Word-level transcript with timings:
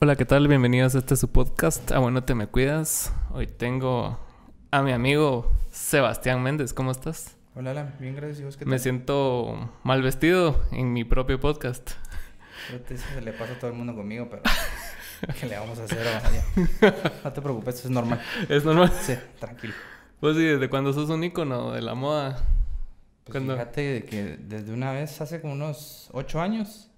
Hola, 0.00 0.16
¿qué 0.16 0.24
tal? 0.24 0.46
Bienvenidos 0.46 0.94
a 0.94 0.98
este 0.98 1.16
su 1.16 1.28
podcast. 1.28 1.90
Ah, 1.92 1.98
bueno, 1.98 2.22
te 2.22 2.34
me 2.34 2.46
cuidas. 2.46 3.12
Hoy 3.32 3.46
tengo 3.46 4.18
a 4.70 4.82
mi 4.82 4.92
amigo 4.92 5.50
Sebastián 5.70 6.42
Méndez. 6.42 6.72
¿Cómo 6.72 6.92
estás? 6.92 7.36
Hola, 7.56 7.72
hola. 7.72 7.94
Bien, 7.98 8.14
gracias. 8.14 8.40
¿Y 8.40 8.44
vos 8.44 8.56
qué 8.56 8.64
Me 8.64 8.72
tal? 8.72 8.80
siento 8.80 9.70
mal 9.82 10.02
vestido 10.02 10.62
en 10.70 10.92
mi 10.92 11.04
propio 11.04 11.40
podcast. 11.40 11.90
Eso 12.88 13.04
se 13.14 13.20
le 13.22 13.32
pasa 13.32 13.54
a 13.54 13.58
todo 13.58 13.70
el 13.70 13.76
mundo 13.76 13.94
conmigo, 13.94 14.28
pero... 14.30 14.42
¿Qué 15.40 15.46
le 15.46 15.58
vamos 15.58 15.78
a 15.80 15.84
hacer? 15.84 16.06
No 17.24 17.32
te 17.32 17.42
preocupes, 17.42 17.74
eso 17.76 17.88
es 17.88 17.90
normal. 17.90 18.20
¿Es 18.48 18.64
normal? 18.64 18.92
Sí, 19.00 19.14
tranquilo. 19.40 19.74
Pues 20.20 20.36
sí, 20.36 20.44
desde 20.44 20.70
cuando 20.70 20.92
sos 20.92 21.10
un 21.10 21.24
ícono 21.24 21.72
de 21.72 21.82
la 21.82 21.94
moda. 21.94 22.44
Pues 23.24 23.42
fíjate 23.42 24.04
que 24.04 24.36
desde 24.38 24.72
una 24.72 24.92
vez, 24.92 25.20
hace 25.20 25.40
como 25.40 25.54
unos 25.54 26.08
ocho 26.12 26.40
años, 26.40 26.88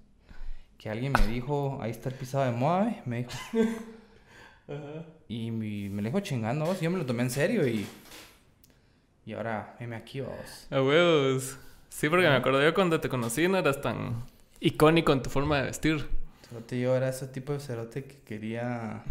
que 0.81 0.89
alguien 0.89 1.13
me 1.13 1.27
dijo, 1.27 1.77
ahí 1.81 1.91
está 1.91 2.09
el 2.09 2.15
pisado 2.15 2.45
de 2.45 2.51
moda, 2.51 2.85
¿ve? 2.85 3.01
me 3.05 3.17
dijo. 3.17 3.31
Y 5.27 5.51
mi- 5.51 5.89
me 5.89 6.01
lo 6.01 6.07
dijo 6.09 6.19
chingando, 6.21 6.65
vos. 6.65 6.79
Yo 6.81 6.89
me 6.89 6.97
lo 6.97 7.05
tomé 7.05 7.23
en 7.23 7.29
serio 7.29 7.67
y... 7.67 7.85
Y 9.25 9.33
ahora, 9.33 9.75
heme 9.79 9.95
aquí, 9.95 10.21
vos. 10.21 10.67
A 10.69 10.81
huevos. 10.81 11.57
Sí, 11.89 12.09
porque 12.09 12.27
me 12.27 12.35
acuerdo 12.35 12.61
yo 12.63 12.73
cuando 12.73 12.99
te 12.99 13.09
conocí 13.09 13.47
no 13.47 13.57
eras 13.57 13.81
tan 13.81 14.23
icónico 14.59 15.11
en 15.13 15.21
tu 15.21 15.29
forma 15.29 15.57
de 15.57 15.63
vestir. 15.63 16.07
Yo 16.69 16.95
era 16.95 17.09
ese 17.09 17.27
tipo 17.27 17.53
de 17.53 17.59
cerote 17.59 18.05
que 18.05 18.19
quería... 18.21 19.03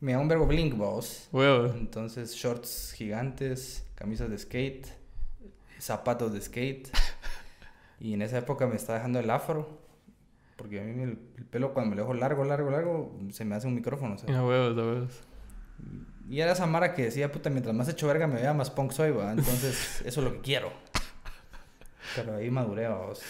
Me 0.00 0.12
da 0.12 0.18
un 0.18 0.28
verbo 0.28 0.46
blink, 0.46 0.74
vos. 0.76 1.28
Huevos. 1.30 1.74
Entonces, 1.76 2.34
shorts 2.34 2.92
gigantes, 2.96 3.86
camisas 3.94 4.30
de 4.30 4.38
skate, 4.38 4.86
zapatos 5.78 6.32
de 6.32 6.40
skate. 6.40 6.88
Y 8.00 8.14
en 8.14 8.22
esa 8.22 8.38
época 8.38 8.66
me 8.66 8.76
estaba 8.76 8.98
dejando 8.98 9.18
el 9.20 9.28
afro. 9.28 9.78
Porque 10.60 10.78
a 10.78 10.82
mí 10.84 11.02
el, 11.02 11.18
el 11.38 11.44
pelo 11.46 11.72
cuando 11.72 11.90
me 11.90 11.96
lo 11.96 12.02
dejo 12.02 12.12
largo, 12.14 12.44
largo, 12.44 12.70
largo, 12.70 13.18
se 13.30 13.46
me 13.46 13.54
hace 13.54 13.66
un 13.66 13.74
micrófono. 13.74 14.14
o 14.14 14.18
sea. 14.18 14.38
A 14.38 14.44
huevos, 14.46 14.76
a 14.76 14.80
huevos. 14.86 15.20
Y 16.28 16.40
era 16.40 16.52
esa 16.52 16.66
mara 16.66 16.92
que 16.94 17.04
decía, 17.04 17.32
puta, 17.32 17.48
mientras 17.48 17.74
más 17.74 17.88
hecho 17.88 18.06
verga 18.06 18.26
me 18.26 18.34
vea, 18.34 18.52
más 18.52 18.70
punk 18.70 18.92
soy, 18.92 19.10
va. 19.10 19.30
Entonces, 19.32 20.02
eso 20.04 20.20
es 20.20 20.24
lo 20.26 20.32
que 20.34 20.40
quiero. 20.40 20.70
Pero 22.14 22.36
ahí 22.36 22.50
maduré, 22.50 22.86
vamos. 22.88 23.22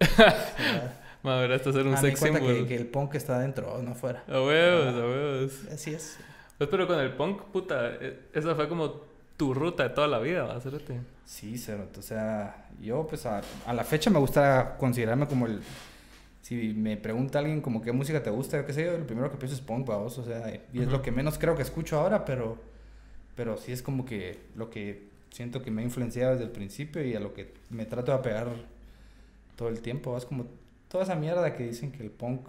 Maduraste 1.22 1.70
a 1.70 1.72
ser 1.72 1.86
un 1.86 1.94
Ah, 1.94 1.96
sex 1.96 2.20
symbol. 2.20 2.42
que, 2.42 2.66
que 2.66 2.76
el 2.76 2.86
punk 2.86 3.14
está 3.14 3.36
adentro, 3.36 3.80
no 3.82 3.92
afuera. 3.92 4.24
A 4.28 4.42
huevos, 4.42 4.94
a 4.94 4.98
huevos. 5.06 5.60
Así 5.72 5.94
es. 5.94 6.18
Pues 6.58 6.68
pero 6.68 6.86
con 6.86 6.98
el 7.00 7.12
punk, 7.14 7.42
puta, 7.44 7.92
eh, 8.00 8.26
esa 8.34 8.54
fue 8.54 8.68
como 8.68 9.00
tu 9.36 9.54
ruta 9.54 9.84
de 9.84 9.90
toda 9.90 10.06
la 10.06 10.18
vida, 10.18 10.42
¿va? 10.44 10.56
Hacerte. 10.56 11.00
Sí, 11.24 11.56
cero. 11.56 11.88
O 11.98 12.02
sea, 12.02 12.68
yo 12.80 13.06
pues 13.08 13.24
a, 13.26 13.40
a 13.66 13.72
la 13.72 13.84
fecha 13.84 14.10
me 14.10 14.18
gusta 14.18 14.76
considerarme 14.78 15.26
como 15.26 15.46
el... 15.46 15.60
Si 16.44 16.74
me 16.74 16.98
pregunta 16.98 17.38
alguien 17.38 17.62
como 17.62 17.80
qué 17.80 17.90
música 17.92 18.22
te 18.22 18.28
gusta, 18.28 18.58
yo 18.58 18.66
qué 18.66 18.74
sé, 18.74 18.84
yo, 18.84 18.98
lo 18.98 19.06
primero 19.06 19.30
que 19.30 19.38
pienso 19.38 19.56
es 19.56 19.62
punk, 19.62 19.86
vamos. 19.86 20.18
O 20.18 20.24
sea, 20.24 20.60
y 20.74 20.82
es 20.82 20.88
lo 20.88 21.00
que 21.00 21.10
menos 21.10 21.38
creo 21.38 21.56
que 21.56 21.62
escucho 21.62 21.98
ahora, 21.98 22.26
pero... 22.26 22.58
Pero 23.34 23.56
sí 23.56 23.72
es 23.72 23.80
como 23.80 24.04
que 24.04 24.38
lo 24.54 24.68
que 24.68 25.08
siento 25.30 25.62
que 25.62 25.70
me 25.70 25.80
ha 25.80 25.84
influenciado 25.86 26.32
desde 26.32 26.44
el 26.44 26.50
principio 26.50 27.02
y 27.02 27.14
a 27.14 27.20
lo 27.20 27.32
que 27.32 27.54
me 27.70 27.86
trato 27.86 28.12
de 28.12 28.18
apegar 28.18 28.48
todo 29.56 29.70
el 29.70 29.80
tiempo. 29.80 30.18
Es 30.18 30.26
como 30.26 30.44
toda 30.88 31.04
esa 31.04 31.14
mierda 31.14 31.56
que 31.56 31.64
dicen 31.64 31.90
que 31.90 32.02
el 32.02 32.10
punk 32.10 32.46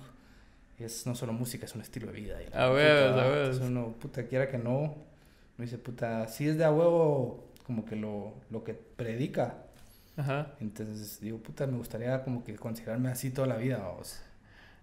es 0.78 1.08
no 1.08 1.16
solo 1.16 1.32
música, 1.32 1.66
es 1.66 1.74
un 1.74 1.82
estilo 1.82 2.08
de 2.08 2.14
vida. 2.14 2.38
y 2.44 2.48
A 2.54 2.70
huevos, 2.72 3.18
a 3.18 3.28
huevos. 3.30 3.60
Uno, 3.62 3.96
puta, 3.98 4.28
quiera 4.28 4.50
que 4.50 4.58
no, 4.58 4.80
uno 4.82 4.96
dice, 5.58 5.78
puta, 5.78 6.28
si 6.28 6.50
es 6.50 6.58
de 6.58 6.66
a 6.66 6.72
huevo 6.72 7.46
como 7.66 7.86
que 7.86 7.96
lo, 7.96 8.34
lo 8.52 8.66
que 8.66 8.74
predica. 8.74 9.65
Ajá. 10.18 10.54
Entonces 10.62 11.20
digo, 11.20 11.40
puta, 11.40 11.68
me 11.68 11.78
gustaría 11.78 12.24
como 12.24 12.44
que 12.44 12.56
considerarme 12.56 13.10
así 13.10 13.32
toda 13.32 13.48
la 13.48 13.58
vida, 13.58 13.78
vamos. 13.78 14.22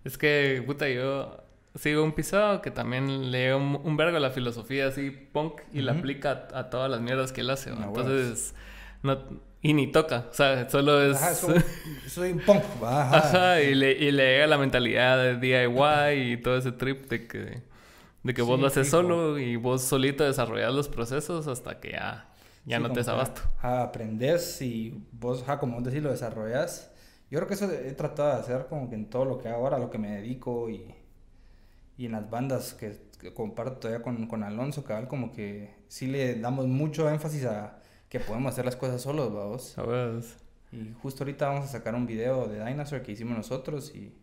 Es 0.04 0.18
que, 0.18 0.62
puta, 0.66 0.88
yo 0.88 1.42
sigo 1.74 2.04
un 2.04 2.12
pisado 2.12 2.60
que 2.60 2.70
también 2.70 3.30
lee 3.30 3.50
un, 3.52 3.80
un 3.82 3.96
vergo 3.96 4.18
la 4.18 4.30
filosofía 4.30 4.88
así 4.88 5.10
punk 5.10 5.62
y 5.72 5.80
la 5.80 5.92
aplica 5.92 6.48
a, 6.52 6.60
a 6.60 6.70
todas 6.70 6.90
las 6.90 7.00
mierdas 7.00 7.32
que 7.32 7.40
él 7.42 7.50
hace. 7.50 7.70
Ah, 7.70 7.84
Entonces, 7.86 8.54
no, 9.02 9.18
y 9.62 9.74
ni 9.74 9.90
toca, 9.90 10.26
o 10.30 10.34
sea, 10.34 10.68
solo 10.68 11.00
es... 11.00 11.16
Ajá, 11.16 11.34
soy, 11.34 11.62
soy 12.08 12.32
un 12.32 12.40
punk, 12.40 12.62
ajá. 12.82 13.16
Ajá, 13.16 13.62
y 13.62 13.74
le, 13.76 13.92
y 13.92 14.10
le 14.10 14.32
llega 14.32 14.46
la 14.48 14.58
mentalidad 14.58 15.16
de 15.18 15.36
DIY 15.36 16.32
y 16.32 16.36
todo 16.38 16.56
ese 16.56 16.72
trip 16.72 17.08
de 17.08 17.28
que, 17.28 17.62
de 18.24 18.34
que 18.34 18.42
vos 18.42 18.58
lo 18.58 18.66
haces 18.66 18.90
solo 18.90 19.38
y 19.38 19.56
vos 19.56 19.82
solito 19.82 20.24
desarrollas 20.24 20.74
los 20.74 20.88
procesos 20.88 21.46
hasta 21.46 21.78
que 21.80 21.92
ya, 21.92 22.31
ya 22.64 22.78
Sí, 22.78 22.80
no 22.80 22.92
te 22.92 23.04
que, 23.04 23.04
sabasto. 23.04 23.42
ajá, 23.58 23.82
aprendes 23.82 24.60
y 24.62 25.06
vos, 25.12 25.42
ajá, 25.42 25.58
como 25.58 25.74
vos 25.76 25.84
decís, 25.84 26.02
lo 26.02 26.10
desarrollas. 26.10 26.90
Yo 27.30 27.38
creo 27.38 27.48
que 27.48 27.54
eso 27.54 27.70
he 27.70 27.92
tratado 27.92 28.30
de 28.34 28.40
hacer 28.40 28.66
como 28.68 28.88
que 28.88 28.94
en 28.96 29.08
todo 29.10 29.24
lo 29.24 29.38
que 29.38 29.48
hago 29.48 29.64
ahora, 29.64 29.78
lo 29.78 29.90
que 29.90 29.98
me 29.98 30.10
dedico 30.16 30.68
y, 30.70 30.94
y 31.96 32.06
en 32.06 32.12
las 32.12 32.28
bandas 32.30 32.74
que, 32.74 32.98
que 33.20 33.34
comparto 33.34 33.74
todavía 33.78 34.02
con, 34.02 34.26
con 34.26 34.42
Alonso, 34.42 34.84
cabal, 34.84 35.08
como 35.08 35.32
que 35.32 35.74
sí 35.88 36.06
le 36.06 36.36
damos 36.40 36.66
mucho 36.66 37.08
énfasis 37.10 37.44
a 37.46 37.78
que 38.08 38.20
podemos 38.20 38.52
hacer 38.52 38.64
las 38.64 38.76
cosas 38.76 39.00
solos, 39.02 39.32
vamos. 39.32 39.76
¿Sabes? 39.76 40.36
Y 40.72 40.92
justo 40.94 41.24
ahorita 41.24 41.48
vamos 41.48 41.64
a 41.66 41.68
sacar 41.72 41.94
un 41.94 42.06
video 42.06 42.48
de 42.48 42.64
Dinosaur 42.64 43.02
que 43.02 43.12
hicimos 43.12 43.36
nosotros 43.36 43.94
y, 43.94 44.14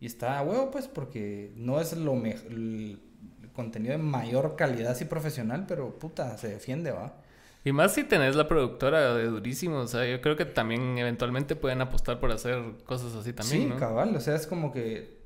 y 0.00 0.06
está 0.06 0.38
a 0.38 0.42
huevo, 0.42 0.70
pues, 0.70 0.88
porque 0.88 1.52
no 1.56 1.80
es 1.80 1.96
lo 1.96 2.14
mej- 2.14 2.46
el, 2.48 3.00
el 3.42 3.52
contenido 3.52 3.92
de 3.92 3.98
mayor 4.02 4.56
calidad 4.56 4.92
así 4.92 5.04
profesional, 5.06 5.66
pero 5.68 5.98
puta, 5.98 6.38
se 6.38 6.48
defiende, 6.48 6.92
va. 6.92 7.21
Y 7.64 7.72
más 7.72 7.94
si 7.94 8.04
tenés 8.04 8.34
la 8.34 8.48
productora 8.48 9.14
de 9.14 9.26
durísimo, 9.26 9.78
o 9.78 9.86
sea, 9.86 10.04
yo 10.04 10.20
creo 10.20 10.36
que 10.36 10.44
también 10.44 10.98
eventualmente 10.98 11.54
pueden 11.54 11.80
apostar 11.80 12.18
por 12.18 12.32
hacer 12.32 12.60
cosas 12.84 13.14
así 13.14 13.32
también, 13.32 13.62
sí, 13.62 13.68
¿no? 13.68 13.76
cabal, 13.76 14.16
o 14.16 14.20
sea, 14.20 14.34
es 14.34 14.48
como 14.48 14.72
que 14.72 15.22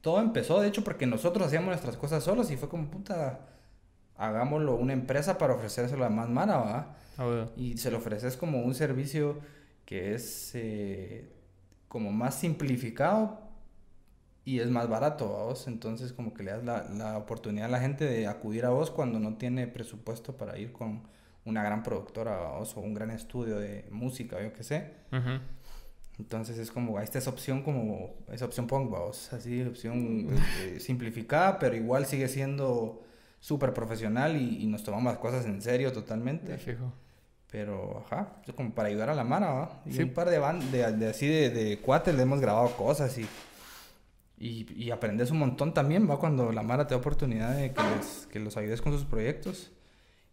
todo 0.00 0.20
empezó, 0.20 0.60
de 0.60 0.68
hecho, 0.68 0.84
porque 0.84 1.06
nosotros 1.06 1.46
hacíamos 1.46 1.68
nuestras 1.68 1.96
cosas 1.96 2.24
solos 2.24 2.50
y 2.50 2.56
fue 2.56 2.68
como, 2.68 2.90
puta, 2.90 3.40
hagámoslo 4.16 4.74
una 4.74 4.92
empresa 4.92 5.38
para 5.38 5.54
ofrecérselo 5.54 6.04
a 6.04 6.10
más 6.10 6.28
mara, 6.28 6.58
va. 6.58 6.96
Ah. 7.18 7.46
Y 7.56 7.76
se 7.78 7.90
lo 7.90 7.98
ofreces 7.98 8.36
como 8.36 8.62
un 8.62 8.74
servicio 8.74 9.38
que 9.84 10.14
es 10.14 10.52
eh, 10.54 11.30
como 11.88 12.10
más 12.10 12.34
simplificado 12.34 13.40
y 14.44 14.60
es 14.60 14.68
más 14.68 14.88
barato 14.88 15.24
a 15.36 15.44
vos. 15.44 15.66
Entonces 15.68 16.12
como 16.12 16.34
que 16.34 16.42
le 16.42 16.52
das 16.52 16.64
la, 16.64 16.82
la 16.90 17.18
oportunidad 17.18 17.66
a 17.66 17.70
la 17.70 17.80
gente 17.80 18.04
de 18.04 18.26
acudir 18.26 18.64
a 18.64 18.70
vos 18.70 18.90
cuando 18.90 19.18
no 19.18 19.36
tiene 19.36 19.66
presupuesto 19.66 20.36
para 20.36 20.58
ir 20.58 20.72
con 20.72 21.02
una 21.44 21.62
gran 21.62 21.82
productora 21.82 22.50
o 22.52 22.80
un 22.80 22.94
gran 22.94 23.10
estudio 23.10 23.58
de 23.58 23.86
música 23.90 24.40
yo 24.42 24.52
qué 24.52 24.62
sé. 24.64 24.92
Ujú. 25.12 25.40
Entonces 26.18 26.58
es 26.58 26.70
como, 26.70 26.96
ahí 26.98 27.04
está 27.04 27.18
esa 27.18 27.30
opción 27.30 27.62
como, 27.62 28.14
esa 28.32 28.44
opción 28.44 28.66
punk, 28.68 28.88
vos, 28.90 29.32
así, 29.32 29.62
opción 29.62 30.28
eh, 30.62 30.78
simplificada, 30.78 31.58
pero 31.58 31.74
igual 31.74 32.06
sigue 32.06 32.28
siendo 32.28 33.02
súper 33.40 33.74
profesional 33.74 34.36
y, 34.40 34.62
y 34.62 34.66
nos 34.66 34.84
tomamos 34.84 35.12
las 35.12 35.18
cosas 35.18 35.44
en 35.46 35.60
serio 35.60 35.92
totalmente. 35.92 36.52
Me 36.52 36.58
fijo. 36.58 36.92
Pero, 37.50 38.04
ajá, 38.06 38.36
es 38.46 38.54
como 38.54 38.72
para 38.74 38.88
ayudar 38.88 39.10
a 39.10 39.14
la 39.14 39.22
Mara, 39.24 39.52
¿va? 39.52 39.82
Y 39.86 39.92
Sí. 39.92 40.02
un 40.04 40.10
par 40.14 40.30
de, 40.30 40.38
ban 40.38 40.70
de, 40.72 40.90
de 40.92 41.08
así 41.08 41.26
de, 41.26 41.50
de 41.50 41.78
cuates 41.80 42.14
le 42.14 42.22
hemos 42.22 42.40
grabado 42.40 42.68
cosas 42.76 43.16
y, 43.18 43.26
y, 44.38 44.66
y 44.84 44.90
aprendes 44.90 45.30
un 45.30 45.38
montón 45.38 45.74
también, 45.74 46.08
¿va? 46.08 46.18
Cuando 46.18 46.50
la 46.52 46.62
Mara 46.62 46.86
te 46.86 46.94
da 46.94 46.98
oportunidad 47.00 47.56
de 47.56 47.72
que, 47.72 47.82
les, 47.96 48.28
que 48.32 48.38
los 48.40 48.56
ayudes 48.56 48.80
con 48.82 48.92
sus 48.92 49.04
proyectos 49.04 49.72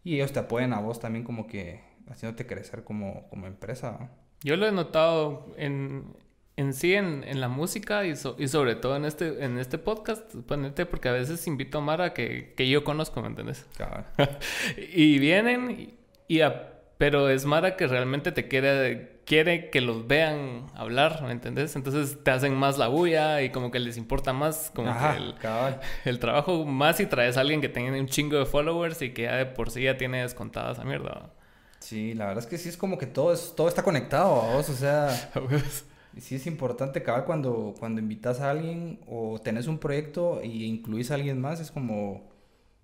y 0.04 0.16
ellos 0.16 0.32
te 0.32 0.40
apoyan 0.40 0.72
a 0.72 0.80
vos 0.80 1.00
también 1.00 1.24
como 1.24 1.46
que 1.46 1.80
haciéndote 2.10 2.46
crecer 2.46 2.84
como, 2.84 3.28
como 3.28 3.46
empresa. 3.46 4.10
Yo 4.42 4.56
lo 4.56 4.66
he 4.66 4.72
notado 4.72 5.52
en, 5.56 6.16
en 6.56 6.72
sí, 6.74 6.94
en, 6.94 7.22
en 7.24 7.40
la 7.40 7.48
música 7.48 8.04
y, 8.04 8.16
so- 8.16 8.34
y 8.38 8.48
sobre 8.48 8.74
todo 8.74 8.96
en 8.96 9.04
este, 9.04 9.44
en 9.44 9.58
este 9.58 9.78
podcast, 9.78 10.34
ponete, 10.46 10.84
porque 10.86 11.08
a 11.08 11.12
veces 11.12 11.46
invito 11.46 11.78
a 11.78 11.80
Mara 11.80 12.12
que, 12.12 12.54
que 12.56 12.68
yo 12.68 12.82
conozco, 12.84 13.22
¿me 13.22 13.28
entiendes? 13.28 13.64
Cabal. 13.78 14.06
y 14.92 15.18
vienen, 15.18 15.70
y, 15.70 15.94
y 16.26 16.40
a- 16.40 16.68
pero 16.98 17.28
es 17.28 17.44
Mara 17.46 17.76
que 17.76 17.86
realmente 17.86 18.32
te 18.32 18.48
quiere, 18.48 19.11
quiere 19.24 19.70
que 19.70 19.80
los 19.80 20.06
vean 20.06 20.66
hablar, 20.74 21.22
¿me 21.22 21.32
entendés? 21.32 21.76
Entonces 21.76 22.22
te 22.22 22.30
hacen 22.30 22.54
más 22.54 22.78
la 22.78 22.88
bulla 22.88 23.42
y 23.42 23.50
como 23.50 23.70
que 23.70 23.78
les 23.78 23.96
importa 23.96 24.32
más 24.32 24.70
como 24.74 24.90
Ajá, 24.90 25.16
que 25.16 26.10
el, 26.10 26.18
trabajo 26.18 26.64
más 26.64 26.96
si 26.96 27.06
traes 27.06 27.36
a 27.36 27.40
alguien 27.40 27.60
que 27.60 27.68
tenga 27.68 27.98
un 27.98 28.06
chingo 28.06 28.38
de 28.38 28.46
followers 28.46 29.00
y 29.02 29.10
que 29.10 29.22
ya 29.22 29.36
de 29.36 29.46
por 29.46 29.70
sí 29.70 29.82
ya 29.82 29.96
tiene 29.96 30.22
descontada 30.22 30.72
esa 30.72 30.84
mierda. 30.84 31.10
¿va? 31.10 31.30
Sí, 31.80 32.14
la 32.14 32.26
verdad 32.26 32.44
es 32.44 32.50
que 32.50 32.58
sí 32.58 32.68
es 32.68 32.76
como 32.76 32.98
que 32.98 33.06
todo, 33.06 33.32
es, 33.32 33.54
todo 33.56 33.68
está 33.68 33.82
conectado 33.82 34.42
a 34.42 34.54
vos, 34.54 34.68
o 34.68 34.74
sea... 34.74 35.08
Y 36.14 36.20
Sí 36.20 36.34
es 36.34 36.46
importante, 36.46 37.02
cabal, 37.02 37.24
cuando, 37.24 37.74
cuando 37.78 38.00
invitas 38.00 38.40
a 38.40 38.50
alguien 38.50 39.00
o 39.06 39.40
tenés 39.42 39.66
un 39.66 39.78
proyecto 39.78 40.42
y 40.42 40.64
incluís 40.64 41.10
a 41.10 41.14
alguien 41.14 41.40
más, 41.40 41.58
es 41.58 41.70
como 41.70 42.30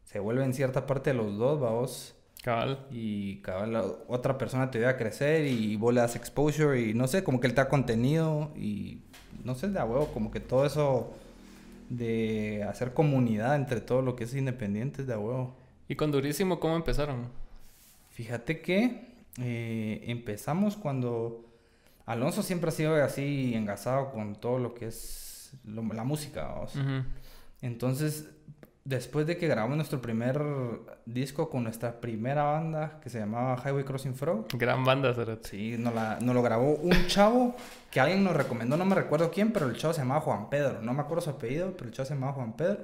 se 0.04 0.18
vuelve 0.18 0.44
en 0.44 0.54
cierta 0.54 0.86
parte 0.86 1.10
de 1.10 1.16
los 1.16 1.36
dos, 1.36 1.60
vos. 1.60 2.14
Cabal. 2.48 2.86
Y 2.90 3.36
cabal, 3.42 3.72
la 3.74 3.84
otra 4.08 4.38
persona 4.38 4.70
te 4.70 4.78
ayuda 4.78 4.90
a 4.92 4.96
crecer 4.96 5.44
y 5.46 5.76
vos 5.76 5.92
le 5.92 6.00
das 6.00 6.16
exposure 6.16 6.80
y 6.80 6.94
no 6.94 7.06
sé, 7.06 7.22
como 7.22 7.40
que 7.40 7.46
él 7.46 7.52
te 7.54 7.60
da 7.60 7.68
contenido 7.68 8.50
y 8.56 9.02
no 9.44 9.54
sé, 9.54 9.68
de 9.68 9.78
a 9.78 9.84
huevo, 9.84 10.06
como 10.14 10.30
que 10.30 10.40
todo 10.40 10.64
eso 10.64 11.12
de 11.90 12.64
hacer 12.68 12.94
comunidad 12.94 13.54
entre 13.56 13.80
todo 13.82 14.00
lo 14.02 14.16
que 14.16 14.24
es 14.24 14.34
independiente 14.34 15.04
de 15.04 15.12
a 15.12 15.18
huevo. 15.18 15.54
¿Y 15.88 15.94
con 15.96 16.10
Durísimo 16.10 16.58
cómo 16.58 16.76
empezaron? 16.76 17.26
Fíjate 18.10 18.60
que 18.62 19.08
eh, 19.40 20.04
empezamos 20.06 20.76
cuando 20.76 21.44
Alonso 22.06 22.42
siempre 22.42 22.68
ha 22.68 22.72
sido 22.72 22.94
así 23.04 23.54
engasado 23.54 24.10
con 24.10 24.36
todo 24.36 24.58
lo 24.58 24.74
que 24.74 24.86
es 24.86 25.52
lo- 25.64 25.82
la 25.94 26.04
música. 26.04 26.54
Entonces, 27.62 28.28
después 28.88 29.26
de 29.26 29.36
que 29.36 29.46
grabamos 29.46 29.76
nuestro 29.76 30.00
primer 30.00 30.40
disco 31.04 31.50
con 31.50 31.62
nuestra 31.62 32.00
primera 32.00 32.44
banda 32.44 32.98
que 33.02 33.10
se 33.10 33.18
llamaba 33.18 33.62
Highway 33.62 33.84
Crossing 33.84 34.14
Frog. 34.14 34.46
Gran 34.54 34.82
banda, 34.82 35.12
¿verdad? 35.12 35.40
Sí, 35.42 35.76
nos, 35.78 35.94
la, 35.94 36.18
nos 36.22 36.34
lo 36.34 36.42
grabó 36.42 36.74
un 36.76 37.06
chavo 37.06 37.54
que 37.90 38.00
alguien 38.00 38.24
nos 38.24 38.34
recomendó, 38.34 38.78
no 38.78 38.86
me 38.86 38.94
recuerdo 38.94 39.30
quién, 39.30 39.52
pero 39.52 39.66
el 39.66 39.76
chavo 39.76 39.92
se 39.92 40.00
llamaba 40.00 40.22
Juan 40.22 40.48
Pedro. 40.48 40.80
No 40.80 40.94
me 40.94 41.02
acuerdo 41.02 41.20
su 41.20 41.30
apellido, 41.30 41.74
pero 41.76 41.90
el 41.90 41.94
chavo 41.94 42.06
se 42.06 42.14
llamaba 42.14 42.32
Juan 42.32 42.56
Pedro. 42.56 42.78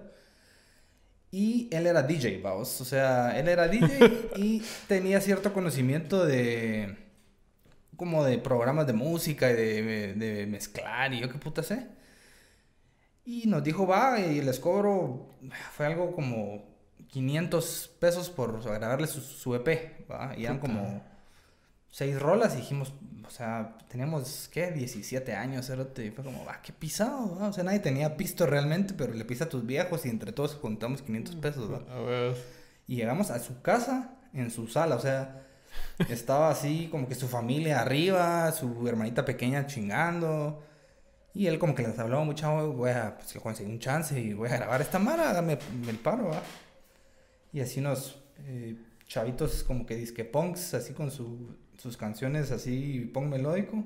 Y 1.30 1.68
él 1.72 1.86
era 1.86 2.02
DJ, 2.02 2.40
vamos. 2.42 2.80
O 2.82 2.84
sea, 2.84 3.38
él 3.38 3.48
era 3.48 3.66
DJ 3.66 4.30
y 4.36 4.62
tenía 4.86 5.22
cierto 5.22 5.54
conocimiento 5.54 6.26
de. 6.26 6.96
como 7.96 8.24
de 8.24 8.36
programas 8.36 8.86
de 8.86 8.92
música 8.92 9.50
y 9.50 9.54
de, 9.54 10.14
de 10.14 10.46
mezclar 10.46 11.14
y 11.14 11.20
yo 11.20 11.30
qué 11.30 11.38
puta 11.38 11.62
sé. 11.62 11.88
Y 13.24 13.46
nos 13.46 13.64
dijo, 13.64 13.86
va, 13.86 14.20
y 14.20 14.42
les 14.42 14.60
cobro, 14.60 15.30
fue 15.72 15.86
algo 15.86 16.14
como 16.14 16.62
500 17.08 17.96
pesos 17.98 18.28
por 18.28 18.62
grabarle 18.62 19.06
su, 19.06 19.20
su 19.20 19.54
EP, 19.54 20.10
¿va? 20.10 20.34
Y 20.36 20.44
eran 20.44 20.58
como 20.58 21.02
seis 21.90 22.20
rolas 22.20 22.54
y 22.54 22.58
dijimos, 22.58 22.92
o 23.26 23.30
sea, 23.30 23.78
teníamos, 23.88 24.50
¿qué? 24.52 24.72
17 24.72 25.32
años, 25.32 25.70
y 25.70 26.10
fue 26.10 26.22
como, 26.22 26.44
va, 26.44 26.60
qué 26.60 26.72
pisado, 26.72 27.38
¿va? 27.38 27.48
O 27.48 27.52
sea, 27.52 27.64
nadie 27.64 27.78
tenía 27.78 28.16
pisto 28.18 28.44
realmente, 28.44 28.92
pero 28.92 29.14
le 29.14 29.24
pisa 29.24 29.44
a 29.44 29.48
tus 29.48 29.64
viejos 29.64 30.04
y 30.04 30.10
entre 30.10 30.32
todos 30.32 30.54
juntamos 30.56 31.00
500 31.00 31.36
pesos, 31.36 31.72
¿va? 31.72 31.82
Y 32.86 32.96
llegamos 32.96 33.30
a 33.30 33.38
su 33.38 33.62
casa, 33.62 34.18
en 34.34 34.50
su 34.50 34.66
sala, 34.68 34.96
o 34.96 35.00
sea, 35.00 35.46
estaba 36.10 36.50
así 36.50 36.88
como 36.90 37.08
que 37.08 37.14
su 37.14 37.28
familia 37.28 37.80
arriba, 37.80 38.52
su 38.52 38.86
hermanita 38.86 39.24
pequeña 39.24 39.66
chingando 39.66 40.62
y 41.34 41.48
él 41.48 41.58
como 41.58 41.74
que 41.74 41.82
les 41.82 41.98
hablaba 41.98 42.22
mucho, 42.24 42.72
voy 42.72 42.90
a 42.90 43.16
pues, 43.16 43.34
conseguir 43.42 43.72
un 43.72 43.80
chance 43.80 44.18
y 44.18 44.32
voy 44.34 44.48
a 44.48 44.56
grabar 44.56 44.80
esta 44.80 45.00
mara, 45.00 45.32
dame 45.32 45.58
el 45.88 45.96
paro, 45.96 46.28
¿va? 46.28 46.40
Y 47.52 47.60
así 47.60 47.80
unos 47.80 48.22
eh, 48.46 48.76
chavitos 49.08 49.64
como 49.64 49.84
que 49.84 49.96
disque 49.96 50.24
punks, 50.24 50.74
así 50.74 50.92
con 50.92 51.10
su, 51.10 51.56
sus 51.76 51.96
canciones 51.96 52.52
así 52.52 53.10
punk 53.12 53.26
melódico. 53.26 53.84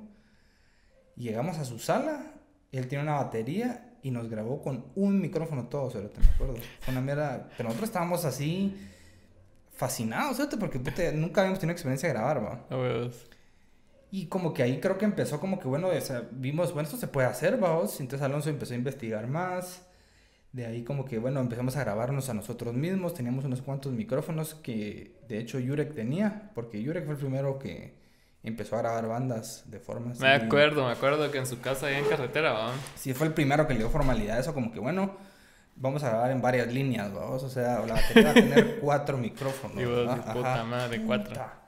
Llegamos 1.17 1.59
a 1.59 1.65
su 1.65 1.79
sala, 1.79 2.33
él 2.71 2.87
tiene 2.87 3.05
una 3.05 3.15
batería 3.15 3.97
y 4.03 4.11
nos 4.11 4.29
grabó 4.29 4.63
con 4.63 4.85
un 4.95 5.21
micrófono 5.21 5.69
todo, 5.69 5.91
¿sí? 5.91 5.99
te 6.15 6.21
me 6.21 6.27
acuerdo. 6.27 6.55
Fue 6.81 6.93
una 6.93 7.01
mera... 7.01 7.49
Pero 7.57 7.71
nosotros 7.71 7.89
estábamos 7.89 8.25
así 8.25 8.77
fascinados, 9.75 10.37
¿sí? 10.37 10.43
porque 10.61 10.79
nunca 11.13 11.41
habíamos 11.41 11.59
tenido 11.59 11.73
experiencia 11.73 12.09
de 12.09 12.15
grabar, 12.15 12.45
¿va? 12.45 12.67
Y 14.11 14.27
como 14.27 14.55
que 14.55 14.63
ahí 14.63 14.81
creo 14.81 14.97
que 14.97 15.05
empezó 15.05 15.39
como 15.39 15.61
que, 15.61 15.69
bueno, 15.69 15.89
o 15.89 16.01
sea, 16.01 16.23
vimos, 16.31 16.73
bueno, 16.73 16.87
esto 16.87 16.99
se 16.99 17.09
puede 17.09 17.27
hacer, 17.27 17.59
vamos. 17.59 18.01
Entonces 18.01 18.25
Alonso 18.25 18.49
empezó 18.49 18.73
a 18.73 18.77
investigar 18.77 19.27
más. 19.27 19.83
De 20.53 20.65
ahí 20.65 20.83
como 20.83 21.05
que, 21.05 21.19
bueno, 21.19 21.41
empezamos 21.41 21.77
a 21.77 21.81
grabarnos 21.85 22.31
a 22.31 22.35
nosotros 22.35 22.73
mismos. 22.75 23.13
Teníamos 23.13 23.45
unos 23.45 23.61
cuantos 23.61 23.93
micrófonos 23.93 24.55
que, 24.55 25.21
de 25.29 25.39
hecho, 25.39 25.59
Yurek 25.59 25.95
tenía. 25.95 26.51
Porque 26.55 26.83
Yurek 26.83 27.05
fue 27.05 27.15
el 27.15 27.21
primero 27.21 27.59
que 27.59 27.99
empezó 28.43 28.77
a 28.77 28.79
grabar 28.79 29.09
bandas 29.09 29.65
de 29.67 29.79
forma 29.79 30.15
Me 30.19 30.33
acuerdo, 30.33 30.87
me 30.87 30.93
acuerdo 30.93 31.31
que 31.31 31.39
en 31.39 31.47
su 31.47 31.61
casa 31.61 31.89
allá 31.89 31.99
en 31.99 32.07
carretera, 32.07 32.53
¿va? 32.53 32.73
Sí, 32.95 33.13
fue 33.13 33.27
el 33.27 33.35
primero 33.35 33.67
que 33.67 33.75
le 33.75 33.81
dio 33.81 33.91
formalidad 33.91 34.39
eso. 34.39 34.55
Como 34.55 34.73
que, 34.73 34.81
bueno, 34.81 35.19
vamos 35.77 36.03
a 36.03 36.09
grabar 36.09 36.31
en 36.31 36.41
varias 36.41 36.73
líneas, 36.73 37.13
vamos. 37.13 37.43
O 37.43 37.49
sea, 37.51 37.81
la 37.81 37.95
batería 37.95 38.25
va 38.25 38.31
a 38.31 38.35
tener 38.35 38.79
cuatro 38.81 39.19
micrófonos. 39.19 39.77
Y 39.83 39.85
puta 40.33 40.65
madre, 40.65 41.03
cuatro. 41.05 41.68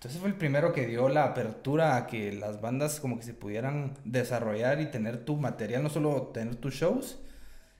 Entonces 0.00 0.18
fue 0.18 0.30
el 0.30 0.36
primero 0.36 0.72
que 0.72 0.86
dio 0.86 1.10
la 1.10 1.24
apertura 1.24 1.94
a 1.96 2.06
que 2.06 2.32
las 2.32 2.62
bandas 2.62 3.00
como 3.00 3.18
que 3.18 3.22
se 3.22 3.34
pudieran 3.34 3.98
desarrollar 4.06 4.80
y 4.80 4.86
tener 4.86 5.26
tu 5.26 5.36
material, 5.36 5.82
no 5.82 5.90
solo 5.90 6.28
tener 6.28 6.56
tus 6.56 6.72
shows, 6.72 7.18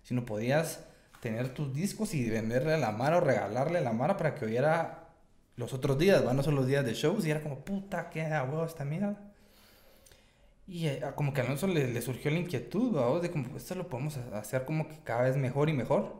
sino 0.02 0.26
podías 0.26 0.84
tener 1.22 1.48
tus 1.54 1.72
discos 1.72 2.12
y 2.12 2.28
venderle 2.28 2.74
a 2.74 2.76
la 2.76 2.92
Mara 2.92 3.16
o 3.16 3.20
regalarle 3.20 3.78
a 3.78 3.80
la 3.80 3.94
Mara 3.94 4.18
para 4.18 4.34
que 4.34 4.44
oyera 4.44 5.08
los 5.56 5.72
otros 5.72 5.96
días, 5.96 6.26
¿va? 6.26 6.34
no 6.34 6.42
solo 6.42 6.58
los 6.58 6.66
días 6.66 6.84
de 6.84 6.92
shows, 6.92 7.24
y 7.24 7.30
era 7.30 7.42
como, 7.42 7.64
puta, 7.64 8.10
qué 8.10 8.20
huevo 8.20 8.66
esta 8.66 8.84
mierda. 8.84 9.18
Y 10.66 10.88
eh, 10.88 11.02
como 11.14 11.32
que 11.32 11.40
a 11.40 11.44
Alonso 11.44 11.68
le, 11.68 11.88
le 11.90 12.02
surgió 12.02 12.30
la 12.30 12.38
inquietud, 12.38 12.98
¿va? 12.98 13.18
de 13.18 13.30
como, 13.30 13.56
esto 13.56 13.74
lo 13.76 13.88
podemos 13.88 14.18
hacer 14.34 14.66
como 14.66 14.88
que 14.88 14.98
cada 15.04 15.22
vez 15.22 15.38
mejor 15.38 15.70
y 15.70 15.72
mejor. 15.72 16.19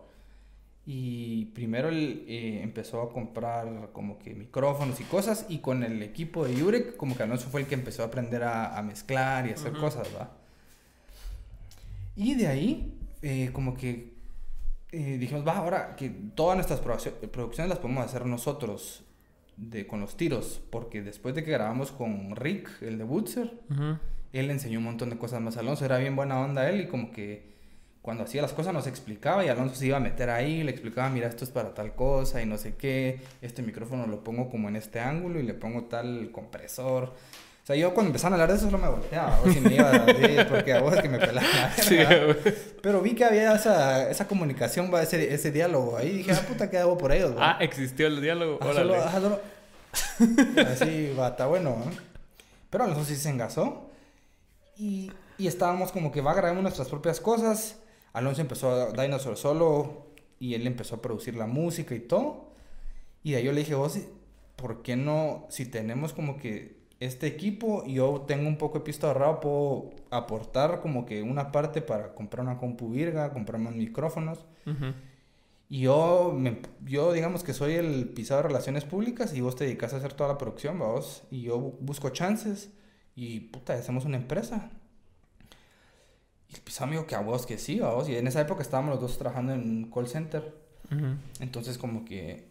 Y 0.86 1.46
primero 1.46 1.88
él 1.88 2.24
eh, 2.26 2.60
empezó 2.62 3.02
a 3.02 3.12
comprar 3.12 3.90
como 3.92 4.18
que 4.18 4.34
micrófonos 4.34 5.00
y 5.00 5.04
cosas 5.04 5.46
y 5.48 5.58
con 5.58 5.84
el 5.84 6.02
equipo 6.02 6.44
de 6.44 6.56
Yurek 6.56 6.96
como 6.96 7.16
que 7.16 7.22
Alonso 7.22 7.48
fue 7.48 7.60
el 7.60 7.66
que 7.66 7.74
empezó 7.74 8.02
a 8.02 8.06
aprender 8.06 8.42
a, 8.42 8.80
mezclar 8.82 9.46
y 9.46 9.50
hacer 9.50 9.72
cosas, 9.74 10.08
¿va? 10.16 10.30
Y 12.16 12.34
de 12.34 12.46
ahí 12.46 12.98
eh, 13.22 13.50
como 13.52 13.74
que 13.74 14.14
eh, 14.92 15.18
dijimos, 15.18 15.46
va, 15.46 15.58
ahora 15.58 15.94
que 15.94 16.10
todas 16.34 16.56
nuestras 16.56 16.80
producciones 16.80 17.68
las 17.68 17.78
podemos 17.78 18.04
hacer 18.04 18.26
nosotros 18.26 19.04
de, 19.56 19.86
con 19.86 20.00
los 20.00 20.16
tiros, 20.16 20.60
porque 20.70 21.02
después 21.02 21.34
de 21.34 21.44
que 21.44 21.52
grabamos 21.52 21.92
con 21.92 22.34
Rick, 22.34 22.82
el 22.82 22.98
de 22.98 23.04
Woodser, 23.04 23.52
él 24.32 24.50
enseñó 24.50 24.78
un 24.78 24.86
montón 24.86 25.10
de 25.10 25.18
cosas 25.18 25.40
más 25.40 25.56
a 25.56 25.60
Alonso, 25.60 25.84
era 25.84 25.98
bien 25.98 26.16
buena 26.16 26.40
onda 26.40 26.68
él 26.68 26.80
y 26.80 26.86
como 26.88 27.12
que 27.12 27.50
cuando 28.02 28.24
hacía 28.24 28.40
las 28.40 28.52
cosas 28.52 28.72
nos 28.72 28.86
explicaba 28.86 29.44
y 29.44 29.48
Alonso 29.48 29.74
se 29.74 29.86
iba 29.86 29.98
a 29.98 30.00
meter 30.00 30.30
ahí, 30.30 30.62
le 30.62 30.70
explicaba, 30.70 31.10
mira, 31.10 31.28
esto 31.28 31.44
es 31.44 31.50
para 31.50 31.74
tal 31.74 31.94
cosa 31.94 32.40
y 32.40 32.46
no 32.46 32.56
sé 32.56 32.74
qué, 32.76 33.20
este 33.42 33.62
micrófono 33.62 34.06
lo 34.06 34.24
pongo 34.24 34.48
como 34.48 34.68
en 34.68 34.76
este 34.76 35.00
ángulo 35.00 35.38
y 35.38 35.42
le 35.42 35.54
pongo 35.54 35.84
tal 35.84 36.30
compresor. 36.32 37.12
O 37.62 37.66
sea, 37.66 37.76
yo 37.76 37.92
cuando 37.92 38.08
empezaron 38.08 38.32
a 38.32 38.36
hablar 38.36 38.48
de 38.48 38.56
eso 38.56 38.70
solo 38.70 38.78
me 38.78 38.88
volteaba, 38.88 39.36
a 39.36 39.52
si 39.52 39.60
me 39.60 39.74
iba 39.74 39.90
a 39.90 39.98
decir, 39.98 40.46
porque 40.48 40.72
a 40.72 40.80
vos 40.80 40.94
es 40.94 41.02
que 41.02 41.08
me 41.10 41.18
pelaba. 41.18 41.72
Sí, 41.76 41.98
Pero 42.82 43.02
vi 43.02 43.14
que 43.14 43.26
había 43.26 43.54
esa, 43.54 44.10
esa 44.10 44.26
comunicación, 44.26 44.90
ese, 44.94 45.34
ese 45.34 45.52
diálogo 45.52 45.98
ahí, 45.98 46.08
y 46.08 46.16
dije, 46.18 46.32
ah, 46.32 46.40
puta, 46.48 46.70
¿qué 46.70 46.78
hago 46.78 46.96
por 46.96 47.12
ellos? 47.12 47.34
Ah, 47.38 47.58
existió 47.60 48.06
el 48.06 48.22
diálogo, 48.22 48.58
ah, 48.62 48.72
solo, 48.72 48.94
ah, 48.94 49.12
solo... 49.12 49.40
Así, 50.66 51.14
va, 51.18 51.28
está 51.28 51.46
bueno, 51.46 51.76
¿no? 51.84 51.90
Pero 52.70 52.84
Alonso 52.84 53.04
sí 53.04 53.16
se 53.16 53.28
engasó 53.28 53.90
y, 54.78 55.12
y 55.36 55.48
estábamos 55.48 55.92
como 55.92 56.12
que 56.12 56.22
va, 56.22 56.32
grabamos 56.32 56.62
nuestras 56.62 56.88
propias 56.88 57.20
cosas 57.20 57.76
Alonso 58.12 58.40
empezó 58.40 58.70
a 58.70 58.92
Dinosaur 58.92 59.36
solo 59.36 60.06
y 60.38 60.54
él 60.54 60.66
empezó 60.66 60.96
a 60.96 61.02
producir 61.02 61.36
la 61.36 61.46
música 61.46 61.94
y 61.94 62.00
todo. 62.00 62.52
Y 63.22 63.32
de 63.32 63.38
ahí 63.38 63.44
yo 63.44 63.52
le 63.52 63.60
dije, 63.60 63.74
vos, 63.74 63.98
¿por 64.56 64.82
qué 64.82 64.96
no, 64.96 65.46
si 65.48 65.66
tenemos 65.66 66.12
como 66.12 66.36
que 66.36 66.80
este 67.00 67.26
equipo, 67.26 67.84
yo 67.86 68.24
tengo 68.26 68.46
un 68.46 68.58
poco 68.58 68.78
de 68.78 68.84
pista 68.84 69.06
ahorrado, 69.06 69.40
puedo 69.40 69.90
aportar 70.10 70.80
como 70.80 71.06
que 71.06 71.22
una 71.22 71.50
parte 71.50 71.80
para 71.80 72.14
comprar 72.14 72.44
una 72.46 72.58
compu 72.58 72.90
virga, 72.90 73.32
comprar 73.32 73.60
más 73.60 73.74
micrófonos. 73.74 74.44
Y 75.68 75.82
yo, 75.82 76.36
yo 76.84 77.12
digamos 77.12 77.42
que 77.42 77.54
soy 77.54 77.74
el 77.74 78.08
pisado 78.10 78.42
de 78.42 78.48
relaciones 78.48 78.84
públicas 78.84 79.32
y 79.34 79.40
vos 79.40 79.56
te 79.56 79.64
dedicas 79.64 79.94
a 79.94 79.96
hacer 79.96 80.12
toda 80.12 80.30
la 80.30 80.38
producción, 80.38 80.78
vos. 80.78 81.22
Y 81.30 81.42
yo 81.42 81.58
busco 81.58 82.10
chances 82.10 82.70
y 83.14 83.40
puta, 83.40 83.74
hacemos 83.74 84.04
una 84.04 84.16
empresa. 84.16 84.70
Y 86.52 86.60
pues 86.60 86.80
amigo 86.80 87.06
que 87.06 87.14
a 87.14 87.20
vos 87.20 87.46
que 87.46 87.58
sí, 87.58 87.80
a 87.80 87.88
vos. 87.88 88.08
Y 88.08 88.16
en 88.16 88.26
esa 88.26 88.40
época 88.40 88.62
estábamos 88.62 88.92
los 88.92 89.00
dos 89.00 89.18
trabajando 89.18 89.52
en 89.54 89.60
un 89.60 89.90
call 89.90 90.08
center. 90.08 90.54
Entonces 91.38 91.78
como 91.78 92.04
que 92.04 92.48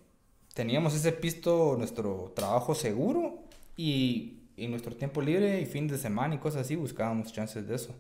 teníamos 0.54 0.96
ese 0.96 1.12
pisto, 1.12 1.76
nuestro 1.78 2.32
trabajo 2.36 2.74
seguro 2.74 3.44
y 3.76 4.40
en 4.56 4.72
nuestro 4.72 4.96
tiempo 4.96 5.22
libre 5.22 5.60
y 5.62 5.66
fin 5.66 5.88
de 5.88 5.98
semana 5.98 6.36
y 6.36 6.38
cosas 6.38 6.62
así 6.62 6.76
buscábamos 6.76 7.34
chances 7.34 7.68
de 7.68 7.76
eso. 7.76 7.94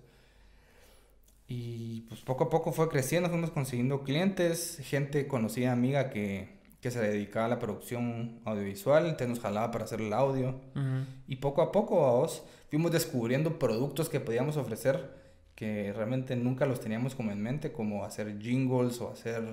Y 1.48 2.02
pues 2.02 2.22
poco 2.22 2.46
a 2.46 2.50
poco 2.50 2.72
fue 2.72 2.90
creciendo, 2.90 3.30
fuimos 3.30 3.50
consiguiendo 3.50 4.04
clientes, 4.04 4.80
gente 4.84 5.28
conocida, 5.28 5.72
amiga 5.72 6.10
que, 6.10 6.60
que 6.80 6.92
se 6.92 7.00
dedicaba 7.02 7.48
a 7.48 7.50
la 7.50 7.60
producción 7.60 8.40
audiovisual, 8.46 9.06
entonces 9.06 9.30
nos 9.30 9.40
jalaba 9.40 9.72
para 9.72 9.86
hacer 9.86 10.00
el 10.00 10.14
audio. 10.14 10.62
Y 11.28 11.38
poco 11.38 11.62
a 11.62 11.72
poco, 11.72 12.06
a 12.06 12.12
vos, 12.12 12.44
fuimos 12.70 12.92
descubriendo 12.92 13.58
productos 13.58 14.10
que 14.10 14.20
podíamos 14.20 14.58
ofrecer 14.58 15.10
que 15.60 15.92
realmente 15.92 16.38
nunca 16.38 16.66
los 16.66 16.80
teníamos 16.80 17.16
como 17.16 17.32
en 17.32 17.44
mente, 17.44 17.74
como 17.74 18.06
hacer 18.06 18.40
jingles 18.40 19.02
o 19.02 19.12
hacer 19.12 19.44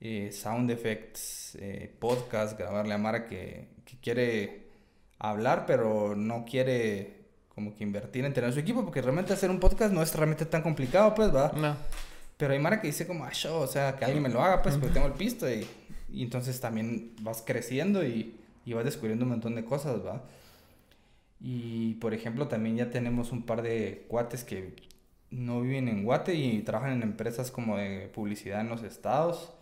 eh, 0.00 0.30
sound 0.32 0.70
effects, 0.70 1.58
eh, 1.60 1.94
podcast, 1.98 2.58
grabarle 2.58 2.94
a 2.94 2.98
Mara 2.98 3.26
que, 3.26 3.68
que, 3.84 3.98
quiere 3.98 4.62
hablar, 5.18 5.66
pero 5.66 6.16
no 6.16 6.46
quiere 6.46 7.26
como 7.54 7.76
que 7.76 7.84
invertir 7.84 8.24
en 8.24 8.32
tener 8.32 8.50
su 8.54 8.60
equipo, 8.60 8.82
porque 8.82 9.02
realmente 9.02 9.34
hacer 9.34 9.50
un 9.50 9.60
podcast 9.60 9.92
no 9.92 10.02
es 10.02 10.14
realmente 10.14 10.46
tan 10.46 10.62
complicado, 10.62 11.14
pues, 11.14 11.34
va. 11.34 11.52
No. 11.54 11.76
Pero 12.38 12.54
hay 12.54 12.58
Mara 12.58 12.80
que 12.80 12.86
dice 12.86 13.06
como, 13.06 13.26
ah, 13.26 13.32
yo, 13.32 13.58
o 13.58 13.66
sea, 13.66 13.94
que 13.94 14.06
alguien 14.06 14.22
me 14.22 14.30
lo 14.30 14.42
haga, 14.42 14.62
pues, 14.62 14.78
porque 14.78 14.94
tengo 14.94 15.06
el 15.06 15.12
pisto 15.12 15.46
y, 15.52 15.66
y 16.10 16.22
entonces 16.22 16.58
también 16.62 17.12
vas 17.20 17.42
creciendo 17.44 18.02
y, 18.06 18.36
y 18.64 18.72
vas 18.72 18.86
descubriendo 18.86 19.26
un 19.26 19.32
montón 19.32 19.54
de 19.54 19.66
cosas, 19.66 19.98
va. 19.98 20.22
Y 21.40 21.94
por 21.96 22.14
ejemplo, 22.14 22.48
también 22.48 22.76
ya 22.76 22.90
tenemos 22.90 23.32
un 23.32 23.42
par 23.42 23.60
de 23.60 24.06
cuates 24.08 24.42
que 24.42 24.74
no 25.30 25.60
viven 25.60 25.88
en 25.88 26.04
Guate 26.04 26.34
y 26.34 26.62
trabajan 26.62 26.92
en 26.92 27.02
empresas 27.02 27.50
como 27.50 27.76
de 27.76 28.08
publicidad 28.08 28.60
en 28.60 28.68
los 28.68 28.82
estados 28.82 29.52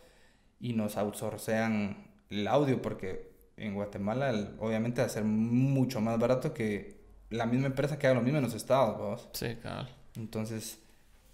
y 0.60 0.72
nos 0.72 0.96
outsourcean 0.96 2.08
el 2.30 2.46
audio 2.48 2.80
porque 2.82 3.32
en 3.56 3.74
Guatemala 3.74 4.52
obviamente 4.58 5.00
va 5.00 5.06
a 5.06 5.10
ser 5.10 5.24
mucho 5.24 6.00
más 6.00 6.18
barato 6.18 6.52
que 6.54 7.04
la 7.30 7.46
misma 7.46 7.66
empresa 7.66 7.98
que 7.98 8.06
haga 8.06 8.16
lo 8.16 8.22
mismo 8.22 8.38
en 8.38 8.44
los 8.44 8.54
estados, 8.54 9.28
Sí, 9.32 9.56
claro. 9.60 9.88
Entonces, 10.16 10.78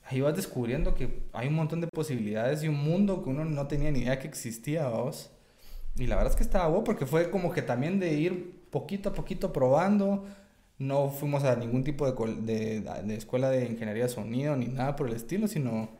ahí 0.04 0.20
vas 0.20 0.34
descubriendo 0.34 0.94
que 0.94 1.24
hay 1.32 1.48
un 1.48 1.54
montón 1.54 1.80
de 1.80 1.86
posibilidades 1.86 2.62
y 2.62 2.68
un 2.68 2.82
mundo 2.82 3.22
que 3.22 3.30
uno 3.30 3.44
no 3.44 3.66
tenía 3.66 3.90
ni 3.90 4.00
idea 4.00 4.18
que 4.18 4.28
existía, 4.28 4.88
vos. 4.88 5.30
Y 5.96 6.06
la 6.06 6.16
verdad 6.16 6.32
es 6.32 6.36
que 6.36 6.42
estaba 6.42 6.68
bueno 6.68 6.84
porque 6.84 7.06
fue 7.06 7.30
como 7.30 7.52
que 7.52 7.62
también 7.62 8.00
de 8.00 8.14
ir 8.14 8.66
poquito 8.70 9.10
a 9.10 9.12
poquito 9.12 9.52
probando. 9.52 10.26
No 10.80 11.10
fuimos 11.10 11.44
a 11.44 11.54
ningún 11.54 11.84
tipo 11.84 12.10
de, 12.10 12.80
de, 12.80 13.14
escuela 13.14 13.50
de 13.50 13.66
ingeniería 13.66 14.04
de 14.04 14.08
sonido 14.08 14.56
ni 14.56 14.66
nada 14.66 14.96
por 14.96 15.08
el 15.08 15.14
estilo, 15.14 15.46
sino 15.46 15.90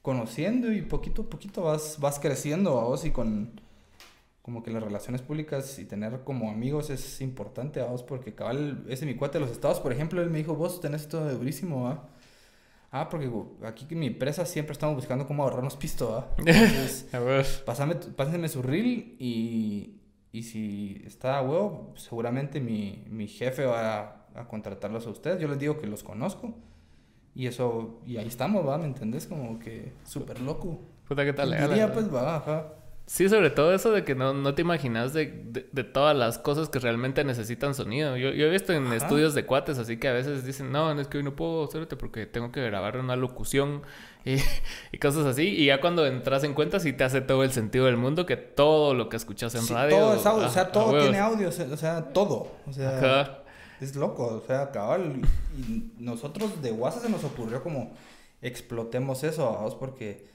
conociendo 0.00 0.72
y 0.72 0.82
poquito 0.82 1.22
a 1.22 1.30
poquito 1.30 1.62
vas, 1.62 1.98
vas 2.00 2.18
creciendo 2.18 2.80
a 2.80 2.84
vos 2.84 3.04
y 3.04 3.10
con 3.10 3.60
como 4.42 4.62
que 4.64 4.72
las 4.72 4.82
relaciones 4.82 5.22
públicas 5.22 5.78
y 5.78 5.84
tener 5.84 6.24
como 6.24 6.50
amigos 6.50 6.90
es 6.90 7.20
importante 7.20 7.80
a 7.80 7.84
vos 7.84 8.02
porque 8.02 8.34
cabal, 8.34 8.84
ese 8.88 9.06
mi 9.06 9.14
cuate 9.14 9.38
de 9.38 9.44
los 9.44 9.52
estados, 9.52 9.80
por 9.80 9.92
ejemplo, 9.92 10.20
él 10.20 10.30
me 10.30 10.38
dijo, 10.38 10.56
vos 10.56 10.80
tenés 10.80 11.02
esto 11.02 11.24
de 11.24 11.34
durísimo, 11.34 11.84
¿va? 11.84 12.08
Ah, 12.90 13.08
porque 13.08 13.30
aquí 13.64 13.86
en 13.90 14.00
mi 14.00 14.06
empresa 14.08 14.44
siempre 14.44 14.72
estamos 14.72 14.96
buscando 14.96 15.26
cómo 15.26 15.44
ahorrarnos 15.44 15.76
pisto, 15.76 16.10
¿va? 16.10 16.34
Entonces, 16.38 17.62
pásame, 17.64 17.94
pásenme 17.94 18.48
su 18.48 18.62
reel 18.62 19.16
y, 19.18 20.00
y 20.32 20.42
si 20.42 21.02
está 21.06 21.38
a 21.38 21.42
huevo, 21.42 21.94
seguramente 21.96 22.60
mi, 22.60 23.04
mi 23.08 23.28
jefe 23.28 23.64
va 23.64 24.00
a, 24.00 24.21
a, 24.34 24.46
contratarlos 24.46 25.06
a 25.06 25.10
ustedes. 25.10 25.40
Yo 25.40 25.48
les 25.48 25.58
digo 25.58 25.78
que 25.78 25.86
los 25.86 26.02
conozco. 26.02 26.54
Y 27.34 27.46
eso, 27.46 28.00
y 28.06 28.18
ahí 28.18 28.26
estamos, 28.26 28.66
¿va? 28.66 28.76
¿Me 28.78 28.84
entendés? 28.84 29.26
Como 29.26 29.58
que 29.58 29.92
súper 30.04 30.40
loco. 30.40 30.80
Puta, 31.08 31.24
¿qué 31.24 31.32
tal? 31.32 31.50
Diría, 31.50 31.92
pues, 31.92 32.12
va, 32.12 32.36
ajá. 32.36 32.66
Sí, 33.06 33.28
sobre 33.28 33.50
todo 33.50 33.74
eso 33.74 33.90
de 33.90 34.04
que 34.04 34.14
no, 34.14 34.32
no 34.32 34.54
te 34.54 34.62
imaginas 34.62 35.12
de, 35.12 35.26
de, 35.72 35.84
todas 35.84 36.16
las 36.16 36.38
cosas 36.38 36.68
que 36.68 36.78
realmente 36.78 37.24
necesitan 37.24 37.74
sonido. 37.74 38.16
Yo, 38.16 38.30
yo 38.30 38.46
he 38.46 38.50
visto 38.50 38.72
en 38.72 38.92
estudios 38.92 39.34
de 39.34 39.44
cuates, 39.44 39.76
así 39.78 39.98
que 39.98 40.08
a 40.08 40.12
veces 40.12 40.46
dicen, 40.46 40.70
no, 40.70 40.98
es 40.98 41.08
que 41.08 41.18
hoy 41.18 41.24
no 41.24 41.34
puedo 41.34 41.64
hacerte 41.64 41.96
porque 41.96 42.26
tengo 42.26 42.52
que 42.52 42.62
grabar 42.64 42.96
una 42.96 43.16
locución 43.16 43.82
y, 44.24 44.36
y, 44.92 44.98
cosas 44.98 45.26
así. 45.26 45.42
Y 45.48 45.66
ya 45.66 45.80
cuando 45.80 46.06
entras 46.06 46.44
en 46.44 46.54
cuenta, 46.54 46.78
sí 46.78 46.92
te 46.92 47.02
hace 47.02 47.20
todo 47.20 47.42
el 47.42 47.50
sentido 47.50 47.86
del 47.86 47.96
mundo 47.96 48.24
que 48.24 48.36
todo 48.36 48.94
lo 48.94 49.08
que 49.08 49.16
escuchas 49.16 49.54
en 49.56 49.66
radio. 49.68 49.96
Todo 49.96 50.14
es 50.14 50.24
audio, 50.24 50.46
o 50.46 50.50
sea, 50.50 50.70
todo 50.70 50.98
tiene 51.00 51.18
audio, 51.18 51.48
o 51.48 51.76
sea, 51.76 52.12
todo. 52.12 52.52
O 52.66 52.72
sea, 52.72 53.41
es 53.84 53.96
loco, 53.96 54.26
o 54.26 54.46
sea, 54.46 54.70
cabal. 54.70 55.22
Y 55.56 55.92
nosotros 55.98 56.62
de 56.62 56.72
WhatsApp 56.72 57.04
se 57.04 57.10
nos 57.10 57.24
ocurrió 57.24 57.62
como 57.62 57.92
explotemos 58.40 59.24
eso, 59.24 59.52
vamos, 59.52 59.74
porque 59.74 60.26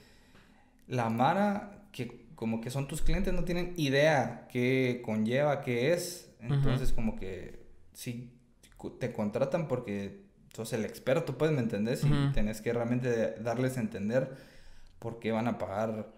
la 0.88 1.10
Mara 1.10 1.88
que 1.92 2.28
como 2.38 2.62
que 2.62 2.70
son 2.70 2.88
tus 2.88 3.02
clientes, 3.02 3.34
no 3.34 3.44
tienen 3.44 3.74
idea 3.78 4.48
qué 4.52 5.02
conlleva, 5.04 5.62
qué 5.62 5.92
es. 5.92 6.30
Entonces, 6.40 6.94
como 6.94 7.16
que 7.16 7.66
sí 7.94 8.32
te 9.00 9.12
contratan 9.12 9.68
porque 9.68 10.22
sos 10.54 10.72
el 10.74 10.86
experto, 10.86 11.36
pues, 11.36 11.52
¿me 11.52 11.62
entendés? 11.62 12.04
Y 12.04 12.32
tenés 12.34 12.62
que 12.62 12.74
realmente 12.74 13.32
darles 13.42 13.78
a 13.78 13.80
entender 13.82 14.38
por 15.00 15.18
qué 15.18 15.32
van 15.32 15.48
a 15.48 15.58
pagar 15.58 16.12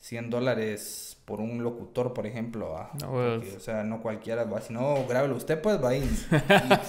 100 0.00 0.30
dólares 0.30 1.18
por 1.24 1.40
un 1.40 1.62
locutor, 1.62 2.12
por 2.12 2.26
ejemplo. 2.26 2.74
Pues. 2.98 3.56
o 3.56 3.60
sea, 3.60 3.84
no 3.84 4.02
cualquiera 4.02 4.44
va, 4.44 4.60
si 4.60 4.72
no, 4.72 5.06
grábelo 5.06 5.36
usted, 5.36 5.60
pues, 5.60 5.82
va 5.82 5.94
y, 5.94 6.02
se, 6.08 6.36
dan, 6.48 6.80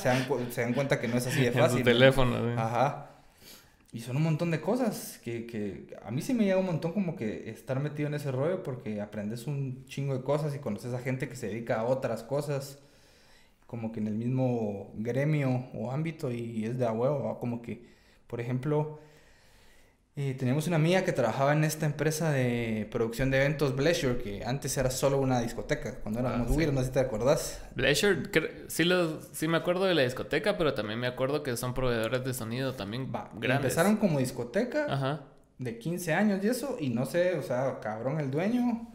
se, 0.51 0.61
dan, 0.61 0.73
cuenta 0.73 0.99
que 0.99 1.07
no 1.07 1.17
es 1.17 1.27
así 1.27 1.41
de 1.41 1.51
fácil. 1.51 1.79
En 1.79 1.85
su 1.85 1.91
teléfono, 1.91 2.35
Ajá. 2.59 3.07
Y 3.93 3.99
son 3.99 4.15
un 4.15 4.23
montón 4.23 4.51
de 4.51 4.61
cosas 4.61 5.19
que, 5.21 5.45
que 5.45 5.93
a 6.03 6.11
mí 6.11 6.21
sí 6.21 6.33
me 6.33 6.45
llega 6.45 6.57
un 6.57 6.65
montón 6.65 6.93
como 6.93 7.17
que 7.17 7.49
estar 7.49 7.77
metido 7.81 8.07
en 8.07 8.13
ese 8.13 8.31
rollo 8.31 8.63
porque 8.63 9.01
aprendes 9.01 9.47
un 9.47 9.85
chingo 9.85 10.15
de 10.17 10.23
cosas 10.23 10.55
y 10.55 10.59
conoces 10.59 10.93
a 10.93 10.99
gente 10.99 11.27
que 11.27 11.35
se 11.35 11.47
dedica 11.47 11.81
a 11.81 11.83
otras 11.83 12.23
cosas 12.23 12.79
como 13.67 13.91
que 13.91 13.99
en 13.99 14.07
el 14.07 14.15
mismo 14.15 14.91
gremio 14.95 15.65
o 15.73 15.91
ámbito 15.91 16.31
y 16.31 16.65
es 16.65 16.77
de 16.77 16.85
a 16.85 16.91
huevo, 16.91 17.37
como 17.39 17.61
que, 17.61 17.85
por 18.27 18.41
ejemplo, 18.41 18.99
eh, 20.17 20.35
teníamos 20.37 20.67
una 20.67 20.75
amiga 20.75 21.03
que 21.05 21.13
trabajaba 21.13 21.53
en 21.53 21.63
esta 21.63 21.85
empresa 21.85 22.31
de 22.31 22.85
producción 22.91 23.31
de 23.31 23.37
eventos 23.37 23.75
Bleasure, 23.77 24.17
que 24.17 24.43
antes 24.43 24.75
era 24.77 24.91
solo 24.91 25.17
una 25.19 25.39
discoteca, 25.39 25.99
cuando 26.01 26.19
éramos 26.19 26.49
ah, 26.51 26.71
no 26.71 26.81
sé 26.81 26.87
si 26.87 26.91
te 26.91 26.99
acordás. 26.99 27.61
Bleasure, 27.75 28.23
sí, 28.67 28.83
sí 29.31 29.47
me 29.47 29.57
acuerdo 29.57 29.85
de 29.85 29.95
la 29.95 30.01
discoteca, 30.01 30.57
pero 30.57 30.73
también 30.73 30.99
me 30.99 31.07
acuerdo 31.07 31.43
que 31.43 31.55
son 31.55 31.73
proveedores 31.73 32.25
de 32.25 32.33
sonido 32.33 32.73
también 32.73 33.09
grandes. 33.09 33.71
Empezaron 33.71 33.95
como 33.95 34.19
discoteca 34.19 35.21
de 35.57 35.79
15 35.79 36.13
años 36.13 36.43
y 36.43 36.47
eso, 36.47 36.75
y 36.77 36.89
no 36.89 37.05
sé, 37.05 37.37
o 37.37 37.43
sea, 37.43 37.79
cabrón 37.79 38.19
el 38.19 38.31
dueño, 38.31 38.91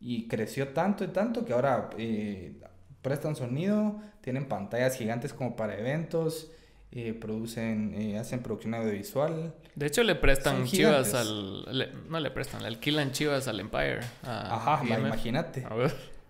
y 0.00 0.26
creció 0.26 0.68
tanto 0.68 1.04
y 1.04 1.08
tanto 1.08 1.44
que 1.44 1.52
ahora 1.52 1.90
eh, 1.98 2.60
prestan 3.02 3.36
sonido, 3.36 4.00
tienen 4.22 4.48
pantallas 4.48 4.96
gigantes 4.96 5.34
como 5.34 5.54
para 5.54 5.78
eventos 5.78 6.50
eh, 6.98 7.12
producen, 7.12 7.94
eh, 7.94 8.18
hacen 8.18 8.40
producción 8.40 8.72
audiovisual. 8.72 9.54
De 9.74 9.84
hecho, 9.84 10.02
le 10.02 10.14
prestan 10.14 10.64
chivas 10.64 11.12
al. 11.12 11.66
no 12.08 12.20
le 12.20 12.30
prestan, 12.30 12.62
le 12.62 12.68
alquilan 12.68 13.12
chivas 13.12 13.48
al 13.48 13.60
Empire. 13.60 14.00
Ajá, 14.22 14.82
imagínate. 14.82 15.62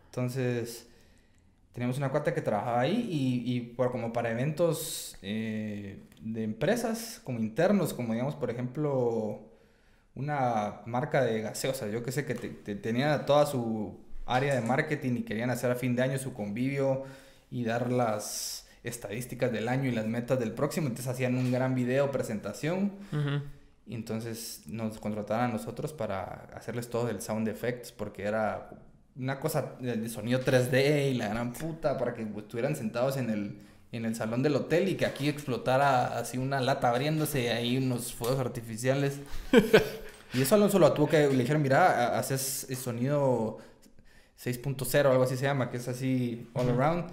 Entonces, 0.06 0.88
tenemos 1.72 1.98
una 1.98 2.08
cuarta 2.08 2.34
que 2.34 2.40
trabajaba 2.40 2.80
ahí 2.80 3.06
y, 3.08 3.54
y 3.54 3.60
por, 3.60 3.92
como 3.92 4.12
para 4.12 4.32
eventos 4.32 5.16
eh, 5.22 6.00
de 6.20 6.42
empresas, 6.42 7.20
como 7.22 7.38
internos, 7.38 7.94
como 7.94 8.12
digamos, 8.12 8.34
por 8.34 8.50
ejemplo, 8.50 9.38
una 10.16 10.80
marca 10.84 11.22
de 11.22 11.42
gaseosa. 11.42 11.86
Yo 11.86 12.02
que 12.02 12.10
sé 12.10 12.24
que 12.26 12.34
tenía 12.34 13.24
toda 13.24 13.46
su 13.46 14.00
área 14.24 14.52
de 14.56 14.62
marketing 14.62 15.18
y 15.18 15.22
querían 15.22 15.50
hacer 15.50 15.70
a 15.70 15.76
fin 15.76 15.94
de 15.94 16.02
año 16.02 16.18
su 16.18 16.34
convivio 16.34 17.04
y 17.52 17.62
dar 17.62 17.92
las 17.92 18.55
estadísticas 18.86 19.52
del 19.52 19.68
año 19.68 19.88
y 19.88 19.92
las 19.92 20.06
metas 20.06 20.38
del 20.38 20.52
próximo. 20.52 20.88
Entonces 20.88 21.12
hacían 21.12 21.36
un 21.36 21.52
gran 21.52 21.74
video 21.74 22.10
presentación. 22.10 22.92
Y 23.86 23.94
entonces 23.94 24.62
nos 24.66 24.98
contrataron 24.98 25.44
a 25.44 25.48
nosotros 25.48 25.92
para 25.92 26.48
hacerles 26.54 26.90
todo 26.90 27.08
el 27.08 27.20
sound 27.20 27.46
effects 27.48 27.92
porque 27.92 28.24
era 28.24 28.70
una 29.18 29.40
cosa 29.40 29.74
de 29.78 30.08
sonido 30.08 30.40
3D 30.40 31.12
y 31.12 31.14
la 31.14 31.28
gran 31.28 31.52
puta 31.52 31.96
para 31.96 32.12
que 32.14 32.22
estuvieran 32.22 32.76
sentados 32.76 33.16
en 33.16 33.30
el, 33.30 33.60
en 33.92 34.04
el 34.04 34.14
salón 34.14 34.42
del 34.42 34.56
hotel 34.56 34.88
y 34.88 34.96
que 34.96 35.06
aquí 35.06 35.28
explotara 35.28 36.18
así 36.18 36.36
una 36.36 36.60
lata 36.60 36.90
abriéndose 36.90 37.44
y 37.44 37.46
ahí 37.46 37.76
unos 37.78 38.12
fuegos 38.12 38.40
artificiales. 38.40 39.20
y 40.34 40.42
eso 40.42 40.54
Alonso 40.54 40.78
lo 40.78 40.92
tuvo 40.92 41.08
que 41.08 41.28
le 41.28 41.38
dijeron, 41.38 41.62
mira, 41.62 42.18
haces 42.18 42.66
el 42.68 42.76
sonido 42.76 43.58
6.0 44.42 45.10
algo 45.10 45.22
así 45.22 45.36
se 45.36 45.44
llama, 45.44 45.70
que 45.70 45.78
es 45.78 45.88
así 45.88 46.50
all 46.54 46.68
around. 46.70 47.06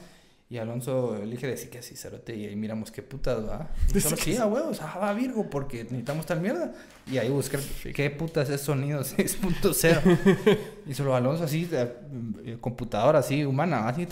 Y 0.53 0.59
Alonso 0.59 1.17
elige 1.17 1.47
decir 1.47 1.71
que 1.71 1.79
así, 1.79 1.95
cerote, 1.95 2.35
y 2.35 2.45
ahí 2.45 2.55
miramos 2.55 2.91
qué 2.91 3.01
putas, 3.01 3.43
va. 3.43 3.71
Solo, 3.99 4.15
sí, 4.15 4.37
a 4.37 4.45
huevos, 4.45 4.79
ah, 4.83 4.99
va 5.01 5.11
Virgo, 5.15 5.49
porque 5.49 5.83
necesitamos 5.83 6.27
tal 6.27 6.41
mierda. 6.41 6.71
Y 7.11 7.17
ahí 7.17 7.27
buscar 7.29 7.59
qué 7.91 8.11
putas 8.11 8.51
es 8.51 8.61
sonido 8.61 9.01
6.0. 9.03 10.57
y 10.85 10.93
solo 10.93 11.15
Alonso 11.15 11.45
así, 11.45 11.67
eh, 11.71 12.57
computadora 12.61 13.17
así, 13.17 13.43
humana, 13.43 13.87
así, 13.87 14.07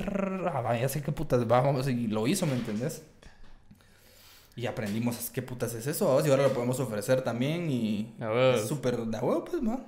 ah, 0.52 0.76
ya 0.82 0.90
sé 0.90 1.04
qué 1.04 1.12
putas 1.12 1.42
va, 1.42 1.62
vamos, 1.62 1.88
y 1.88 2.08
lo 2.08 2.26
hizo, 2.26 2.48
¿me 2.48 2.54
entendés? 2.54 3.04
Y 4.56 4.66
aprendimos 4.66 5.30
qué 5.30 5.44
putas 5.44 5.76
es 5.76 5.86
eso, 5.86 6.26
y 6.26 6.30
ahora 6.32 6.42
lo 6.42 6.54
podemos 6.54 6.80
ofrecer 6.80 7.22
también, 7.22 7.70
y 7.70 8.16
es 8.56 8.68
súper 8.68 8.98
de 8.98 9.20
huevo, 9.20 9.46
pues, 9.46 9.62
¿no? 9.62 9.86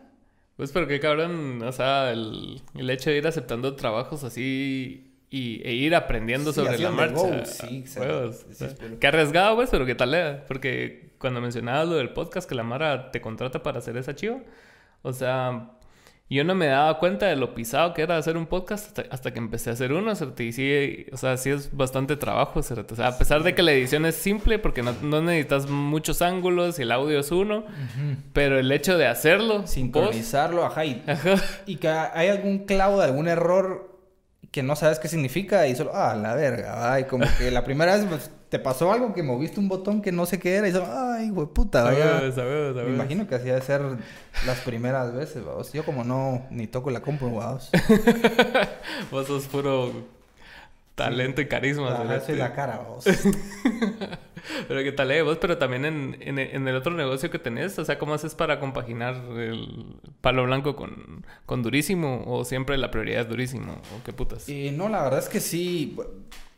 Pues, 0.56 0.72
pero 0.72 0.86
qué 0.86 1.00
cabrón, 1.00 1.64
o 1.64 1.72
sea, 1.72 2.12
el, 2.12 2.62
el 2.76 2.90
hecho 2.92 3.10
de 3.10 3.18
ir 3.18 3.26
aceptando 3.26 3.76
trabajos 3.76 4.24
así 4.24 5.13
y, 5.34 5.64
e 5.68 5.74
ir 5.74 5.96
aprendiendo 5.96 6.54
sobre 6.54 6.78
la 6.78 6.92
marcha. 6.92 7.44
sí, 7.44 7.84
qué 9.00 9.08
arriesgado, 9.08 9.56
pues, 9.56 9.72
pero 9.72 9.84
qué 9.84 9.96
tal 9.96 10.14
era. 10.14 10.46
Porque 10.46 11.16
cuando 11.18 11.42
mencionabas 11.42 11.88
lo 11.88 11.96
del 11.96 12.10
podcast, 12.10 12.48
que 12.48 12.54
la 12.54 12.62
Mara 12.62 13.10
te 13.10 13.20
contrata 13.20 13.64
para 13.64 13.80
hacer 13.80 13.98
esa 13.98 14.14
chiva, 14.14 14.42
o 15.02 15.12
sea, 15.12 15.72
yo 16.30 16.44
no 16.44 16.54
me 16.54 16.68
daba 16.68 17.00
cuenta 17.00 17.26
de 17.26 17.36
lo 17.36 17.56
pisado 17.56 17.96
que 17.96 18.04
era 18.04 18.16
hacer 18.16 18.38
un 18.38 18.46
podcast 18.46 19.00
hasta, 19.10 19.34
que 19.34 19.40
empecé 19.40 19.72
a 19.72 19.74
hacer 19.74 19.92
uno, 19.92 20.14
y 20.38 20.52
sí, 20.52 21.08
o 21.12 21.18
sea, 21.18 21.36
sí 21.38 21.50
es 21.50 21.76
bastante 21.76 22.16
trabajo, 22.16 22.60
o 22.60 22.62
sea, 22.62 22.86
a 23.04 23.18
pesar 23.18 23.42
de 23.42 23.56
que 23.56 23.64
la 23.64 23.72
edición 23.72 24.06
es 24.06 24.14
simple, 24.14 24.60
porque 24.60 24.84
no, 24.84 24.94
no 25.02 25.20
necesitas 25.20 25.68
muchos 25.68 26.22
ángulos 26.22 26.78
y 26.78 26.84
el 26.84 26.92
audio 26.92 27.20
es 27.20 27.32
uno, 27.32 27.66
pero 28.34 28.60
el 28.60 28.72
hecho 28.72 29.00
de 29.00 29.08
hacerlo... 29.08 29.66
Sincronizarlo, 29.66 30.64
ajá 30.64 30.86
y, 30.86 31.04
ajá, 31.08 31.38
y 31.66 31.78
que 31.78 31.88
hay 31.88 32.28
algún 32.28 32.66
clavo 32.66 33.00
de 33.00 33.06
algún 33.06 33.28
error 33.28 33.93
que 34.54 34.62
no 34.62 34.76
sabes 34.76 35.00
qué 35.00 35.08
significa 35.08 35.68
y 35.68 35.76
solo, 35.76 35.94
ah, 35.96 36.14
la 36.16 36.36
verga, 36.36 36.94
ay, 36.94 37.06
como 37.06 37.26
que 37.40 37.50
la 37.50 37.64
primera 37.64 37.96
vez 37.96 38.06
pues, 38.06 38.30
te 38.50 38.60
pasó 38.60 38.94
algo 38.94 39.12
que 39.16 39.24
moviste 39.24 39.60
un 39.60 39.68
botón 39.68 40.00
que 40.00 40.12
no 40.12 40.28
sé 40.28 40.38
qué 40.38 40.54
era 40.54 40.68
y 40.68 40.72
solo, 40.72 40.86
ay, 40.92 41.32
güey, 41.32 41.48
puta, 41.48 41.82
vaya. 41.82 42.22
Me 42.86 42.94
imagino 42.94 43.28
que 43.28 43.34
hacía 43.34 43.56
de 43.56 43.62
ser 43.62 43.82
las 44.46 44.60
primeras 44.60 45.12
veces, 45.12 45.44
vamos. 45.44 45.74
Yo 45.74 45.84
como 45.84 46.04
no, 46.04 46.46
ni 46.52 46.68
toco 46.68 46.92
la 46.92 47.02
compu, 47.02 47.34
vamos. 47.34 47.72
Vos 49.12 49.26
sos 49.26 49.48
puro 49.48 49.92
talento 50.96 51.42
y 51.42 51.48
carisma. 51.48 51.90
Ah, 51.90 52.20
soy 52.20 52.36
la 52.36 52.54
cara, 52.54 52.78
vos. 52.80 53.06
pero 54.68 54.84
qué 54.84 54.92
tal, 54.92 55.12
eh, 55.12 55.22
vos, 55.22 55.38
pero 55.40 55.58
también 55.58 55.86
en, 55.86 56.18
en, 56.22 56.68
el 56.68 56.76
otro 56.76 56.94
negocio 56.94 57.32
que 57.32 57.40
tenés, 57.40 57.78
o 57.80 57.86
sea, 57.86 57.98
¿cómo 57.98 58.14
haces 58.14 58.36
para 58.36 58.60
compaginar 58.60 59.16
el 59.38 59.96
palo 60.22 60.44
blanco 60.44 60.76
con, 60.76 61.26
con 61.46 61.64
durísimo 61.64 62.24
o 62.28 62.46
siempre 62.46 62.78
la 62.78 62.92
prioridad 62.92 63.22
es 63.22 63.30
durísimo 63.30 63.74
o 63.74 64.04
qué 64.04 64.14
putas? 64.14 64.48
Y 64.50 64.72
no, 64.72 64.90
la 64.90 65.04
verdad 65.04 65.20
es 65.20 65.30
que 65.30 65.40
sí. 65.40 65.98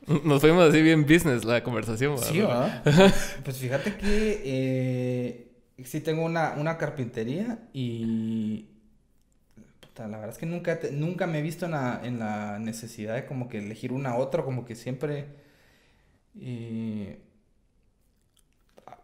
Nos 0.23 0.41
fuimos 0.41 0.69
así 0.69 0.81
bien 0.81 1.03
business 1.03 1.45
la 1.45 1.63
conversación. 1.63 2.17
Sí, 2.17 2.41
¿verdad? 2.41 2.83
pues 3.43 3.57
fíjate 3.57 3.95
que 3.95 4.41
eh, 4.45 5.51
sí 5.83 6.01
tengo 6.01 6.23
una, 6.23 6.53
una 6.57 6.77
carpintería 6.77 7.59
y 7.73 8.74
la 9.97 10.17
verdad 10.17 10.29
es 10.29 10.37
que 10.37 10.45
nunca, 10.45 10.79
nunca 10.91 11.27
me 11.27 11.39
he 11.39 11.41
visto 11.41 11.65
en 11.65 11.71
la, 11.71 12.01
en 12.03 12.19
la, 12.19 12.59
necesidad 12.59 13.15
de 13.15 13.25
como 13.25 13.47
que 13.47 13.59
elegir 13.59 13.91
una 13.91 14.11
a 14.11 14.17
otra, 14.17 14.43
como 14.43 14.65
que 14.65 14.75
siempre... 14.75 15.27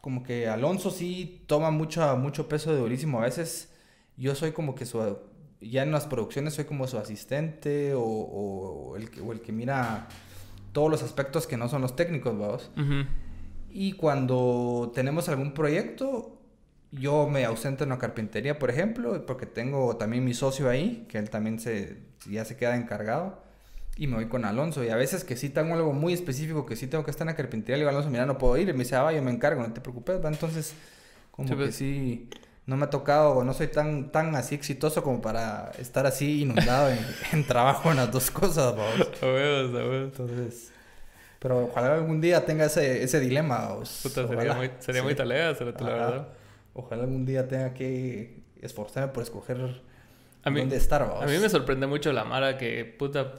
como 0.01 0.23
que 0.23 0.47
Alonso 0.47 0.91
sí 0.91 1.43
toma 1.47 1.71
mucho, 1.71 2.17
mucho 2.17 2.49
peso 2.49 2.73
de 2.73 2.79
durísimo. 2.79 3.19
A 3.19 3.23
veces 3.23 3.71
yo 4.17 4.35
soy 4.35 4.51
como 4.51 4.75
que 4.75 4.85
su... 4.85 5.17
Ya 5.61 5.83
en 5.83 5.91
las 5.91 6.07
producciones 6.07 6.55
soy 6.55 6.65
como 6.65 6.87
su 6.87 6.97
asistente 6.97 7.93
o, 7.93 8.01
o, 8.01 8.95
el, 8.97 9.09
o 9.23 9.31
el 9.31 9.41
que 9.41 9.51
mira 9.51 10.07
todos 10.71 10.89
los 10.89 11.03
aspectos 11.03 11.47
que 11.47 11.57
no 11.57 11.69
son 11.69 11.81
los 11.81 11.95
técnicos, 11.95 12.37
vamos. 12.37 12.71
Y 13.69 13.93
cuando 13.93 14.91
tenemos 14.93 15.29
algún 15.29 15.53
proyecto, 15.53 16.40
yo 16.91 17.27
me 17.27 17.45
ausento 17.45 17.83
en 17.83 17.91
la 17.91 17.97
carpintería, 17.97 18.59
por 18.59 18.69
ejemplo, 18.69 19.25
porque 19.25 19.45
tengo 19.45 19.95
también 19.97 20.25
mi 20.25 20.33
socio 20.33 20.69
ahí, 20.69 21.05
que 21.09 21.17
él 21.17 21.29
también 21.29 21.59
se, 21.59 21.97
ya 22.29 22.43
se 22.45 22.57
queda 22.57 22.75
encargado. 22.75 23.41
Y 23.97 24.07
me 24.07 24.15
voy 24.15 24.27
con 24.27 24.45
Alonso. 24.45 24.83
Y 24.83 24.89
a 24.89 24.95
veces 24.95 25.23
que 25.23 25.37
sí 25.37 25.49
tengo 25.49 25.75
algo 25.75 25.93
muy 25.93 26.13
específico, 26.13 26.65
que 26.65 26.75
sí 26.75 26.87
tengo 26.87 27.03
que 27.03 27.11
estar 27.11 27.25
en 27.25 27.33
la 27.33 27.35
carpintería, 27.35 27.77
le 27.77 27.81
digo 27.81 27.89
a 27.89 27.91
Alonso, 27.91 28.09
mira, 28.09 28.25
no 28.25 28.37
puedo 28.37 28.57
ir. 28.57 28.69
Y 28.69 28.73
me 28.73 28.79
dice, 28.79 28.95
ah, 28.95 29.11
yo 29.11 29.21
me 29.21 29.31
encargo, 29.31 29.61
no 29.61 29.73
te 29.73 29.81
preocupes. 29.81 30.19
Entonces, 30.23 30.73
como 31.31 31.49
que 31.49 31.55
pues. 31.55 31.75
sí, 31.75 32.29
no 32.65 32.77
me 32.77 32.85
ha 32.85 32.89
tocado, 32.89 33.43
no 33.43 33.53
soy 33.53 33.67
tan, 33.67 34.11
tan 34.11 34.35
así 34.35 34.55
exitoso 34.55 35.03
como 35.03 35.21
para 35.21 35.71
estar 35.77 36.05
así 36.05 36.41
inundado 36.41 36.89
en, 37.31 37.45
trabajo 37.47 37.91
en 37.91 37.97
las 37.97 38.11
dos 38.11 38.31
cosas, 38.31 38.75
vamos. 38.75 39.07
A 39.21 39.25
ver, 39.25 39.65
a 39.65 39.87
ver. 39.87 40.03
Entonces, 40.03 40.71
pero 41.39 41.65
ojalá 41.65 41.95
algún 41.95 42.21
día 42.21 42.45
tenga 42.45 42.65
ese, 42.65 43.03
ese 43.03 43.19
dilema. 43.19 43.75
Puta, 44.03 44.27
sería 44.27 44.53
muy, 44.53 44.71
sería 44.79 45.03
muy 45.03 45.15
talea, 45.15 45.51
la 45.51 45.65
verdad. 45.65 46.27
Ojalá 46.73 47.03
algún 47.03 47.25
día 47.25 47.47
tenga 47.47 47.73
que 47.73 48.41
esforzarme 48.61 49.13
por 49.13 49.23
escoger 49.23 49.81
a 50.43 50.49
mí, 50.49 50.59
dónde 50.59 50.77
estar. 50.77 51.03
A 51.03 51.25
mí 51.25 51.37
me 51.37 51.49
sorprende 51.49 51.87
mucho 51.87 52.11
la 52.13 52.23
Mara 52.23 52.57
que, 52.57 52.85
puta, 52.85 53.33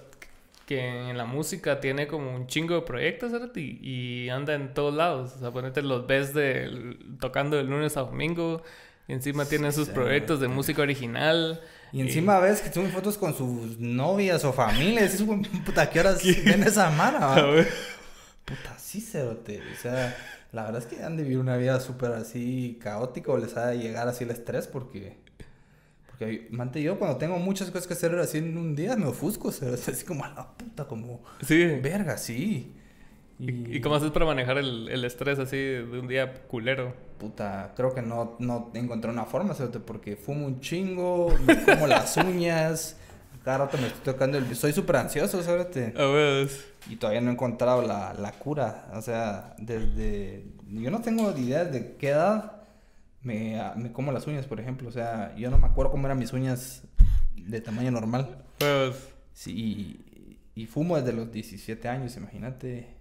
que 0.67 1.11
en 1.11 1.17
la 1.17 1.25
música 1.25 1.81
tiene 1.81 2.07
como 2.07 2.35
un 2.35 2.47
chingo 2.47 2.75
de 2.75 2.83
proyectos, 2.83 3.33
Y, 3.57 3.79
y 3.83 4.29
anda 4.29 4.55
en 4.55 4.75
todos 4.75 4.95
lados. 4.95 5.33
O 5.37 5.39
sea, 5.39 5.51
ponete 5.51 5.83
los 5.83 6.07
ves 6.07 6.33
de, 6.35 6.97
tocando 7.21 7.57
de 7.57 7.65
lunes 7.65 7.97
a 7.97 8.01
domingo. 8.03 8.63
Y 9.09 9.15
encima 9.15 9.45
tiene 9.47 9.73
sus 9.73 9.89
proyectos 9.89 10.39
de 10.41 10.49
música 10.49 10.83
original. 10.83 11.61
Y 11.93 12.01
encima 12.01 12.39
ves 12.39 12.61
que 12.61 12.73
suben 12.73 12.91
fotos 12.93 13.19
con 13.19 13.35
sus 13.35 13.79
novias 13.79 14.45
o 14.45 14.53
familias. 14.53 15.15
Es 15.15 15.23
puta, 15.67 15.91
¿qué 15.91 16.01
horas 16.01 16.23
ven 16.45 16.63
esa 16.63 16.91
mara? 16.91 17.35
Puta, 18.45 18.79
sí, 18.79 19.01
cerote. 19.01 19.61
O 19.61 19.83
sea, 19.83 20.17
la 20.53 20.65
verdad 20.65 20.83
es 20.83 20.87
que 20.87 21.03
han 21.03 21.17
de 21.17 21.23
vivir 21.23 21.39
una 21.39 21.57
vida 21.57 21.81
súper 21.81 22.13
así 22.13 22.79
caótica 22.81 23.33
o 23.33 23.39
les 23.39 23.57
ha 23.57 23.69
de 23.69 23.79
llegar 23.79 24.07
así 24.09 24.25
el 24.25 24.31
estrés 24.31 24.67
porque... 24.67 25.17
Porque, 26.07 26.47
mante, 26.51 26.83
yo 26.83 26.99
cuando 26.99 27.17
tengo 27.17 27.39
muchas 27.39 27.71
cosas 27.71 27.87
que 27.87 27.95
hacer 27.95 28.15
así 28.19 28.39
en 28.39 28.59
un 28.59 28.77
día 28.77 28.95
me 28.97 29.07
ofusco, 29.07 29.49
o 29.49 29.53
sea, 29.53 29.73
así 29.73 30.05
como 30.05 30.25
a 30.25 30.29
la 30.29 30.53
puta, 30.53 30.85
como... 30.87 31.23
Sí. 31.41 31.65
Verga, 31.83 32.19
sí. 32.19 32.77
¿Y, 33.39 33.81
cómo 33.81 33.97
haces 33.97 34.11
para 34.13 34.27
manejar 34.27 34.59
el, 34.59 34.89
el, 34.89 35.05
estrés 35.05 35.39
así 35.39 35.57
de 35.57 35.99
un 35.99 36.07
día 36.07 36.33
culero? 36.47 36.95
Puta, 37.19 37.73
creo 37.75 37.93
que 37.93 38.03
no, 38.03 38.37
no 38.39 38.71
encontré 38.75 39.11
una 39.11 39.25
forma, 39.25 39.55
¿sabes? 39.55 39.77
porque 39.85 40.15
fumo 40.15 40.47
un 40.47 40.61
chingo, 40.61 41.35
me 41.45 41.65
como 41.65 41.89
las 41.89 42.17
uñas, 42.19 43.01
cada 43.45 43.59
rato 43.59 43.79
me 43.79 43.89
estoy 43.89 44.13
tocando 44.13 44.39
el... 44.39 44.55
Soy 44.55 44.73
súper 44.73 44.97
ansioso, 44.97 45.43
¿sabes? 45.43 45.67
A 45.97 46.07
ver. 46.07 46.51
Y 46.89 46.97
todavía 46.97 47.21
no 47.21 47.31
he 47.31 47.33
encontrado 47.33 47.83
la, 47.83 48.15
la 48.15 48.33
cura. 48.33 48.89
O 48.95 49.03
sea, 49.03 49.55
desde... 49.59 50.47
Yo 50.69 50.91
no 50.91 51.01
tengo 51.01 51.31
idea 51.37 51.65
de 51.65 51.97
qué 51.97 52.11
edad 52.11 52.63
me, 53.23 53.61
me 53.77 53.93
como 53.93 54.13
las 54.13 54.27
uñas, 54.27 54.47
por 54.47 54.61
ejemplo. 54.61 54.89
O 54.89 54.93
sea, 54.93 55.35
yo 55.37 55.51
no 55.51 55.59
me 55.59 55.67
acuerdo 55.67 55.91
cómo 55.93 56.07
eran 56.07 56.19
mis 56.19 56.33
uñas 56.33 56.83
de 57.35 57.61
tamaño 57.61 57.91
normal. 57.91 58.45
Pues... 58.59 58.97
Sí, 59.33 59.53
y, 60.55 60.63
y 60.63 60.67
fumo 60.67 60.97
desde 60.97 61.13
los 61.13 61.33
17 61.33 61.89
años, 61.89 62.17
imagínate. 62.17 62.95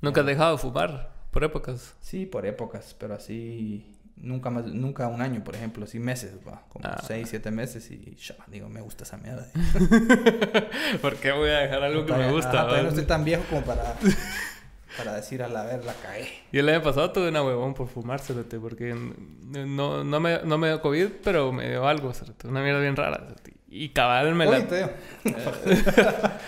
¿Nunca 0.00 0.20
has 0.20 0.26
dejado 0.26 0.52
de 0.52 0.58
fumar? 0.58 1.10
¿Por 1.30 1.44
épocas? 1.44 1.94
Sí, 2.00 2.26
por 2.26 2.46
épocas, 2.46 2.94
pero 2.98 3.14
así 3.14 3.97
nunca 4.20 4.50
más, 4.50 4.66
nunca 4.66 5.08
un 5.08 5.22
año, 5.22 5.42
por 5.44 5.54
ejemplo, 5.54 5.84
así 5.84 5.98
meses, 5.98 6.34
va, 6.46 6.62
como 6.68 6.86
ah. 6.86 7.02
seis, 7.06 7.28
siete 7.30 7.50
meses 7.50 7.90
y 7.90 8.16
ya, 8.16 8.34
digo, 8.46 8.68
me 8.68 8.80
gusta 8.80 9.04
esa 9.04 9.16
mierda. 9.16 9.46
¿Por 11.00 11.16
qué 11.16 11.32
voy 11.32 11.50
a 11.50 11.58
dejar 11.58 11.82
algo 11.82 12.06
que 12.06 12.12
me 12.12 12.30
gusta? 12.30 12.62
Ah, 12.62 12.82
no 12.82 12.88
estoy 12.88 13.04
tan 13.04 13.24
viejo 13.24 13.44
como 13.48 13.62
para, 13.62 13.94
para 14.96 15.14
decir 15.14 15.42
a 15.42 15.48
la 15.48 15.64
ver, 15.64 15.84
la 15.84 15.94
cae. 15.94 16.28
Y 16.52 16.58
el 16.58 16.68
año 16.68 16.82
pasado 16.82 17.10
tuve 17.12 17.28
una 17.28 17.42
huevón 17.42 17.74
por 17.74 17.88
fumárselo, 17.88 18.44
porque 18.60 18.94
no, 18.94 20.04
no, 20.04 20.20
me, 20.20 20.40
no 20.44 20.58
me 20.58 20.68
dio 20.68 20.80
COVID, 20.80 21.08
pero 21.22 21.52
me 21.52 21.70
dio 21.70 21.86
algo, 21.86 22.12
una 22.44 22.62
mierda 22.62 22.80
bien 22.80 22.96
rara. 22.96 23.26
Y 23.70 23.90
cabal 23.90 24.34
me 24.34 24.46
la... 24.46 24.60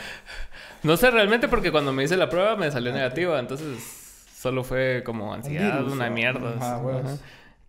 no 0.82 0.96
sé 0.96 1.10
realmente 1.10 1.48
porque 1.48 1.70
cuando 1.70 1.92
me 1.92 2.04
hice 2.04 2.16
la 2.16 2.30
prueba 2.30 2.56
me 2.56 2.70
salió 2.70 2.92
negativa, 2.92 3.38
entonces 3.38 3.78
solo 4.34 4.64
fue 4.64 5.02
como 5.04 5.34
ansiedad, 5.34 5.84
una 5.84 6.08
mierda. 6.08 6.54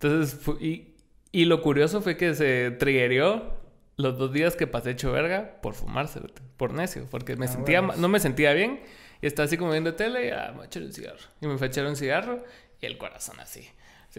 Entonces, 0.02 0.40
y, 0.60 0.96
y, 1.32 1.46
lo 1.46 1.62
curioso 1.62 2.02
fue 2.02 2.18
que 2.18 2.34
se 2.34 2.72
triggerió 2.72 3.54
los 3.98 4.18
dos 4.18 4.34
días 4.34 4.56
que 4.56 4.66
pasé 4.66 4.92
hecho 4.92 5.12
verga 5.12 5.62
por 5.62 5.76
fumarse, 5.76 6.20
por 6.58 6.74
necio, 6.74 7.08
porque 7.12 7.36
me 7.36 7.46
ah, 7.46 7.50
sentía, 7.50 7.82
no 7.82 8.08
me 8.08 8.20
sentía 8.20 8.54
bien 8.54 8.82
y 9.22 9.28
estaba 9.28 9.46
así 9.46 9.58
como 9.58 9.72
viendo 9.72 9.94
tele 9.94 10.28
y 10.28 10.32
ah, 10.32 10.54
me 10.58 10.66
echar 10.66 10.82
un 10.84 10.92
cigarro. 10.92 11.20
Y 11.40 11.48
me 11.48 11.58
fue 11.58 11.68
a 11.68 11.70
echar 11.70 11.86
un 11.86 11.96
cigarro 11.96 12.44
y 12.80 12.86
el 12.88 12.98
corazón 12.98 13.40
así. 13.40 13.68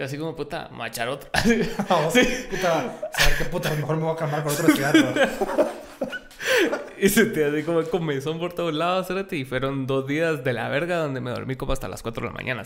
así 0.01 0.17
como, 0.17 0.37
puta, 0.37 0.69
me 0.71 0.77
voy 0.77 0.85
a 0.85 0.89
echar 0.89 1.09
otro. 1.09 1.29
oh, 1.89 2.11
sí. 2.13 2.21
Puta, 2.51 3.11
saber 3.13 3.39
qué 3.39 3.45
puta, 3.47 3.71
mejor 3.75 3.97
me 3.97 4.05
voy 4.05 4.13
a 4.13 4.17
calmar 4.17 4.45
con 4.45 4.53
otro 4.53 4.69
cigarro. 4.69 5.13
y 6.99 7.09
sentía 7.09 7.49
así 7.49 7.65
como 7.65 7.83
comezón 7.83 8.39
por 8.39 8.53
todos 8.53 8.73
lados, 8.73 9.09
¿sabes? 9.09 9.33
Y 9.33 9.45
fueron 9.45 9.89
dos 9.89 10.07
días 10.07 10.45
de 10.45 10.53
la 10.53 10.69
verga 10.69 10.99
donde 10.99 11.21
me 11.21 11.33
dormí 11.33 11.57
como 11.57 11.73
hasta 11.73 11.89
las 11.89 12.03
4 12.03 12.23
de 12.23 12.29
la 12.29 12.35
mañana, 12.35 12.63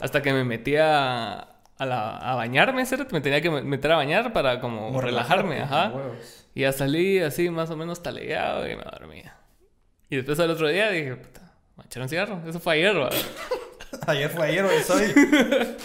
Hasta 0.00 0.20
que 0.20 0.32
me 0.32 0.42
metía 0.42 1.42
a, 1.42 1.57
la, 1.86 2.16
a 2.16 2.34
bañarme, 2.34 2.84
¿cierto? 2.86 3.06
Me 3.12 3.20
tenía 3.20 3.40
que 3.40 3.50
meter 3.50 3.92
a 3.92 3.96
bañar 3.96 4.32
para 4.32 4.60
como, 4.60 5.00
relajarme, 5.00 5.62
ajá. 5.62 5.92
Y 6.54 6.62
ya 6.62 6.72
salí 6.72 7.20
así 7.20 7.50
más 7.50 7.70
o 7.70 7.76
menos 7.76 8.02
taleado 8.02 8.68
y 8.68 8.74
me 8.74 8.82
dormía. 8.82 9.36
Y 10.10 10.16
después 10.16 10.40
al 10.40 10.50
otro 10.50 10.68
día 10.68 10.90
dije, 10.90 11.16
puta, 11.16 11.52
me 11.76 11.84
echar 11.84 12.02
un 12.02 12.08
cigarro. 12.08 12.40
Eso 12.46 12.58
fue 12.58 12.74
ayer, 12.74 12.94
¿verdad? 12.94 13.12
ayer 14.06 14.30
fue 14.30 14.46
ayer, 14.46 14.64
hoy 14.64 14.82
soy. 14.82 15.12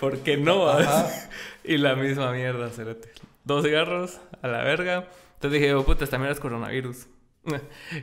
¿Por 0.00 0.18
qué 0.20 0.36
no? 0.36 0.66
y 1.64 1.76
la 1.76 1.96
misma 1.96 2.32
mierda, 2.32 2.70
cerote. 2.70 3.10
Dos 3.44 3.64
cigarros 3.64 4.20
a 4.42 4.48
la 4.48 4.62
verga. 4.62 5.08
Entonces 5.34 5.60
dije, 5.60 5.74
oh, 5.74 5.84
puta, 5.84 6.04
esta 6.04 6.18
mierda 6.18 6.34
es 6.34 6.40
coronavirus. 6.40 7.08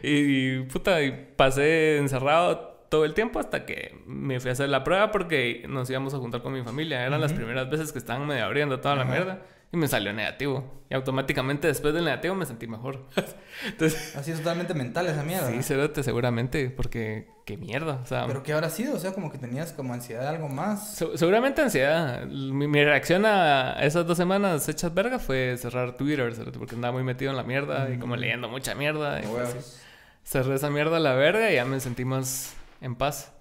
y, 0.03 0.59
puta, 0.63 1.01
y 1.01 1.33
pasé 1.35 1.97
encerrado 1.97 2.72
todo 2.93 3.05
el 3.05 3.15
tiempo 3.15 3.39
hasta 3.39 3.65
que 3.65 4.03
me 4.05 4.39
fui 4.39 4.49
a 4.49 4.53
hacer 4.53 4.69
la 4.69 4.83
prueba 4.83 5.09
porque 5.09 5.65
nos 5.67 5.89
íbamos 5.89 6.13
a 6.13 6.19
juntar 6.19 6.43
con 6.43 6.53
mi 6.53 6.61
familia. 6.61 7.03
Eran 7.03 7.19
las 7.19 7.33
primeras 7.33 7.67
veces 7.67 7.91
que 7.91 7.97
estaban 7.97 8.27
medio 8.27 8.45
abriendo 8.45 8.81
toda 8.81 8.95
la 8.95 9.03
mierda 9.03 9.39
y 9.71 9.77
me 9.77 9.87
salió 9.87 10.13
negativo. 10.13 10.63
Y 10.91 10.93
automáticamente 10.93 11.65
después 11.65 11.95
del 11.95 12.05
negativo 12.05 12.35
me 12.35 12.45
sentí 12.45 12.67
mejor. 12.67 12.99
Entonces, 13.65 14.15
Así 14.15 14.29
es 14.29 14.37
totalmente 14.37 14.75
mental 14.75 15.07
esa 15.07 15.23
mierda. 15.23 15.49
Sí, 15.49 16.03
seguramente, 16.03 16.69
porque 16.69 17.29
qué 17.45 17.57
mierda. 17.57 17.99
O 18.03 18.05
sea, 18.05 18.27
¿Pero 18.27 18.43
qué 18.43 18.53
habrá 18.53 18.69
sido? 18.69 18.93
O 18.93 18.99
sea, 18.99 19.11
como 19.11 19.31
que 19.31 19.39
tenías 19.39 19.73
como 19.73 19.91
ansiedad 19.95 20.27
algo 20.27 20.47
más. 20.47 20.95
seguramente 21.15 21.63
ansiedad. 21.63 22.27
Mi, 22.27 22.83
reacción 22.83 23.25
a 23.25 23.73
esas 23.81 24.05
dos 24.05 24.17
semanas 24.17 24.69
hechas 24.69 24.93
verga 24.93 25.17
fue 25.17 25.57
cerrar 25.57 25.97
Twitter, 25.97 26.31
porque 26.59 26.75
andaba 26.75 26.91
muy 26.91 27.03
metido 27.03 27.31
en 27.31 27.37
la 27.37 27.43
mierda 27.43 27.89
y 27.89 27.97
como 27.97 28.15
leyendo 28.15 28.49
mucha 28.49 28.75
mierda. 28.75 29.19
Y 29.19 29.25
pues, 29.25 29.81
cerré 30.23 30.53
esa 30.53 30.69
mierda 30.69 30.97
a 30.97 30.99
la 30.99 31.15
verga 31.15 31.49
y 31.49 31.55
ya 31.55 31.65
me 31.65 31.79
sentí 31.79 32.05
más 32.05 32.55
en 32.83 32.95
paz. 32.95 33.31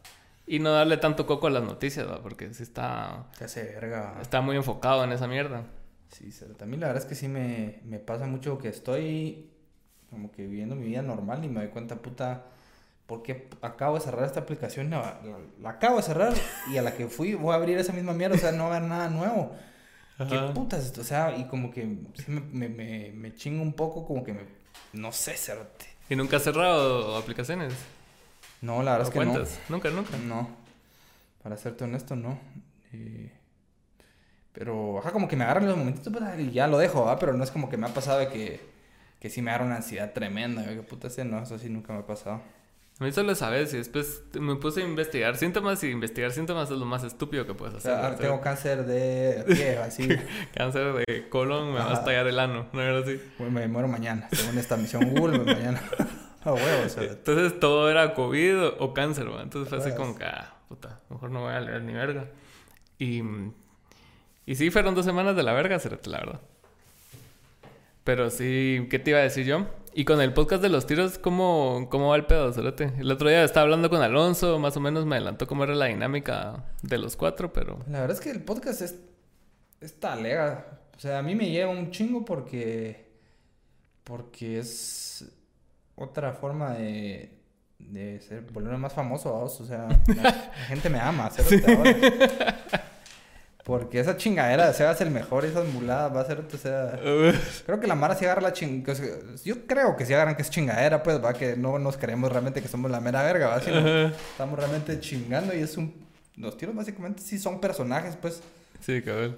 Y 0.46 0.58
no 0.58 0.72
darle 0.72 0.96
tanto 0.96 1.26
coco 1.26 1.46
a 1.46 1.50
las 1.50 1.62
noticias, 1.62 2.06
porque 2.22 2.52
si 2.54 2.62
está... 2.62 3.26
Se 3.36 3.44
hace 3.44 3.62
verga. 3.64 4.18
Está 4.20 4.40
muy 4.40 4.56
enfocado 4.56 5.04
en 5.04 5.12
esa 5.12 5.28
mierda. 5.28 5.66
Sí, 6.08 6.30
también 6.58 6.80
la 6.80 6.88
verdad 6.88 7.02
es 7.02 7.08
que 7.08 7.14
sí 7.14 7.28
me, 7.28 7.80
me 7.84 7.98
pasa 7.98 8.26
mucho 8.26 8.58
que 8.58 8.68
estoy 8.68 9.50
como 10.10 10.30
que 10.30 10.46
viviendo 10.46 10.76
mi 10.76 10.84
vida 10.86 11.00
normal 11.00 11.42
y 11.42 11.48
me 11.48 11.60
doy 11.60 11.70
cuenta, 11.70 11.96
puta, 11.96 12.44
porque 13.06 13.48
acabo 13.62 13.94
de 13.94 14.02
cerrar 14.02 14.24
esta 14.24 14.40
aplicación, 14.40 14.90
la, 14.90 15.20
acabo 15.64 15.96
de 15.96 16.02
cerrar 16.02 16.34
y 16.70 16.76
a 16.76 16.82
la 16.82 16.94
que 16.94 17.08
fui 17.08 17.32
voy 17.34 17.52
a 17.52 17.56
abrir 17.56 17.78
esa 17.78 17.94
misma 17.94 18.12
mierda, 18.12 18.36
o 18.36 18.38
sea, 18.38 18.52
no 18.52 18.64
va 18.64 18.74
a 18.74 18.76
haber 18.76 18.88
nada 18.88 19.08
nuevo. 19.08 19.56
¿Qué 20.28 20.38
putas 20.54 20.84
esto? 20.84 21.00
O 21.00 21.04
sea, 21.04 21.36
y 21.36 21.44
como 21.46 21.70
que 21.70 21.82
sí 22.14 22.30
me, 22.30 22.68
me, 22.68 23.10
me, 23.12 23.34
chingo 23.34 23.62
un 23.62 23.72
poco, 23.72 24.06
como 24.06 24.22
que 24.22 24.34
me, 24.34 24.42
no 24.92 25.10
sé, 25.10 25.36
cerrarte. 25.36 25.86
¿Y 26.10 26.14
nunca 26.14 26.36
has 26.36 26.44
cerrado 26.44 27.16
aplicaciones? 27.16 27.72
No, 28.62 28.82
la 28.82 28.92
verdad 28.92 29.08
es 29.08 29.12
que 29.12 29.24
no. 29.24 29.44
Nunca, 29.68 29.90
nunca. 29.90 30.16
No. 30.24 30.48
Para 31.42 31.56
serte 31.56 31.84
honesto, 31.84 32.16
no. 32.16 32.38
Eh, 32.92 33.30
pero, 34.52 34.98
ajá, 34.98 35.10
como 35.10 35.28
que 35.28 35.36
me 35.36 35.44
agarran 35.44 35.66
los 35.66 35.76
momentitos 35.76 36.12
pues, 36.12 36.38
y 36.38 36.52
ya 36.52 36.68
lo 36.68 36.78
dejo, 36.78 37.04
¿va? 37.04 37.18
Pero 37.18 37.32
no 37.34 37.42
es 37.42 37.50
como 37.50 37.68
que 37.68 37.76
me 37.76 37.86
ha 37.86 37.94
pasado 37.94 38.20
de 38.20 38.28
que, 38.28 38.60
que 39.18 39.30
sí 39.30 39.42
me 39.42 39.50
agarra 39.50 39.66
una 39.66 39.76
ansiedad 39.76 40.12
tremenda. 40.12 40.64
¿Qué 40.64 40.82
puta 40.82 41.10
sé? 41.10 41.24
No, 41.24 41.42
eso 41.42 41.58
sí 41.58 41.68
nunca 41.68 41.92
me 41.92 41.98
ha 41.98 42.06
pasado. 42.06 42.40
A 43.00 43.04
mí 43.04 43.10
solo 43.10 43.34
sabes 43.34 43.74
y 43.74 43.78
después 43.78 44.22
me 44.38 44.54
puse 44.56 44.82
a 44.82 44.84
investigar 44.84 45.36
síntomas 45.36 45.82
y 45.82 45.88
investigar 45.88 46.30
síntomas 46.30 46.70
es 46.70 46.76
lo 46.76 46.84
más 46.84 47.02
estúpido 47.02 47.44
que 47.46 47.54
puedes 47.54 47.74
hacer. 47.74 47.92
O 47.92 47.96
sea, 47.96 48.16
tengo 48.16 48.40
cáncer 48.40 48.84
de 48.84 49.42
pie, 49.48 49.78
así. 49.82 50.08
cáncer 50.54 50.92
de 50.92 51.28
colon, 51.28 51.72
me 51.72 51.80
va 51.80 51.90
a 51.90 51.94
estallar 51.94 52.28
el 52.28 52.38
ano, 52.38 52.68
¿no 52.72 52.80
era 52.80 53.00
así? 53.00 53.20
me 53.40 53.66
muero 53.66 53.88
mañana, 53.88 54.28
según 54.30 54.56
esta 54.58 54.76
misión 54.76 55.10
Google, 55.10 55.40
mañana. 55.40 55.82
A 56.44 56.52
huevo, 56.52 56.82
Entonces 56.98 57.60
todo 57.60 57.88
era 57.90 58.14
COVID 58.14 58.80
o, 58.80 58.94
cáncer, 58.94 59.32
¿va? 59.32 59.42
Entonces 59.42 59.68
fue 59.68 59.78
así 59.78 59.96
como 59.96 60.16
que, 60.16 60.24
ah, 60.24 60.54
puta, 60.68 61.00
mejor 61.08 61.30
no 61.30 61.42
voy 61.42 61.52
a 61.52 61.60
leer 61.60 61.82
ni 61.82 61.92
verga. 61.92 62.26
Y, 62.98 63.22
y 64.46 64.54
sí, 64.56 64.70
fueron 64.70 64.94
dos 64.94 65.04
semanas 65.04 65.36
de 65.36 65.42
la 65.42 65.52
verga, 65.52 65.78
la 66.04 66.18
verdad. 66.18 66.40
Pero 68.04 68.30
sí, 68.30 68.88
¿qué 68.90 68.98
te 68.98 69.10
iba 69.10 69.20
a 69.20 69.22
decir 69.22 69.46
yo? 69.46 69.66
Y 69.94 70.04
con 70.04 70.20
el 70.20 70.32
podcast 70.32 70.62
de 70.62 70.68
los 70.68 70.86
tiros, 70.86 71.18
¿cómo, 71.18 71.86
cómo 71.90 72.08
va 72.08 72.16
el 72.16 72.24
pedo, 72.24 72.52
Cerote? 72.52 72.92
El 72.98 73.10
otro 73.12 73.28
día 73.28 73.44
estaba 73.44 73.64
hablando 73.64 73.88
con 73.90 74.02
Alonso, 74.02 74.58
más 74.58 74.76
o 74.76 74.80
menos 74.80 75.06
me 75.06 75.16
adelantó 75.16 75.46
cómo 75.46 75.62
era 75.64 75.74
la 75.74 75.86
dinámica 75.86 76.64
de 76.82 76.98
los 76.98 77.14
cuatro, 77.14 77.52
pero... 77.52 77.78
La 77.88 78.00
verdad 78.00 78.16
es 78.16 78.22
que 78.22 78.30
el 78.30 78.42
podcast 78.42 78.82
es... 78.82 78.98
Está 79.80 80.14
alega. 80.14 80.80
O 80.96 80.98
sea, 80.98 81.18
a 81.18 81.22
mí 81.22 81.34
me 81.34 81.50
lleva 81.50 81.70
un 81.70 81.90
chingo 81.90 82.24
porque... 82.24 83.12
Porque 84.02 84.58
es 84.58 85.24
otra 85.96 86.32
forma 86.32 86.74
de... 86.74 87.38
De 87.78 88.20
ser, 88.20 88.42
volverme 88.42 88.78
más 88.78 88.92
famoso, 88.92 89.34
o 89.34 89.48
sea, 89.48 89.88
la, 90.06 90.32
gente 90.68 90.88
me 90.88 91.00
ama, 91.00 91.28
Cerote, 91.30 91.98
porque 93.64 93.98
esa 93.98 94.16
chingadera 94.16 94.72
se 94.72 94.84
va 94.84 94.90
a 94.90 94.94
ser 94.94 95.10
mejor, 95.10 95.44
esas 95.44 95.66
muladas 95.66 96.14
va 96.14 96.20
a 96.20 96.24
ser, 96.24 96.44
o 96.52 96.56
sea, 96.56 97.00
creo 97.66 97.80
que 97.80 97.88
la 97.88 97.96
Mara 97.96 98.14
sí 98.14 98.24
agarra 98.24 98.40
la 98.40 98.52
chingadera, 98.52 99.18
yo 99.44 99.66
creo 99.66 99.96
que 99.96 100.06
sí 100.06 100.14
agarran 100.14 100.36
que 100.36 100.42
es 100.42 100.50
chingadera, 100.50 101.02
pues, 101.02 101.22
va, 101.22 101.32
que 101.32 101.56
no 101.56 101.76
nos 101.80 101.96
creemos 101.96 102.30
realmente 102.30 102.62
que 102.62 102.68
somos 102.68 102.88
la 102.88 103.00
mera 103.00 103.24
verga, 103.24 103.48
va, 103.48 103.60
sino 103.60 103.80
estamos 104.08 104.56
realmente 104.56 105.00
chingando 105.00 105.52
y 105.52 105.58
es 105.58 105.76
un, 105.76 105.92
los 106.36 106.56
tiros 106.56 106.74
básicamente 106.74 107.22
sí 107.22 107.38
son 107.38 107.60
personajes, 107.60 108.16
pues. 108.16 108.42
Sí, 108.80 109.02
cabrón. 109.02 109.36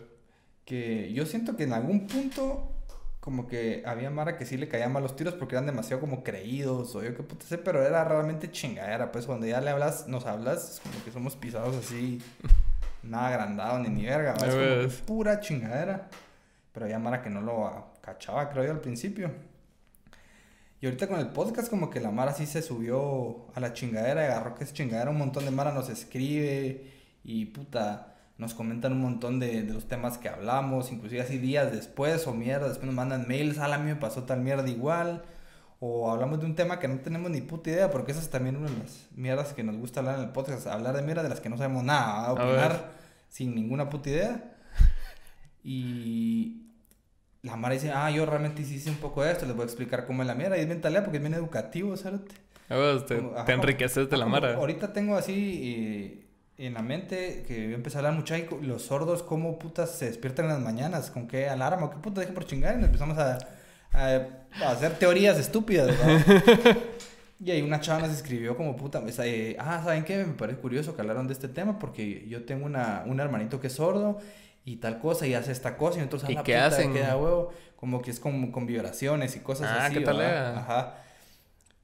Que 0.64 1.12
yo 1.12 1.26
siento 1.26 1.56
que 1.56 1.64
en 1.64 1.72
algún 1.72 2.06
punto, 2.06 2.73
como 3.24 3.46
que 3.46 3.82
había 3.86 4.10
Mara 4.10 4.36
que 4.36 4.44
sí 4.44 4.58
le 4.58 4.68
caían 4.68 4.92
mal 4.92 5.02
los 5.02 5.16
tiros 5.16 5.32
porque 5.32 5.54
eran 5.54 5.64
demasiado 5.64 5.98
como 5.98 6.22
creídos, 6.22 6.94
o 6.94 7.02
yo 7.02 7.16
qué 7.16 7.22
puta 7.22 7.46
sé, 7.46 7.56
pero 7.56 7.82
era 7.82 8.04
realmente 8.04 8.50
chingadera, 8.50 9.10
pues, 9.12 9.24
cuando 9.24 9.46
ya 9.46 9.62
le 9.62 9.70
hablas, 9.70 10.06
nos 10.08 10.26
hablas, 10.26 10.82
como 10.82 11.02
que 11.02 11.10
somos 11.10 11.34
pisados 11.34 11.74
así 11.74 12.22
nada 13.02 13.28
agrandado 13.28 13.78
ni 13.78 13.88
ni 13.88 14.04
verga, 14.04 14.34
es 14.34 14.54
como 14.54 15.06
pura 15.06 15.40
chingadera. 15.40 16.10
Pero 16.72 16.84
había 16.84 16.98
Mara 16.98 17.22
que 17.22 17.30
no 17.30 17.40
lo 17.40 17.94
cachaba, 18.02 18.50
creo 18.50 18.64
yo, 18.64 18.72
al 18.72 18.82
principio. 18.82 19.30
Y 20.82 20.84
ahorita 20.84 21.08
con 21.08 21.18
el 21.18 21.28
podcast 21.28 21.70
como 21.70 21.88
que 21.88 22.00
la 22.00 22.10
Mara 22.10 22.34
sí 22.34 22.44
se 22.44 22.60
subió 22.60 23.46
a 23.54 23.60
la 23.60 23.72
chingadera 23.72 24.20
y 24.20 24.26
agarró 24.26 24.54
que 24.54 24.64
es 24.64 24.74
chingadera. 24.74 25.10
Un 25.10 25.16
montón 25.16 25.46
de 25.46 25.50
Mara 25.50 25.72
nos 25.72 25.88
escribe 25.88 26.92
y 27.24 27.46
puta, 27.46 28.13
nos 28.38 28.54
comentan 28.54 28.92
un 28.92 29.00
montón 29.00 29.38
de, 29.38 29.62
de, 29.62 29.72
los 29.72 29.86
temas 29.86 30.18
que 30.18 30.28
hablamos, 30.28 30.90
inclusive 30.90 31.22
así 31.22 31.38
días 31.38 31.70
después 31.70 32.26
o 32.26 32.34
mierda, 32.34 32.68
después 32.68 32.86
nos 32.86 32.94
mandan 32.94 33.28
mails, 33.28 33.58
a 33.58 33.78
mí 33.78 33.84
me 33.84 33.96
pasó 33.96 34.24
tal 34.24 34.40
mierda 34.40 34.68
igual. 34.68 35.22
O 35.80 36.10
hablamos 36.10 36.40
de 36.40 36.46
un 36.46 36.54
tema 36.54 36.78
que 36.78 36.88
no 36.88 36.98
tenemos 37.00 37.30
ni 37.30 37.42
puta 37.42 37.70
idea, 37.70 37.90
porque 37.90 38.12
esa 38.12 38.20
es 38.20 38.30
también 38.30 38.56
una 38.56 38.70
de 38.70 38.78
las 38.78 39.08
mierdas 39.14 39.52
que 39.52 39.62
nos 39.62 39.76
gusta 39.76 40.00
hablar 40.00 40.16
en 40.16 40.24
el 40.24 40.30
podcast, 40.30 40.66
hablar 40.66 40.96
de 40.96 41.02
mierda 41.02 41.22
de 41.22 41.28
las 41.28 41.40
que 41.40 41.50
no 41.50 41.58
sabemos 41.58 41.84
nada, 41.84 42.32
opinar 42.32 42.92
sin 43.28 43.54
ninguna 43.54 43.90
puta 43.90 44.10
idea. 44.10 44.54
Y 45.62 46.62
la 47.42 47.56
Mara 47.56 47.74
dice, 47.74 47.90
ah, 47.92 48.10
yo 48.10 48.24
realmente 48.24 48.62
hice 48.62 48.88
un 48.88 48.96
poco 48.96 49.22
de 49.22 49.32
esto, 49.32 49.44
les 49.46 49.54
voy 49.54 49.64
a 49.64 49.66
explicar 49.66 50.06
cómo 50.06 50.22
es 50.22 50.26
la 50.26 50.34
mierda. 50.34 50.56
Y 50.56 50.60
es 50.60 50.66
bien 50.66 50.80
talea 50.80 51.02
porque 51.02 51.18
es 51.18 51.22
bien 51.22 51.34
educativo, 51.34 51.96
¿sabes? 51.96 52.20
te, 53.06 53.20
te 53.46 53.52
enriqueces 53.52 54.08
de 54.08 54.16
la 54.16 54.26
Mara. 54.26 54.54
Ahorita 54.54 54.92
tengo 54.92 55.16
así 55.16 55.60
eh, 55.64 56.26
en 56.58 56.74
la 56.74 56.82
mente 56.82 57.44
que 57.46 57.72
a 57.72 57.74
empezar 57.74 58.04
a 58.04 58.08
hablar 58.08 58.20
mucho 58.20 58.34
ahí, 58.34 58.48
los 58.62 58.82
sordos, 58.82 59.22
cómo 59.22 59.58
putas 59.58 59.90
se 59.90 60.06
despiertan 60.06 60.46
en 60.46 60.52
las 60.52 60.60
mañanas, 60.60 61.10
con 61.10 61.26
qué 61.26 61.48
alarma, 61.48 61.90
qué 61.90 61.96
puta 61.96 62.20
dejen 62.20 62.34
por 62.34 62.46
chingar. 62.46 62.78
Y 62.80 62.84
empezamos 62.84 63.18
a 63.18 63.38
a, 63.94 64.70
hacer 64.70 64.98
teorías 64.98 65.38
estúpidas, 65.38 65.86
¿verdad? 65.86 66.76
y 67.44 67.50
ahí 67.50 67.62
una 67.62 67.80
chava 67.80 68.00
nos 68.00 68.10
escribió 68.10 68.56
como 68.56 68.76
puta, 68.76 69.02
eh, 69.24 69.56
ah, 69.58 69.80
¿saben 69.82 70.04
qué? 70.04 70.18
Me 70.18 70.34
parece 70.34 70.58
curioso 70.58 70.94
que 70.94 71.00
hablaron 71.00 71.26
de 71.26 71.32
este 71.32 71.48
tema 71.48 71.78
porque 71.78 72.26
yo 72.28 72.44
tengo 72.44 72.66
una, 72.66 73.04
un 73.06 73.20
hermanito 73.20 73.60
que 73.60 73.68
es 73.68 73.74
sordo 73.74 74.18
y 74.64 74.76
tal 74.76 74.98
cosa 74.98 75.26
y 75.26 75.34
hace 75.34 75.52
esta 75.52 75.76
cosa 75.76 75.98
y 75.98 76.02
entonces 76.02 76.30
¿Y 76.30 76.36
qué 76.36 76.56
hacen? 76.56 76.92
queda 76.92 77.16
huevo, 77.16 77.52
como 77.76 78.02
que 78.02 78.10
es 78.10 78.20
con, 78.20 78.50
con 78.50 78.66
vibraciones 78.66 79.36
y 79.36 79.40
cosas 79.40 79.70
ah, 79.70 79.86
así. 79.86 79.96
¿qué 79.96 80.00
tal 80.00 80.20
Ajá. 80.20 80.98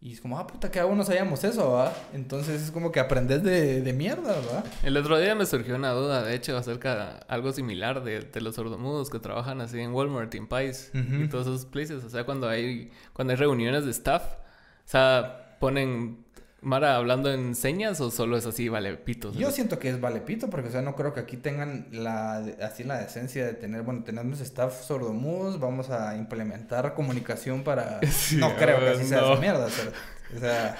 Y 0.02 0.14
es 0.14 0.20
como, 0.22 0.38
ah, 0.38 0.46
puta, 0.46 0.70
que 0.70 0.80
aún 0.80 0.96
no 0.96 1.04
sabíamos 1.04 1.44
eso, 1.44 1.72
¿va? 1.72 1.92
Entonces 2.14 2.62
es 2.62 2.70
como 2.70 2.90
que 2.90 3.00
aprendes 3.00 3.42
de, 3.42 3.82
de 3.82 3.92
mierda, 3.92 4.32
¿va? 4.32 4.64
El 4.82 4.96
otro 4.96 5.18
día 5.18 5.34
me 5.34 5.44
surgió 5.44 5.76
una 5.76 5.90
duda, 5.90 6.22
de 6.22 6.34
hecho, 6.34 6.56
acerca 6.56 6.94
de 6.96 7.24
algo 7.28 7.52
similar 7.52 8.02
de, 8.02 8.20
de 8.20 8.40
los 8.40 8.54
sordomudos 8.54 9.10
que 9.10 9.18
trabajan 9.18 9.60
así 9.60 9.78
en 9.78 9.92
Walmart, 9.92 10.34
en 10.34 10.48
Pies 10.48 10.90
y 10.94 11.28
todos 11.28 11.46
esos 11.46 11.66
places. 11.66 12.02
O 12.02 12.08
sea, 12.08 12.24
cuando 12.24 12.48
hay, 12.48 12.90
cuando 13.12 13.32
hay 13.32 13.36
reuniones 13.36 13.84
de 13.84 13.90
staff, 13.90 14.22
o 14.24 14.88
sea, 14.88 15.56
ponen 15.60 16.24
Mara 16.62 16.96
hablando 16.96 17.32
en 17.32 17.54
señas 17.54 18.00
o 18.02 18.10
solo 18.10 18.36
es 18.36 18.44
así 18.44 18.68
vale 18.68 18.94
pito? 18.96 19.32
Yo 19.32 19.50
siento 19.50 19.78
que 19.78 19.88
es 19.88 20.00
vale 20.00 20.20
pito 20.20 20.50
porque 20.50 20.68
o 20.68 20.70
sea 20.70 20.82
no 20.82 20.94
creo 20.94 21.14
que 21.14 21.20
aquí 21.20 21.38
tengan 21.38 21.86
la 21.90 22.36
así 22.62 22.84
la 22.84 22.98
decencia 22.98 23.46
de 23.46 23.54
tener 23.54 23.82
bueno 23.82 24.04
tenemos 24.04 24.40
staff 24.40 24.84
sordomudos 24.84 25.58
vamos 25.58 25.88
a 25.90 26.16
implementar 26.16 26.94
comunicación 26.94 27.62
para 27.62 28.00
no 28.36 28.54
creo 28.56 28.78
que 28.78 28.88
así 28.90 29.04
sea 29.04 29.20
esa 29.20 29.40
mierda 29.40 29.66
o 29.66 30.38
sea 30.38 30.76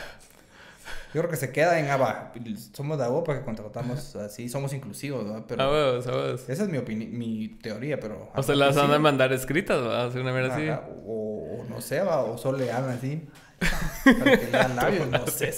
yo 1.13 1.23
creo 1.23 1.31
que 1.31 1.37
se 1.37 1.51
queda 1.51 1.79
en 1.81 1.91
aba 1.91 2.33
somos 2.73 2.99
de 2.99 3.05
ABO 3.05 3.25
que 3.25 3.41
contratamos 3.41 4.15
así 4.17 4.49
somos 4.49 4.73
inclusivos 4.73 5.25
¿no? 5.25 5.47
pero 5.47 5.99
esa 5.99 6.53
es 6.53 6.69
mi 6.69 6.79
mi 6.95 7.49
teoría 7.63 7.99
pero 7.99 8.31
o 8.35 8.43
se 8.43 8.55
las 8.55 8.77
van 8.77 8.93
a 8.93 8.99
mandar 8.99 9.33
escritas 9.33 9.79
mierda 9.79 10.55
así 10.55 10.69
o, 11.07 11.65
no 11.69 11.81
sé 11.81 12.01
¿va? 12.01 12.23
o 12.23 12.39
solo 12.39 12.59
le 12.59 12.71
hablan 12.71 12.97
así 12.99 13.27
para 14.19 14.39
que 14.39 14.51
labios, 14.75 15.09
no 15.09 15.27
sé, 15.27 15.53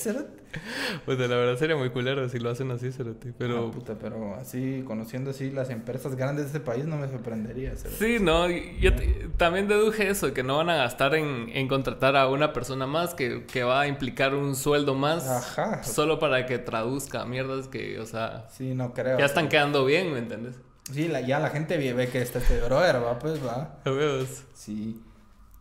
Pues 1.04 1.18
la 1.18 1.28
verdad 1.28 1.56
sería 1.56 1.76
muy 1.76 1.90
culero 1.90 2.28
si 2.28 2.38
lo 2.38 2.50
hacen 2.50 2.70
así, 2.70 2.90
Cerote. 2.90 3.32
Pero... 3.38 3.68
Ah, 3.68 3.70
puta, 3.70 3.94
pero 4.00 4.34
así, 4.34 4.82
conociendo 4.86 5.30
así 5.30 5.50
las 5.50 5.70
empresas 5.70 6.16
grandes 6.16 6.46
de 6.46 6.58
este 6.58 6.60
país, 6.60 6.84
no 6.84 6.96
me 6.96 7.08
sorprendería, 7.08 7.74
Sí, 7.76 8.18
no, 8.20 8.48
yo 8.50 8.90
también 9.36 9.68
deduje 9.68 10.08
eso, 10.08 10.34
que 10.34 10.42
no 10.42 10.56
van 10.56 10.70
a 10.70 10.76
gastar 10.76 11.14
en, 11.14 11.48
en 11.52 11.68
contratar 11.68 12.16
a 12.16 12.28
una 12.28 12.52
persona 12.52 12.86
más 12.86 13.14
que, 13.14 13.46
que, 13.46 13.62
va 13.62 13.82
a 13.82 13.86
implicar 13.86 14.34
un 14.34 14.56
sueldo 14.56 14.94
más. 14.94 15.28
Ajá. 15.28 15.82
Solo 15.84 16.18
para 16.18 16.46
que 16.46 16.58
traduzca 16.58 17.24
mierdas 17.24 17.68
que, 17.68 18.00
o 18.00 18.06
sea... 18.06 18.46
Sí, 18.50 18.74
no 18.74 18.92
creo. 18.92 19.18
Ya 19.18 19.26
están 19.26 19.48
quedando 19.48 19.84
bien, 19.84 20.12
¿me 20.12 20.18
entiendes? 20.18 20.56
Sí, 20.90 21.08
la, 21.08 21.20
ya 21.20 21.38
la 21.38 21.50
gente 21.50 21.78
ve 21.92 22.08
que 22.08 22.20
está 22.20 22.40
este 22.40 22.60
brother, 22.60 22.96
va, 23.02 23.18
pues 23.18 23.40
va. 23.44 23.78
Sí. 24.54 25.00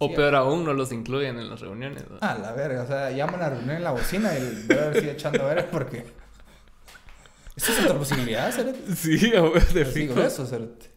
O 0.04 0.12
peor 0.12 0.34
aún, 0.34 0.66
no 0.66 0.74
los 0.74 0.92
incluyen 0.92 1.38
en 1.38 1.48
las 1.48 1.60
reuniones. 1.60 2.04
Ah, 2.22 2.36
la 2.42 2.54
verga. 2.54 2.82
O 2.82 2.88
sea, 2.88 3.12
llaman 3.12 3.36
a 3.36 3.38
la 3.38 3.50
reunión 3.52 3.76
en 3.76 3.84
la 3.84 3.92
bocina 3.92 4.34
y 4.34 4.38
el 4.38 4.64
brother 4.64 5.00
sigue 5.00 5.12
echando 5.12 5.46
verga 5.46 5.68
porque... 5.72 6.06
¿Esa 7.56 7.74
es 7.74 7.86
otra 7.86 8.00
posibilidad, 8.00 8.52
Cerote? 8.52 8.96
Sí, 8.96 9.18
de 9.20 9.86
fijo. 9.86 10.16
Digo 10.16 10.24
eso, 10.24 10.48
Cerote. 10.48 10.88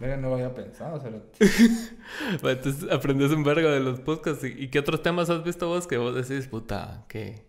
Verga, 0.00 0.16
no 0.16 0.30
lo 0.30 0.34
había 0.34 0.52
pensado, 0.52 1.00
Cerote. 1.00 1.38
bueno, 2.42 2.58
entonces 2.58 2.90
aprendes 2.90 3.30
un 3.30 3.44
vergo 3.44 3.70
de 3.70 3.78
los 3.78 4.00
podcasts. 4.00 4.44
¿Y, 4.44 4.66
qué 4.66 4.80
otros 4.80 5.00
temas 5.00 5.30
has 5.30 5.44
visto 5.44 5.68
vos 5.68 5.86
que 5.86 5.98
vos 5.98 6.16
decís, 6.16 6.48
puta, 6.48 7.04
qué? 7.06 7.44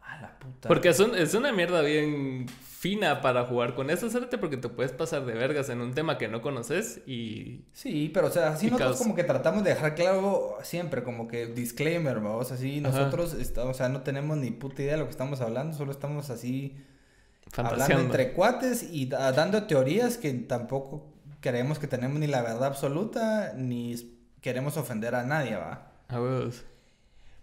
Ah, 0.00 0.20
la 0.20 0.38
puta. 0.38 0.68
Porque 0.68 0.90
es, 0.90 1.00
un, 1.00 1.16
es 1.16 1.34
una 1.34 1.50
mierda 1.50 1.80
bien 1.80 2.46
fina 2.84 3.22
para 3.22 3.46
jugar 3.46 3.74
con 3.74 3.88
eso, 3.88 4.08
hacerte 4.08 4.36
porque 4.36 4.58
te 4.58 4.68
puedes 4.68 4.92
pasar 4.92 5.24
de 5.24 5.32
vergas 5.32 5.70
en 5.70 5.80
un 5.80 5.94
tema 5.94 6.18
que 6.18 6.28
no 6.28 6.42
conoces 6.42 7.00
y... 7.06 7.64
Sí, 7.72 8.10
pero 8.12 8.26
o 8.26 8.30
sea, 8.30 8.48
así 8.48 8.70
nosotros 8.70 8.98
como 8.98 9.14
que 9.14 9.24
tratamos 9.24 9.64
de 9.64 9.70
dejar 9.70 9.94
claro 9.94 10.58
siempre, 10.62 11.02
como 11.02 11.26
que 11.26 11.46
disclaimer, 11.46 12.20
vamos, 12.20 12.52
así 12.52 12.82
nosotros, 12.82 13.32
estamos, 13.32 13.70
o 13.70 13.74
sea, 13.74 13.88
no 13.88 14.02
tenemos 14.02 14.36
ni 14.36 14.50
puta 14.50 14.82
idea 14.82 14.92
de 14.92 14.98
lo 14.98 15.06
que 15.06 15.12
estamos 15.12 15.40
hablando, 15.40 15.74
solo 15.74 15.92
estamos 15.92 16.28
así 16.28 16.76
hablando 17.56 18.00
entre 18.00 18.34
cuates 18.34 18.82
y 18.82 19.06
dando 19.06 19.62
teorías 19.62 20.18
que 20.18 20.34
tampoco 20.34 21.06
creemos 21.40 21.78
que 21.78 21.86
tenemos 21.86 22.18
ni 22.18 22.26
la 22.26 22.42
verdad 22.42 22.66
absoluta, 22.66 23.54
ni 23.56 23.96
queremos 24.42 24.76
ofender 24.76 25.14
a 25.14 25.22
nadie, 25.22 25.56
va. 25.56 25.90
A 26.08 26.18
ver. 26.18 26.52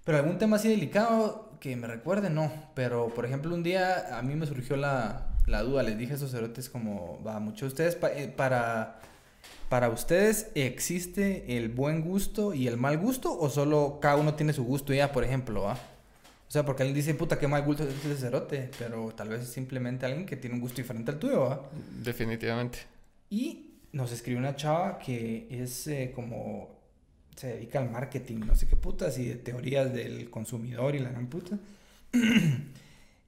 Pero 0.03 0.19
algún 0.19 0.37
tema 0.37 0.57
así 0.57 0.69
delicado 0.69 1.57
que 1.59 1.75
me 1.75 1.87
recuerde, 1.87 2.29
no. 2.29 2.51
Pero, 2.75 3.07
por 3.09 3.25
ejemplo, 3.25 3.55
un 3.55 3.63
día 3.63 4.17
a 4.17 4.21
mí 4.21 4.35
me 4.35 4.45
surgió 4.45 4.75
la, 4.75 5.30
la 5.47 5.63
duda, 5.63 5.83
les 5.83 5.97
dije 5.97 6.13
a 6.13 6.15
esos 6.15 6.31
cerotes 6.31 6.69
como, 6.69 7.21
va, 7.25 7.39
muchos 7.39 7.61
de 7.61 7.67
ustedes, 7.67 7.97
eh, 8.15 8.33
para, 8.35 8.99
para 9.69 9.89
ustedes 9.89 10.51
existe 10.55 11.57
el 11.57 11.69
buen 11.69 12.01
gusto 12.01 12.53
y 12.53 12.67
el 12.67 12.77
mal 12.77 12.97
gusto 12.97 13.37
o 13.37 13.49
solo 13.49 13.99
cada 14.01 14.17
uno 14.17 14.35
tiene 14.35 14.53
su 14.53 14.63
gusto 14.63 14.93
ya, 14.93 15.11
por 15.11 15.23
ejemplo, 15.23 15.63
¿va? 15.63 15.73
O 15.73 16.53
sea, 16.53 16.65
porque 16.65 16.83
alguien 16.83 16.95
dice, 16.95 17.13
puta, 17.13 17.39
qué 17.39 17.47
mal 17.47 17.63
gusto 17.63 17.83
es 17.87 17.95
ese 18.05 18.17
cerote, 18.17 18.69
pero 18.77 19.13
tal 19.15 19.29
vez 19.29 19.43
es 19.43 19.49
simplemente 19.49 20.05
alguien 20.05 20.25
que 20.25 20.35
tiene 20.35 20.55
un 20.55 20.61
gusto 20.61 20.81
diferente 20.81 21.09
al 21.09 21.17
tuyo, 21.17 21.41
¿va? 21.41 21.69
Definitivamente. 22.03 22.79
Y 23.29 23.71
nos 23.93 24.11
escribió 24.11 24.39
una 24.39 24.55
chava 24.57 24.99
que 24.99 25.47
es 25.49 25.87
eh, 25.87 26.11
como, 26.13 26.81
se 27.37 27.47
dedica 27.47 27.79
al 27.79 27.89
marketing, 27.89 28.39
no 28.39 28.55
sé 28.55 28.67
qué 28.67 28.75
putas, 28.75 29.17
y 29.17 29.29
de 29.29 29.35
teorías 29.35 29.93
del 29.93 30.29
consumidor 30.29 30.95
y 30.95 30.99
la 30.99 31.11
gran 31.11 31.27
puta. 31.27 31.57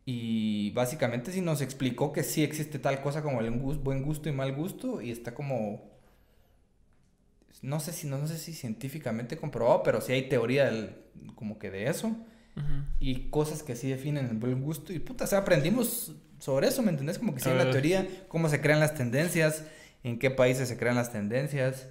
y 0.05 0.71
básicamente 0.71 1.31
sí 1.31 1.41
nos 1.41 1.61
explicó 1.61 2.11
que 2.11 2.23
sí 2.23 2.43
existe 2.43 2.79
tal 2.79 3.01
cosa 3.01 3.21
como 3.21 3.39
el 3.41 3.51
buen 3.51 4.03
gusto 4.03 4.29
y 4.29 4.33
mal 4.33 4.53
gusto 4.53 5.01
y 5.01 5.11
está 5.11 5.33
como 5.33 5.93
no 7.63 7.79
sé 7.79 7.93
si 7.93 8.07
no, 8.07 8.27
sé 8.27 8.37
si 8.37 8.53
científicamente 8.53 9.37
comprobado, 9.37 9.83
pero 9.83 10.01
sí 10.01 10.11
hay 10.11 10.27
teoría 10.27 10.65
del, 10.65 10.95
como 11.35 11.57
que 11.57 11.71
de 11.71 11.87
eso. 11.87 12.15
Y 12.99 13.29
cosas 13.29 13.63
que 13.63 13.75
sí 13.75 13.89
definen 13.89 14.27
el 14.27 14.37
buen 14.37 14.61
gusto. 14.61 14.93
Y 14.93 14.99
puta, 14.99 15.23
o 15.23 15.27
sea, 15.27 15.39
aprendimos 15.39 16.11
sobre 16.39 16.67
eso, 16.67 16.83
¿me 16.83 16.91
entendés? 16.91 17.17
Como 17.17 17.33
que 17.33 17.39
sí, 17.39 17.49
en 17.49 17.57
la 17.57 17.71
teoría, 17.71 18.07
cómo 18.27 18.47
se 18.49 18.61
crean 18.61 18.79
las 18.79 18.93
tendencias, 18.93 19.63
en 20.03 20.19
qué 20.19 20.29
países 20.29 20.67
se 20.67 20.77
crean 20.77 20.95
las 20.95 21.11
tendencias, 21.11 21.87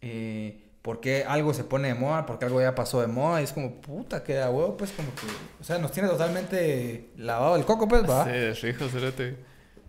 eh, 0.00 0.67
por 0.88 1.00
qué 1.00 1.22
algo 1.28 1.52
se 1.52 1.64
pone 1.64 1.88
de 1.88 1.94
moda, 1.94 2.24
por 2.24 2.38
qué 2.38 2.46
algo 2.46 2.62
ya 2.62 2.74
pasó 2.74 3.02
de 3.02 3.08
moda. 3.08 3.42
Y 3.42 3.44
es 3.44 3.52
como, 3.52 3.78
puta, 3.82 4.24
queda 4.24 4.48
huevo, 4.48 4.74
pues 4.78 4.90
como 4.92 5.14
que, 5.16 5.26
o 5.60 5.62
sea, 5.62 5.76
nos 5.76 5.92
tiene 5.92 6.08
totalmente 6.08 7.10
lavado 7.18 7.56
el 7.56 7.66
coco, 7.66 7.86
pues, 7.86 8.08
va. 8.08 8.24
Sí, 8.24 8.66
rico, 8.72 8.86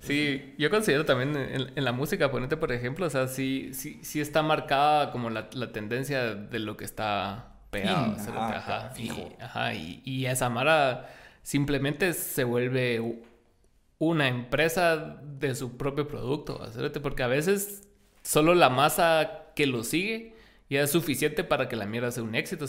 Sí, 0.02 0.56
yo 0.58 0.70
considero 0.70 1.06
también 1.06 1.38
en, 1.74 1.86
la 1.86 1.94
música, 1.94 2.30
ponete 2.30 2.58
por 2.58 2.74
ejemplo, 2.74 3.06
o 3.06 3.10
sea, 3.10 3.30
sí, 3.30 3.70
sí, 3.74 4.02
sí 4.04 4.20
está 4.20 4.44
marcada 4.44 5.14
como 5.14 5.30
la, 5.30 5.48
la 5.54 5.72
tendencia 5.72 6.36
de 6.36 6.60
lo 6.60 6.76
que 6.76 6.84
está 6.84 7.54
pegado. 7.70 8.18
ajá, 8.36 8.92
y, 8.98 9.38
ajá, 9.40 9.74
y, 9.76 10.02
y, 10.04 10.26
esa 10.26 10.50
Mara 10.50 11.08
simplemente 11.44 12.12
se 12.12 12.44
vuelve 12.44 13.22
una 14.00 14.28
empresa 14.28 15.22
de 15.24 15.56
su 15.56 15.78
propio 15.78 16.10
producto, 16.10 16.60
porque 17.02 17.24
a 17.24 17.28
veces 17.28 17.88
solo 18.22 18.54
la 18.54 18.70
masa 18.70 19.46
que 19.56 19.66
lo 19.66 19.86
sigue 19.86 20.38
ya 20.70 20.82
es 20.84 20.92
suficiente 20.92 21.44
para 21.44 21.68
que 21.68 21.76
la 21.76 21.86
mierda 21.86 22.12
sea 22.12 22.24
un 22.24 22.36
éxito. 22.36 22.66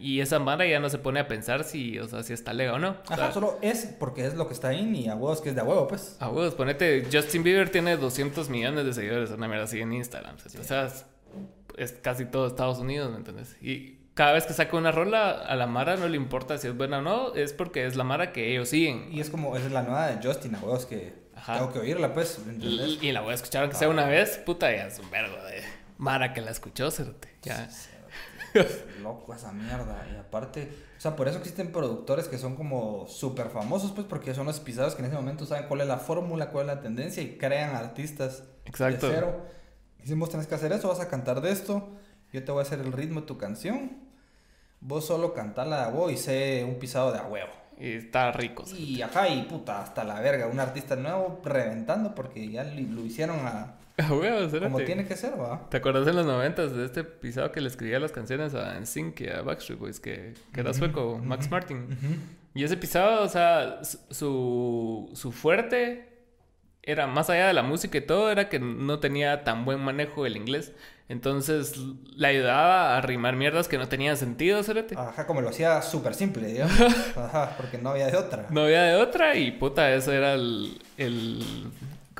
y 0.00 0.20
esa 0.20 0.38
mara 0.38 0.66
ya 0.66 0.78
no 0.78 0.88
se 0.88 0.98
pone 0.98 1.20
a 1.20 1.26
pensar 1.26 1.64
si, 1.64 1.98
o 1.98 2.06
sea, 2.06 2.22
si 2.22 2.32
está 2.32 2.52
legal 2.52 2.76
o 2.76 2.78
no. 2.78 2.96
Ajá, 3.08 3.32
solo 3.32 3.58
es 3.60 3.86
porque 3.98 4.24
es 4.24 4.34
lo 4.34 4.46
que 4.46 4.54
está 4.54 4.68
ahí 4.68 4.80
y 4.94 5.08
a 5.08 5.16
huevos 5.16 5.40
que 5.40 5.48
es 5.48 5.56
de 5.56 5.62
huevo, 5.62 5.88
pues. 5.88 6.16
A 6.20 6.28
huevos, 6.28 6.54
ponete, 6.54 7.06
Justin 7.12 7.42
Bieber 7.42 7.70
tiene 7.70 7.96
200 7.96 8.48
millones 8.48 8.84
de 8.84 8.94
seguidores, 8.94 9.30
una 9.30 9.48
mierda 9.48 9.64
así 9.64 9.80
en 9.80 9.92
Instagram. 9.92 10.36
O 10.36 10.64
sea, 10.64 10.88
es, 11.76 11.92
casi 11.92 12.24
todo 12.24 12.46
Estados 12.46 12.78
Unidos, 12.78 13.10
¿me 13.10 13.16
entiendes? 13.16 13.56
Y 13.60 13.98
cada 14.14 14.32
vez 14.32 14.44
que 14.44 14.52
saca 14.52 14.76
una 14.76 14.92
rola, 14.92 15.30
a 15.30 15.56
la 15.56 15.66
Mara 15.66 15.96
no 15.96 16.08
le 16.08 16.16
importa 16.16 16.56
si 16.58 16.68
es 16.68 16.76
buena 16.76 16.98
o 16.98 17.02
no, 17.02 17.34
es 17.34 17.52
porque 17.52 17.86
es 17.86 17.96
la 17.96 18.04
Mara 18.04 18.32
que 18.32 18.52
ellos 18.52 18.68
siguen. 18.68 19.08
Y 19.10 19.20
es 19.20 19.28
como, 19.28 19.56
es 19.56 19.70
la 19.72 19.82
nueva 19.82 20.06
de 20.06 20.24
Justin, 20.24 20.54
a 20.54 20.60
huevos 20.60 20.86
que 20.86 21.20
tengo 21.46 21.72
que 21.72 21.78
oírla, 21.80 22.12
pues. 22.12 22.38
Y, 22.60 23.12
la 23.12 23.22
voy 23.22 23.32
a 23.32 23.34
escuchar 23.34 23.62
aunque 23.62 23.76
sea 23.76 23.88
una 23.88 24.06
vez, 24.06 24.38
puta, 24.38 24.70
ya 24.70 24.86
es 24.86 24.98
un 24.98 25.10
vergo 25.10 25.36
de. 25.44 25.79
Mara 26.00 26.32
que 26.32 26.40
la 26.40 26.50
escuchó, 26.50 26.90
Cerote. 26.90 27.28
Ya. 27.42 27.68
Loco 29.02 29.34
esa 29.34 29.52
mierda. 29.52 30.06
Y 30.10 30.16
aparte, 30.16 30.72
o 30.96 31.00
sea, 31.00 31.14
por 31.14 31.28
eso 31.28 31.36
existen 31.36 31.72
productores 31.72 32.26
que 32.26 32.38
son 32.38 32.56
como 32.56 33.06
súper 33.06 33.50
famosos, 33.50 33.92
pues, 33.92 34.06
porque 34.06 34.32
son 34.32 34.46
los 34.46 34.60
pisados 34.60 34.94
que 34.94 35.02
en 35.02 35.08
ese 35.08 35.16
momento 35.16 35.44
saben 35.44 35.68
cuál 35.68 35.82
es 35.82 35.86
la 35.86 35.98
fórmula, 35.98 36.48
cuál 36.48 36.70
es 36.70 36.76
la 36.76 36.80
tendencia 36.80 37.22
y 37.22 37.36
crean 37.36 37.76
artistas 37.76 38.44
Exacto. 38.64 39.08
de 39.08 39.14
cero. 39.14 39.46
Y 40.02 40.06
si 40.06 40.14
vos 40.14 40.30
tenés 40.30 40.46
que 40.46 40.54
hacer 40.54 40.72
eso, 40.72 40.88
vas 40.88 41.00
a 41.00 41.08
cantar 41.10 41.42
de 41.42 41.50
esto, 41.50 41.90
yo 42.32 42.42
te 42.42 42.50
voy 42.50 42.60
a 42.60 42.62
hacer 42.62 42.80
el 42.80 42.92
ritmo 42.92 43.20
de 43.20 43.26
tu 43.26 43.36
canción, 43.36 43.98
vos 44.80 45.04
solo 45.04 45.34
cantala 45.34 45.86
de 45.86 45.92
vos 45.92 46.10
y 46.10 46.16
sé 46.16 46.64
un 46.66 46.78
pisado 46.78 47.12
de 47.12 47.18
a 47.18 47.26
huevo. 47.26 47.52
Y 47.78 47.92
está 47.92 48.32
rico. 48.32 48.64
Y 48.74 49.02
acá, 49.02 49.28
y 49.28 49.42
puta, 49.42 49.82
hasta 49.82 50.02
la 50.02 50.18
verga, 50.20 50.46
un 50.46 50.60
artista 50.60 50.96
nuevo 50.96 51.42
reventando 51.44 52.14
porque 52.14 52.48
ya 52.48 52.64
lo 52.64 53.04
hicieron 53.04 53.40
a 53.46 53.79
como 54.62 54.78
tiene 54.80 55.06
que 55.06 55.16
ser, 55.16 55.40
va. 55.40 55.68
¿Te 55.70 55.76
acuerdas 55.78 56.06
en 56.08 56.16
los 56.16 56.26
noventas 56.26 56.74
de 56.74 56.84
este 56.84 57.04
pisado 57.04 57.52
que 57.52 57.60
le 57.60 57.68
escribía 57.68 57.98
las 57.98 58.12
canciones 58.12 58.54
a 58.54 58.78
NSYNC 58.78 59.20
y 59.20 59.28
a 59.28 59.42
Backstreet 59.42 59.78
Boys, 59.78 60.00
que, 60.00 60.34
que 60.52 60.60
era 60.60 60.72
sueco, 60.72 61.20
Max 61.22 61.50
Martin? 61.50 61.86
Y 62.54 62.64
ese 62.64 62.76
pisado, 62.76 63.22
o 63.22 63.28
sea, 63.28 63.80
su, 63.82 65.10
su 65.14 65.32
fuerte 65.32 66.08
era 66.82 67.06
más 67.06 67.30
allá 67.30 67.46
de 67.46 67.52
la 67.52 67.62
música 67.62 67.98
y 67.98 68.00
todo, 68.00 68.30
era 68.30 68.48
que 68.48 68.58
no 68.58 68.98
tenía 69.00 69.44
tan 69.44 69.64
buen 69.64 69.80
manejo 69.80 70.24
del 70.24 70.36
inglés. 70.36 70.72
Entonces 71.08 71.76
le 72.14 72.26
ayudaba 72.28 72.96
a 72.96 73.00
rimar 73.00 73.34
mierdas 73.34 73.66
que 73.66 73.78
no 73.78 73.88
tenían 73.88 74.16
sentido, 74.16 74.62
¿sabes? 74.62 74.96
Ajá, 74.96 75.26
como 75.26 75.40
lo 75.40 75.48
hacía 75.48 75.82
súper 75.82 76.14
simple, 76.14 76.46
digamos. 76.46 76.80
Ajá, 77.16 77.54
porque 77.56 77.78
no 77.78 77.90
había 77.90 78.06
de 78.06 78.16
otra. 78.16 78.46
No 78.50 78.62
había 78.62 78.84
de 78.84 78.94
otra 78.94 79.34
y 79.34 79.50
puta, 79.50 79.92
eso 79.92 80.12
era 80.12 80.34
el, 80.34 80.80
el 80.98 81.42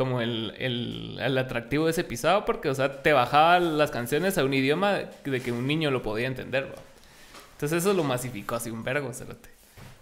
como 0.00 0.22
el, 0.22 0.54
el, 0.56 1.18
el, 1.20 1.36
atractivo 1.36 1.84
de 1.84 1.90
ese 1.90 2.04
pisado 2.04 2.46
porque, 2.46 2.70
o 2.70 2.74
sea, 2.74 3.02
te 3.02 3.12
bajaba 3.12 3.60
las 3.60 3.90
canciones 3.90 4.38
a 4.38 4.44
un 4.44 4.54
idioma 4.54 4.94
de 4.94 5.40
que 5.42 5.52
un 5.52 5.66
niño 5.66 5.90
lo 5.90 6.02
podía 6.02 6.26
entender. 6.26 6.72
Entonces 7.52 7.84
eso 7.84 7.92
lo 7.92 8.02
masificó 8.02 8.54
así 8.54 8.70
un 8.70 8.82
vergo, 8.82 9.12
cerote. 9.12 9.50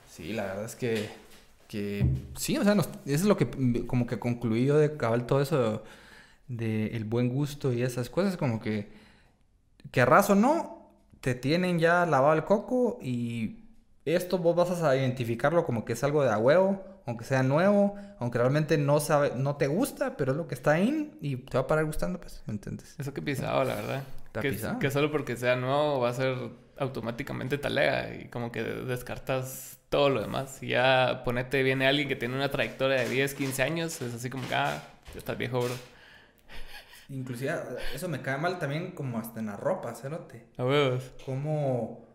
Sí, 0.09 0.33
la 0.35 0.45
verdad 0.45 0.67
es 0.67 0.77
que, 0.77 1.09
que 1.67 2.07
sí, 2.37 2.57
o 2.57 2.63
sea, 2.63 2.75
eso 2.75 2.89
es 3.07 3.25
lo 3.25 3.37
que 3.37 3.49
como 3.89 4.07
que 4.07 4.21
concluí 4.21 4.67
de 4.67 4.97
cabal 4.97 5.27
todo 5.27 5.43
eso 5.43 5.83
de, 6.47 6.87
el 6.95 7.03
buen 7.03 7.29
gusto 7.29 7.73
y 7.73 7.83
esas 7.83 8.09
cosas, 8.09 8.37
como 8.37 8.61
que, 8.61 8.93
querrás 9.91 10.31
o 10.31 10.37
no, 10.37 10.93
te 11.21 11.35
tienen 11.35 11.81
ya 11.81 12.07
lavado 12.07 12.35
el 12.35 12.45
coco 12.45 13.01
y 13.03 13.65
esto 14.05 14.39
vos 14.39 14.55
vas 14.55 14.81
a 14.81 14.97
identificarlo 14.97 15.65
como 15.65 15.85
que 15.85 15.95
es 15.95 16.05
algo 16.05 16.23
de 16.23 16.31
a 16.31 16.39
huevo 16.39 16.85
aunque 17.09 17.25
sea 17.25 17.43
nuevo, 17.43 17.97
aunque 18.19 18.37
realmente 18.37 18.77
no 18.77 19.01
sabe, 19.01 19.33
no 19.35 19.57
te 19.57 19.67
gusta, 19.67 20.19
pero 20.19 20.33
es 20.33 20.37
lo 20.37 20.47
que 20.47 20.55
está 20.55 20.73
ahí 20.73 21.11
y 21.23 21.37
te 21.37 21.57
va 21.57 21.65
a 21.65 21.67
parar 21.67 21.87
gustando, 21.87 22.21
pues, 22.21 22.43
¿me 22.45 22.53
entiendes? 22.53 22.95
Eso 22.99 23.15
que 23.15 23.23
pisado, 23.23 23.65
la 23.65 23.77
verdad. 23.77 24.03
Que, 24.43 24.55
que, 24.79 24.91
solo 24.91 25.11
porque 25.11 25.35
sea 25.35 25.57
nuevo 25.57 26.01
va 26.01 26.11
a 26.11 26.13
ser 26.13 26.37
automáticamente 26.77 27.57
talega 27.57 28.15
y 28.15 28.29
como 28.29 28.53
que 28.53 28.63
descartas 28.63 29.79
todo 29.89 30.11
lo 30.11 30.21
demás. 30.21 30.63
Y 30.63 30.69
ya 30.69 31.23
ponete, 31.25 31.63
viene 31.63 31.87
alguien 31.87 32.09
que 32.09 32.17
tiene 32.17 32.35
una 32.35 32.51
trayectoria 32.51 33.01
de 33.01 33.09
10, 33.09 33.33
15 33.33 33.63
años, 33.63 34.03
es 34.03 34.15
así 34.15 34.29
como 34.29 34.47
que, 34.47 34.55
ah, 34.55 34.83
ya 35.15 35.19
estás 35.19 35.39
viejo, 35.39 35.61
bro. 35.61 35.75
Inclusive, 37.09 37.55
eso 37.95 38.07
me 38.07 38.21
cae 38.21 38.37
mal 38.37 38.59
también 38.59 38.91
como 38.91 39.19
hasta 39.19 39.41
en 39.41 39.47
la 39.47 39.57
ropa, 39.57 39.95
cerote. 39.95 40.45
A 40.59 40.65
huevos. 40.67 41.11
Como 41.25 42.07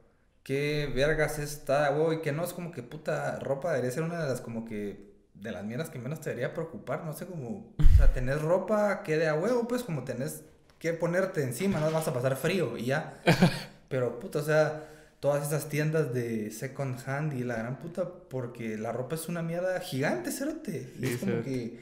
qué 0.44 0.92
vergas 0.94 1.40
está, 1.40 1.90
güey, 1.90 2.22
que 2.22 2.32
no 2.32 2.44
es 2.44 2.54
como 2.54 2.72
que 2.72 2.84
puta 2.84 3.40
ropa 3.40 3.72
debería 3.72 3.92
ser 3.92 4.04
una 4.04 4.22
de 4.22 4.30
las 4.30 4.42
como 4.42 4.66
que 4.66 5.14
de 5.34 5.52
las 5.52 5.64
mierdas 5.64 5.90
que 5.90 6.00
menos 6.00 6.22
te 6.22 6.30
debería 6.30 6.54
preocupar, 6.54 7.04
no 7.04 7.14
sé, 7.14 7.26
como, 7.26 7.74
o 7.78 7.98
sea, 7.98 8.14
tenés 8.14 8.42
ropa 8.42 9.04
que 9.04 9.18
de 9.18 9.28
a 9.28 9.36
huevo, 9.36 9.68
pues 9.68 9.84
como 9.84 10.04
tenés 10.04 10.44
que 10.80 10.94
ponerte 10.94 11.44
encima, 11.44 11.80
no 11.80 11.92
vas 11.92 12.08
a 12.08 12.14
pasar 12.14 12.36
frío 12.36 12.78
y 12.78 12.86
ya. 12.86 13.22
Pero 13.90 14.20
puta, 14.20 14.40
o 14.40 14.44
sea, 14.44 14.90
todas 15.20 15.48
esas 15.48 15.70
tiendas 15.70 16.14
de 16.14 16.52
second 16.52 16.98
hand 17.08 17.34
y 17.34 17.44
la 17.44 17.56
gran 17.56 17.80
puta, 17.80 18.10
porque 18.30 18.78
la 18.78 18.92
ropa 18.92 19.16
es 19.16 19.30
una 19.30 19.42
mierda 19.42 19.80
gigante, 19.80 20.32
cerote. 20.32 20.94
Y 21.00 21.06
es 21.06 21.18
como 21.20 21.42
que 21.44 21.80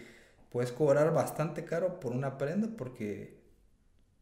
puedes 0.51 0.71
cobrar 0.71 1.13
bastante 1.13 1.65
caro 1.65 1.99
por 1.99 2.11
una 2.11 2.37
prenda 2.37 2.69
porque 2.77 3.41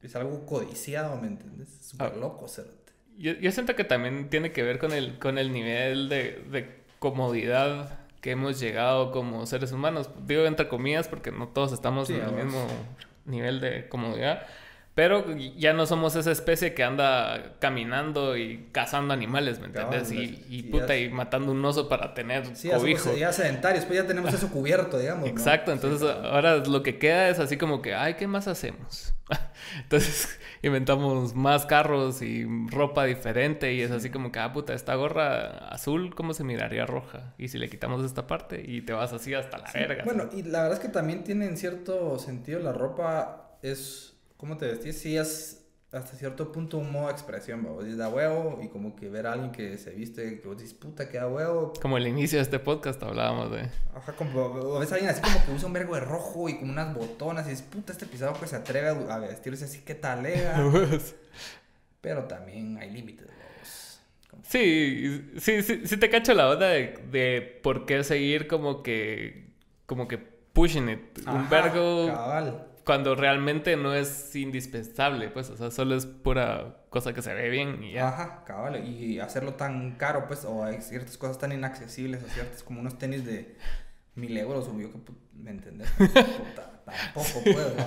es 0.02 0.16
algo 0.16 0.46
codiciado, 0.46 1.18
¿me 1.18 1.28
entiendes? 1.28 1.70
Súper 1.82 2.14
ah. 2.16 2.18
loco, 2.18 2.48
cerote. 2.48 2.89
Yo, 3.20 3.34
yo, 3.34 3.52
siento 3.52 3.76
que 3.76 3.84
también 3.84 4.30
tiene 4.30 4.52
que 4.52 4.64
ver 4.64 4.80
con 4.80 4.94
el, 4.94 5.20
con 5.20 5.38
el 5.38 5.52
nivel 5.52 6.10
de, 6.10 6.42
de 6.50 6.80
comodidad 7.00 8.00
que 8.22 8.32
hemos 8.32 8.60
llegado 8.60 9.12
como 9.12 9.46
seres 9.46 9.72
humanos. 9.72 10.10
Digo 10.26 10.46
entre 10.46 10.68
comillas 10.68 11.08
porque 11.08 11.32
no 11.32 11.50
todos 11.50 11.72
estamos 11.72 12.10
en 12.10 12.22
el 12.22 12.32
mismo 12.32 12.66
nivel 13.26 13.62
de 13.62 13.88
comodidad. 13.88 14.48
Pero 15.00 15.24
ya 15.56 15.72
no 15.72 15.86
somos 15.86 16.18
esa 16.18 16.30
especie 16.30 16.74
que 16.74 16.84
anda 16.84 17.54
caminando 17.60 18.36
y 18.36 18.68
cazando 18.74 19.14
animales, 19.14 19.58
¿me 19.62 19.68
entiendes? 19.68 20.12
y, 20.12 20.46
y 20.50 20.64
puta, 20.64 20.98
y 20.98 21.08
matando 21.08 21.54
un 21.54 21.64
oso 21.64 21.88
para 21.88 22.14
tener 22.14 22.54
sí, 22.54 22.68
cobijo. 22.70 23.16
Ya 23.16 23.32
sedentarios, 23.32 23.86
pues 23.86 24.02
ya 24.02 24.06
tenemos 24.06 24.34
eso 24.34 24.50
cubierto, 24.50 25.00
digamos. 25.00 25.30
Exacto, 25.30 25.72
entonces 25.72 26.06
ahora 26.06 26.58
lo 26.58 26.84
que 26.84 27.00
queda 27.00 27.30
es 27.30 27.40
así 27.40 27.56
como 27.56 27.82
que, 27.82 27.96
ay, 27.96 28.16
¿qué 28.16 28.28
más 28.28 28.50
hacemos? 28.50 29.14
entonces 29.84 30.38
inventamos 30.64 31.34
más 31.34 31.66
carros 31.66 32.22
y 32.22 32.46
ropa 32.68 33.06
diferente 33.06 33.74
y 33.74 33.80
es 33.80 33.92
así 33.92 34.10
como 34.10 34.34
que, 34.34 34.40
ah, 34.40 34.52
puta, 34.52 34.74
esta 34.74 34.96
gorra 34.96 35.70
azul, 35.70 36.14
¿cómo 36.14 36.34
se 36.34 36.44
miraría 36.44 36.86
roja? 36.86 37.36
Y 37.38 37.48
si 37.48 37.58
le 37.58 37.70
quitamos 37.70 38.04
esta 38.04 38.28
parte 38.28 38.62
y 38.68 38.82
te 38.82 38.92
vas 38.92 39.14
así 39.14 39.34
hasta 39.34 39.60
la 39.60 39.72
verga. 39.72 40.04
Bueno, 40.04 40.28
y 40.34 40.44
la 40.44 40.64
verdad 40.64 40.78
es 40.78 40.84
que 40.86 40.90
también 40.90 41.24
tiene 41.24 41.46
en 41.46 41.56
cierto 41.56 42.20
sentido 42.20 42.60
la 42.60 42.74
ropa 42.74 43.56
es 43.62 44.19
cómo 44.40 44.56
te 44.58 44.68
vestís, 44.68 44.98
sí 44.98 45.18
es 45.18 45.66
hasta 45.92 46.16
cierto 46.16 46.52
punto 46.52 46.78
un 46.78 46.92
modo 46.92 47.08
de 47.08 47.12
expresión, 47.12 47.62
vos 47.64 47.98
da 47.98 48.08
huevo 48.08 48.60
y 48.64 48.70
como 48.70 48.96
que 48.96 49.10
ver 49.10 49.28
a 49.28 49.34
alguien 49.34 49.52
que 49.52 49.78
se 49.78 49.90
viste, 49.90 50.40
que 50.40 50.48
vos 50.48 50.58
dices, 50.58 50.74
puta, 50.74 51.10
que 51.10 51.18
da 51.18 51.28
huevo. 51.28 51.74
Como 51.82 51.98
el 51.98 52.08
inicio 52.08 52.38
de 52.38 52.44
este 52.44 52.58
podcast 52.58 53.04
hablábamos 53.04 53.52
de... 53.52 53.70
Ajá, 53.94 54.14
como 54.14 54.80
ves 54.80 54.92
a 54.92 54.96
alguien 54.96 55.12
así 55.12 55.22
como 55.22 55.46
que 55.46 55.52
usa 55.52 55.68
un 55.68 55.74
vergo 55.74 55.96
de 55.96 56.02
rojo 56.02 56.48
y 56.48 56.58
como 56.58 56.72
unas 56.72 56.96
botonas 56.96 57.48
y 57.48 57.50
dices, 57.50 57.66
puta, 57.70 57.92
este 57.92 58.06
pisado 58.06 58.40
que 58.40 58.48
se 58.48 58.56
atreve 58.56 58.90
a 59.12 59.18
vestirse 59.18 59.66
así, 59.66 59.82
qué 59.82 59.94
talega. 59.94 60.56
Pero 62.02 62.24
también 62.26 62.78
hay 62.78 62.92
límites, 62.92 63.28
Sí, 64.44 65.34
sí, 65.38 65.62
sí, 65.64 65.82
sí 65.86 65.98
te 65.98 66.10
cacho 66.10 66.34
la 66.34 66.50
onda 66.50 66.68
de, 66.68 66.98
de 67.12 67.60
por 67.62 67.86
qué 67.86 68.04
seguir 68.04 68.48
como 68.48 68.84
que, 68.84 69.50
como 69.86 70.08
que 70.08 70.18
pushing 70.18 70.88
it. 70.90 71.28
un 71.28 71.50
vergo... 71.50 72.08
Cabal 72.08 72.69
cuando 72.90 73.14
realmente 73.14 73.78
no 73.78 73.94
es 73.94 74.36
indispensable, 74.36 75.30
pues, 75.30 75.52
o 75.52 75.56
sea, 75.56 75.70
solo 75.70 75.96
es 75.96 76.08
pura 76.08 76.78
cosa 76.90 77.14
que 77.14 77.22
se 77.22 77.32
ve 77.36 77.48
bien 77.50 77.84
y 77.84 77.92
ya. 77.92 78.08
Ajá, 78.08 78.44
cabal, 78.46 78.84
y 78.84 79.20
hacerlo 79.20 79.54
tan 79.54 79.92
caro, 79.92 80.26
pues, 80.28 80.44
o 80.44 80.64
hay 80.64 80.82
ciertas 80.82 81.16
cosas 81.16 81.38
tan 81.38 81.52
inaccesibles, 81.52 82.24
o 82.24 82.28
ciertas 82.30 82.64
como 82.64 82.80
unos 82.80 82.98
tenis 82.98 83.28
de 83.28 83.56
mil 84.16 84.36
euros, 84.36 84.68
o 84.68 84.80
yo 84.80 84.92
que, 84.92 84.98
¿me 85.34 85.52
entendés? 85.52 85.88
tampoco 86.84 87.44
puedo, 87.44 87.76
¿no? 87.76 87.86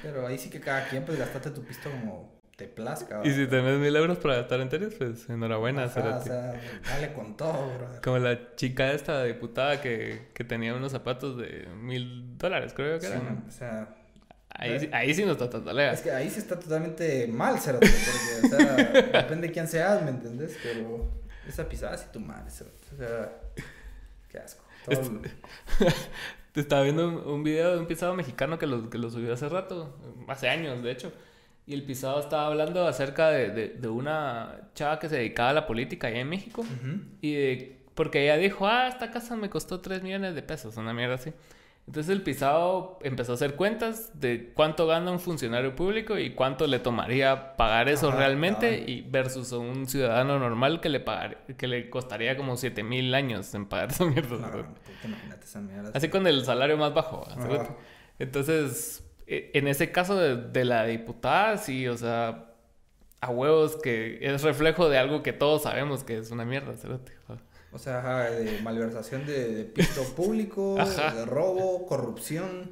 Pero 0.00 0.26
ahí 0.26 0.38
sí 0.38 0.48
que 0.48 0.58
cada 0.58 0.88
quien, 0.88 1.04
pues, 1.04 1.18
gastaste 1.18 1.50
tu 1.50 1.62
pisto 1.62 1.90
como 1.90 2.40
te 2.56 2.66
plazca. 2.66 3.20
Y 3.24 3.30
si 3.30 3.46
tenés 3.46 3.78
mil 3.78 3.94
euros 3.94 4.16
para 4.16 4.36
gastar 4.36 4.62
en 4.62 4.70
tenis, 4.70 4.94
pues 4.96 5.28
enhorabuena. 5.28 5.84
Ajá, 5.84 6.16
o 6.16 6.22
sea, 6.22 6.54
dale 6.88 7.12
con 7.12 7.36
todo, 7.36 7.74
bro. 7.76 7.88
Como 8.02 8.16
la 8.16 8.54
chica 8.56 8.90
esta 8.90 9.22
diputada 9.24 9.82
que, 9.82 10.28
que 10.32 10.44
tenía 10.44 10.74
unos 10.74 10.92
zapatos 10.92 11.36
de 11.36 11.68
mil 11.78 12.38
dólares, 12.38 12.72
creo 12.74 12.98
que 12.98 13.06
eran. 13.08 13.44
o 13.46 13.50
sea... 13.50 13.96
Ahí, 14.54 14.88
ahí 14.92 15.12
sí 15.12 15.24
no 15.24 15.32
está 15.32 15.50
tan 15.50 15.78
Es 15.78 16.00
que 16.00 16.12
ahí 16.12 16.30
sí 16.30 16.38
está 16.38 16.58
totalmente 16.58 17.26
mal, 17.26 17.58
Cerote, 17.58 17.88
porque, 17.88 18.46
o 18.46 18.56
sea, 18.56 18.76
depende 19.22 19.48
de 19.48 19.52
quién 19.52 19.66
seas, 19.66 20.02
¿me 20.02 20.10
entendés? 20.10 20.56
Pero 20.62 21.10
esa 21.48 21.68
pisada 21.68 21.96
sí 21.98 22.06
tu 22.12 22.20
madre, 22.20 22.44
O 22.46 22.96
sea, 22.96 23.32
qué 24.28 24.38
asco. 24.38 24.64
Te 26.52 26.60
estaba 26.60 26.82
viendo 26.82 27.32
un, 27.32 27.42
video 27.42 27.72
de 27.72 27.78
un 27.78 27.86
pisado 27.86 28.14
mexicano 28.14 28.58
que 28.58 28.66
lo, 28.66 28.88
que 28.88 28.96
lo 28.96 29.10
subió 29.10 29.34
hace 29.34 29.48
rato, 29.48 29.98
hace 30.28 30.48
años, 30.48 30.84
de 30.84 30.92
hecho. 30.92 31.12
Y 31.66 31.74
el 31.74 31.82
pisado 31.82 32.20
estaba 32.20 32.46
hablando 32.46 32.86
acerca 32.86 33.30
de, 33.30 33.70
de, 33.70 33.88
una 33.88 34.68
chava 34.74 35.00
que 35.00 35.08
se 35.08 35.16
dedicaba 35.16 35.50
a 35.50 35.54
la 35.54 35.66
política 35.66 36.06
allá 36.06 36.20
en 36.20 36.28
México. 36.28 36.64
Y 37.20 37.34
de, 37.34 37.84
porque 37.94 38.22
ella 38.22 38.36
dijo, 38.36 38.68
ah, 38.68 38.86
esta 38.86 39.10
casa 39.10 39.34
me 39.34 39.50
costó 39.50 39.80
3 39.80 40.02
millones 40.02 40.36
de 40.36 40.42
pesos, 40.42 40.76
una 40.76 40.92
mierda 40.92 41.16
así. 41.16 41.32
Entonces 41.86 42.10
el 42.12 42.22
pisado 42.22 42.98
empezó 43.02 43.32
a 43.32 43.34
hacer 43.34 43.56
cuentas 43.56 44.18
de 44.18 44.52
cuánto 44.54 44.86
gana 44.86 45.10
un 45.10 45.20
funcionario 45.20 45.76
público 45.76 46.18
y 46.18 46.30
cuánto 46.30 46.66
le 46.66 46.78
tomaría 46.78 47.56
pagar 47.56 47.90
eso 47.90 48.10
realmente 48.10 48.84
y 48.86 49.02
versus 49.02 49.52
un 49.52 49.86
ciudadano 49.86 50.38
normal 50.38 50.80
que 50.80 50.88
le 50.88 51.00
pagar, 51.00 51.44
que 51.58 51.68
le 51.68 51.90
costaría 51.90 52.38
como 52.38 52.56
7 52.56 52.82
mil 52.82 53.14
años 53.14 53.52
en 53.54 53.66
pagar 53.66 53.90
esa 53.90 54.06
mierda. 54.06 54.66
Así 55.92 56.08
con 56.08 56.26
el 56.26 56.44
salario 56.44 56.78
más 56.78 56.94
bajo. 56.94 57.26
Entonces 58.18 59.04
e, 59.26 59.50
en 59.54 59.68
ese 59.68 59.92
caso 59.92 60.16
de, 60.16 60.64
la 60.64 60.84
diputada, 60.86 61.58
sí, 61.58 61.88
o 61.88 61.96
sea, 61.96 62.46
a 63.20 63.30
huevos 63.30 63.76
que 63.76 64.18
es 64.22 64.42
reflejo 64.42 64.88
de 64.88 64.98
algo 64.98 65.22
que 65.22 65.32
todos 65.32 65.62
sabemos 65.62 66.04
que 66.04 66.18
es 66.18 66.30
una 66.30 66.44
mierda, 66.44 66.74
O 67.74 67.78
sea, 67.78 68.30
de 68.30 68.60
malversación 68.62 69.26
de, 69.26 69.64
pisto 69.64 70.02
público, 70.16 70.76
de 70.76 71.24
robo, 71.24 71.86
corrupción. 71.86 72.70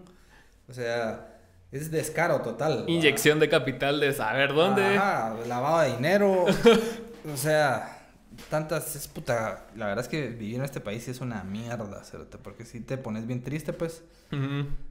O 0.69 0.73
sea, 0.73 1.41
es 1.73 1.91
descaro 1.91 2.41
total. 2.43 2.85
Inyección 2.87 3.41
de 3.41 3.49
capital 3.49 3.99
de 3.99 4.13
saber 4.13 4.55
dónde. 4.55 4.97
Ajá, 4.97 5.37
lavado 5.47 5.81
de 5.81 5.97
dinero. 5.97 6.45
o 7.33 7.37
sea, 7.37 8.07
tantas, 8.49 8.95
es 8.95 9.09
puta. 9.09 9.67
La 9.75 9.87
verdad 9.87 10.05
es 10.05 10.09
que 10.09 10.29
vivir 10.29 10.57
en 10.57 10.65
este 10.65 10.81
país 10.81 11.09
es 11.09 11.21
una 11.21 11.43
mierda, 11.43 12.03
porque 12.41 12.65
si 12.65 12.81
te 12.81 12.97
pones 12.97 13.27
bien 13.27 13.43
triste, 13.43 13.73
pues, 13.73 14.05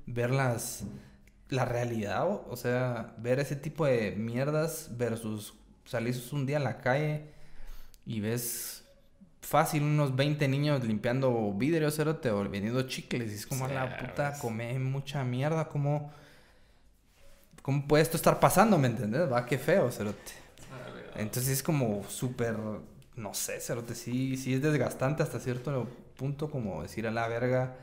ver 0.06 0.32
las 0.32 0.84
la 1.48 1.66
realidad, 1.66 2.26
o 2.28 2.56
sea, 2.56 3.14
ver 3.18 3.40
ese 3.40 3.58
tipo 3.58 3.86
de 3.86 4.12
mierdas 4.12 4.90
versus 4.98 5.54
salir 5.86 6.16
un 6.32 6.46
día 6.46 6.58
a 6.58 6.62
la 6.62 6.78
calle 6.78 7.26
y 8.06 8.22
ves 8.22 8.81
fácil 9.42 9.84
unos 9.84 10.16
20 10.16 10.48
niños 10.48 10.84
limpiando 10.84 11.54
vidrios, 11.54 11.96
cerote, 11.96 12.32
o 12.32 12.48
vendiendo 12.50 12.84
chicles. 12.84 13.32
Y 13.32 13.36
es 13.36 13.48
como, 13.48 13.66
a 13.66 13.68
la 13.68 13.98
puta, 13.98 14.38
come 14.40 14.78
mucha 14.80 15.24
mierda, 15.24 15.68
como... 15.68 16.12
¿Cómo 17.62 17.88
puede 17.88 18.02
esto 18.02 18.18
estar 18.18 18.40
pasando, 18.40 18.78
me 18.80 18.88
entiendes? 18.88 19.32
Va, 19.32 19.46
qué 19.46 19.58
feo, 19.58 19.92
cerote. 19.92 20.32
Entonces 21.16 21.52
es 21.52 21.64
como 21.64 22.04
súper, 22.10 22.56
no 23.16 23.34
sé, 23.34 23.60
cerote, 23.60 23.94
sí, 23.94 24.38
sí 24.38 24.56
es 24.56 24.62
desgastante 24.62 25.22
hasta 25.22 25.40
cierto 25.40 25.88
punto, 26.18 26.50
como 26.50 26.82
decir 26.82 27.06
a 27.06 27.12
la 27.12 27.28
verga 27.28 27.76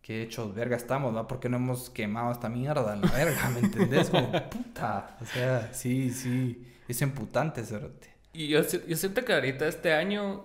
qué 0.00 0.22
hechos 0.22 0.54
verga 0.54 0.76
estamos, 0.76 1.12
¿no? 1.12 1.26
¿Por 1.26 1.40
qué 1.40 1.48
no 1.48 1.56
hemos 1.56 1.90
quemado 1.90 2.30
esta 2.30 2.48
mierda 2.48 2.94
la 2.94 3.10
verga? 3.10 3.50
¿Me 3.50 3.60
entendés? 3.60 4.08
Como 4.08 4.30
puta. 4.48 5.16
O 5.20 5.26
sea, 5.26 5.70
sí, 5.74 6.10
sí. 6.12 6.64
Es 6.86 7.02
emputante, 7.02 7.64
cerote. 7.64 8.14
Y 8.32 8.48
yo, 8.48 8.62
yo 8.62 8.96
siento 8.96 9.24
que 9.24 9.32
ahorita 9.34 9.66
este 9.66 9.92
año, 9.92 10.44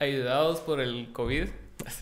ayudados 0.00 0.60
por 0.60 0.80
el 0.80 1.12
COVID, 1.12 1.44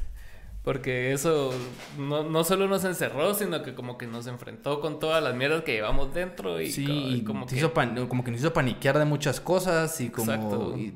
porque 0.63 1.13
eso 1.13 1.53
no, 1.99 2.23
no 2.23 2.45
solo 2.45 2.69
nos 2.69 2.85
encerró, 2.85 3.35
sino 3.35 3.63
que 3.63 3.75
como 3.75 3.99
que 3.99 4.07
nos 4.07 4.27
enfrentó 4.27 4.81
con 4.81 5.01
todas 5.01 5.23
las 5.23 5.35
mierdas 5.35 5.65
que 5.65 5.73
llevamos 5.73 6.15
dentro 6.15 6.61
y, 6.61 6.71
sí, 6.71 7.25
como, 7.27 7.47
que... 7.47 7.57
Hizo 7.57 7.73
como 8.09 8.25
que 8.25 8.31
nos 8.31 8.41
hizo 8.41 8.53
paniquear 8.53 8.99
de 8.99 9.05
muchas 9.05 9.41
cosas 9.41 10.01
y 10.01 10.11
como, 10.11 10.77
y 10.77 10.95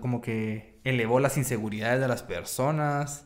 como 0.00 0.20
que 0.20 0.80
elevó 0.84 1.20
las 1.20 1.36
inseguridades 1.38 2.00
de 2.00 2.08
las 2.08 2.22
personas. 2.22 3.24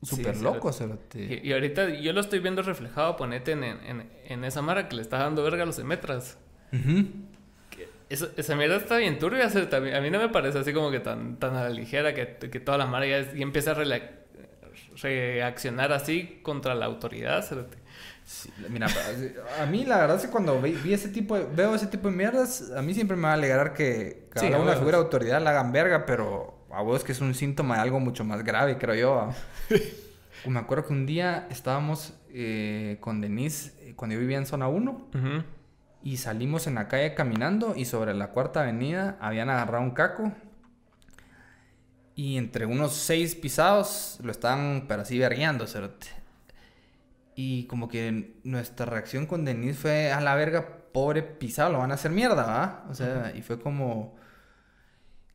Súper 0.00 0.40
loco, 0.40 0.70
y, 1.14 1.48
y, 1.48 1.52
ahorita 1.52 1.88
yo 1.88 2.12
lo 2.12 2.20
estoy 2.20 2.38
viendo 2.38 2.62
reflejado, 2.62 3.16
ponete 3.16 3.50
en, 3.50 3.64
en, 3.64 4.08
en 4.26 4.44
esa 4.44 4.62
mara 4.62 4.88
que 4.88 4.94
le 4.94 5.02
está 5.02 5.18
dando 5.18 5.42
verga 5.42 5.64
a 5.64 5.66
los 5.66 5.80
emetras. 5.80 6.38
Esa 8.10 8.56
mierda 8.56 8.76
está 8.76 8.96
bien 8.96 9.18
turbia. 9.18 9.46
a 9.46 10.00
mí 10.00 10.10
no 10.10 10.18
me 10.18 10.28
parece 10.28 10.58
así 10.58 10.72
como 10.72 10.90
que 10.90 11.00
tan, 11.00 11.36
tan 11.36 11.54
a 11.56 11.64
la 11.64 11.70
ligera 11.70 12.14
que, 12.14 12.36
que 12.36 12.60
toda 12.60 12.78
la 12.78 12.86
mara 12.86 13.06
ya, 13.06 13.18
empieza 13.18 13.72
a 13.72 13.84
reaccionar 15.02 15.92
así 15.92 16.40
contra 16.42 16.74
la 16.74 16.86
autoridad. 16.86 17.44
mira, 18.68 18.86
a 19.60 19.66
mí 19.66 19.84
la 19.84 19.98
verdad 19.98 20.16
es 20.16 20.22
que 20.22 20.30
cuando 20.30 20.60
vi, 20.60 20.92
ese 20.92 21.08
tipo 21.10 21.36
de, 21.36 21.44
veo 21.44 21.74
ese 21.74 21.86
tipo 21.86 22.08
de 22.08 22.16
mierdas, 22.16 22.72
a 22.74 22.82
mí 22.82 22.94
siempre 22.94 23.16
me 23.16 23.24
va 23.24 23.30
a 23.30 23.34
alegrar 23.34 23.74
que 23.74 24.26
cada 24.30 24.58
una 24.58 24.74
figura 24.74 24.96
de 24.96 25.04
autoridad 25.04 25.42
la 25.42 25.50
hagan 25.50 25.72
verga, 25.72 26.06
pero 26.06 26.64
a 26.70 26.82
vos 26.82 27.04
que 27.04 27.12
es 27.12 27.20
un 27.20 27.34
síntoma 27.34 27.76
de 27.76 27.82
algo 27.82 28.00
mucho 28.00 28.24
más 28.24 28.42
grave, 28.42 28.78
creo 28.78 28.94
yo. 28.94 29.28
me 30.46 30.58
acuerdo 30.58 30.86
que 30.86 30.92
un 30.92 31.04
día 31.04 31.46
estábamos 31.50 32.14
eh, 32.30 32.96
con 33.00 33.20
Denise, 33.20 33.72
eh, 33.80 33.92
cuando 33.96 34.14
yo 34.14 34.20
vivía 34.20 34.38
en 34.38 34.46
zona 34.46 34.68
1, 34.68 35.08
y 36.02 36.18
salimos 36.18 36.66
en 36.66 36.76
la 36.76 36.88
calle 36.88 37.14
caminando 37.14 37.74
y 37.76 37.84
sobre 37.84 38.14
la 38.14 38.28
cuarta 38.28 38.62
avenida 38.62 39.16
habían 39.20 39.50
agarrado 39.50 39.84
un 39.84 39.90
caco. 39.90 40.32
Y 42.14 42.36
entre 42.36 42.66
unos 42.66 42.94
seis 42.94 43.34
pisados 43.34 44.18
lo 44.22 44.32
estaban, 44.32 44.86
pero 44.88 45.02
así 45.02 45.18
vergueando, 45.18 45.66
Y 47.34 47.64
como 47.66 47.88
que 47.88 48.40
nuestra 48.44 48.86
reacción 48.86 49.26
con 49.26 49.44
Denise 49.44 49.78
fue 49.78 50.12
a 50.12 50.20
la 50.20 50.34
verga, 50.34 50.66
pobre 50.92 51.22
pisado, 51.22 51.72
lo 51.72 51.78
van 51.78 51.92
a 51.92 51.94
hacer 51.94 52.10
mierda, 52.10 52.44
¿va? 52.44 52.84
O 52.90 52.94
sea, 52.94 53.32
y 53.36 53.42
fue 53.42 53.60
como 53.60 54.16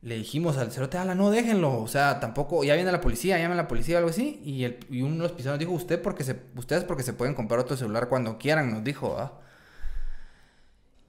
le 0.04 0.16
dijimos 0.16 0.58
al 0.58 0.70
cerote, 0.70 0.98
ala, 0.98 1.14
no 1.14 1.30
déjenlo, 1.30 1.80
o 1.80 1.88
sea, 1.88 2.20
tampoco, 2.20 2.62
ya 2.62 2.74
viene 2.74 2.92
la 2.92 3.00
policía, 3.00 3.38
llame 3.38 3.54
a 3.54 3.56
la 3.56 3.68
policía 3.68 3.96
o 3.96 3.98
algo 3.98 4.10
así, 4.10 4.38
y, 4.44 4.64
el, 4.64 4.78
y 4.90 5.00
uno 5.00 5.14
de 5.14 5.22
los 5.22 5.32
pisados 5.32 5.58
dijo, 5.58 5.72
usted 5.72 6.02
porque 6.02 6.24
se, 6.24 6.42
ustedes 6.56 6.84
porque 6.84 7.02
se 7.02 7.14
pueden 7.14 7.34
comprar 7.34 7.58
otro 7.58 7.74
celular 7.74 8.10
cuando 8.10 8.36
quieran, 8.36 8.70
nos 8.70 8.84
dijo, 8.84 9.16
¿ah? 9.18 9.40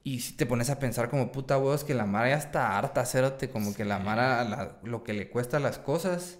Y 0.05 0.19
si 0.19 0.33
te 0.33 0.45
pones 0.45 0.69
a 0.69 0.77
pensar 0.77 1.09
como 1.09 1.31
puta 1.31 1.57
huevos 1.57 1.83
que 1.83 1.95
la 1.95 2.05
Mara 2.05 2.29
ya 2.29 2.37
está 2.37 2.77
harta, 2.77 3.03
cerote, 3.07 3.49
como 3.49 3.73
que 3.73 3.83
la 3.83 3.97
Mara, 3.97 4.77
lo 4.83 5.03
que 5.03 5.13
le 5.13 5.29
cuesta 5.29 5.59
las 5.59 5.79
cosas. 5.79 6.37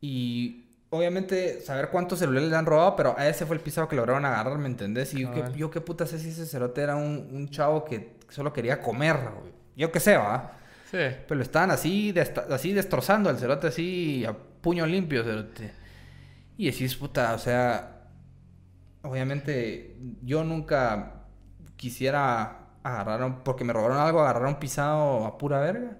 Y 0.00 0.64
obviamente 0.90 1.60
saber 1.60 1.90
cuántos 1.90 2.18
celulares 2.18 2.50
le 2.50 2.56
han 2.56 2.66
robado, 2.66 2.96
pero 2.96 3.16
a 3.16 3.28
ese 3.28 3.46
fue 3.46 3.54
el 3.54 3.62
pisado 3.62 3.86
que 3.86 3.94
lograron 3.94 4.24
agarrar, 4.24 4.58
¿me 4.58 4.66
entendés? 4.66 5.14
Y 5.14 5.20
yo, 5.20 5.32
qué, 5.32 5.44
yo 5.56 5.70
qué 5.70 5.80
puta 5.80 6.04
sé 6.04 6.18
si 6.18 6.30
ese 6.30 6.46
cerote 6.46 6.82
era 6.82 6.96
un, 6.96 7.28
un 7.32 7.48
chavo 7.48 7.84
que 7.84 8.16
solo 8.28 8.52
quería 8.52 8.82
comer, 8.82 9.20
yo 9.76 9.92
qué 9.92 10.00
sé, 10.00 10.16
¿va? 10.16 10.50
Sí. 10.90 10.98
Pero 11.28 11.40
estaban 11.40 11.70
así, 11.70 12.12
así 12.50 12.72
destrozando 12.72 13.30
el 13.30 13.38
cerote, 13.38 13.68
así 13.68 14.24
a 14.24 14.32
puño 14.32 14.84
limpio, 14.84 15.22
cerote. 15.22 15.70
Y 16.56 16.66
decís, 16.72 16.96
puta, 16.96 17.34
o 17.34 17.38
sea, 17.38 18.08
obviamente 19.02 19.96
yo 20.22 20.42
nunca 20.42 21.15
quisiera 21.76 22.58
agarrar, 22.82 23.42
porque 23.42 23.64
me 23.64 23.72
robaron 23.72 23.98
algo, 23.98 24.20
agarrar 24.20 24.46
un 24.46 24.58
pisado 24.58 25.26
a 25.26 25.38
pura 25.38 25.60
verga. 25.60 25.96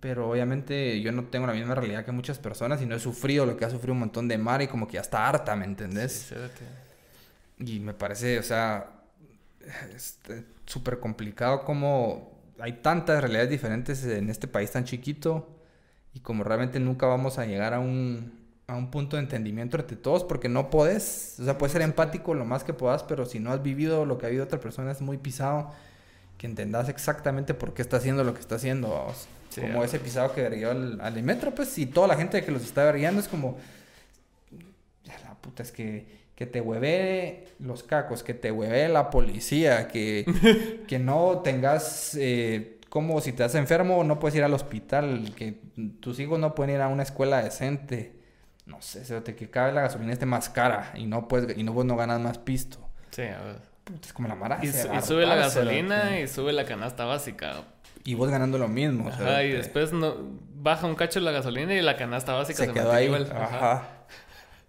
Pero 0.00 0.30
obviamente 0.30 1.00
yo 1.02 1.12
no 1.12 1.24
tengo 1.24 1.46
la 1.46 1.52
misma 1.52 1.74
realidad 1.74 2.04
que 2.04 2.12
muchas 2.12 2.38
personas 2.38 2.80
y 2.80 2.86
no 2.86 2.94
he 2.96 3.00
sufrido 3.00 3.44
lo 3.44 3.56
que 3.56 3.66
ha 3.66 3.70
sufrido 3.70 3.92
un 3.92 4.00
montón 4.00 4.28
de 4.28 4.38
mar 4.38 4.62
y 4.62 4.66
como 4.66 4.86
que 4.86 4.94
ya 4.94 5.02
está 5.02 5.28
harta, 5.28 5.54
¿me 5.56 5.66
entendés? 5.66 6.32
y 7.58 7.80
me 7.80 7.92
parece, 7.92 8.38
o 8.38 8.42
sea, 8.42 8.86
este, 9.94 10.44
súper 10.64 10.98
complicado 10.98 11.64
como 11.64 12.40
hay 12.58 12.74
tantas 12.74 13.20
realidades 13.20 13.50
diferentes 13.50 14.04
en 14.04 14.30
este 14.30 14.48
país 14.48 14.70
tan 14.70 14.84
chiquito 14.84 15.58
y 16.14 16.20
como 16.20 16.44
realmente 16.44 16.80
nunca 16.80 17.06
vamos 17.06 17.38
a 17.38 17.46
llegar 17.46 17.74
a 17.74 17.80
un, 17.80 18.39
a 18.70 18.76
un 18.76 18.90
punto 18.90 19.16
de 19.16 19.22
entendimiento 19.22 19.76
entre 19.78 19.96
todos 19.96 20.24
porque 20.24 20.48
no 20.48 20.70
podés, 20.70 21.36
o 21.40 21.44
sea, 21.44 21.58
puedes 21.58 21.72
ser 21.72 21.82
empático 21.82 22.34
lo 22.34 22.44
más 22.44 22.64
que 22.64 22.72
puedas, 22.72 23.02
pero 23.02 23.26
si 23.26 23.40
no 23.40 23.52
has 23.52 23.62
vivido 23.62 24.04
lo 24.04 24.18
que 24.18 24.26
ha 24.26 24.28
vivido 24.28 24.44
otra 24.44 24.60
persona 24.60 24.92
es 24.92 25.00
muy 25.00 25.18
pisado 25.18 25.72
que 26.38 26.46
entendas 26.46 26.88
exactamente 26.88 27.52
por 27.54 27.74
qué 27.74 27.82
está 27.82 27.98
haciendo 27.98 28.24
lo 28.24 28.32
que 28.32 28.40
está 28.40 28.54
haciendo. 28.54 29.12
como 29.54 29.84
ese 29.84 29.98
pisado 29.98 30.32
que 30.32 30.42
verguió 30.42 30.70
al, 30.70 31.00
al 31.00 31.22
metro, 31.22 31.54
pues, 31.54 31.76
y 31.76 31.86
toda 31.86 32.08
la 32.08 32.16
gente 32.16 32.42
que 32.42 32.50
los 32.50 32.62
está 32.62 32.84
verguiando 32.84 33.20
es 33.20 33.28
como, 33.28 33.58
la 35.24 35.34
puta, 35.34 35.62
es 35.62 35.72
que 35.72 36.20
que 36.40 36.46
te 36.46 36.62
hueve 36.62 37.48
los 37.58 37.82
cacos, 37.82 38.22
que 38.22 38.32
te 38.32 38.50
hueve 38.50 38.88
la 38.88 39.10
policía, 39.10 39.88
que, 39.88 40.24
que 40.88 40.98
no 40.98 41.40
tengas, 41.44 42.16
eh, 42.18 42.78
como 42.88 43.20
si 43.20 43.32
te 43.32 43.42
das 43.42 43.54
enfermo, 43.56 44.02
no 44.04 44.18
puedes 44.18 44.36
ir 44.36 44.42
al 44.42 44.54
hospital, 44.54 45.34
que 45.36 45.58
tus 46.00 46.18
hijos 46.18 46.38
no 46.38 46.54
pueden 46.54 46.76
ir 46.76 46.80
a 46.80 46.88
una 46.88 47.02
escuela 47.02 47.42
decente. 47.42 48.19
No 48.70 48.80
sé, 48.80 49.20
te 49.20 49.34
que 49.34 49.50
cabe 49.50 49.72
la 49.72 49.80
gasolina 49.80 50.12
esté 50.12 50.26
más 50.26 50.48
cara 50.48 50.92
y 50.94 51.06
no 51.06 51.26
puedes, 51.26 51.58
y 51.58 51.64
no, 51.64 51.72
vos 51.72 51.84
no 51.84 51.96
ganas 51.96 52.20
más 52.20 52.38
pisto. 52.38 52.78
Sí, 53.10 53.22
a 53.22 53.40
ver. 53.40 53.56
es 54.00 54.12
como 54.12 54.28
la 54.28 54.36
mara. 54.36 54.60
Y, 54.62 54.68
sube 54.68 55.26
la 55.26 55.34
gasolina 55.34 56.20
y 56.20 56.28
sube 56.28 56.52
la 56.52 56.64
canasta 56.64 57.04
básica. 57.04 57.64
Y 58.04 58.14
vos 58.14 58.30
ganando 58.30 58.58
lo 58.58 58.68
mismo. 58.68 59.08
Ajá, 59.08 59.42
y 59.42 59.50
después 59.50 59.92
no, 59.92 60.14
baja 60.54 60.86
un 60.86 60.94
cacho 60.94 61.18
la 61.18 61.32
gasolina 61.32 61.74
y 61.74 61.82
la 61.82 61.96
canasta 61.96 62.32
básica 62.32 62.64
se, 62.64 62.72
quedó 62.72 62.92
ahí. 62.92 63.06
Igual. 63.06 63.30
Ajá. 63.34 63.88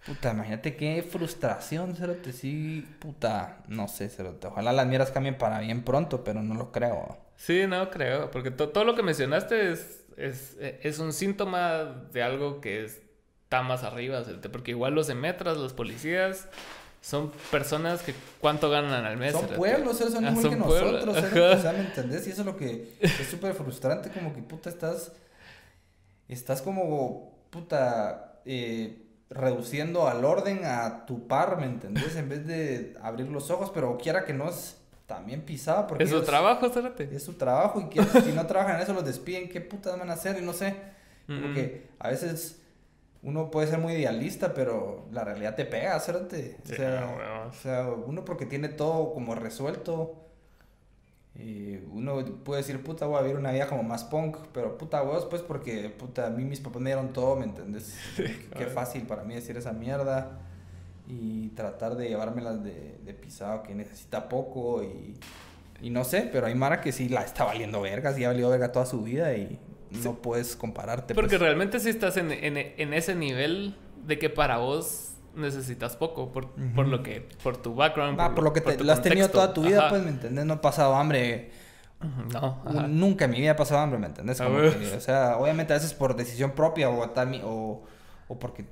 Puta, 0.06 0.32
imagínate 0.32 0.76
qué 0.76 1.04
frustración, 1.04 1.96
Cerote. 1.96 2.34
Sí, 2.34 2.88
puta, 2.98 3.60
no 3.68 3.88
sé, 3.88 4.10
Cerote. 4.10 4.48
Ojalá 4.48 4.74
las 4.74 4.88
mierdas 4.88 5.12
cambien 5.12 5.38
para 5.38 5.60
bien 5.60 5.84
pronto, 5.84 6.24
pero 6.24 6.42
no 6.42 6.56
lo 6.56 6.72
creo. 6.72 7.20
Sí, 7.36 7.66
no 7.68 7.92
creo, 7.92 8.32
porque 8.32 8.50
todo 8.50 8.84
lo 8.84 8.96
que 8.96 9.04
mencionaste 9.04 9.72
es, 9.72 10.04
es, 10.18 10.58
es, 10.60 11.00
un 11.00 11.14
síntoma 11.14 12.08
de 12.12 12.24
algo 12.24 12.62
que 12.62 12.84
está 13.52 13.64
más 13.64 13.84
arriba. 13.84 14.24
Porque 14.50 14.72
igual 14.72 14.96
los 14.96 15.10
emetras, 15.10 15.58
los 15.58 15.74
policías, 15.74 16.48
son 17.02 17.32
personas 17.52 18.02
que 18.02 18.16
cuánto 18.40 18.70
ganan 18.70 19.04
al 19.04 19.18
mes. 19.18 19.34
Son 19.34 19.46
pueblos, 19.48 19.98
son 19.98 20.26
ah, 20.26 20.32
igual 20.32 20.50
que 20.50 20.56
nosotros, 20.56 21.18
o 21.18 21.62
sea, 21.62 21.74
¿me 21.74 21.82
entendés? 21.82 22.26
Y 22.28 22.32
eso 22.32 22.42
es 22.42 22.46
lo 22.46 22.56
que 22.56 22.96
es 23.02 23.28
súper 23.30 23.54
frustrante, 23.54 24.10
como 24.10 24.34
que 24.34 24.42
puta 24.42 24.70
estás, 24.70 25.12
estás 26.30 26.62
como, 26.62 27.36
puta, 27.50 28.40
eh 28.46 29.08
reduciendo 29.34 30.10
al 30.10 30.26
orden 30.26 30.66
a 30.66 31.06
tu 31.06 31.26
par, 31.26 31.58
¿me 31.58 31.66
entendés? 31.66 32.18
En 32.18 32.28
vez 32.28 32.46
de 32.46 32.98
abrir 33.02 33.30
los 33.30 33.50
ojos, 33.50 33.72
pero 33.74 33.98
quiera 33.98 34.26
que 34.26 34.34
no 34.34 34.50
es 34.50 34.76
también 35.08 35.44
pisado. 35.44 35.88
Porque 35.88 36.04
es 36.04 36.10
su 36.10 36.22
trabajo, 36.22 36.66
espérate. 36.66 37.16
Es 37.16 37.24
su 37.24 37.36
trabajo 37.36 37.90
y 37.90 38.22
si 38.24 38.34
no 38.34 38.46
trabajan 38.46 38.76
en 38.76 38.82
eso 38.82 38.92
los 38.92 39.06
despiden, 39.06 39.48
¿qué 39.48 39.62
putas 39.62 39.98
van 39.98 40.10
a 40.10 40.14
hacer? 40.14 40.38
Y 40.38 40.46
no 40.46 40.52
sé. 40.52 40.76
Porque 41.28 41.88
a 41.98 42.10
veces 42.10 42.61
uno 43.24 43.52
puede 43.52 43.68
ser 43.68 43.80
muy 43.80 43.94
idealista, 43.94 44.54
pero 44.54 45.06
la 45.12 45.24
realidad 45.24 45.56
te 45.56 45.66
pega, 45.66 45.98
espérate. 45.98 46.58
o, 46.64 46.68
sea, 46.68 47.48
o 47.50 47.54
sea, 47.54 47.88
uno 47.90 48.26
porque 48.26 48.46
tiene 48.46 48.70
todo 48.70 49.14
como 49.14 49.36
resuelto 49.36 50.22
y 51.36 51.78
uno 51.92 52.26
puede 52.44 52.62
decir, 52.62 52.84
puta, 52.84 53.06
voy 53.06 53.20
a 53.20 53.22
vivir 53.22 53.38
una 53.38 53.52
vida 53.52 53.68
como 53.68 53.84
más 53.84 54.04
punk, 54.04 54.38
pero 54.54 54.78
puta 54.78 55.02
vos, 55.02 55.26
pues 55.26 55.42
porque, 55.42 55.90
puta, 55.90 56.28
a 56.28 56.30
mí 56.30 56.44
mis 56.44 56.60
papás 56.60 56.82
me 56.82 56.90
dieron 56.90 57.14
todo, 57.14 57.36
¿me 57.36 57.46
entendés? 57.46 57.96
Qué 58.58 58.66
fácil 58.66 59.04
para 59.04 59.24
mí 59.24 59.36
decir 59.36 59.56
esa 59.56 59.72
mierda 59.72 60.40
y 61.08 61.50
tratar 61.50 61.96
de 61.96 62.10
llevármelas 62.10 62.64
de, 62.64 63.00
de 63.04 63.14
pisado 63.14 63.64
que 63.64 63.74
necesita 63.76 64.28
poco 64.30 64.84
y, 64.84 65.18
y, 65.82 65.90
no 65.90 66.04
sé, 66.04 66.30
pero 66.32 66.48
hay 66.48 66.56
Mara 66.56 66.82
que 66.82 66.92
sí 66.92 67.08
la 67.08 67.22
está 67.22 67.46
valiendo 67.46 67.82
vergas 67.82 68.18
y 68.18 68.26
ha 68.26 68.30
valido 68.30 68.50
verga 68.50 68.72
toda 68.72 68.86
su 68.86 69.02
vida 69.02 69.34
y 69.34 69.60
no 70.04 70.16
puedes 70.16 70.56
compararte. 70.56 71.14
Porque 71.14 71.38
pues. 71.38 71.42
realmente 71.42 71.80
si 71.80 71.90
estás 71.90 72.18
en, 72.18 72.32
en, 72.32 72.58
en 72.58 72.94
ese 72.94 73.16
nivel 73.16 73.76
de 74.06 74.18
que 74.20 74.30
para 74.30 74.58
vos 74.58 75.14
necesitas 75.36 75.96
poco 75.96 76.32
por, 76.32 76.50
por 76.76 76.88
lo 76.88 77.04
que 77.04 77.28
por 77.42 77.56
tu 77.56 77.74
background 77.74 78.20
ah, 78.20 78.36
por, 78.36 78.44
lo 78.44 78.52
que 78.52 78.60
te, 78.60 78.84
lo 78.84 78.92
has 78.92 79.02
tenido 79.02 79.30
toda 79.30 79.54
tu 79.54 79.62
vida 79.62 79.88
pues 79.88 80.04
me 80.04 80.10
entendés 80.10 80.44
no 80.46 80.56
he 80.56 80.58
pasado 80.58 80.96
hambre. 80.96 81.52
No 82.34 82.62
nunca 82.90 83.26
en 83.26 83.32
mi 83.32 83.40
vida 83.40 83.52
he 83.52 83.56
pasado 83.56 83.80
hambre 83.80 83.98
me 83.98 84.08
entendés 84.08 84.42
o 84.42 85.00
sea 85.00 85.38
obviamente 85.38 85.72
a 85.72 85.78
veces 85.78 85.94
por 85.94 86.18
decisión 86.18 86.52
propia 86.52 86.90
o 86.90 87.02
o, 87.02 87.84
o 88.28 88.40
porque 88.40 88.66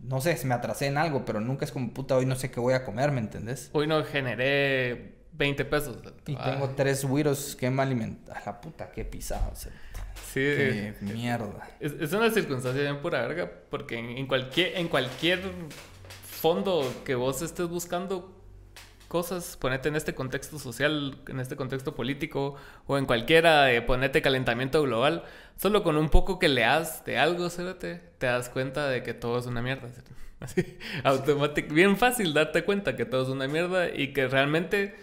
no 0.00 0.20
sé 0.20 0.36
me 0.44 0.54
atrasé 0.54 0.86
en 0.86 0.98
algo 0.98 1.24
pero 1.24 1.40
nunca 1.40 1.64
es 1.64 1.70
como 1.70 1.92
puta 1.92 2.16
hoy 2.16 2.26
no 2.26 2.34
sé 2.34 2.50
qué 2.50 2.58
voy 2.58 2.74
a 2.74 2.84
comer 2.84 3.12
me 3.12 3.20
entendés 3.20 3.70
hoy 3.74 3.86
no 3.86 4.02
generé 4.02 5.22
20 5.32 5.64
pesos. 5.64 5.98
Y 6.26 6.36
tengo 6.36 6.70
tres 6.70 7.04
güiros 7.04 7.56
que 7.56 7.70
me 7.70 7.82
alimentan 7.82 8.36
a 8.36 8.42
la 8.44 8.60
puta 8.60 8.90
qué 8.90 9.04
pisado 9.04 9.50
o 9.50 9.56
sea. 9.56 9.72
Sí. 10.32 10.40
Qué 10.40 10.94
mierda. 11.00 11.68
Es, 11.78 11.92
es, 11.92 12.12
una 12.12 12.30
circunstancia 12.30 12.80
bien 12.80 13.02
pura 13.02 13.20
verga, 13.20 13.50
porque 13.68 13.98
en, 13.98 14.16
en, 14.16 14.26
cualquier, 14.26 14.78
en 14.78 14.88
cualquier 14.88 15.40
fondo 16.24 16.90
que 17.04 17.14
vos 17.14 17.42
estés 17.42 17.68
buscando 17.68 18.42
cosas, 19.08 19.58
ponete 19.60 19.90
en 19.90 19.96
este 19.96 20.14
contexto 20.14 20.58
social, 20.58 21.18
en 21.28 21.38
este 21.38 21.54
contexto 21.54 21.94
político 21.94 22.56
o 22.86 22.96
en 22.96 23.04
cualquiera, 23.04 23.64
de 23.64 23.82
ponete 23.82 24.22
calentamiento 24.22 24.80
global, 24.82 25.24
solo 25.58 25.82
con 25.82 25.98
un 25.98 26.08
poco 26.08 26.38
que 26.38 26.48
leas 26.48 27.04
de 27.04 27.18
algo, 27.18 27.50
te 27.50 28.00
das 28.18 28.48
cuenta 28.48 28.88
de 28.88 29.02
que 29.02 29.12
todo 29.12 29.38
es 29.38 29.44
una 29.44 29.60
mierda. 29.60 29.90
Así, 30.40 30.78
automático, 31.04 31.74
bien 31.74 31.98
fácil 31.98 32.32
darte 32.32 32.64
cuenta 32.64 32.96
que 32.96 33.04
todo 33.04 33.24
es 33.24 33.28
una 33.28 33.46
mierda 33.48 33.94
y 33.94 34.14
que 34.14 34.28
realmente 34.28 34.96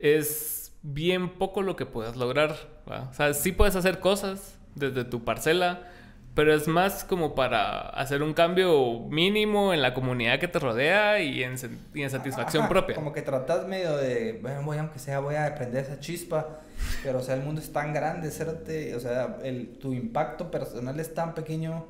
es 0.00 0.76
bien 0.82 1.30
poco 1.30 1.62
lo 1.62 1.76
que 1.76 1.86
puedas 1.86 2.16
lograr. 2.16 2.56
O 2.86 3.14
sea, 3.14 3.32
sí 3.32 3.52
puedes 3.52 3.76
hacer 3.76 4.00
cosas 4.00 4.55
desde 4.76 5.04
tu 5.04 5.24
parcela, 5.24 5.88
pero 6.34 6.54
es 6.54 6.68
más 6.68 7.02
como 7.02 7.34
para 7.34 7.88
hacer 7.88 8.22
un 8.22 8.34
cambio 8.34 9.00
mínimo 9.08 9.72
en 9.72 9.80
la 9.80 9.94
comunidad 9.94 10.38
que 10.38 10.48
te 10.48 10.58
rodea 10.58 11.18
y 11.20 11.42
en, 11.42 11.56
y 11.94 12.02
en 12.02 12.10
satisfacción 12.10 12.68
propia. 12.68 12.94
Como 12.94 13.12
que 13.12 13.22
tratas 13.22 13.66
medio 13.66 13.96
de, 13.96 14.38
bueno, 14.42 14.62
voy, 14.62 14.78
aunque 14.78 14.98
sea, 14.98 15.20
voy 15.20 15.34
a 15.34 15.46
aprender 15.46 15.84
esa 15.84 15.98
chispa, 15.98 16.60
pero 17.02 17.18
o 17.18 17.22
sea, 17.22 17.34
el 17.34 17.42
mundo 17.42 17.60
es 17.60 17.72
tan 17.72 17.94
grande, 17.94 18.30
serte, 18.30 18.94
o 18.94 19.00
sea, 19.00 19.38
el, 19.42 19.78
tu 19.78 19.94
impacto 19.94 20.50
personal 20.50 21.00
es 21.00 21.14
tan 21.14 21.34
pequeño 21.34 21.86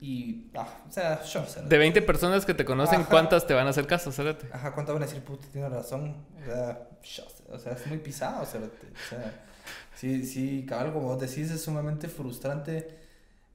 y, 0.00 0.50
ah, 0.54 0.66
o 0.88 0.90
sea, 0.90 1.22
yo, 1.24 1.44
De 1.66 1.76
20 1.76 2.00
personas 2.02 2.46
que 2.46 2.54
te 2.54 2.64
conocen, 2.64 3.04
¿cuántas 3.04 3.46
te 3.46 3.52
van 3.52 3.66
a 3.66 3.70
hacer 3.70 3.86
caso, 3.86 4.10
Cérate? 4.10 4.48
Ajá, 4.50 4.72
¿cuántas 4.72 4.94
van 4.94 5.02
a 5.02 5.06
decir, 5.06 5.22
puta, 5.22 5.46
tienes 5.52 5.70
razón? 5.70 6.16
O 6.40 6.46
sea, 6.46 6.88
o 7.52 7.58
sea, 7.58 7.72
es 7.72 7.86
muy 7.86 7.98
pisado, 7.98 8.46
Cérate. 8.46 8.86
O 8.86 9.08
sea, 9.10 9.44
sí, 9.94 10.24
sí, 10.24 10.66
cabal, 10.68 10.92
como 10.92 11.08
vos 11.08 11.20
decís, 11.20 11.50
es 11.50 11.62
sumamente 11.62 12.08
frustrante 12.08 13.00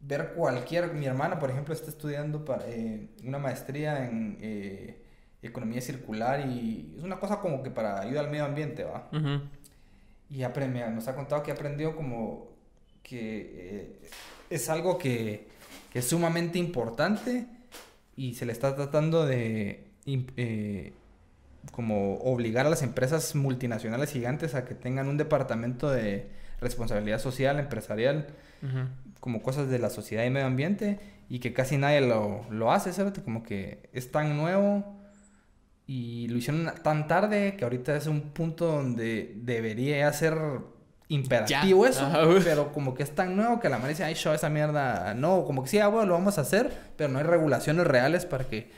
ver 0.08 0.34
cualquier, 0.34 0.94
mi 0.94 1.06
hermana 1.06 1.40
por 1.40 1.50
ejemplo 1.50 1.74
está 1.74 1.90
estudiando 1.90 2.46
para, 2.46 2.68
eh, 2.68 3.08
una 3.24 3.40
maestría 3.40 4.06
en 4.06 4.38
eh, 4.42 5.02
economía 5.42 5.82
circular 5.82 6.48
y 6.48 6.94
es 6.98 7.04
una 7.04 7.20
cosa 7.20 7.40
como 7.40 7.64
que 7.64 7.72
para 7.72 8.02
ayudar 8.02 8.26
al 8.26 8.32
medio 8.32 8.46
ambiente, 8.46 8.84
¿va? 8.84 9.10
Y 10.30 10.44
aprende, 10.44 10.90
nos 10.90 11.08
ha 11.08 11.16
contado 11.16 11.44
que 11.44 11.52
aprendió 11.52 11.96
como 11.96 12.50
que 13.04 13.52
eh, 13.54 14.10
es 14.50 14.70
algo 14.70 14.98
que, 14.98 15.48
que, 15.92 16.00
es 16.00 16.08
sumamente 16.08 16.58
importante 16.58 17.46
y 18.16 18.34
se 18.34 18.46
le 18.46 18.52
está 18.52 18.76
tratando 18.76 19.26
de 19.26 19.84
como 21.72 22.16
obligar 22.16 22.66
a 22.66 22.70
las 22.70 22.84
empresas 22.84 23.36
multinacionales 23.36 24.12
gigantes 24.12 24.56
a 24.56 24.66
que 24.66 24.76
tengan 24.76 25.08
un 25.08 25.18
departamento 25.18 25.90
de 25.90 26.30
responsabilidad 26.62 27.20
social 27.20 27.60
empresarial 27.60 28.28
como 29.20 29.44
cosas 29.44 29.70
de 29.70 29.78
la 29.80 29.90
sociedad 29.90 30.24
y 30.24 30.30
medio 30.30 30.48
ambiente 30.48 31.00
y 31.30 31.40
que 31.40 31.54
casi 31.54 31.78
nadie 31.78 32.02
lo, 32.02 32.46
lo 32.50 32.72
hace, 32.72 32.94
¿sabes? 32.94 33.14
Como 33.24 33.44
que 33.44 33.90
es 33.94 34.12
tan 34.12 34.38
nuevo 34.38 34.96
y 35.88 36.28
lo 36.30 36.38
hicieron 36.38 36.72
tan 36.84 37.08
tarde 37.08 37.56
que 37.58 37.64
ahorita 37.64 37.96
es 37.96 38.08
un 38.08 38.22
punto 38.22 38.66
donde 38.66 39.34
debería 39.36 40.12
ser 40.14 40.36
imperativo 41.08 41.86
eso, 41.86 42.10
pero 42.44 42.72
como 42.72 42.96
que 42.96 43.04
es 43.04 43.14
tan 43.14 43.36
nuevo 43.36 43.60
que 43.60 43.70
la 43.70 43.78
madre 43.78 43.92
dice, 43.92 44.04
ay, 44.04 44.16
yo 44.16 44.34
esa 44.34 44.50
mierda, 44.50 45.14
no, 45.14 45.46
como 45.46 45.64
que 45.64 45.70
sí, 45.70 45.80
ah, 45.80 45.88
bueno, 45.88 46.08
lo 46.08 46.14
vamos 46.16 46.38
a 46.40 46.42
hacer, 46.42 46.72
pero 46.98 47.12
no 47.12 47.20
hay 47.20 47.26
regulaciones 47.26 47.86
reales 47.86 48.26
para 48.26 48.46
que... 48.46 48.72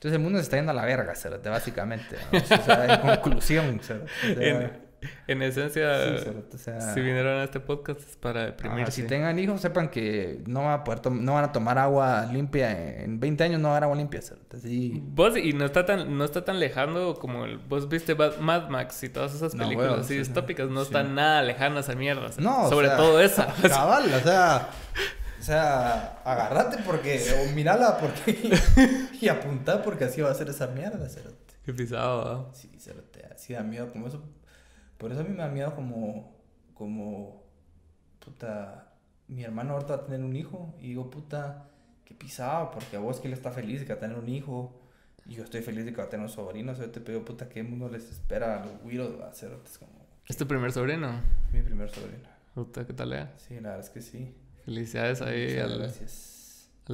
Entonces 0.00 0.16
el 0.16 0.22
mundo 0.22 0.38
se 0.38 0.44
está 0.44 0.56
yendo 0.56 0.70
a 0.70 0.74
la 0.74 0.86
verga, 0.86 1.14
¿sabes? 1.14 1.42
básicamente. 1.42 2.16
O 2.32 2.40
sea, 2.40 2.94
en 2.94 3.00
conclusión, 3.22 3.80
¿sabes? 3.82 4.10
en 5.26 5.42
esencia, 5.42 6.18
si 6.94 7.00
vinieron 7.00 7.38
a 7.38 7.44
este 7.44 7.60
podcast 7.60 8.00
es 8.00 8.16
para 8.16 8.46
deprimirse. 8.46 8.92
si 8.92 9.02
tengan 9.06 9.38
hijos, 9.38 9.60
sepan 9.60 9.90
que 9.90 10.40
no, 10.46 10.62
va 10.62 10.74
a 10.74 10.84
poder 10.84 11.12
no 11.12 11.34
van 11.34 11.44
a 11.44 11.52
tomar 11.52 11.76
agua 11.76 12.26
limpia. 12.32 13.02
En 13.02 13.20
20 13.20 13.44
años 13.44 13.60
no 13.60 13.72
van 13.72 13.82
a 13.82 13.86
agua 13.86 13.96
limpia. 13.98 14.20
Vos, 15.02 15.36
y 15.36 15.52
no 15.52 15.66
está 15.66 15.84
tan, 15.84 16.16
no 16.16 16.24
está 16.24 16.46
tan 16.46 16.58
lejano 16.58 17.16
como 17.16 17.44
el, 17.44 17.58
vos 17.58 17.86
viste 17.86 18.14
Mad 18.14 18.70
Max 18.70 19.02
y 19.02 19.10
todas 19.10 19.34
esas 19.34 19.54
películas 19.54 19.98
así 20.00 20.16
distópicas. 20.16 20.70
No 20.70 20.80
están 20.80 21.14
nada 21.14 21.42
lejanas 21.42 21.90
a 21.90 21.94
mierdas. 21.94 22.38
No, 22.38 22.70
Sobre 22.70 22.88
todo 22.88 23.20
esa. 23.20 23.52
Cabal, 23.68 24.10
o 24.14 24.20
sea... 24.20 24.70
O 25.40 25.42
sea, 25.42 26.20
agárrate 26.24 26.78
porque, 26.84 27.20
o 27.32 27.54
mirala 27.54 27.98
porque, 27.98 28.52
y 29.20 29.28
apunta 29.28 29.82
porque 29.82 30.04
así 30.04 30.20
va 30.20 30.30
a 30.30 30.34
ser 30.34 30.50
esa 30.50 30.66
mierda, 30.68 31.08
cerote. 31.08 31.54
Qué 31.64 31.72
pisado, 31.72 32.50
Sí, 32.52 32.70
cerote, 32.78 33.26
así 33.34 33.54
da 33.54 33.62
miedo 33.62 33.90
como 33.90 34.06
eso 34.06 34.22
por 35.00 35.10
eso 35.10 35.22
a 35.22 35.24
mí 35.24 35.30
me 35.30 35.38
da 35.38 35.48
miedo 35.48 35.74
como, 35.74 36.36
como, 36.74 37.42
puta, 38.22 38.92
mi 39.28 39.42
hermano 39.42 39.72
ahorita 39.72 39.96
va 39.96 40.02
a 40.02 40.04
tener 40.04 40.22
un 40.22 40.36
hijo 40.36 40.74
y 40.78 40.88
digo, 40.88 41.08
puta, 41.08 41.70
qué 42.04 42.14
pisado, 42.14 42.70
porque 42.70 42.96
a 42.96 43.00
vos 43.00 43.18
que 43.18 43.28
él 43.28 43.32
está 43.32 43.50
feliz 43.50 43.80
de 43.80 43.86
que 43.86 43.94
va 43.94 43.96
a 43.96 44.00
tener 44.00 44.18
un 44.18 44.28
hijo 44.28 44.78
y 45.24 45.36
yo 45.36 45.44
estoy 45.44 45.62
feliz 45.62 45.86
de 45.86 45.92
que 45.92 45.96
va 45.96 46.04
a 46.04 46.10
tener 46.10 46.26
un 46.26 46.30
sobrino, 46.30 46.72
o 46.72 46.74
sea, 46.74 46.84
yo 46.84 46.92
te 46.92 47.00
pido, 47.00 47.24
puta, 47.24 47.48
¿qué 47.48 47.62
mundo 47.62 47.88
les 47.88 48.10
espera 48.10 48.60
a 48.60 48.66
los 48.66 48.78
güiros? 48.82 49.10
Ser, 49.34 49.56
es 49.64 49.78
como... 49.78 50.06
¿Es 50.26 50.36
tu 50.36 50.46
primer 50.46 50.70
sobrino? 50.70 51.22
Mi 51.50 51.62
primer 51.62 51.88
sobrino. 51.88 52.28
Puta, 52.54 52.86
¿qué 52.86 52.92
tal, 52.92 53.14
eh? 53.14 53.26
Sí, 53.38 53.54
la 53.54 53.70
verdad 53.70 53.80
es 53.80 53.88
que 53.88 54.02
sí. 54.02 54.34
Felicidades 54.70 55.20
ahí 55.20 55.58
al, 55.58 55.92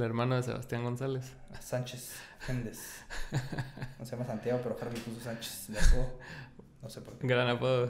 hermano 0.03 0.35
de 0.35 0.41
Sebastián 0.41 0.83
González. 0.83 1.31
Sánchez 1.59 2.15
Méndez. 2.47 3.05
No 3.99 4.03
se 4.03 4.13
llama 4.13 4.25
Santiago, 4.25 4.61
pero 4.63 4.75
Harry 4.81 4.99
puso 4.99 5.19
Sánchez 5.21 5.67
de 5.67 5.79
No 6.81 6.89
sé 6.89 7.01
por 7.01 7.19
qué. 7.19 7.27
Gran 7.27 7.47
apodo. 7.49 7.87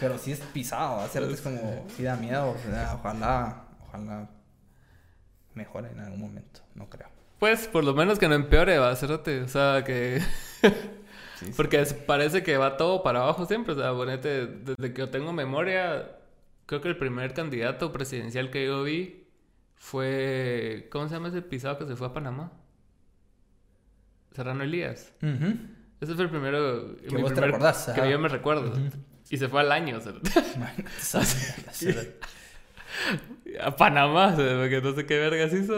Pero 0.00 0.18
sí 0.18 0.32
es 0.32 0.40
pisado, 0.40 0.98
hacerte 0.98 1.34
es 1.34 1.42
como, 1.42 1.86
sí 1.96 2.02
da 2.02 2.16
miedo. 2.16 2.50
O 2.50 2.58
sea, 2.58 2.96
ojalá, 2.98 3.68
ojalá 3.86 4.30
mejore 5.54 5.92
en 5.92 6.00
algún 6.00 6.22
momento, 6.22 6.62
no 6.74 6.90
creo. 6.90 7.08
Pues 7.38 7.68
por 7.68 7.84
lo 7.84 7.94
menos 7.94 8.18
que 8.18 8.26
no 8.26 8.34
empeore, 8.34 8.78
va, 8.78 8.88
a 8.88 8.92
hacerte. 8.94 9.42
O 9.42 9.48
sea, 9.48 9.84
que. 9.84 10.20
Porque 11.56 11.84
parece 12.04 12.42
que 12.42 12.56
va 12.56 12.76
todo 12.76 13.04
para 13.04 13.20
abajo 13.20 13.46
siempre. 13.46 13.74
O 13.74 13.78
sea, 13.78 13.92
ponete, 13.92 14.48
desde 14.48 14.92
que 14.92 15.02
yo 15.02 15.08
tengo 15.08 15.32
memoria, 15.32 16.16
creo 16.66 16.80
que 16.80 16.88
el 16.88 16.96
primer 16.96 17.32
candidato 17.32 17.92
presidencial 17.92 18.50
que 18.50 18.66
yo 18.66 18.82
vi 18.82 19.24
fue. 19.76 20.88
¿Cómo 20.90 21.08
se 21.08 21.14
llama 21.14 21.28
ese 21.28 21.42
pisado 21.42 21.78
que 21.78 21.86
se 21.86 21.96
fue 21.96 22.08
a 22.08 22.12
Panamá? 22.12 22.52
Serrano 24.32 24.64
Elías. 24.64 25.14
Ese 26.00 26.14
fue 26.14 26.24
el 26.24 26.30
primero. 26.30 26.96
Que 26.96 27.16
vos 27.16 27.32
te 27.32 27.40
recordás, 27.40 27.92
Que 27.94 28.10
yo 28.10 28.18
me 28.18 28.28
recuerdo. 28.28 28.72
Y 29.30 29.38
se 29.38 29.48
fue 29.48 29.60
al 29.60 29.72
año. 29.72 29.98
O 29.98 30.00
sea. 30.00 30.12
a 33.60 33.76
Panamá, 33.76 34.34
porque 34.36 34.80
no 34.82 34.94
sé 34.94 35.06
qué 35.06 35.18
vergas 35.18 35.52
hizo. 35.52 35.76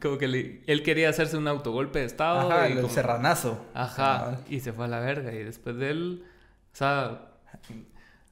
Como 0.00 0.18
que 0.18 0.62
él 0.66 0.82
quería 0.82 1.08
hacerse 1.08 1.36
un 1.36 1.48
autogolpe 1.48 2.00
de 2.00 2.06
estado. 2.06 2.52
Ajá, 2.52 2.68
el 2.68 2.88
serranazo. 2.90 3.64
Ajá, 3.74 4.38
y 4.48 4.60
se 4.60 4.72
fue 4.72 4.86
a 4.86 4.88
la 4.88 5.00
verga. 5.00 5.32
Y 5.32 5.42
después 5.42 5.76
de 5.76 5.90
él, 5.90 6.24
o 6.72 6.76
sea. 6.76 7.27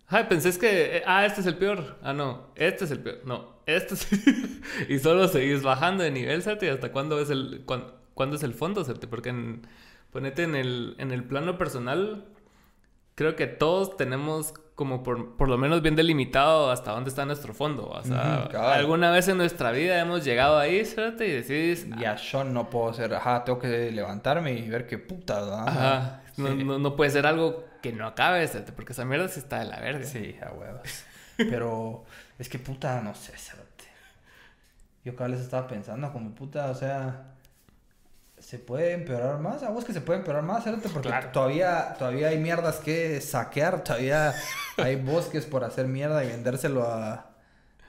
Ay, 0.08 0.24
pensé 0.28 0.56
que, 0.58 1.02
ah, 1.06 1.26
este 1.26 1.40
es 1.40 1.46
el 1.46 1.56
peor. 1.56 1.98
Ah, 2.02 2.12
no, 2.12 2.48
este 2.54 2.84
es 2.84 2.90
el 2.92 3.00
peor. 3.00 3.20
No, 3.24 3.56
este 3.66 3.94
es. 3.94 4.08
y 4.88 4.98
solo 4.98 5.26
seguís 5.28 5.62
bajando 5.62 6.04
de 6.04 6.10
nivel, 6.10 6.42
¿sabes? 6.42 6.70
hasta 6.70 6.92
cuándo 6.92 7.20
es 7.20 7.30
el, 7.30 7.64
cuándo, 7.64 8.36
es 8.36 8.42
el 8.42 8.54
fondo, 8.54 8.84
¿sabes? 8.84 9.04
Porque 9.06 9.30
en, 9.30 9.66
ponete 10.12 10.44
en 10.44 10.54
el, 10.54 10.94
en 10.98 11.10
el 11.10 11.24
plano 11.24 11.58
personal, 11.58 12.24
creo 13.16 13.34
que 13.34 13.48
todos 13.48 13.96
tenemos 13.96 14.54
como 14.76 15.02
por, 15.02 15.36
por, 15.36 15.48
lo 15.48 15.56
menos 15.56 15.80
bien 15.80 15.96
delimitado 15.96 16.70
hasta 16.70 16.92
dónde 16.92 17.08
está 17.08 17.24
nuestro 17.24 17.54
fondo. 17.54 17.88
O 17.88 18.02
sea, 18.04 18.44
alguna 18.74 19.10
vez 19.10 19.26
en 19.26 19.38
nuestra 19.38 19.72
vida 19.72 19.98
hemos 19.98 20.22
llegado 20.22 20.58
ahí, 20.58 20.84
¿cierto? 20.84 21.24
Y 21.24 21.30
decís... 21.30 21.88
Ya 21.98 22.14
yo 22.16 22.44
no 22.44 22.68
puedo 22.68 22.92
ser, 22.92 23.14
ajá, 23.14 23.42
tengo 23.42 23.58
que 23.58 23.90
levantarme 23.90 24.52
y 24.52 24.68
ver 24.68 24.86
qué 24.86 24.98
puta, 24.98 25.40
¿verdad? 25.40 25.68
Ajá. 25.68 26.22
No, 26.36 26.54
no, 26.54 26.78
no, 26.78 26.94
puede 26.94 27.10
ser 27.10 27.26
algo 27.26 27.64
que 27.90 27.96
no 27.96 28.06
acabe. 28.06 28.48
Porque 28.74 28.92
esa 28.92 29.04
mierda 29.04 29.28
sí 29.28 29.40
está 29.40 29.60
de 29.60 29.66
la 29.66 29.80
verga. 29.80 30.04
Sí, 30.04 30.36
a 30.42 30.52
huevos. 30.52 31.04
Pero 31.36 32.04
es 32.38 32.48
que 32.48 32.58
puta, 32.58 33.00
no 33.00 33.14
sé, 33.14 33.36
¿cierto? 33.36 33.64
Yo 35.04 35.14
cada 35.14 35.30
vez 35.30 35.40
estaba 35.40 35.68
pensando 35.68 36.12
como 36.12 36.34
puta, 36.34 36.70
o 36.70 36.74
sea 36.74 37.36
se 38.38 38.58
puede 38.58 38.92
empeorar 38.92 39.38
más. 39.38 39.62
A 39.62 39.70
vos 39.70 39.84
que 39.84 39.92
se 39.92 40.00
puede 40.00 40.20
empeorar 40.20 40.42
más, 40.42 40.64
porque 40.92 41.10
todavía, 41.32 41.94
todavía 41.98 42.28
hay 42.28 42.38
mierdas 42.38 42.76
que 42.76 43.20
saquear, 43.20 43.82
todavía 43.82 44.34
hay 44.76 44.96
bosques 45.02 45.46
por 45.46 45.64
hacer 45.64 45.86
mierda 45.86 46.24
y 46.24 46.28
vendérselo 46.28 46.84
a, 46.84 47.30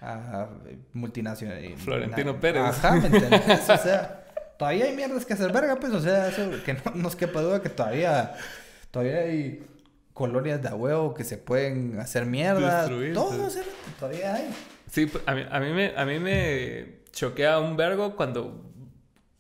a 0.02 0.48
multinacionales. 0.94 1.82
Florentino 1.82 2.40
Pérez. 2.40 2.64
Ajá, 2.64 2.92
¿me? 2.96 3.08
O 3.08 3.78
sea, 3.78 4.24
todavía 4.58 4.86
hay 4.86 4.96
mierdas 4.96 5.26
que 5.26 5.34
hacer 5.34 5.52
verga, 5.52 5.76
pues, 5.76 5.94
o 5.94 6.02
sea, 6.02 6.30
eso, 6.30 6.50
que 6.64 6.74
no 6.74 6.92
nos 6.96 7.16
quepa 7.16 7.42
duda 7.42 7.62
que 7.62 7.70
todavía, 7.70 8.36
todavía 8.90 9.20
hay 9.20 9.66
colonias 10.18 10.64
de 10.64 10.70
huevo 10.70 11.14
que 11.14 11.24
se 11.24 11.38
pueden 11.38 12.00
hacer 12.00 12.26
mierda. 12.26 12.90
Todo, 13.14 13.48
todavía 14.00 14.34
hay. 14.34 14.50
Sí, 14.90 15.12
a 15.28 15.36
mí, 15.36 15.46
a 15.48 15.60
mí 15.60 15.72
me, 15.72 15.94
a 15.96 16.06
mí 16.06 16.18
me 16.18 17.02
choquea 17.12 17.60
un 17.60 17.78
vergo 17.78 18.16
cuando 18.16 18.64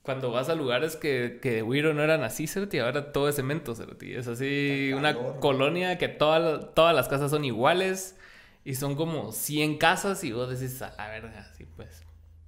cuando 0.03 0.31
vas 0.31 0.49
a 0.49 0.55
lugares 0.55 0.95
que, 0.95 1.39
que 1.41 1.51
de 1.51 1.63
Wiro 1.63 1.93
no 1.93 2.01
eran 2.01 2.23
así, 2.23 2.45
y 2.71 2.77
ahora 2.77 3.11
todo 3.11 3.27
es 3.27 3.35
cemento, 3.35 3.75
Certi. 3.75 4.13
Es 4.13 4.27
así 4.27 4.93
una 4.93 5.13
colonia 5.39 5.97
que 5.97 6.07
todas 6.07 6.95
las 6.95 7.07
casas 7.09 7.31
son 7.31 7.43
iguales 7.43 8.15
y 8.63 8.75
son 8.75 8.95
como 8.95 9.33
100 9.33 9.77
casas 9.77 10.23
y 10.23 10.31
vos 10.31 10.49
decís, 10.49 10.81
a 10.81 10.93
la 10.95 11.09
verga, 11.09 11.49
así 11.51 11.65
pues. 11.75 12.03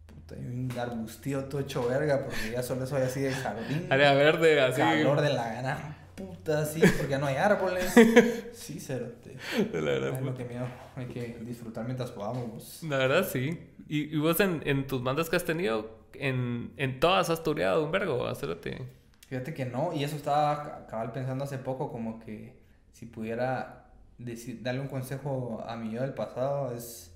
Puta, 0.05 0.35
hay 0.35 0.45
un 0.45 0.71
arbustío 0.79 1.45
todo 1.45 1.59
hecho 1.59 1.85
verga 1.85 2.23
porque 2.23 2.51
ya 2.53 2.63
solo 2.63 2.85
soy 2.85 3.01
así 3.01 3.21
de 3.21 3.31
jardín. 3.31 3.87
Área 3.89 4.13
verde, 4.13 4.61
así. 4.61 4.79
Calor 4.79 5.19
de 5.19 5.33
la 5.33 5.53
gana 5.53 5.98
puta, 6.19 6.65
sí, 6.65 6.81
porque 6.81 7.07
ya 7.09 7.17
no 7.17 7.27
hay 7.27 7.35
árboles. 7.35 7.93
Sí, 8.53 8.79
Cerote. 8.79 9.37
La 9.73 9.79
verdad. 9.79 10.19
Ay, 10.21 10.33
que 10.33 10.45
miedo. 10.45 10.67
Hay 10.95 11.05
que 11.05 11.39
disfrutar 11.41 11.85
mientras 11.85 12.11
podamos. 12.11 12.83
La 12.83 12.97
verdad, 12.97 13.27
sí. 13.27 13.57
¿Y, 13.87 14.15
y 14.15 14.17
vos 14.17 14.39
en, 14.39 14.61
en 14.65 14.85
tus 14.85 15.01
bandas 15.01 15.29
que 15.29 15.37
has 15.37 15.45
tenido, 15.45 15.97
en, 16.13 16.73
en 16.77 16.99
todas 16.99 17.29
has 17.29 17.41
tureado 17.41 17.83
un 17.83 17.91
vergo, 17.91 18.27
acérate. 18.27 18.85
Fíjate 19.27 19.53
que 19.53 19.65
no, 19.65 19.93
y 19.93 20.03
eso 20.03 20.15
estaba 20.15 20.85
cabal 20.87 21.11
pensando 21.11 21.43
hace 21.43 21.57
poco, 21.57 21.91
como 21.91 22.19
que 22.19 22.59
si 22.91 23.05
pudiera 23.05 23.85
decir, 24.17 24.61
darle 24.61 24.81
un 24.81 24.87
consejo 24.87 25.63
a 25.67 25.75
mi 25.77 25.91
yo 25.91 26.01
del 26.01 26.13
pasado, 26.13 26.73
es 26.75 27.15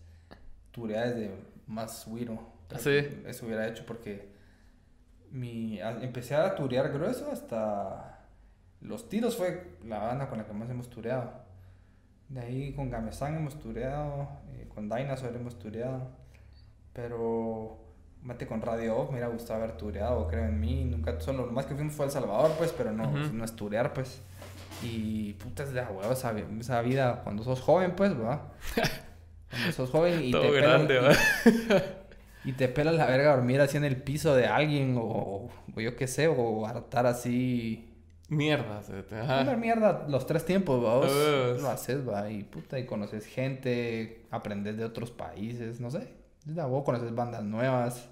turear 0.72 1.14
desde 1.14 1.32
más 1.68 2.06
Wiro. 2.08 2.40
Sí. 2.78 3.00
Eso 3.26 3.46
hubiera 3.46 3.68
hecho 3.68 3.84
porque 3.86 4.34
mi, 5.32 5.80
empecé 5.80 6.36
a 6.36 6.56
turear 6.56 6.92
grueso 6.92 7.32
hasta 7.32 8.13
los 8.84 9.10
tiros 9.10 9.38
fue 9.38 9.78
la 9.86 10.00
banda 10.00 10.28
con 10.30 10.38
la 10.38 10.46
que 10.46 10.54
más 10.54 10.70
hemos 10.70 10.90
tureado. 10.90 11.32
De 12.30 12.42
ahí 12.42 12.74
con 12.74 12.90
Gamesán 12.90 13.36
hemos 13.36 13.60
tureado, 13.60 14.30
eh, 14.54 14.68
con 14.74 14.90
Dinosaur 14.90 15.36
hemos 15.36 15.58
tureado, 15.60 16.10
pero 16.94 17.78
mate 18.22 18.48
con 18.48 18.62
Radio 18.62 18.98
Off, 18.98 19.10
me 19.10 19.18
hubiera 19.18 19.28
gustado 19.28 19.62
haber 19.62 19.78
tureado, 19.78 20.28
creo 20.28 20.46
en 20.46 20.60
mí, 20.60 20.86
nunca, 20.86 21.20
solo 21.20 21.46
lo 21.46 21.52
más 21.52 21.66
que 21.66 21.76
fuimos 21.76 21.94
fue 21.94 22.06
El 22.06 22.12
Salvador, 22.12 22.52
pues, 22.58 22.72
pero 22.72 22.92
no, 22.92 23.10
no 23.12 23.46
es 23.46 23.56
turear, 23.56 23.94
pues. 23.94 24.22
Y 24.82 25.34
putas 25.34 25.74
de 25.74 25.82
huevo 25.82 26.12
esa, 26.12 26.34
esa, 26.60 26.82
vida 26.82 27.22
cuando 27.24 27.44
sos 27.44 27.62
joven, 27.62 27.96
pues, 27.96 28.18
¿verdad? 28.18 28.42
Cuando 29.50 29.72
sos 29.72 29.92
joven 29.92 30.24
y 30.24 30.32
te 30.32 30.52
grande, 30.52 31.00
pelas, 31.00 31.20
y, 32.44 32.50
y, 32.50 32.54
te 32.54 32.68
pelas 32.68 32.96
la 32.96 33.06
verga 33.06 33.36
dormir 33.36 33.62
así 33.62 33.78
en 33.78 33.84
el 33.84 33.98
piso 33.98 34.36
de 34.36 34.48
alguien 34.48 34.98
o, 34.98 35.48
o 35.76 35.80
yo 35.80 35.96
qué 35.96 36.08
sé, 36.08 36.28
o 36.28 36.66
hartar 36.66 37.06
así 37.06 37.93
Mierda. 38.34 38.82
Ajá. 39.22 39.56
mierda 39.56 40.06
los 40.08 40.26
tres 40.26 40.46
tiempos, 40.46 40.82
vos 40.82 41.62
lo 41.62 41.70
haces, 41.70 42.08
va, 42.08 42.30
y 42.30 42.44
puta, 42.44 42.80
y 42.80 42.86
conoces 42.86 43.26
gente, 43.26 44.26
aprendes 44.32 44.78
de 44.78 44.86
otros 44.86 45.12
países, 45.12 45.80
no 45.80 45.92
sé. 45.92 46.08
Vos 46.46 46.84
conoces 46.84 47.14
bandas 47.14 47.44
nuevas. 47.44 48.10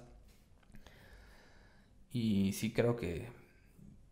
Y 2.12 2.52
sí 2.52 2.72
creo 2.72 2.96
que... 2.96 3.28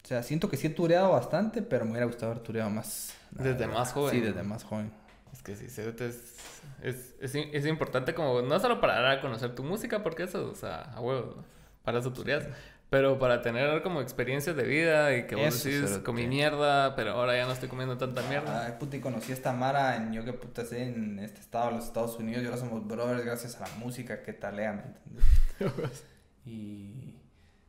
O 0.03 0.07
sea, 0.07 0.23
siento 0.23 0.49
que 0.49 0.57
sí 0.57 0.67
he 0.67 0.71
tureado 0.71 1.13
bastante, 1.13 1.63
pero 1.63 1.85
me 1.85 1.93
hubiera 1.93 2.07
gustado 2.07 2.33
haber 2.33 2.43
tureado 2.43 2.71
más. 2.71 3.15
Desde 3.31 3.67
más 3.67 3.93
joven. 3.93 4.15
Sí, 4.15 4.21
desde 4.21 4.43
más 4.43 4.65
joven. 4.65 4.91
Es 5.33 5.43
que 5.43 5.55
sí, 5.55 5.67
es, 5.67 5.79
es, 5.79 7.15
es, 7.21 7.35
es, 7.35 7.67
importante 7.67 8.15
como, 8.15 8.43
no 8.43 8.59
solo 8.59 8.81
para 8.81 9.01
dar 9.01 9.19
a 9.19 9.21
conocer 9.21 9.55
tu 9.55 9.63
música, 9.63 10.03
porque 10.03 10.25
eso, 10.25 10.51
o 10.51 10.55
sea, 10.57 10.83
a 10.93 11.01
huevo, 11.01 11.37
para 11.85 12.01
eso 12.01 12.13
tureas, 12.13 12.49
pero 12.91 13.21
para 13.21 13.41
tener 13.41 13.83
como 13.83 14.01
experiencias 14.01 14.57
de 14.57 14.65
vida 14.65 15.17
y 15.17 15.29
que 15.29 15.37
vos 15.37 15.63
decís, 15.63 16.01
comí 16.05 16.27
mierda, 16.27 16.97
pero 16.97 17.13
ahora 17.13 17.37
ya 17.37 17.47
no 17.47 17.53
estoy 17.53 17.69
comiendo 17.69 17.97
tanta 17.97 18.21
mierda. 18.23 18.67
Ay, 18.67 18.75
puta, 18.81 18.97
y 18.97 19.01
conocí 19.01 19.31
a 19.31 19.35
esta 19.37 19.53
Mara 19.53 19.95
en 19.95 20.13
yo 20.13 20.25
que 20.25 20.33
puta 20.33 20.65
sé, 20.65 20.83
en 20.83 21.21
este 21.21 21.41
estado 21.41 21.71
los 21.71 21.85
Estados 21.85 22.19
Unidos 22.19 22.43
y 22.43 22.47
ahora 22.47 22.59
somos 22.59 22.85
brothers 22.87 23.25
gracias 23.25 23.57
a 23.57 23.61
la 23.61 23.75
música 23.77 24.23
que 24.23 24.33
talea, 24.33 24.73
¿me 24.73 24.83
entiendes? 24.83 26.05
y 26.45 27.15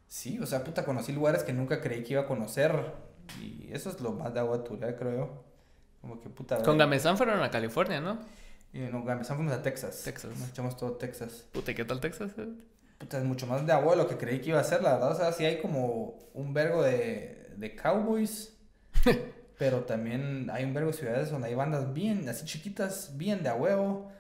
sí, 0.08 0.40
o 0.40 0.48
sea, 0.48 0.64
puta, 0.64 0.84
conocí 0.84 1.12
lugares 1.12 1.44
que 1.44 1.54
nunca 1.54 1.82
creí 1.82 2.04
que 2.04 2.14
iba 2.14 2.24
a 2.24 2.28
conocer 2.28 2.74
y 3.40 3.70
eso 3.72 3.92
es 3.92 4.02
lo 4.02 4.14
más 4.14 4.34
de 4.34 4.40
agua 4.40 4.64
tuya, 4.64 4.96
creo. 4.96 5.44
Como 6.02 6.20
que 6.20 6.30
puta. 6.30 6.64
Con 6.64 6.80
Gamesán 6.80 7.16
fueron 7.16 7.44
a 7.44 7.52
California, 7.52 8.02
¿no? 8.02 8.20
Y 8.74 8.80
no, 8.80 9.04
Gamesán 9.04 9.38
fuimos 9.38 9.54
a 9.54 9.62
Texas. 9.62 10.02
Texas. 10.04 10.32
Nos 10.36 10.50
echamos 10.50 10.76
todo 10.76 10.94
Texas. 10.94 11.46
Puta, 11.52 11.70
¿y 11.70 11.76
qué 11.76 11.86
tal 11.86 12.00
Texas? 12.00 12.32
Puta, 13.02 13.18
es 13.18 13.24
mucho 13.24 13.48
más 13.48 13.66
de 13.66 13.74
abuelo 13.74 14.08
que 14.08 14.16
creí 14.16 14.40
que 14.40 14.50
iba 14.50 14.60
a 14.60 14.64
ser, 14.64 14.84
la 14.84 14.94
verdad. 14.94 15.12
O 15.12 15.16
sea, 15.16 15.32
sí 15.34 15.44
hay 15.44 15.60
como 15.60 16.20
un 16.36 16.54
vergo 16.54 16.84
de, 16.84 17.52
de 17.58 17.76
cowboys, 17.76 18.56
pero 19.58 19.86
también 19.86 20.50
hay 20.52 20.64
un 20.64 20.74
vergo 20.76 20.92
de 20.92 20.98
ciudades 20.98 21.32
donde 21.32 21.48
hay 21.48 21.56
bandas 21.56 21.94
bien, 21.94 22.30
así 22.30 22.46
chiquitas, 22.46 23.18
bien 23.18 23.42
de 23.42 23.50
a 23.50 23.56
huevo. 23.56 24.12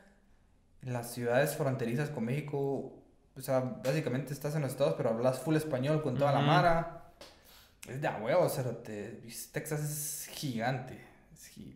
Las 0.82 1.14
ciudades 1.14 1.56
fronterizas 1.56 2.10
con 2.10 2.26
México, 2.26 2.92
o 3.36 3.42
sea, 3.42 3.60
básicamente 3.60 4.34
estás 4.34 4.56
en 4.56 4.64
los 4.64 4.72
estados, 4.72 4.96
pero 4.98 5.12
hablas 5.12 5.40
full 5.40 5.56
español 5.56 6.02
con 6.02 6.18
toda 6.18 6.32
la 6.32 6.40
mara. 6.40 7.14
Es 7.88 8.02
de 8.02 8.08
a 8.08 8.18
huevo, 8.18 8.46
o 8.46 8.50
sea, 8.50 8.64
Texas 8.82 9.80
es 9.80 10.28
gigante. 10.34 11.00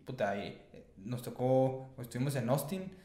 puta, 0.05 0.31
ahí 0.31 0.59
nos 0.97 1.21
tocó, 1.21 1.93
estuvimos 1.99 2.35
en 2.35 2.49
Austin 2.49 3.04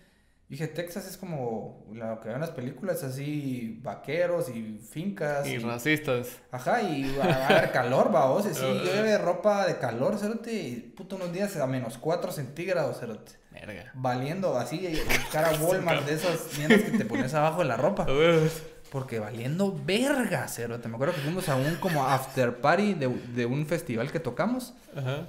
dije, 0.51 0.67
Texas 0.67 1.07
es 1.07 1.17
como 1.17 1.87
lo 1.93 2.21
que 2.21 2.29
en 2.29 2.41
las 2.41 2.51
películas, 2.51 3.05
así 3.05 3.79
vaqueros 3.83 4.49
y 4.49 4.81
fincas. 4.91 5.47
Y, 5.47 5.59
racistas. 5.59 6.39
Ajá, 6.51 6.83
y 6.83 7.17
va 7.17 7.25
a 7.25 7.47
haber 7.47 7.71
calor, 7.71 8.13
va, 8.13 8.27
o 8.27 8.43
sea, 8.43 8.53
sí, 8.53 8.61
llueve 8.85 9.17
ropa 9.17 9.65
de 9.65 9.79
calor, 9.79 10.19
cerote, 10.19 10.53
y 10.53 10.77
puto 10.81 11.17
unos 11.17 11.33
días 11.33 11.57
a 11.57 11.67
menos 11.69 11.99
4 11.99 12.33
centígrados, 12.33 12.99
cerote. 12.99 13.33
Verga. 13.53 13.93
Valiendo 13.95 14.59
así, 14.59 15.01
cara 15.33 15.53
Walmart 15.61 16.05
de 16.05 16.15
esas 16.15 16.59
mierdas 16.59 16.83
que 16.83 16.99
te 16.99 17.05
pones 17.05 17.33
abajo 17.33 17.61
de 17.61 17.69
la 17.69 17.77
ropa. 17.77 18.07
porque 18.91 19.21
valiendo 19.21 19.79
verga, 19.85 20.49
cerote. 20.49 20.89
Me 20.89 20.97
acuerdo 20.97 21.15
que 21.15 21.21
fuimos 21.21 21.49
a 21.49 21.55
un 21.55 21.77
como 21.77 22.05
after 22.05 22.61
party 22.61 22.95
de, 22.95 23.09
de 23.09 23.47
un 23.47 23.67
festival 23.67 24.11
que 24.11 24.19
tocamos. 24.19 24.75
Ajá. 24.97 25.29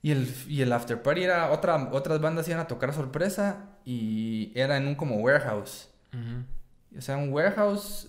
Y 0.00 0.12
el, 0.12 0.34
y 0.48 0.62
el 0.62 0.72
after 0.72 1.02
party 1.02 1.24
era 1.24 1.50
otra, 1.50 1.90
otras 1.92 2.22
bandas 2.22 2.48
iban 2.48 2.60
a 2.60 2.66
tocar 2.66 2.94
sorpresa 2.94 3.68
y 3.84 4.52
era 4.54 4.76
en 4.76 4.86
un 4.86 4.94
como 4.94 5.16
warehouse. 5.16 5.88
O 6.96 7.00
sea, 7.00 7.16
un 7.16 7.32
warehouse 7.32 8.08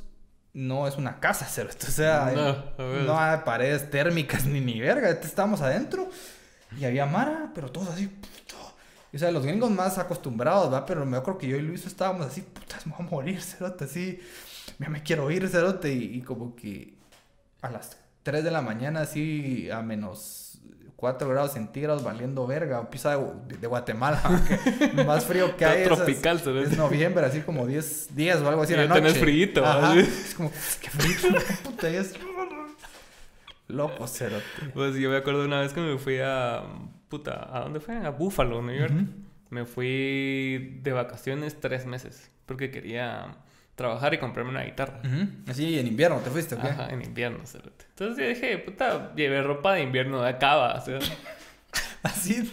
no 0.53 0.87
es 0.87 0.97
una 0.97 1.19
casa, 1.19 1.45
cerote. 1.45 1.85
O 1.87 1.91
sea, 1.91 2.31
no, 2.77 3.03
no 3.03 3.19
hay 3.19 3.39
paredes 3.45 3.89
térmicas 3.89 4.45
ni 4.47 4.59
ni 4.59 4.79
verga. 4.79 5.09
Estábamos 5.09 5.61
adentro 5.61 6.09
y 6.79 6.85
había 6.85 7.05
Mara, 7.05 7.51
pero 7.53 7.71
todos 7.71 7.89
así, 7.89 8.09
o 9.13 9.17
sea, 9.17 9.31
los 9.31 9.45
gringos 9.45 9.69
más 9.69 9.99
acostumbrados, 9.99 10.73
¿va? 10.73 10.85
Pero 10.85 11.05
me 11.05 11.17
acuerdo 11.17 11.39
que 11.39 11.47
yo 11.47 11.57
y 11.57 11.61
Luis 11.61 11.85
estábamos 11.85 12.25
así, 12.25 12.41
putas, 12.41 12.87
me 12.87 12.93
voy 12.93 13.05
a 13.05 13.09
morir, 13.09 13.41
cerote, 13.43 13.85
así. 13.85 14.19
Ya 14.79 14.89
me 14.89 15.03
quiero 15.03 15.29
ir, 15.29 15.47
cerote. 15.49 15.93
Y, 15.93 16.15
y 16.17 16.21
como 16.21 16.55
que 16.55 16.95
a 17.61 17.69
las 17.69 17.97
3 18.23 18.43
de 18.43 18.49
la 18.49 18.61
mañana, 18.61 19.01
así, 19.01 19.69
a 19.69 19.81
menos 19.83 20.42
4 21.03 21.27
grados 21.27 21.51
centígrados, 21.51 22.01
valiendo 22.01 22.47
verga. 22.47 22.89
Pisa 22.89 23.17
de, 23.17 23.57
de, 23.57 23.67
Guatemala, 23.67 24.21
más 25.05 25.25
frío 25.25 25.57
que 25.57 25.65
hay. 25.65 25.83
tropical, 25.83 26.37
es, 26.37 26.71
es 26.71 26.77
noviembre, 26.77 27.25
así 27.25 27.41
como 27.41 27.67
10 27.67 28.15
días 28.15 28.39
o 28.39 28.47
algo 28.47 28.61
así 28.61 28.71
en 28.71 28.79
la 28.79 28.85
noche. 28.87 29.01
tenés 29.01 29.17
frío. 29.17 29.47
Es 29.97 30.33
como, 30.33 30.49
qué 30.79 30.89
frío, 30.89 31.37
puta, 31.65 31.89
es... 31.89 32.13
Loco, 33.67 34.07
cerote. 34.07 34.45
Pues 34.73 34.95
yo 34.95 35.09
me 35.09 35.17
acuerdo 35.17 35.43
una 35.43 35.59
vez 35.59 35.73
que 35.73 35.81
me 35.81 35.97
fui 35.97 36.19
a 36.23 36.63
puta, 37.09 37.49
¿a 37.51 37.59
dónde 37.59 37.81
fue? 37.81 37.97
A 37.97 38.09
Buffalo, 38.11 38.61
New 38.61 38.73
York. 38.73 38.93
Me 39.49 39.65
fui 39.65 40.79
de 40.83 40.93
vacaciones 40.93 41.59
tres 41.59 41.85
meses 41.85 42.31
porque 42.45 42.71
quería 42.71 43.35
trabajar 43.75 44.13
y 44.13 44.17
comprarme 44.17 44.51
una 44.51 44.63
guitarra. 44.63 45.01
Así 45.47 45.79
en 45.79 45.87
invierno 45.87 46.19
te 46.19 46.29
fuiste, 46.29 46.55
¿o 46.55 46.61
qué? 46.61 46.67
Ajá, 46.67 46.89
en 46.89 47.01
invierno, 47.01 47.45
cerote. 47.45 47.85
Entonces 47.89 48.17
yo 48.17 48.29
dije, 48.29 48.57
puta, 48.59 49.13
llevé 49.15 49.41
ropa 49.41 49.73
de 49.73 49.81
invierno 49.81 50.21
de 50.21 50.29
acaba, 50.29 50.75
o 50.75 50.83
Así, 52.03 52.51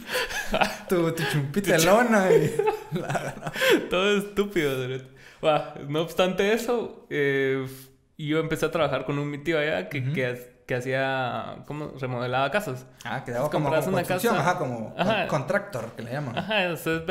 tu, 0.89 1.13
tu 1.13 1.23
chumpita 1.25 1.77
de 1.77 1.85
lona 1.85 2.31
y... 2.33 2.55
Todo 3.91 4.17
estúpido, 4.17 4.77
cerote. 4.77 5.09
no 5.89 6.01
obstante 6.03 6.53
eso, 6.53 7.07
eh, 7.11 7.67
yo 8.27 8.39
empecé 8.39 8.67
a 8.67 8.71
trabajar 8.71 9.05
con 9.05 9.19
un 9.19 9.31
mi 9.31 9.39
tío 9.39 9.59
allá 9.59 9.89
que, 9.89 10.13
que 10.13 10.27
que 10.71 10.77
hacía, 10.77 11.65
¿cómo? 11.67 11.95
Remodelaba 11.99 12.49
casas. 12.53 12.87
Ah, 13.05 13.25
que 13.25 13.33
daba 13.33 13.51
como, 13.51 13.71
una 13.71 14.05
casa. 14.05 14.39
Ajá, 14.39 14.57
como 14.57 14.95
contractor, 15.27 15.91
que 15.97 16.03
le 16.03 16.13
llaman. 16.13 16.39
Ajá, 16.39 16.63
entonces 16.63 17.03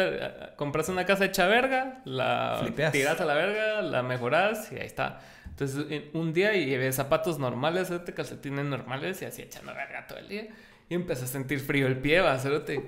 compras 0.56 0.88
una 0.88 1.06
casa 1.06 1.26
hecha 1.26 1.46
verga, 1.46 2.00
la 2.06 2.66
tiras 2.94 3.20
a 3.20 3.26
la 3.26 3.34
verga, 3.34 3.82
la 3.82 4.02
mejoras 4.02 4.72
y 4.72 4.76
ahí 4.76 4.86
está. 4.86 5.20
Entonces, 5.50 6.04
un 6.14 6.32
día 6.32 6.54
llevé 6.54 6.90
zapatos 6.94 7.38
normales, 7.38 7.92
este 7.92 8.14
calcetines 8.14 8.64
normales 8.64 9.22
y 9.22 9.26
así 9.26 9.42
echando 9.42 9.74
verga 9.74 10.08
todo 10.08 10.20
el 10.20 10.30
día. 10.30 10.48
Y 10.90 10.96
empecé 10.96 11.26
a 11.26 11.28
sentir 11.28 11.60
frío 11.60 11.88
el 11.88 11.98
pie, 11.98 12.20
va, 12.22 12.38
cerote. 12.40 12.84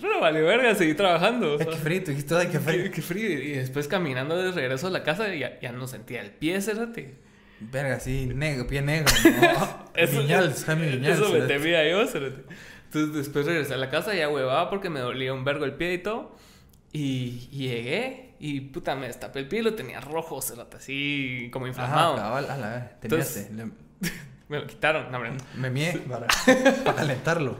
Pero 0.00 0.20
vale, 0.20 0.42
verga, 0.42 0.74
seguí 0.74 0.94
trabajando. 0.94 1.58
Qué 1.58 1.64
frío, 1.76 2.00
dijiste, 2.00 2.34
ay, 2.36 2.48
qué 2.48 2.60
frío. 2.60 2.90
Qué, 2.92 3.02
frío. 3.02 3.42
Y 3.42 3.52
después 3.52 3.88
caminando 3.88 4.36
de 4.36 4.52
regreso 4.52 4.88
a 4.88 4.90
la 4.90 5.02
casa 5.02 5.34
ya, 5.34 5.58
ya 5.60 5.72
no 5.72 5.86
sentía 5.88 6.20
el 6.20 6.30
pie, 6.30 6.60
cerote. 6.60 7.16
Verga, 7.60 7.98
sí, 7.98 8.26
negro, 8.26 8.66
pie 8.66 8.82
negro. 8.82 9.12
eso, 9.94 10.20
Viñals, 10.20 10.64
Jaime 10.66 10.96
Viñals. 10.96 11.18
Eso 11.18 11.32
me 11.32 11.40
temía 11.40 11.88
yo, 11.88 12.02
Entonces 12.02 13.14
después 13.14 13.46
regresé 13.46 13.74
a 13.74 13.78
la 13.78 13.90
casa 13.90 14.14
ya 14.14 14.28
huevaba 14.28 14.70
porque 14.70 14.90
me 14.90 15.00
dolía 15.00 15.32
un 15.32 15.44
vergo 15.44 15.64
el 15.64 15.74
pie 15.74 15.94
y 15.94 15.98
todo. 15.98 16.36
Y, 16.92 17.48
llegué 17.50 18.34
y 18.38 18.60
puta, 18.60 18.94
me 18.94 19.08
destapé 19.08 19.40
el 19.40 19.48
pie 19.48 19.60
y 19.60 19.62
lo 19.62 19.74
tenía 19.74 20.00
rojo, 20.00 20.40
cerote, 20.40 20.76
así 20.76 21.50
como 21.52 21.66
inflamado. 21.66 22.14
Ajá, 22.14 22.22
cabal, 22.22 22.50
a 22.50 22.56
la 22.56 22.70
vez, 22.70 23.00
te 23.00 23.06
Entonces, 23.06 23.50
me 24.48 24.58
lo 24.60 24.66
quitaron, 24.66 25.12
no, 25.12 25.20
Me 25.56 25.70
mié 25.70 25.92
para, 26.08 26.26
para 26.84 26.96
calentarlo. 26.96 27.56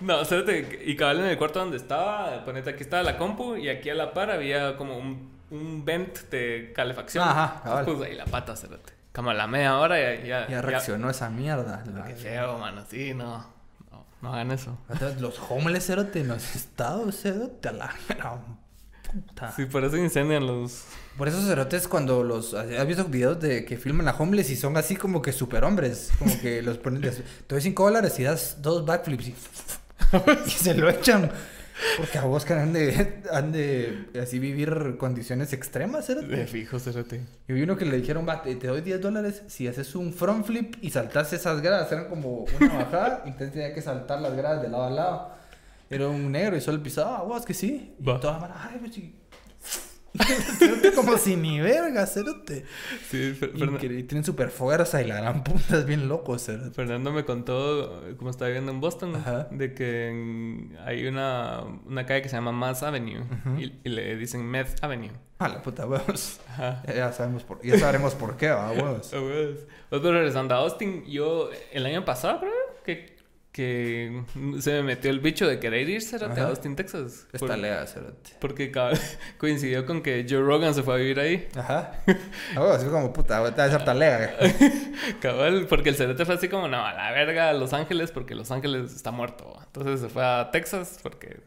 No, 0.00 0.24
cerote, 0.24 0.82
y 0.84 0.96
cabal 0.96 1.20
en 1.20 1.26
el 1.26 1.38
cuarto 1.38 1.60
donde 1.60 1.76
estaba, 1.76 2.44
ponete 2.44 2.70
aquí 2.70 2.82
estaba 2.82 3.02
la 3.02 3.16
compu 3.16 3.56
y 3.56 3.68
aquí 3.68 3.90
a 3.90 3.94
la 3.94 4.12
par 4.12 4.30
había 4.30 4.76
como 4.76 4.98
un, 4.98 5.32
un 5.50 5.84
vent 5.84 6.18
de 6.30 6.72
calefacción. 6.74 7.26
Ajá, 7.26 7.60
cabal. 7.62 7.84
Pues 7.84 8.00
ahí 8.02 8.16
la 8.16 8.24
pata, 8.24 8.56
cerote. 8.56 8.92
Como 9.12 9.30
a 9.30 9.34
la 9.34 9.46
media 9.46 9.78
hora 9.78 10.00
ya... 10.00 10.24
Ya, 10.24 10.48
ya 10.48 10.60
reaccionó 10.60 11.08
esa 11.08 11.30
mierda. 11.30 11.84
Qué 12.06 12.16
feo, 12.16 12.58
mano. 12.58 12.84
Sí, 12.88 13.14
no. 13.14 13.46
No, 14.20 14.32
hagan 14.32 14.50
eso. 14.50 14.78
Los 15.20 15.38
homeless, 15.50 15.86
cerote, 15.86 16.20
en 16.20 16.28
los 16.28 16.56
estados, 16.56 17.20
cerote, 17.20 17.68
a 17.68 17.72
la... 17.72 17.94
Puta. 19.12 19.52
Sí, 19.52 19.66
por 19.66 19.84
eso 19.84 19.96
incendian 19.98 20.46
los... 20.46 20.86
Por 21.16 21.28
eso 21.28 21.40
cerotes 21.42 21.86
cuando 21.86 22.24
los... 22.24 22.54
¿Has 22.54 22.86
visto 22.86 23.04
videos 23.04 23.40
de 23.40 23.64
que 23.64 23.76
filman 23.76 24.08
a 24.08 24.12
homeless 24.12 24.50
y 24.50 24.56
son 24.56 24.76
así 24.76 24.96
como 24.96 25.22
que 25.22 25.32
super 25.32 25.62
hombres? 25.62 26.10
Como 26.18 26.40
que 26.40 26.60
los 26.60 26.78
ponen... 26.78 27.02
Te 27.02 27.12
doy 27.48 27.60
5 27.60 27.84
dólares 27.84 28.18
y 28.18 28.24
das 28.24 28.60
dos 28.60 28.84
backflips 28.84 29.28
y... 29.28 29.34
y 30.46 30.50
se 30.50 30.74
lo 30.74 30.90
echan. 30.90 31.30
Porque 31.98 32.18
a 32.18 32.24
vos 32.24 32.48
han 32.50 32.72
de, 32.72 33.22
han 33.32 33.52
de 33.52 34.08
así 34.20 34.40
vivir 34.40 34.96
condiciones 34.98 35.52
extremas, 35.52 36.06
¿cierto? 36.06 36.26
De 36.26 36.46
fijo, 36.46 36.78
cérate. 36.80 37.20
Y 37.48 37.52
vi 37.52 37.62
uno 37.62 37.76
que 37.76 37.84
le 37.84 37.96
dijeron, 37.96 38.26
va, 38.28 38.42
te, 38.42 38.54
doy 38.54 38.80
10 38.80 39.00
dólares 39.00 39.42
si 39.46 39.68
haces 39.68 39.94
un 39.94 40.12
front 40.12 40.44
flip 40.44 40.76
y 40.82 40.90
saltas 40.90 41.32
esas 41.32 41.60
gradas. 41.60 41.90
Eran 41.92 42.08
como 42.08 42.44
una 42.60 42.74
bajada, 42.74 43.22
y 43.24 43.28
entonces 43.30 43.52
tenía 43.52 43.72
que 43.72 43.82
saltar 43.82 44.20
las 44.20 44.36
gradas 44.36 44.62
de 44.62 44.68
lado 44.68 44.84
a 44.84 44.90
lado. 44.90 45.30
Era 45.90 46.08
un 46.08 46.32
negro 46.32 46.56
y 46.56 46.60
solo 46.60 46.82
pisaba, 46.82 47.18
ah, 47.18 47.22
vos 47.22 47.44
que 47.44 47.54
sí. 47.54 47.94
Y 48.00 48.10
ay, 48.10 48.78
pues 48.80 48.94
sí 48.94 49.14
como 50.94 51.18
si 51.18 51.36
ni 51.36 51.60
verga, 51.60 52.06
cerote. 52.06 52.64
Sí, 53.10 53.36
tienen 54.08 54.24
super 54.24 54.50
fuerza 54.50 55.02
y 55.02 55.06
la 55.06 55.16
gran 55.16 55.42
puta 55.42 55.78
es 55.78 55.86
bien 55.86 56.08
loco, 56.08 56.38
cerote. 56.38 56.70
Fernando 56.70 57.12
me 57.12 57.24
contó, 57.24 58.02
como 58.16 58.30
estaba 58.30 58.48
viviendo 58.48 58.70
en 58.72 58.80
Boston, 58.80 59.22
de 59.50 59.74
que 59.74 60.68
hay 60.84 61.06
una, 61.06 61.64
una 61.86 62.06
calle 62.06 62.22
que 62.22 62.28
se 62.28 62.36
llama 62.36 62.52
Mass 62.52 62.82
Avenue 62.82 63.24
y, 63.58 63.88
le 63.88 64.16
dicen 64.16 64.44
Meth 64.44 64.82
Avenue. 64.82 65.12
Ah, 65.38 65.48
la 65.48 65.62
puta, 65.62 65.86
huevos. 65.86 66.40
Ya, 66.94 67.12
sabemos 67.12 67.42
por, 67.42 67.60
ya 67.62 67.76
sabremos 67.78 68.14
por 68.14 68.36
qué, 68.36 68.52
huevos. 68.52 69.12
huevos. 69.12 69.58
Pues, 69.90 70.02
regresando 70.02 70.54
a 70.54 70.58
Austin, 70.58 71.04
yo 71.06 71.50
el 71.72 71.86
año 71.86 72.04
pasado, 72.04 72.40
creo 72.40 72.52
que 72.84 73.13
que 73.54 74.24
se 74.58 74.72
me 74.72 74.82
metió 74.82 75.12
el 75.12 75.20
bicho 75.20 75.46
de 75.46 75.60
querer 75.60 75.88
irse 75.88 76.16
a 76.16 76.46
Austin, 76.48 76.74
Texas. 76.74 77.28
Está 77.32 77.56
lea, 77.56 77.86
cerote. 77.86 78.32
Porque 78.40 78.72
coincidió 79.38 79.86
con 79.86 80.02
que 80.02 80.26
Joe 80.28 80.40
Rogan 80.40 80.74
se 80.74 80.82
fue 80.82 80.94
a 80.94 80.96
vivir 80.96 81.20
ahí. 81.20 81.48
Ajá. 81.56 82.02
Oh, 82.56 82.72
así 82.72 82.86
como 82.86 83.12
puta, 83.12 83.38
va 83.38 83.50
a 83.50 83.70
ser 83.70 83.84
talea. 83.84 84.36
Cabal, 85.20 85.66
porque 85.68 85.90
el 85.90 85.94
cerote 85.94 86.24
fue 86.24 86.34
así 86.34 86.48
como, 86.48 86.66
no, 86.66 86.84
a 86.84 86.94
la 86.94 87.12
verga 87.12 87.50
a 87.50 87.52
Los 87.52 87.72
Ángeles, 87.72 88.10
porque 88.10 88.34
Los 88.34 88.50
Ángeles 88.50 88.92
está 88.92 89.12
muerto. 89.12 89.56
Entonces 89.64 90.00
se 90.00 90.08
fue 90.08 90.24
a 90.24 90.50
Texas, 90.50 90.98
porque 91.00 91.40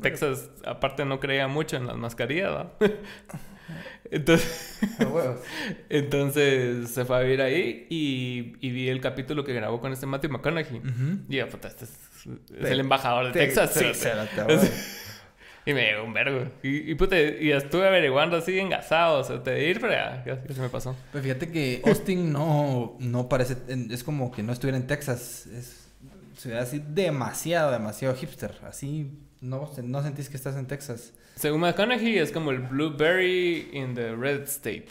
Texas, 0.00 0.48
aparte, 0.64 1.04
no 1.04 1.18
creía 1.18 1.48
mucho 1.48 1.76
en 1.76 1.88
las 1.88 1.96
mascarillas, 1.96 2.66
Entonces, 4.10 4.78
entonces 5.88 6.90
se 6.90 7.04
fue 7.04 7.16
a 7.16 7.20
vivir 7.20 7.42
ahí 7.42 7.86
y, 7.90 8.54
y, 8.60 8.70
vi 8.70 8.88
el 8.88 9.00
capítulo 9.00 9.44
que 9.44 9.52
grabó 9.52 9.80
con 9.80 9.92
este 9.92 10.06
Matthew 10.06 10.30
McConaughey. 10.30 10.80
Y 11.28 11.36
ya, 11.36 11.48
puta, 11.48 11.68
este 11.68 11.84
es, 11.84 11.98
el 12.60 12.80
embajador 12.80 13.26
de 13.26 13.32
Texas. 13.32 13.74
Sí, 13.74 13.86
y 15.66 15.74
me 15.74 15.86
llegó 15.86 16.04
un 16.04 16.12
vergo. 16.12 16.46
Y, 16.62 16.90
y, 16.90 16.94
puta, 16.94 17.18
y 17.18 17.50
estuve 17.50 17.86
averiguando 17.86 18.36
así 18.36 18.58
engasado, 18.58 19.20
o 19.20 19.24
sea, 19.24 19.42
te 19.42 19.68
ir, 19.68 19.80
pero 19.80 19.92
ya, 19.92 20.22
ya, 20.24 20.54
se 20.54 20.60
me 20.60 20.68
pasó. 20.68 20.96
Pues 21.10 21.24
fíjate 21.24 21.50
que 21.50 21.82
Austin 21.84 22.32
no, 22.32 22.96
no 23.00 23.28
parece, 23.28 23.56
es 23.90 24.04
como 24.04 24.30
que 24.30 24.42
no 24.42 24.52
estuviera 24.52 24.78
en 24.78 24.86
Texas. 24.86 25.46
Es 25.46 25.86
ciudad 26.36 26.60
así 26.60 26.82
demasiado, 26.86 27.72
demasiado 27.72 28.14
hipster. 28.14 28.54
Así 28.62 29.10
no, 29.40 29.70
no 29.82 30.02
sentís 30.02 30.28
que 30.28 30.36
estás 30.36 30.56
en 30.56 30.66
Texas. 30.66 31.12
Según 31.36 31.60
McConaughey 31.60 32.18
es 32.18 32.32
como 32.32 32.50
el 32.50 32.60
blueberry 32.60 33.68
in 33.72 33.94
the 33.94 34.16
red 34.16 34.44
state. 34.44 34.88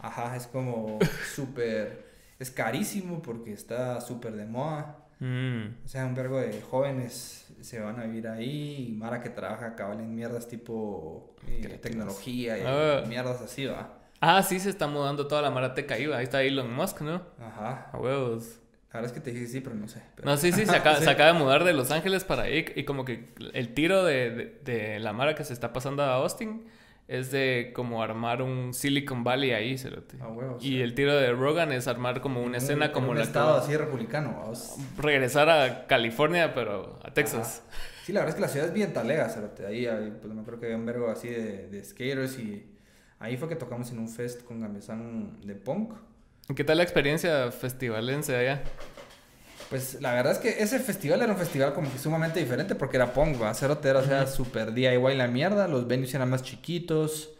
Ajá, 0.00 0.34
es 0.34 0.46
como 0.46 0.98
súper... 1.34 2.06
es 2.38 2.50
carísimo 2.50 3.20
porque 3.20 3.52
está 3.52 4.00
súper 4.00 4.32
de 4.32 4.46
moda. 4.46 4.96
Mm. 5.20 5.84
O 5.84 5.88
sea, 5.88 6.06
un 6.06 6.14
vergo 6.14 6.40
de 6.40 6.62
jóvenes 6.62 7.46
se 7.60 7.80
van 7.80 8.00
a 8.00 8.04
vivir 8.04 8.28
ahí 8.28 8.86
y 8.88 8.92
Mara 8.92 9.20
que 9.20 9.28
trabaja 9.28 9.74
cabal 9.74 10.00
en 10.00 10.14
mierdas 10.14 10.48
tipo 10.48 11.34
eh, 11.46 11.78
tecnología 11.82 12.56
y 12.56 12.62
ah. 12.64 13.04
mierdas 13.06 13.42
así, 13.42 13.66
va. 13.66 13.98
Ah, 14.20 14.42
sí, 14.42 14.58
se 14.60 14.70
está 14.70 14.86
mudando 14.86 15.26
toda 15.26 15.42
la 15.42 15.50
marateca 15.50 15.96
ahí, 15.96 16.06
ahí 16.06 16.24
está 16.24 16.42
Elon 16.42 16.72
Musk, 16.72 17.02
¿no? 17.02 17.22
Ajá. 17.40 17.90
A 17.92 17.98
huevos. 17.98 18.57
La 18.92 19.00
verdad 19.00 19.06
es 19.06 19.12
que 19.12 19.20
te 19.20 19.32
dije 19.32 19.46
sí, 19.46 19.60
pero 19.60 19.76
no 19.76 19.86
sé. 19.86 20.02
No, 20.24 20.36
sí, 20.36 20.50
sí, 20.50 20.64
se 20.64 20.76
acaba, 20.76 20.98
de 20.98 21.32
mudar 21.34 21.64
de 21.64 21.74
Los 21.74 21.90
Ángeles 21.90 22.24
para 22.24 22.44
ahí 22.44 22.64
y 22.74 22.84
como 22.84 23.04
que 23.04 23.28
el 23.52 23.74
tiro 23.74 24.04
de, 24.04 24.60
de, 24.64 24.98
la 24.98 25.12
mara 25.12 25.34
que 25.34 25.44
se 25.44 25.52
está 25.52 25.72
pasando 25.72 26.02
a 26.02 26.14
Austin 26.14 26.64
es 27.06 27.30
de 27.30 27.72
como 27.74 28.02
armar 28.02 28.40
un 28.40 28.72
Silicon 28.72 29.24
Valley 29.24 29.52
ahí, 29.52 29.76
cerote. 29.76 30.16
Ah, 30.20 30.30
y 30.60 30.80
el 30.80 30.94
tiro 30.94 31.14
de 31.14 31.32
Rogan 31.32 31.72
es 31.72 31.86
armar 31.86 32.20
como 32.20 32.42
una 32.42 32.58
escena 32.58 32.92
como 32.92 33.10
un 33.10 33.18
la 33.18 33.24
estado 33.24 33.56
así 33.56 33.76
republicano. 33.76 34.52
Regresar 34.96 35.50
a 35.50 35.86
California, 35.86 36.54
pero 36.54 36.98
a 37.04 37.12
Texas. 37.12 37.62
Sí, 38.04 38.12
la 38.12 38.20
verdad 38.20 38.30
es 38.30 38.34
que 38.36 38.40
la 38.40 38.48
ciudad 38.48 38.68
es 38.68 38.74
bien 38.74 38.94
talega, 38.94 39.28
cerote. 39.28 39.66
Ahí, 39.66 39.86
pues 40.20 40.32
me 40.32 40.40
acuerdo 40.40 40.60
que 40.60 40.66
había 40.66 40.78
un 40.78 40.86
vergo 40.86 41.10
así 41.10 41.28
de, 41.28 41.68
de 41.68 41.84
skaters 41.84 42.38
y 42.38 42.74
Ahí 43.20 43.36
fue 43.36 43.48
que 43.48 43.56
tocamos 43.56 43.90
en 43.90 43.98
un 43.98 44.08
fest 44.08 44.44
con 44.44 44.60
Gamesán 44.60 45.40
de 45.44 45.54
punk. 45.54 45.92
¿Qué 46.54 46.64
tal 46.64 46.78
la 46.78 46.82
experiencia 46.82 47.52
festivalense 47.52 48.34
allá? 48.34 48.62
Pues 49.68 50.00
la 50.00 50.14
verdad 50.14 50.32
es 50.32 50.38
que 50.38 50.62
ese 50.62 50.78
festival 50.78 51.20
era 51.20 51.32
un 51.32 51.38
festival 51.38 51.74
como 51.74 51.92
que 51.92 51.98
sumamente 51.98 52.40
diferente 52.40 52.74
porque 52.74 52.96
era 52.96 53.12
punk, 53.12 53.40
va. 53.40 53.52
Cerote 53.52 53.88
era, 53.88 53.98
o 53.98 54.04
sea, 54.04 54.26
super 54.26 54.72
DIY 54.72 55.14
la 55.14 55.28
mierda, 55.28 55.68
los 55.68 55.86
venues 55.86 56.14
eran 56.14 56.30
más 56.30 56.42
chiquitos. 56.42 57.34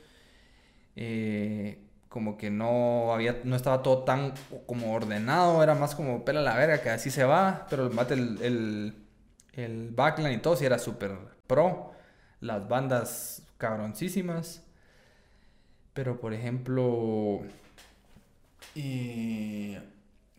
Eh, 0.95 1.79
como 2.09 2.37
que 2.37 2.51
no 2.51 3.13
había, 3.13 3.41
no 3.45 3.57
estaba 3.57 3.83
todo 3.83 4.05
tan 4.05 4.35
como 4.67 4.93
ordenado, 4.93 5.63
era 5.63 5.75
más 5.75 5.95
como 5.95 6.25
pela 6.25 6.43
la 6.43 6.57
verga, 6.57 6.83
que 6.83 6.91
así 6.91 7.11
se 7.11 7.25
va, 7.25 7.67
pero 7.71 7.91
el, 8.11 8.43
el, 8.43 8.95
el 9.53 9.91
backline 9.91 10.33
y 10.33 10.39
todo 10.39 10.57
sí 10.57 10.65
era 10.65 10.79
súper 10.79 11.13
pro, 11.47 11.93
las 12.41 12.67
bandas 12.69 13.43
cabroncísimas, 13.59 14.65
pero 15.93 16.19
por 16.19 16.33
ejemplo, 16.33 17.43
y 18.81 19.77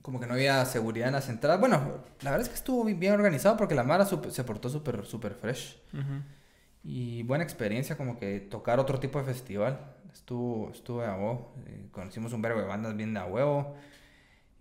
como 0.02 0.22
que 0.22 0.26
no 0.26 0.36
había 0.36 0.64
seguridad 0.64 1.10
en 1.10 1.14
las 1.14 1.28
entradas, 1.28 1.60
bueno, 1.60 2.06
la 2.22 2.32
verdad 2.32 2.46
es 2.46 2.48
que 2.48 2.56
estuvo 2.56 2.86
bien 2.86 3.12
organizado 3.12 3.58
porque 3.58 3.76
la 3.76 3.84
Mara 3.84 4.06
se 4.06 4.44
portó 4.46 4.70
súper, 4.70 5.06
súper 5.06 5.34
fresh. 5.34 5.78
Y 6.82 7.24
buena 7.24 7.44
experiencia 7.44 7.98
como 7.98 8.18
que 8.18 8.40
tocar 8.40 8.80
otro 8.80 8.98
tipo 8.98 9.20
de 9.20 9.26
festival. 9.26 9.78
Estuvo, 10.14 10.72
estuve 10.72 11.06
a 11.06 11.16
huevo. 11.16 11.54
Eh, 11.68 11.90
conocimos 11.92 12.32
un 12.32 12.42
verbo 12.42 12.62
de 12.62 12.66
bandas 12.66 12.96
bien 12.96 13.14
de 13.14 13.20
a 13.20 13.26
huevo. 13.26 13.76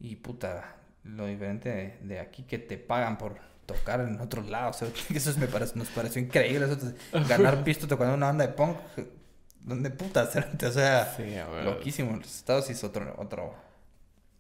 Y 0.01 0.17
puta, 0.17 0.75
lo 1.05 1.27
diferente 1.27 2.01
de, 2.03 2.19
aquí 2.19 2.43
que 2.43 2.59
te 2.59 2.79
pagan 2.79 3.17
por 3.17 3.39
tocar 3.65 4.01
en 4.01 4.21
otros 4.21 4.51
lados. 4.51 4.83
eso 5.15 5.39
me 5.39 5.47
parece, 5.47 5.79
nos 5.79 5.89
pareció 5.91 6.21
increíble. 6.21 6.67
ganar 7.29 7.63
pisto 7.65 7.87
tocando 7.87 8.15
una 8.15 8.27
banda 8.27 8.45
de 8.45 8.53
punk. 8.53 8.77
¿Dónde 9.61 9.91
puta? 9.91 10.29
O 10.67 10.73
sea, 10.73 11.17
loquísimo. 11.65 12.17
Los 12.17 12.35
Estados 12.35 12.69
hizo 12.71 12.89
otro. 12.89 13.15
otro. 13.19 13.68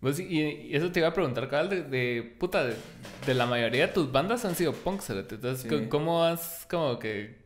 Pues, 0.01 0.21
y, 0.21 0.75
eso 0.75 0.93
te 0.93 1.01
iba 1.01 1.09
a 1.09 1.15
preguntar, 1.15 1.49
cabal, 1.49 1.69
de, 1.69 1.83
de 1.83 2.37
puta, 2.39 2.65
de, 2.65 3.35
la 3.35 3.47
mayoría 3.47 3.89
de 3.89 3.93
tus 3.93 4.13
bandas 4.13 4.45
han 4.45 4.55
sido 4.55 4.73
punk, 4.73 5.03
Entonces, 5.09 5.89
¿cómo 5.89 6.25
has 6.25 6.67
como 6.71 6.99
que 6.99 7.39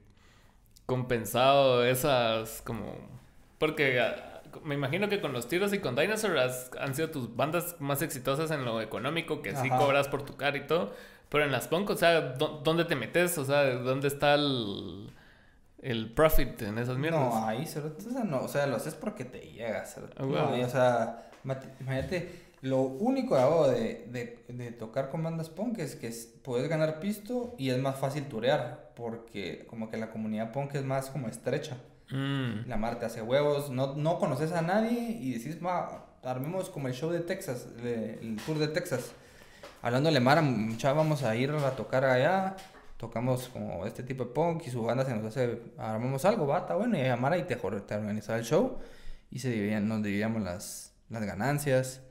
compensado 0.86 1.84
esas 1.84 2.60
como 2.62 3.12
porque 3.62 4.00
ah, 4.00 4.42
me 4.64 4.74
imagino 4.74 5.08
que 5.08 5.20
con 5.20 5.32
los 5.32 5.46
tiros 5.46 5.72
y 5.72 5.78
con 5.78 5.94
Dinosaur 5.94 6.36
han 6.36 6.94
sido 6.96 7.10
tus 7.10 7.36
bandas 7.36 7.76
más 7.78 8.02
exitosas 8.02 8.50
en 8.50 8.64
lo 8.64 8.80
económico, 8.80 9.40
que 9.40 9.54
sí 9.54 9.70
cobras 9.70 10.08
por 10.08 10.24
tu 10.24 10.36
cara 10.36 10.56
y 10.56 10.66
todo. 10.66 10.92
Pero 11.28 11.44
en 11.44 11.52
las 11.52 11.68
punk, 11.68 11.90
o 11.90 11.96
sea, 11.96 12.20
¿dónde 12.20 12.84
te 12.84 12.96
metes? 12.96 13.38
O 13.38 13.44
sea, 13.44 13.62
¿dónde 13.76 14.08
está 14.08 14.34
el, 14.34 15.12
el 15.80 16.12
profit 16.12 16.60
en 16.62 16.78
esas 16.78 16.98
mierdas? 16.98 17.20
No, 17.20 17.46
ahí, 17.46 17.62
o 17.62 17.66
sea, 17.66 18.24
no, 18.24 18.40
o 18.42 18.48
sea, 18.48 18.66
lo 18.66 18.74
haces 18.74 18.96
porque 18.96 19.24
te 19.24 19.38
llegas. 19.52 19.96
Ah, 20.16 20.24
o 20.24 20.68
sea, 20.68 21.30
imagínate, 21.44 22.52
lo 22.62 22.80
único 22.82 23.36
de, 23.68 24.06
de, 24.08 24.44
de, 24.48 24.70
tocar 24.70 25.10
con 25.10 25.22
bandas 25.22 25.50
punk 25.50 25.78
es 25.78 25.96
que 25.96 26.14
puedes 26.44 26.68
ganar 26.68 27.00
pisto 27.00 27.54
y 27.58 27.70
es 27.70 27.78
más 27.78 27.98
fácil 27.98 28.26
turear, 28.26 28.92
porque 28.94 29.66
como 29.68 29.90
que 29.90 29.96
la 29.96 30.10
comunidad 30.10 30.52
punk 30.52 30.76
es 30.76 30.84
más 30.84 31.10
como 31.10 31.28
estrecha. 31.28 31.76
Mm. 32.10 32.68
La 32.68 32.76
mar 32.76 33.00
te 33.00 33.06
hace 33.06 33.20
huevos, 33.20 33.70
no, 33.70 33.94
no 33.94 34.18
conoces 34.18 34.52
a 34.52 34.62
nadie 34.62 35.18
y 35.20 35.32
decís, 35.32 35.58
va, 35.64 36.06
armemos 36.22 36.70
como 36.70 36.86
el 36.86 36.94
show 36.94 37.10
de 37.10 37.20
Texas, 37.20 37.66
el 37.82 38.36
tour 38.46 38.58
de 38.58 38.68
Texas. 38.68 39.12
Hablándole 39.82 40.20
Mara, 40.20 40.42
mucha 40.42 40.92
vamos 40.92 41.24
a 41.24 41.34
ir 41.34 41.50
a 41.50 41.70
tocar 41.74 42.04
allá, 42.04 42.54
tocamos 42.96 43.48
como 43.48 43.84
este 43.86 44.04
tipo 44.04 44.26
de 44.26 44.30
punk 44.30 44.68
y 44.68 44.70
su 44.70 44.82
banda 44.82 45.04
se 45.04 45.12
nos 45.12 45.24
hace, 45.24 45.60
armamos 45.76 46.24
algo, 46.24 46.46
va, 46.46 46.58
está 46.58 46.76
bueno, 46.76 46.96
y 46.96 47.06
a 47.06 47.16
Mara 47.16 47.36
y 47.38 47.42
te, 47.42 47.56
te 47.56 47.94
organizaba 47.96 48.38
el 48.38 48.44
show 48.44 48.78
y 49.32 49.40
se 49.40 49.50
dividían, 49.50 49.88
nos 49.88 50.00
dividíamos 50.02 50.42
las, 50.42 50.91
las 51.12 51.24
ganancias 51.24 52.02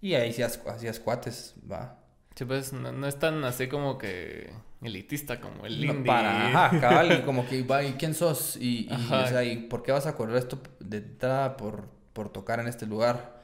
y 0.00 0.14
ahí 0.14 0.30
hacías, 0.30 0.60
hacías 0.66 1.00
cuates, 1.00 1.54
va. 1.70 1.98
Sí, 2.34 2.44
pues 2.44 2.72
no, 2.72 2.92
no 2.92 3.06
es 3.06 3.18
tan 3.18 3.42
así 3.44 3.66
como 3.66 3.96
que 3.96 4.52
elitista 4.82 5.40
como 5.40 5.66
el 5.66 5.82
indie. 5.82 6.04
para, 6.04 6.48
ajá, 6.48 6.80
cabal, 6.80 7.12
y 7.12 7.22
como 7.22 7.46
que, 7.46 7.58
¿y 7.58 7.92
quién 7.92 8.14
sos? 8.14 8.56
Y, 8.56 8.88
y, 8.90 9.12
o 9.12 9.26
sea, 9.26 9.42
¿y 9.42 9.56
por 9.56 9.82
qué 9.82 9.92
vas 9.92 10.06
a 10.06 10.14
correr 10.14 10.36
esto 10.36 10.60
de 10.80 10.98
entrada 10.98 11.56
por, 11.56 11.88
por 12.12 12.30
tocar 12.30 12.60
en 12.60 12.68
este 12.68 12.86
lugar? 12.86 13.36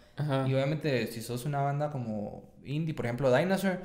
Y 0.46 0.54
obviamente, 0.54 1.06
si 1.08 1.22
sos 1.22 1.46
una 1.46 1.62
banda 1.62 1.90
como 1.90 2.52
indie, 2.64 2.94
por 2.94 3.06
ejemplo, 3.06 3.34
Dinosaur, 3.34 3.80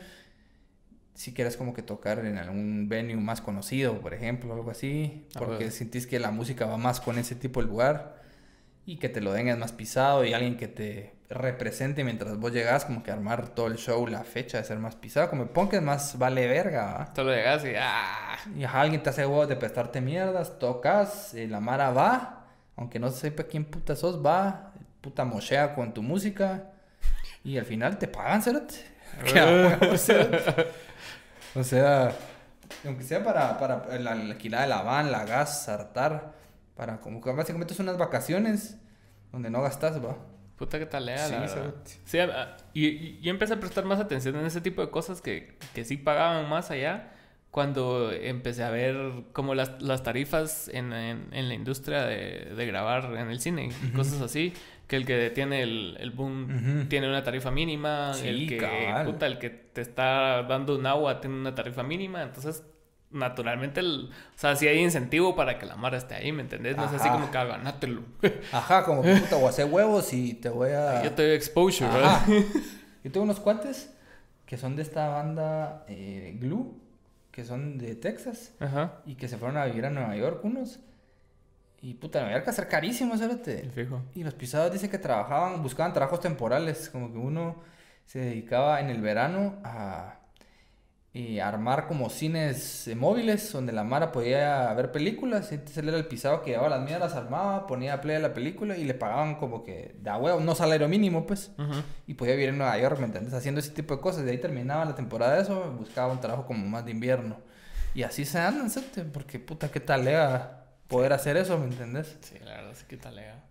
si 1.13 1.33
quieres 1.33 1.57
como 1.57 1.73
que 1.73 1.81
tocar 1.81 2.23
en 2.25 2.37
algún 2.37 2.87
venue 2.89 3.15
más 3.15 3.41
conocido, 3.41 3.99
por 4.01 4.13
ejemplo, 4.13 4.53
algo 4.53 4.69
así, 4.69 5.25
porque 5.33 5.71
sentís 5.71 6.05
que 6.05 6.19
la 6.19 6.31
música 6.31 6.65
va 6.67 6.77
más 6.77 6.99
con 6.99 7.17
ese 7.17 7.33
tipo 7.33 7.61
de 7.61 7.67
lugar 7.67 8.21
y 8.85 8.97
que 8.97 9.09
te 9.09 9.21
lo 9.21 9.33
den 9.33 9.57
más 9.57 9.71
pisado 9.71 10.25
y 10.25 10.33
alguien 10.33 10.57
que 10.57 10.67
te 10.67 11.16
represente 11.29 12.03
mientras 12.03 12.37
vos 12.37 12.51
llegás, 12.51 12.85
como 12.85 13.03
que 13.03 13.11
armar 13.11 13.49
todo 13.49 13.67
el 13.67 13.75
show, 13.75 14.07
la 14.07 14.23
fecha 14.23 14.59
de 14.59 14.63
ser 14.63 14.79
más 14.79 14.95
pisado, 14.95 15.29
como 15.29 15.47
punk 15.47 15.73
es 15.73 15.81
más 15.81 16.17
vale 16.17 16.47
verga. 16.47 17.11
Solo 17.15 17.33
llegas 17.33 17.65
y 17.65 17.73
¡ah! 17.77 18.37
Y 18.55 18.63
alguien 18.63 19.03
te 19.03 19.09
hace 19.09 19.25
huevos 19.25 19.49
de 19.49 19.55
prestarte 19.55 19.99
mierdas, 19.99 20.57
tocas, 20.59 21.33
y 21.33 21.47
la 21.47 21.59
mara 21.59 21.91
va, 21.91 22.45
aunque 22.75 22.99
no 22.99 23.09
sepa 23.09 23.43
quién 23.43 23.65
puta 23.65 23.95
sos, 23.95 24.25
va, 24.25 24.71
puta 25.01 25.25
mochea 25.25 25.75
con 25.75 25.93
tu 25.93 26.01
música 26.01 26.71
y 27.43 27.57
al 27.57 27.65
final 27.65 27.97
te 27.97 28.07
pagan, 28.07 28.41
¿cierto? 28.41 28.73
o 31.55 31.63
sea, 31.63 32.11
aunque 32.85 33.03
sea 33.03 33.23
para, 33.23 33.57
para 33.57 33.97
la, 33.99 34.11
alquilada 34.11 34.63
de 34.63 34.69
la 34.69 34.81
van, 34.81 35.11
la 35.11 35.25
gas, 35.25 35.63
sartar, 35.63 36.33
para 36.75 36.99
como 36.99 37.21
que 37.21 37.31
básicamente 37.31 37.73
son 37.73 37.87
unas 37.87 37.97
vacaciones 37.97 38.77
donde 39.31 39.49
no 39.49 39.61
gastas, 39.61 40.03
va. 40.03 40.17
Puta 40.57 40.79
que 40.79 40.87
talea, 40.87 41.27
la 41.27 41.39
verdad. 41.41 41.75
Sí, 41.83 42.17
y, 42.73 43.19
y, 43.21 43.29
empecé 43.29 43.53
a 43.53 43.59
prestar 43.59 43.85
más 43.85 43.99
atención 43.99 44.35
en 44.37 44.45
ese 44.45 44.59
tipo 44.59 44.81
de 44.81 44.89
cosas 44.89 45.21
que, 45.21 45.55
que 45.75 45.85
sí 45.85 45.97
pagaban 45.97 46.49
más 46.49 46.71
allá 46.71 47.11
cuando 47.51 48.11
empecé 48.11 48.63
a 48.63 48.69
ver 48.69 48.95
como 49.33 49.55
las, 49.55 49.81
las 49.81 50.03
tarifas 50.03 50.67
en, 50.73 50.93
en, 50.93 51.47
la 51.47 51.53
industria 51.53 52.03
de, 52.05 52.53
de, 52.55 52.65
grabar 52.65 53.15
en 53.17 53.29
el 53.29 53.39
cine 53.39 53.69
y 53.83 53.87
cosas 53.95 54.21
así. 54.21 54.53
Que 54.87 54.95
el 54.95 55.05
que 55.05 55.29
tiene 55.31 55.63
el, 55.63 55.97
el 55.99 56.11
boom 56.11 56.87
tiene 56.87 57.09
una 57.09 57.23
tarifa 57.23 57.51
mínima. 57.51 58.13
el 58.23 58.47
que, 58.47 58.93
puta, 59.05 59.25
el 59.27 59.37
que 59.37 59.49
te 59.49 59.81
está 59.81 60.43
dando 60.43 60.75
un 60.75 60.85
agua 60.85 61.19
tiene 61.19 61.35
una 61.35 61.53
tarifa 61.53 61.83
mínima. 61.83 62.23
Entonces 62.23 62.63
naturalmente, 63.11 63.79
el, 63.79 64.09
o 64.35 64.37
sea, 64.37 64.55
si 64.55 64.67
hay 64.67 64.79
incentivo 64.79 65.35
para 65.35 65.57
que 65.59 65.65
la 65.65 65.75
Mara 65.75 65.97
esté 65.97 66.15
ahí, 66.15 66.31
¿me 66.31 66.41
entendés? 66.41 66.75
No 66.77 66.85
es 66.85 66.93
así 66.93 67.09
como 67.09 67.31
que 67.31 67.37
ganátelo. 67.37 68.01
Ajá, 68.51 68.83
como 68.83 69.01
puta, 69.01 69.37
o 69.37 69.47
hacer 69.47 69.65
huevos 69.65 70.13
y 70.13 70.33
te 70.33 70.49
voy 70.49 70.71
a. 70.71 71.03
Yo 71.03 71.11
te 71.13 71.25
doy 71.25 71.35
exposure, 71.35 71.89
¿verdad? 71.89 72.21
Yo 73.03 73.11
tengo 73.11 73.23
unos 73.23 73.39
cuates 73.39 73.93
que 74.45 74.57
son 74.57 74.75
de 74.75 74.81
esta 74.81 75.07
banda 75.09 75.85
eh, 75.87 76.35
Glue, 76.39 76.75
que 77.31 77.45
son 77.45 77.77
de 77.77 77.95
Texas, 77.95 78.53
Ajá. 78.59 79.01
y 79.05 79.15
que 79.15 79.27
se 79.27 79.37
fueron 79.37 79.57
a 79.57 79.65
vivir 79.65 79.85
a 79.85 79.89
Nueva 79.89 80.15
York 80.15 80.43
unos. 80.43 80.79
Y 81.81 81.93
puta, 81.93 82.19
Nueva 82.21 82.37
York 82.37 82.47
a 82.47 82.53
ser 82.53 82.67
carísimo, 82.67 83.17
¿sabes? 83.17 83.37
Fijo. 83.73 84.01
Y 84.15 84.23
los 84.23 84.33
pisados 84.33 84.73
dicen 84.73 84.89
que 84.89 84.97
trabajaban, 84.97 85.61
buscaban 85.61 85.93
trabajos 85.93 86.19
temporales, 86.19 86.89
como 86.89 87.11
que 87.11 87.17
uno 87.17 87.57
se 88.05 88.19
dedicaba 88.19 88.79
en 88.79 88.89
el 88.89 89.01
verano 89.01 89.57
a 89.63 90.16
y 91.17 91.39
armar 91.39 91.87
como 91.87 92.11
cines 92.11 92.87
móviles 92.95 93.51
donde 93.51 93.73
la 93.73 93.83
Mara 93.83 94.11
podía 94.11 94.71
ver 94.75 94.91
películas. 94.91 95.51
Entonces 95.51 95.77
él 95.79 95.89
era 95.89 95.97
el 95.97 96.05
pisado 96.05 96.43
que 96.43 96.51
llevaba 96.51 96.69
las 96.69 96.81
mierdas, 96.81 97.15
armaba, 97.15 97.65
ponía 97.65 97.99
play 98.01 98.17
a 98.17 98.19
la 98.19 98.35
película 98.35 98.77
y 98.77 98.83
le 98.83 98.93
pagaban 98.93 99.35
como 99.35 99.63
que 99.63 99.95
de 99.99 100.11
huevo, 100.11 100.39
no 100.39 100.53
salario 100.53 100.87
mínimo, 100.87 101.25
pues. 101.25 101.51
Y 102.05 102.13
podía 102.13 102.33
vivir 102.33 102.49
en 102.49 102.59
Nueva 102.59 102.77
York, 102.77 102.99
¿me 102.99 103.05
entiendes? 103.05 103.33
Haciendo 103.33 103.59
ese 103.59 103.71
tipo 103.71 103.95
de 103.95 104.01
cosas. 104.01 104.25
De 104.25 104.31
ahí 104.31 104.37
terminaba 104.37 104.85
la 104.85 104.93
temporada 104.93 105.35
de 105.35 105.41
eso, 105.41 105.73
buscaba 105.75 106.13
un 106.13 106.21
trabajo 106.21 106.45
como 106.45 106.67
más 106.67 106.85
de 106.85 106.91
invierno. 106.91 107.37
Y 107.95 108.03
así 108.03 108.23
se 108.23 108.37
andan, 108.37 108.69
Porque 109.11 109.39
puta, 109.39 109.71
qué 109.71 109.79
talega 109.79 110.65
poder 110.87 111.13
hacer 111.13 111.35
eso, 111.35 111.57
¿me 111.57 111.65
entiendes? 111.65 112.15
Sí, 112.21 112.35
la 112.45 112.57
verdad, 112.57 112.73
sí, 112.75 112.85
qué 112.87 112.97
talega. 112.97 113.43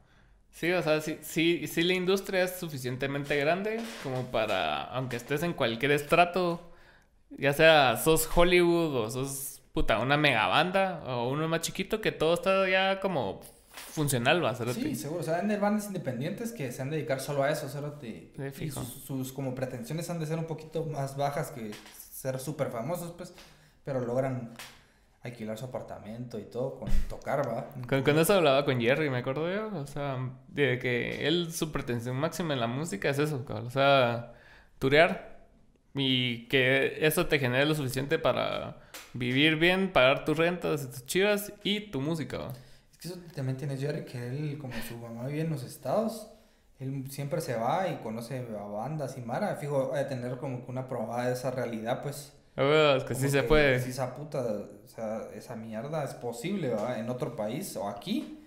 Sí, 0.52 0.70
o 0.70 0.82
sea, 0.84 1.00
sí, 1.00 1.18
sí, 1.20 1.66
sí 1.66 1.82
la 1.82 1.94
industria 1.94 2.44
es 2.44 2.52
suficientemente 2.60 3.36
grande 3.36 3.80
como 4.04 4.26
para, 4.26 4.84
aunque 4.84 5.16
estés 5.16 5.42
en 5.42 5.52
cualquier 5.52 5.90
estrato 5.90 6.72
ya 7.30 7.52
sea 7.52 7.96
sos 7.96 8.28
Hollywood 8.34 8.94
o 8.94 9.10
sos 9.10 9.62
puta 9.72 9.98
una 9.98 10.16
mega 10.16 10.46
banda 10.46 11.02
o 11.06 11.28
uno 11.28 11.46
más 11.48 11.60
chiquito 11.60 12.00
que 12.00 12.12
todo 12.12 12.34
está 12.34 12.68
ya 12.68 13.00
como 13.00 13.40
funcional 13.74 14.42
va 14.42 14.50
a 14.50 14.54
ser 14.54 14.72
sí 14.72 14.94
seguro 14.94 15.20
o 15.20 15.22
sea 15.22 15.36
hay 15.36 15.56
bandas 15.58 15.86
independientes 15.86 16.52
que 16.52 16.72
se 16.72 16.80
han 16.80 16.88
de 16.88 16.96
dedicar 16.96 17.20
solo 17.20 17.42
a 17.42 17.50
eso 17.50 17.66
y 18.02 18.32
sus, 19.06 19.32
como 19.32 19.54
pretensiones 19.54 20.08
han 20.08 20.18
de 20.18 20.26
ser 20.26 20.38
un 20.38 20.46
poquito 20.46 20.84
más 20.86 21.16
bajas 21.16 21.50
que 21.50 21.72
ser 21.94 22.38
súper 22.38 22.70
famosos 22.70 23.12
pues 23.12 23.34
pero 23.84 24.00
logran 24.00 24.54
alquilar 25.22 25.58
su 25.58 25.66
apartamento 25.66 26.38
y 26.38 26.44
todo 26.44 26.78
con 26.78 26.88
tocar 27.08 27.46
va. 27.46 27.68
Con, 27.86 28.18
eso 28.18 28.34
hablaba 28.34 28.64
con 28.64 28.80
Jerry 28.80 29.10
me 29.10 29.18
acuerdo 29.18 29.52
yo 29.52 29.76
o 29.76 29.86
sea 29.86 30.30
de 30.48 30.78
que 30.78 31.26
él 31.26 31.52
su 31.52 31.70
pretensión 31.70 32.16
máxima 32.16 32.54
en 32.54 32.60
la 32.60 32.66
música 32.66 33.10
es 33.10 33.18
eso 33.18 33.44
o 33.46 33.70
sea 33.70 34.32
turear 34.78 35.35
y 35.96 36.46
que 36.48 37.06
eso 37.06 37.26
te 37.26 37.38
genere 37.38 37.66
lo 37.66 37.74
suficiente 37.74 38.18
para 38.18 38.76
vivir 39.14 39.56
bien, 39.56 39.92
pagar 39.92 40.24
tus 40.24 40.36
rentas, 40.36 40.90
tus 40.90 41.06
chivas 41.06 41.52
y 41.62 41.90
tu 41.90 42.00
música. 42.00 42.48
Es 42.92 42.98
que 42.98 43.08
eso 43.08 43.18
también 43.34 43.56
tiene 43.56 43.76
Jerry, 43.76 44.04
que 44.04 44.28
él, 44.28 44.58
como 44.58 44.74
su 44.88 44.96
mamá 44.98 45.26
vive 45.26 45.42
en 45.42 45.50
los 45.50 45.62
estados, 45.62 46.30
él 46.78 47.10
siempre 47.10 47.40
se 47.40 47.56
va 47.56 47.88
y 47.88 47.96
conoce 47.96 48.38
a 48.38 48.62
bandas 48.64 49.16
y 49.16 49.22
Mara. 49.22 49.56
Fijo, 49.56 49.94
a 49.94 50.06
tener 50.06 50.36
como 50.36 50.64
una 50.68 50.88
probada 50.88 51.26
de 51.26 51.32
esa 51.32 51.50
realidad, 51.50 52.02
pues. 52.02 52.32
es 52.56 53.04
que 53.04 53.14
sí 53.14 53.30
se 53.30 53.42
puede. 53.42 53.80
Si 53.80 53.90
esa 53.90 54.14
puta, 54.14 54.42
o 54.42 54.88
sea, 54.88 55.28
esa 55.34 55.56
mierda 55.56 56.04
es 56.04 56.14
posible, 56.14 56.68
¿verdad? 56.68 56.98
En 56.98 57.08
otro 57.08 57.34
país 57.34 57.76
o 57.76 57.88
aquí. 57.88 58.42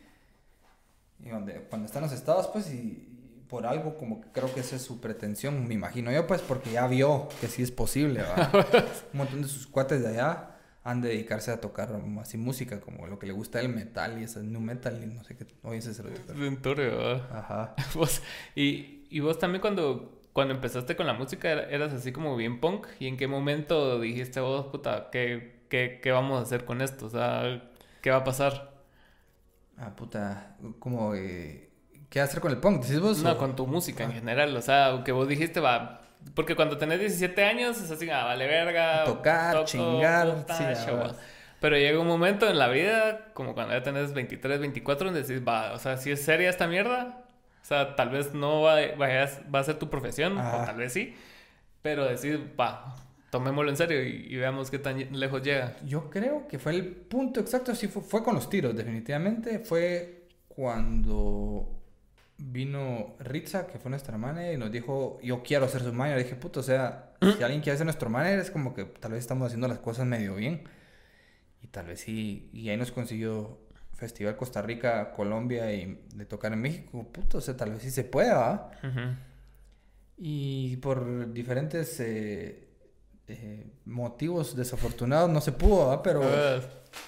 Y 1.23 1.29
donde, 1.29 1.55
cuando 1.69 1.87
está 1.87 1.99
en 1.99 2.03
los 2.03 2.13
estados, 2.13 2.47
pues, 2.47 2.71
y, 2.71 3.08
por 3.49 3.65
algo 3.65 3.97
como 3.97 4.21
que 4.21 4.29
creo 4.31 4.53
que 4.53 4.59
esa 4.59 4.75
es 4.75 4.83
su 4.83 5.01
pretensión, 5.01 5.67
me 5.67 5.73
imagino 5.73 6.11
yo, 6.11 6.27
pues, 6.27 6.41
porque 6.41 6.71
ya 6.71 6.87
vio 6.87 7.27
que 7.41 7.47
sí 7.47 7.63
es 7.63 7.71
posible, 7.71 8.21
¿verdad? 8.21 8.85
Un 9.13 9.17
montón 9.17 9.41
de 9.41 9.47
sus 9.47 9.65
cuates 9.65 10.01
de 10.03 10.09
allá 10.09 10.55
han 10.83 11.01
de 11.01 11.09
dedicarse 11.09 11.51
a 11.51 11.59
tocar 11.59 11.89
así 12.21 12.37
música, 12.37 12.79
como 12.79 13.07
lo 13.07 13.17
que 13.19 13.25
le 13.25 13.33
gusta 13.33 13.59
el 13.59 13.69
metal 13.69 14.19
y 14.19 14.23
ese 14.23 14.43
new 14.43 14.61
metal 14.61 14.99
y 15.03 15.07
no 15.07 15.23
sé 15.23 15.35
qué. 15.35 15.47
Oye, 15.63 15.79
ese 15.79 15.91
es 15.91 15.99
el 15.99 16.07
Ajá. 17.31 17.75
y, 18.55 19.07
y 19.09 19.19
vos 19.19 19.39
también 19.39 19.61
cuando, 19.61 20.21
cuando 20.31 20.53
empezaste 20.53 20.95
con 20.95 21.07
la 21.07 21.13
música 21.13 21.51
eras 21.51 21.91
así 21.91 22.11
como 22.11 22.35
bien 22.35 22.59
punk. 22.59 22.87
¿Y 22.99 23.07
en 23.07 23.17
qué 23.17 23.27
momento 23.27 23.99
dijiste 23.99 24.39
vos, 24.39 24.67
puta, 24.67 25.09
qué, 25.11 25.63
qué, 25.69 25.99
qué 26.01 26.11
vamos 26.11 26.39
a 26.39 26.43
hacer 26.43 26.65
con 26.65 26.81
esto? 26.81 27.07
O 27.07 27.09
sea, 27.09 27.69
¿qué 28.01 28.11
va 28.11 28.17
a 28.17 28.23
pasar? 28.23 28.73
Ah, 29.77 29.95
puta, 29.95 30.55
como... 30.79 31.15
Eh, 31.15 31.68
¿Qué 32.09 32.19
hacer 32.19 32.39
con 32.39 32.51
el 32.51 32.57
punk? 32.57 32.83
¿Decís 32.83 32.99
vos? 32.99 33.21
No, 33.21 33.37
con 33.37 33.55
tu 33.55 33.67
música 33.67 34.03
en 34.03 34.11
ah. 34.11 34.13
general. 34.13 34.55
O 34.55 34.61
sea, 34.61 35.01
que 35.05 35.11
vos 35.11 35.27
dijiste, 35.27 35.59
va, 35.59 36.01
porque 36.33 36.55
cuando 36.55 36.77
tenés 36.77 36.99
17 36.99 37.43
años 37.43 37.79
es 37.81 37.91
así, 37.91 38.09
ah, 38.09 38.25
vale 38.25 38.47
verga. 38.47 39.03
Tocar, 39.05 39.63
chingar. 39.65 40.45
sí, 40.49 40.63
pero 41.59 41.77
llega 41.77 41.99
un 41.99 42.07
momento 42.07 42.47
en 42.49 42.57
la 42.57 42.69
vida, 42.69 43.31
como 43.33 43.53
cuando 43.53 43.73
ya 43.73 43.83
tenés 43.83 44.13
23, 44.13 44.59
24, 44.59 45.07
donde 45.07 45.23
decís, 45.23 45.45
va, 45.45 45.73
o 45.73 45.79
sea, 45.79 45.97
si 45.97 46.09
es 46.09 46.21
seria 46.21 46.49
esta 46.49 46.67
mierda, 46.67 47.25
o 47.61 47.65
sea, 47.65 47.95
tal 47.95 48.09
vez 48.09 48.33
no 48.33 48.61
va, 48.61 48.77
va 48.97 49.59
a 49.59 49.63
ser 49.63 49.77
tu 49.77 49.89
profesión, 49.89 50.37
o 50.37 50.65
tal 50.65 50.77
vez 50.77 50.93
sí, 50.93 51.15
pero 51.81 52.05
decís, 52.05 52.39
va, 52.57 52.95
tomémoslo 53.29 53.69
en 53.71 53.77
serio 53.77 54.01
y, 54.01 54.35
veamos 54.37 54.71
qué 54.71 54.79
tan 54.79 55.19
lejos 55.19 55.41
llega. 55.41 55.75
Yo 55.85 56.09
creo 56.09 56.47
que 56.47 56.59
fue 56.59 56.73
el 56.73 56.85
punto 56.85 57.41
exacto, 57.41 57.75
sí, 57.75 57.87
fue, 57.87 58.01
fue 58.01 58.23
con 58.23 58.35
los 58.35 58.49
tiros, 58.49 58.75
definitivamente. 58.75 59.59
Fue 59.59 60.27
cuando 60.47 61.78
vino 62.39 63.15
Ritza, 63.19 63.67
que 63.67 63.79
fue 63.79 63.89
nuestra 63.89 64.17
manager, 64.17 64.53
y 64.53 64.57
nos 64.57 64.71
dijo, 64.71 65.19
yo 65.21 65.43
quiero 65.43 65.67
ser 65.67 65.81
su 65.83 65.93
manager. 65.93 66.19
Y 66.19 66.23
dije, 66.23 66.35
puto, 66.35 66.61
o 66.61 66.63
sea, 66.63 67.13
si 67.37 67.43
alguien 67.43 67.61
quiere 67.61 67.77
ser 67.77 67.85
nuestro 67.85 68.09
manager, 68.09 68.39
es 68.39 68.51
como 68.51 68.73
que 68.73 68.85
tal 68.85 69.11
vez 69.11 69.19
estamos 69.19 69.47
haciendo 69.47 69.67
las 69.67 69.79
cosas 69.79 70.05
medio 70.05 70.35
bien. 70.35 70.63
Y 71.61 71.67
tal 71.67 71.87
vez 71.87 72.01
sí. 72.01 72.49
Y 72.53 72.69
ahí 72.69 72.77
nos 72.77 72.91
consiguió 72.91 73.59
Festival 73.93 74.37
Costa 74.37 74.61
Rica, 74.61 75.11
Colombia 75.11 75.73
y 75.73 76.01
de 76.15 76.25
tocar 76.25 76.53
en 76.53 76.61
México. 76.61 77.05
Puto, 77.11 77.39
o 77.39 77.41
sea, 77.41 77.57
tal 77.57 77.71
vez 77.71 77.81
sí 77.81 77.91
se 77.91 78.05
pueda, 78.05 78.37
¿va? 78.37 78.71
Y 80.17 80.77
por 80.77 81.33
diferentes 81.33 81.99
eh, 81.99 82.69
eh, 83.27 83.67
motivos 83.85 84.55
desafortunados 84.55 85.29
no 85.29 85.41
se 85.41 85.51
pudo, 85.51 85.87
¿va? 85.87 86.01
Pero 86.01 86.21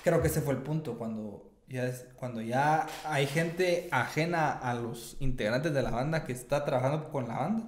creo 0.04 0.22
que 0.22 0.28
ese 0.28 0.42
fue 0.42 0.54
el 0.54 0.62
punto 0.62 0.98
cuando 0.98 1.51
ya 1.72 1.86
es 1.86 2.07
cuando 2.15 2.41
ya 2.41 2.86
hay 3.05 3.26
gente 3.28 3.88
ajena 3.91 4.51
a 4.51 4.74
los 4.74 5.17
integrantes 5.19 5.74
de 5.74 5.82
la 5.82 5.91
banda 5.91 6.26
que 6.26 6.34
está 6.34 6.65
trabajando 6.65 7.09
con 7.09 7.28
la 7.28 7.38
banda. 7.38 7.63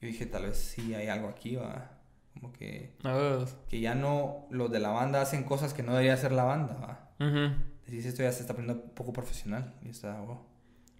Yo 0.00 0.08
dije, 0.08 0.26
tal 0.26 0.44
vez 0.46 0.58
sí 0.58 0.94
hay 0.94 1.08
algo 1.08 1.28
aquí, 1.28 1.56
va. 1.56 1.90
Como 2.34 2.52
que, 2.52 2.96
que 3.68 3.80
ya 3.80 3.94
no 3.94 4.46
los 4.50 4.70
de 4.70 4.80
la 4.80 4.88
banda 4.88 5.20
hacen 5.20 5.44
cosas 5.44 5.74
que 5.74 5.82
no 5.82 5.92
debería 5.92 6.14
hacer 6.14 6.32
la 6.32 6.44
banda, 6.44 6.74
va. 6.74 7.08
Decís, 7.86 8.06
esto 8.06 8.22
ya 8.22 8.32
se 8.32 8.40
está 8.40 8.54
poniendo 8.54 8.82
un 8.82 8.90
poco 8.90 9.12
profesional. 9.12 9.74
Y 9.84 9.90
está, 9.90 10.18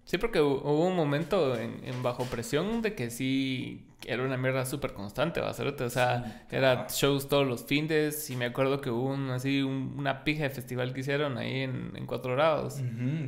Sí, 0.05 0.17
porque 0.17 0.41
hubo 0.41 0.87
un 0.87 0.95
momento 0.95 1.57
en, 1.57 2.03
Bajo 2.03 2.25
Presión 2.25 2.81
de 2.81 2.93
que 2.93 3.09
sí 3.09 3.85
era 4.05 4.23
una 4.23 4.35
mierda 4.35 4.65
súper 4.65 4.93
constante, 4.93 5.39
¿va 5.39 5.49
a 5.49 5.53
ser? 5.53 5.67
O 5.67 5.89
sea, 5.89 6.45
era 6.51 6.87
shows 6.89 7.29
todos 7.29 7.47
los 7.47 7.63
fines 7.63 8.29
y 8.29 8.35
me 8.35 8.45
acuerdo 8.45 8.81
que 8.81 8.89
hubo 8.89 9.13
un, 9.13 9.29
así 9.29 9.61
una 9.61 10.25
pija 10.25 10.43
de 10.43 10.49
festival 10.49 10.93
que 10.93 10.99
hicieron 10.99 11.37
ahí 11.37 11.61
en, 11.61 11.93
en 11.95 12.05
Cuatro 12.05 12.33
Grados. 12.33 12.81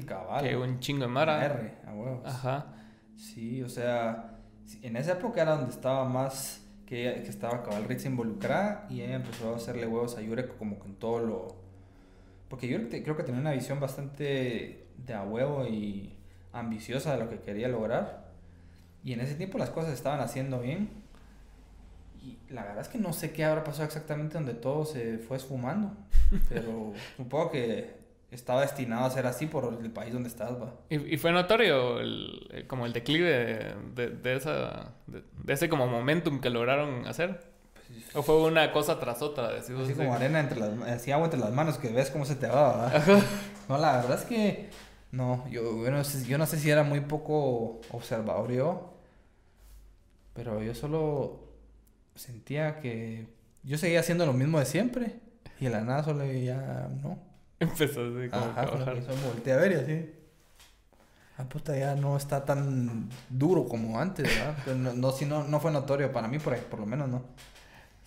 cabal. 0.06 0.44
Que 0.44 0.58
un 0.58 0.80
chingo 0.80 1.04
de 1.04 1.08
mara. 1.08 1.46
R, 1.46 1.76
a 1.88 1.94
huevos. 1.94 2.26
Ajá. 2.26 2.74
Sí, 3.16 3.64
o 3.64 3.70
sea, 3.70 4.36
en 4.82 4.98
esa 4.98 5.14
época 5.14 5.44
era 5.44 5.56
donde 5.56 5.72
estaba 5.72 6.04
más 6.04 6.62
que, 6.86 7.22
que 7.24 7.30
estaba 7.30 7.64
Cabal 7.64 7.86
Ritz 7.86 8.06
involucrada 8.06 8.86
y 8.90 9.02
ella 9.02 9.16
empezó 9.16 9.54
a 9.54 9.56
hacerle 9.56 9.88
huevos 9.88 10.18
a 10.18 10.22
Yurek 10.22 10.58
como 10.58 10.78
con 10.78 10.96
todo 10.96 11.20
lo... 11.20 11.56
Porque 12.50 12.68
Yurek 12.68 13.02
creo 13.02 13.16
que 13.16 13.24
tenía 13.24 13.40
una 13.40 13.54
visión 13.54 13.80
bastante 13.80 14.88
de 14.98 15.14
a 15.14 15.24
huevo 15.24 15.66
y 15.66 16.16
ambiciosa 16.56 17.14
de 17.14 17.24
lo 17.24 17.30
que 17.30 17.40
quería 17.40 17.68
lograr. 17.68 18.26
Y 19.04 19.14
en 19.14 19.20
ese 19.20 19.36
tiempo 19.36 19.58
las 19.58 19.70
cosas 19.70 19.94
estaban 19.94 20.20
haciendo 20.20 20.60
bien. 20.60 20.90
Y 22.24 22.38
la 22.52 22.64
verdad 22.64 22.82
es 22.82 22.88
que 22.88 22.98
no 22.98 23.14
sé 23.14 23.32
qué 23.32 23.46
habrá 23.46 23.64
pasado 23.64 23.86
exactamente 23.86 24.34
donde 24.34 24.56
todo 24.56 24.86
se 24.86 25.20
fue 25.20 25.38
esfumando. 25.38 25.92
Pero 26.50 26.94
supongo 27.18 27.52
que 27.52 28.06
estaba 28.32 28.62
destinado 28.62 29.06
a 29.06 29.10
ser 29.10 29.28
así 29.28 29.46
por 29.46 29.78
el 29.82 29.92
país 29.92 30.14
donde 30.14 30.30
estás, 30.30 30.52
va. 30.54 30.74
¿Y, 30.90 31.18
fue 31.18 31.32
notorio 31.32 32.00
el, 32.00 32.66
como 32.68 32.86
el 32.86 32.94
declive 32.94 33.76
de, 33.94 34.10
de, 34.10 34.36
esa, 34.36 34.94
de, 35.08 35.54
ese 35.54 35.70
como 35.70 35.88
momentum 35.88 36.42
que 36.42 36.50
lograron 36.50 37.08
hacer? 37.08 37.40
Pues, 37.88 38.16
¿O 38.16 38.24
fue 38.24 38.42
una 38.42 38.72
cosa 38.72 39.00
tras 39.00 39.22
otra? 39.22 39.50
Así, 39.60 39.74
como 39.96 40.14
arena 40.14 40.40
entre 40.40 40.60
las, 40.60 40.70
así 40.88 41.12
agua 41.12 41.26
entre 41.26 41.40
las 41.40 41.52
manos 41.52 41.78
que 41.78 41.90
ves 41.90 42.10
cómo 42.10 42.26
se 42.26 42.36
te 42.36 42.48
va, 42.48 42.92
No, 43.70 43.78
la 43.78 43.98
verdad 43.98 44.20
es 44.20 44.26
que 44.26 44.70
no, 45.12 45.48
yo, 45.50 45.62
no 45.90 46.04
sé, 46.04 46.26
yo 46.28 46.38
no 46.38 46.46
sé 46.46 46.60
si 46.60 46.70
era 46.70 46.84
muy 46.84 47.02
poco 47.02 47.82
observador 47.92 48.52
yo, 48.52 48.94
pero 50.34 50.62
yo 50.62 50.76
solo 50.76 51.40
sentía 52.16 52.80
que 52.80 53.28
yo 53.64 53.78
seguía 53.78 54.02
haciendo 54.02 54.26
lo 54.26 54.34
mismo 54.34 54.60
de 54.60 54.66
siempre 54.66 55.20
y 55.60 55.70
la 55.70 55.82
nada 55.82 56.04
solo 56.04 56.26
ya 56.26 56.90
no. 57.02 57.18
Empezó 57.60 58.02
así 58.02 58.30
como 58.30 58.46
Ajá, 58.46 58.62
a 58.64 59.28
volteé 59.28 59.54
a 59.54 59.58
ver 59.58 59.72
y 59.72 59.76
así. 59.76 60.12
Ah, 61.38 61.44
puta, 61.50 61.78
ya 61.78 61.96
no 61.96 62.16
está 62.16 62.46
tan 62.46 63.10
duro 63.30 63.68
como 63.68 64.00
antes, 64.00 64.26
¿verdad? 64.26 64.76
no, 64.76 64.94
no, 64.94 65.12
si 65.12 65.26
no, 65.26 65.44
no 65.44 65.60
fue 65.60 65.72
notorio 65.72 66.12
para 66.12 66.28
mí, 66.30 66.40
por, 66.40 66.58
por 66.58 66.80
lo 66.80 66.86
menos 66.86 67.10
no. 67.10 67.24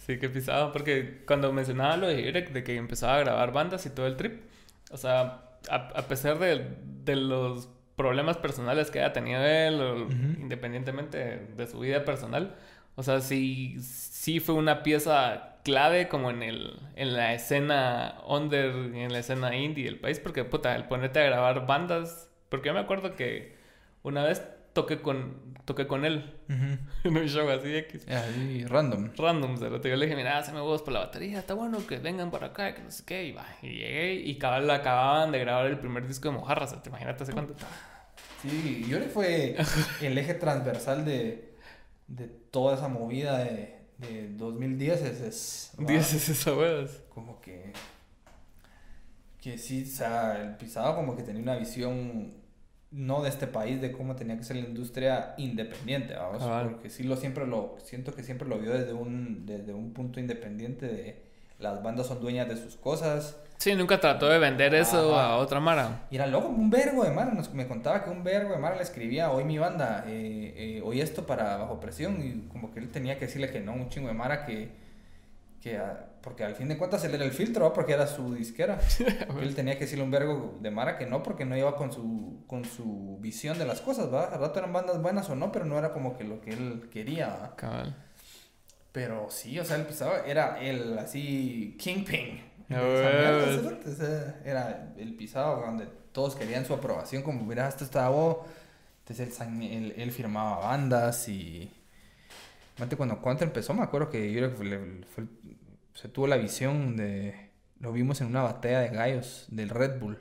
Sí, 0.06 0.18
que 0.18 0.30
pisaba, 0.30 0.72
porque 0.72 1.22
cuando 1.26 1.52
mencionaba 1.52 1.98
lo 1.98 2.08
de 2.08 2.26
Eric, 2.28 2.52
de 2.52 2.64
que 2.64 2.76
empezaba 2.76 3.16
a 3.16 3.20
grabar 3.20 3.52
bandas 3.52 3.84
y 3.84 3.90
todo 3.90 4.06
el 4.06 4.16
trip, 4.16 4.40
o 4.90 4.96
sea, 4.96 5.47
a, 5.70 6.02
pesar 6.02 6.38
de, 6.38 6.76
de, 7.04 7.16
los 7.16 7.68
problemas 7.96 8.36
personales 8.36 8.90
que 8.90 9.00
haya 9.00 9.12
tenido 9.12 9.44
él, 9.44 10.06
independientemente 10.40 11.48
de 11.56 11.66
su 11.66 11.80
vida 11.80 12.04
personal, 12.04 12.54
o 12.98 13.02
sea, 13.02 13.20
sí, 13.20 13.76
sí 13.80 14.40
fue 14.40 14.56
una 14.56 14.82
pieza 14.82 15.58
clave 15.62 16.08
como 16.08 16.30
en, 16.30 16.42
el, 16.42 16.80
en 16.96 17.14
la 17.14 17.34
escena 17.34 18.16
under, 18.26 18.74
en 18.74 19.12
la 19.12 19.20
escena 19.20 19.54
indie 19.54 19.84
del 19.84 20.00
país, 20.00 20.18
porque 20.18 20.44
puta, 20.44 20.74
el 20.74 20.84
ponerte 20.84 21.20
a 21.20 21.24
grabar 21.24 21.66
bandas, 21.66 22.30
porque 22.48 22.68
yo 22.68 22.74
me 22.74 22.80
acuerdo 22.80 23.14
que 23.14 23.56
una 24.02 24.24
vez 24.24 24.42
toqué 24.78 25.00
con, 25.00 25.54
toqué 25.64 25.86
con 25.86 26.04
él 26.04 26.34
en 26.48 27.16
un 27.16 27.26
show 27.26 27.48
así 27.50 27.74
X. 27.74 28.06
Ahí, 28.08 28.64
random. 28.64 29.10
Random, 29.16 29.58
Yo 29.58 29.96
le 29.96 30.06
dije, 30.06 30.16
mira, 30.16 30.40
me 30.52 30.60
huevos 30.60 30.82
por 30.82 30.92
la 30.92 31.00
batería, 31.00 31.40
está 31.40 31.54
bueno 31.54 31.84
que 31.86 31.98
vengan 31.98 32.30
para 32.30 32.48
acá, 32.48 32.74
que 32.74 32.82
no 32.82 32.90
sé 32.90 33.02
qué. 33.04 33.24
Y 33.26 33.32
va, 33.32 33.46
y 33.62 33.70
llegué 33.70 34.14
y 34.14 34.38
cabal 34.38 34.70
acababan 34.70 35.32
de 35.32 35.40
grabar 35.40 35.66
el 35.66 35.78
primer 35.78 36.06
disco 36.06 36.28
de 36.28 36.36
Mojarras, 36.36 36.80
¿te 36.80 36.88
imaginas 36.88 37.20
hace 37.20 37.32
cuánto? 37.32 37.54
Sí, 38.42 38.86
Yuri 38.88 39.06
fue 39.06 39.56
el 40.00 40.16
eje 40.16 40.34
transversal 40.34 41.04
de, 41.04 41.54
de 42.06 42.28
toda 42.28 42.76
esa 42.76 42.86
movida 42.86 43.38
de, 43.38 43.80
de 43.98 44.28
2010. 44.34 45.02
Es, 45.02 45.20
es, 45.20 45.72
10 45.78 46.14
es 46.14 46.28
esa 46.28 46.54
huevas. 46.54 47.02
Como 47.12 47.40
que. 47.40 47.72
Que 49.40 49.58
sí, 49.58 49.84
o 49.84 49.86
sea, 49.86 50.40
el 50.40 50.56
pisado 50.56 50.94
como 50.94 51.16
que 51.16 51.22
tenía 51.22 51.42
una 51.42 51.56
visión 51.56 52.37
no 52.90 53.22
de 53.22 53.28
este 53.28 53.46
país, 53.46 53.80
de 53.80 53.92
cómo 53.92 54.16
tenía 54.16 54.36
que 54.36 54.44
ser 54.44 54.56
la 54.56 54.62
industria 54.62 55.34
independiente, 55.36 56.14
vamos, 56.14 56.42
porque 56.70 56.88
sí 56.88 57.02
lo 57.02 57.16
siempre 57.16 57.46
lo, 57.46 57.76
siento 57.82 58.14
que 58.14 58.22
siempre 58.22 58.48
lo 58.48 58.58
vio 58.58 58.72
desde 58.72 58.92
un, 58.94 59.44
desde 59.44 59.74
un 59.74 59.92
punto 59.92 60.20
independiente 60.20 60.86
de 60.86 61.22
las 61.58 61.82
bandas 61.82 62.06
son 62.06 62.20
dueñas 62.20 62.48
de 62.48 62.56
sus 62.56 62.76
cosas. 62.76 63.36
Sí, 63.58 63.74
nunca 63.74 63.98
trató 63.98 64.28
de 64.28 64.38
vender 64.38 64.72
eso 64.74 65.18
a 65.18 65.36
otra 65.36 65.58
Mara. 65.58 66.06
Y 66.10 66.14
era 66.14 66.26
loco, 66.26 66.48
un 66.48 66.70
vergo 66.70 67.02
de 67.02 67.10
Mara, 67.10 67.32
me 67.52 67.66
contaba 67.66 68.04
que 68.04 68.10
un 68.10 68.22
vergo 68.22 68.52
de 68.52 68.58
Mara 68.58 68.76
le 68.76 68.82
escribía, 68.82 69.32
hoy 69.32 69.44
mi 69.44 69.58
banda, 69.58 70.04
eh, 70.06 70.54
eh, 70.56 70.82
hoy 70.84 71.00
esto 71.00 71.26
para 71.26 71.56
Bajo 71.56 71.80
Presión, 71.80 72.22
y 72.22 72.48
como 72.48 72.72
que 72.72 72.78
él 72.78 72.90
tenía 72.90 73.18
que 73.18 73.26
decirle 73.26 73.50
que 73.50 73.60
no, 73.60 73.72
un 73.72 73.88
chingo 73.88 74.06
de 74.06 74.14
Mara 74.14 74.46
que, 74.46 74.70
que 75.60 75.80
porque 76.28 76.44
al 76.44 76.54
fin 76.54 76.68
de 76.68 76.76
cuentas 76.76 77.02
él 77.04 77.14
era 77.14 77.24
el 77.24 77.32
filtro, 77.32 77.72
porque 77.72 77.94
era 77.94 78.06
su 78.06 78.34
disquera. 78.34 78.78
él 79.40 79.54
tenía 79.54 79.78
que 79.78 79.84
decirle 79.84 80.04
un 80.04 80.10
vergo 80.10 80.58
de 80.60 80.70
Mara 80.70 80.98
que 80.98 81.06
no, 81.06 81.22
porque 81.22 81.46
no 81.46 81.56
iba 81.56 81.74
con 81.74 81.90
su, 81.90 82.44
con 82.46 82.66
su 82.66 83.16
visión 83.18 83.58
de 83.58 83.64
las 83.64 83.80
cosas, 83.80 84.12
¿va? 84.12 84.24
Al 84.24 84.38
rato 84.38 84.58
eran 84.58 84.74
bandas 84.74 85.00
buenas 85.00 85.30
o 85.30 85.34
no, 85.34 85.50
pero 85.50 85.64
no 85.64 85.78
era 85.78 85.90
como 85.94 86.18
que 86.18 86.24
lo 86.24 86.42
que 86.42 86.50
él 86.50 86.90
quería, 86.92 87.52
Cabal. 87.56 87.96
Pero 88.92 89.30
sí, 89.30 89.58
o 89.58 89.64
sea, 89.64 89.76
él 89.76 89.82
empezaba, 89.82 90.18
era 90.26 90.60
el 90.60 90.98
así 90.98 91.78
Kingpin. 91.78 92.42
era 94.44 94.92
el 94.98 95.14
pisado 95.16 95.62
donde 95.62 95.86
todos 96.12 96.36
querían 96.36 96.66
su 96.66 96.74
aprobación, 96.74 97.22
como, 97.22 97.42
mira, 97.42 97.66
esto 97.66 97.84
está 97.84 98.06
vos. 98.10 98.36
Entonces 99.06 99.40
él, 99.40 99.94
él, 99.96 100.12
firmaba 100.12 100.58
bandas 100.58 101.26
y... 101.30 101.72
Cuando, 102.76 103.18
cuando 103.22 103.44
empezó, 103.44 103.72
me 103.72 103.82
acuerdo 103.82 104.10
que 104.10 104.30
yo 104.30 104.50
se 106.00 106.08
tuvo 106.08 106.28
la 106.28 106.36
visión 106.36 106.96
de... 106.96 107.50
Lo 107.80 107.92
vimos 107.92 108.20
en 108.20 108.28
una 108.28 108.42
batalla 108.42 108.80
de 108.80 108.90
gallos 108.90 109.46
del 109.48 109.68
Red 109.68 109.98
Bull. 109.98 110.18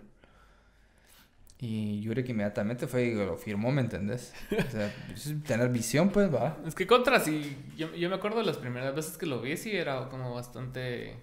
Y 1.60 2.02
Yurek 2.02 2.30
inmediatamente 2.30 2.88
fue 2.88 3.06
y 3.06 3.14
lo 3.14 3.38
firmó, 3.38 3.72
¿me 3.72 3.82
entendés? 3.82 4.34
O 4.52 4.72
sea, 4.72 4.92
tener 5.46 5.70
visión, 5.70 6.10
pues 6.10 6.34
va. 6.34 6.58
Es 6.66 6.74
que 6.74 6.88
contra, 6.88 7.20
sí. 7.20 7.56
Yo, 7.78 7.94
yo 7.94 8.10
me 8.10 8.16
acuerdo 8.16 8.40
de 8.40 8.46
las 8.46 8.58
primeras 8.58 8.96
veces 8.96 9.20
que 9.20 9.28
lo 9.28 9.40
vi, 9.40 9.56
sí 9.56 9.76
era 9.76 10.10
como 10.10 10.34
bastante 10.34 11.16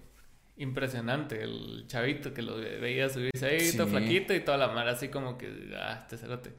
impresionante 0.57 1.43
el 1.43 1.83
chavito 1.87 2.33
que 2.33 2.41
lo 2.41 2.55
veía 2.55 3.09
subirse 3.09 3.45
ahí, 3.45 3.73
todo 3.75 3.87
flaquito 3.87 4.33
y 4.33 4.39
toda 4.39 4.57
la 4.57 4.69
mara 4.69 4.91
así 4.91 5.09
como 5.09 5.37
que, 5.37 5.73
ah, 5.77 5.99
este 6.01 6.17
cerote. 6.17 6.53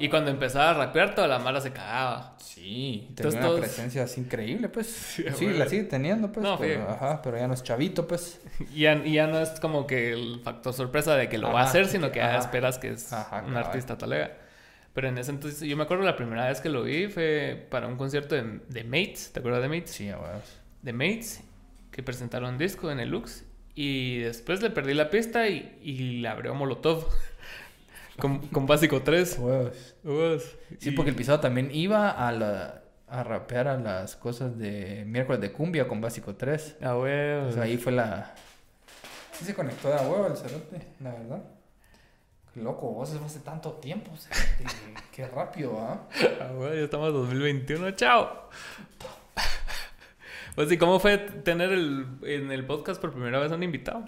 y 0.00 0.08
cuando 0.08 0.32
empezaba 0.32 0.70
a 0.70 0.74
rapear, 0.74 1.14
toda 1.14 1.28
la 1.28 1.38
mara 1.38 1.60
se 1.60 1.72
cagaba. 1.72 2.36
Sí, 2.40 3.12
tenía 3.14 3.38
una 3.38 3.60
presencia 3.60 4.02
así 4.02 4.20
increíble, 4.20 4.68
pues. 4.68 4.86
Sí, 5.36 5.46
la 5.46 5.68
sigue 5.68 5.84
teniendo, 5.84 6.32
pues. 6.32 6.46
pero, 6.58 6.90
ajá, 6.90 7.22
pero 7.22 7.36
ya 7.36 7.46
no 7.46 7.54
es 7.54 7.62
chavito, 7.62 8.06
pues. 8.08 8.40
y, 8.74 8.80
ya, 8.80 9.02
ya, 9.04 9.26
no 9.28 9.38
es 9.38 9.60
como 9.60 9.86
que 9.86 10.12
el 10.12 10.40
factor 10.42 10.72
sorpresa 10.72 11.14
de 11.14 11.28
que 11.28 11.38
lo 11.38 11.52
va 11.52 11.60
a 11.60 11.64
hacer, 11.64 11.86
sino 11.86 12.10
que 12.10 12.18
ya 12.18 12.38
esperas 12.38 12.78
que 12.78 12.88
es 12.88 13.12
un 13.46 13.56
artista 13.56 13.96
talega. 13.96 14.38
Pero 14.92 15.08
en 15.08 15.18
ese 15.18 15.30
entonces, 15.30 15.60
yo 15.60 15.76
me 15.76 15.84
acuerdo 15.84 16.04
la 16.04 16.16
primera 16.16 16.48
vez 16.48 16.60
que 16.60 16.70
lo 16.70 16.82
vi 16.82 17.08
fue 17.08 17.66
para 17.70 17.86
un 17.86 17.96
concierto 17.96 18.34
de, 18.34 18.60
de 18.66 18.82
Mates, 18.82 19.30
¿te 19.32 19.40
acuerdas 19.40 19.62
de 19.62 19.68
Mates? 19.68 19.90
Sí, 19.90 20.06
bueno. 20.06 20.40
De 20.80 20.92
Mates 20.92 21.45
que 21.96 22.02
presentaron 22.02 22.58
disco 22.58 22.90
en 22.90 23.00
el 23.00 23.08
Lux 23.08 23.46
y 23.74 24.18
después 24.18 24.60
le 24.60 24.68
perdí 24.68 24.92
la 24.92 25.08
pista 25.08 25.48
y, 25.48 25.78
y 25.82 26.20
le 26.20 26.28
abrió 26.28 26.54
Molotov. 26.54 27.06
con, 28.18 28.46
con 28.48 28.66
Básico 28.66 29.00
3. 29.00 29.40
Sí, 30.78 30.90
porque 30.90 31.10
el 31.10 31.16
pisado 31.16 31.40
también 31.40 31.70
iba 31.72 32.10
a, 32.10 32.32
la, 32.32 32.82
a 33.08 33.24
rapear 33.24 33.68
a 33.68 33.78
las 33.78 34.14
cosas 34.14 34.58
de 34.58 35.04
miércoles 35.06 35.40
de 35.40 35.52
cumbia 35.52 35.88
con 35.88 36.02
Básico 36.02 36.34
3. 36.34 36.76
Ah, 36.82 36.98
huevos. 36.98 37.48
O 37.48 37.52
sea, 37.52 37.62
ahí 37.62 37.78
fue 37.78 37.92
la... 37.92 38.34
Sí 39.32 39.46
se 39.46 39.54
conectó 39.54 39.88
de 39.88 39.94
a 39.94 40.02
huevo 40.02 40.26
el 40.26 40.36
cerote, 40.36 40.86
la 41.00 41.12
verdad. 41.12 41.42
Qué 42.52 42.60
loco, 42.60 42.92
vos 42.92 43.10
hace 43.10 43.40
tanto 43.40 43.72
tiempo, 43.72 44.10
Qué 45.12 45.26
rápido, 45.28 45.80
¿ah? 45.80 46.06
Ah, 46.42 46.52
ya 46.74 46.80
estamos 46.82 47.08
en 47.08 47.14
2021, 47.14 47.90
chao. 47.92 48.50
Pues 50.56 50.70
sí, 50.70 50.78
¿cómo 50.78 50.98
fue 50.98 51.18
tener 51.18 51.70
el, 51.70 52.06
en 52.22 52.50
el 52.50 52.66
podcast 52.66 52.98
por 52.98 53.12
primera 53.12 53.38
vez 53.38 53.52
un 53.52 53.62
invitado? 53.62 54.06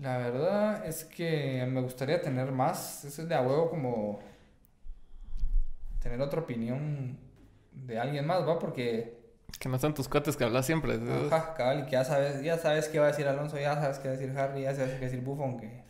La 0.00 0.16
verdad 0.16 0.86
es 0.86 1.04
que 1.04 1.68
me 1.70 1.82
gustaría 1.82 2.22
tener 2.22 2.52
más. 2.52 3.04
Eso 3.04 3.20
es 3.20 3.28
de 3.28 3.34
a 3.34 3.42
huevo 3.42 3.68
como 3.68 4.20
tener 6.02 6.18
otra 6.22 6.40
opinión 6.40 7.18
de 7.72 7.98
alguien 7.98 8.26
más, 8.26 8.48
¿va? 8.48 8.58
Porque... 8.58 9.18
Que 9.60 9.68
no 9.68 9.78
sean 9.78 9.92
tus 9.92 10.08
cuates 10.08 10.38
que 10.38 10.44
hablas 10.44 10.64
siempre. 10.64 10.98
Ajá, 11.30 11.52
cabal, 11.54 11.80
y 11.80 11.84
que 11.84 11.90
ya 11.90 12.04
sabes, 12.04 12.42
ya 12.42 12.56
sabes 12.56 12.88
qué 12.88 12.98
va 12.98 13.06
a 13.06 13.08
decir 13.08 13.28
Alonso, 13.28 13.58
ya 13.58 13.74
sabes 13.74 13.98
qué 13.98 14.08
va 14.08 14.14
a 14.14 14.16
decir 14.16 14.38
Harry, 14.38 14.62
ya 14.62 14.74
sabes 14.74 14.92
qué 14.92 15.00
va 15.00 15.06
a 15.06 15.10
decir 15.10 15.20
Buffon, 15.20 15.58
que 15.58 15.82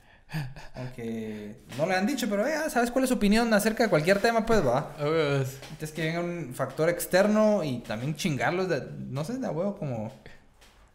aunque 0.74 1.62
no 1.76 1.86
le 1.86 1.94
han 1.94 2.06
dicho, 2.06 2.28
pero 2.28 2.46
ya 2.46 2.68
sabes 2.68 2.90
cuál 2.90 3.04
es 3.04 3.08
su 3.08 3.16
opinión 3.16 3.52
acerca 3.54 3.84
de 3.84 3.90
cualquier 3.90 4.20
tema, 4.20 4.44
pues 4.44 4.66
va. 4.66 4.94
Entonces 4.98 5.92
que 5.92 6.02
venga 6.02 6.20
un 6.20 6.54
factor 6.54 6.88
externo 6.88 7.64
y 7.64 7.78
también 7.78 8.14
chingarlos, 8.14 8.68
de, 8.68 8.86
no 9.08 9.24
sé, 9.24 9.38
de 9.38 9.48
huevo, 9.48 9.76
como 9.76 10.12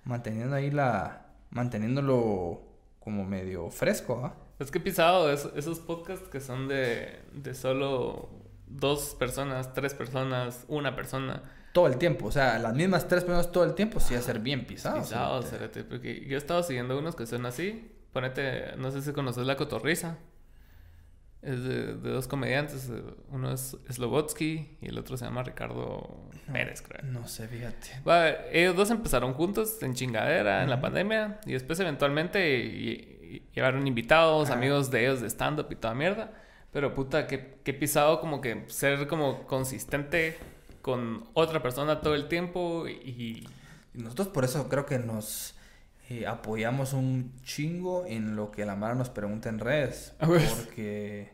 manteniendo 0.04 0.56
ahí 0.56 0.70
la. 0.70 1.26
manteniéndolo 1.50 2.62
como 3.00 3.26
medio 3.26 3.70
fresco, 3.70 4.22
¿va? 4.22 4.36
Es 4.60 4.72
que 4.72 4.78
he 4.78 4.82
pisado 4.82 5.32
esos 5.32 5.80
podcasts 5.80 6.30
que 6.30 6.40
son 6.40 6.68
de, 6.68 7.20
de 7.34 7.54
solo 7.56 8.30
dos 8.68 9.16
personas, 9.16 9.74
tres 9.74 9.94
personas, 9.94 10.64
una 10.68 10.96
persona. 10.96 11.44
Todo 11.74 11.88
el 11.88 11.98
tiempo, 11.98 12.28
o 12.28 12.32
sea, 12.32 12.60
las 12.60 12.76
mismas 12.76 13.08
tres 13.08 13.24
personas 13.24 13.52
todo 13.52 13.64
el 13.64 13.74
tiempo, 13.74 14.00
sí, 14.00 14.14
a 14.14 14.22
ser 14.22 14.40
bien 14.40 14.66
pisado. 14.66 15.02
Pisado, 15.02 15.44
porque 15.90 16.24
yo 16.28 16.36
he 16.36 16.38
estado 16.38 16.62
siguiendo 16.62 16.98
unos 16.98 17.16
que 17.16 17.26
son 17.26 17.48
así 17.48 17.93
Ponete, 18.14 18.76
no 18.78 18.92
sé 18.92 19.02
si 19.02 19.12
conoces 19.12 19.46
La 19.46 19.58
Cotorriza. 19.58 20.18
Es 21.42 21.64
de, 21.64 21.96
dos 21.96 22.28
comediantes. 22.28 22.90
Uno 23.30 23.52
es 23.52 23.76
Slobotsky 23.90 24.78
y 24.82 24.88
el 24.88 24.98
otro 25.00 25.18
se 25.18 25.26
llama 25.26 25.44
Ricardo 25.44 26.30
Pérez, 26.52 26.84
creo. 26.84 27.04
No 27.12 27.28
sé, 27.28 27.48
fíjate. 27.48 27.90
ellos 28.52 28.76
dos 28.76 28.92
empezaron 28.92 29.34
juntos 29.34 29.82
en 29.82 29.96
chingadera 29.96 30.64
en 30.64 30.70
la 30.70 30.80
pandemia 30.80 31.40
y 31.46 31.54
después 31.54 31.80
eventualmente 31.80 33.42
llevaron 33.54 33.88
invitados, 33.88 34.52
amigos 34.52 34.92
de 34.92 35.02
ellos 35.02 35.20
de 35.20 35.28
stand-up 35.28 35.68
y 35.72 35.76
toda 35.76 35.96
mierda. 35.96 36.32
Pero 36.72 36.94
puta, 36.94 37.28
que, 37.28 37.58
que 37.64 37.74
pisado 37.74 38.22
como 38.22 38.42
que 38.42 38.66
ser 38.68 39.08
como 39.08 39.46
consistente 39.48 40.38
con 40.82 41.28
otra 41.34 41.62
persona 41.64 42.00
todo 42.00 42.14
el 42.14 42.28
tiempo 42.28 42.88
y 42.88 43.48
nosotros 43.94 44.28
por 44.28 44.44
eso 44.44 44.70
creo 44.70 44.86
que 44.86 45.00
nos 45.00 45.56
eh, 46.10 46.28
apoyamos 46.28 46.94
un 46.94 47.34
chingo 47.44 48.06
en 48.06 48.36
lo 48.36 48.52
que 48.52 48.66
la 48.66 48.76
Mara 48.76 48.96
nos 48.96 49.10
pregunta 49.10 49.50
en 49.50 49.60
redes. 49.60 50.14
Porque, 50.20 51.32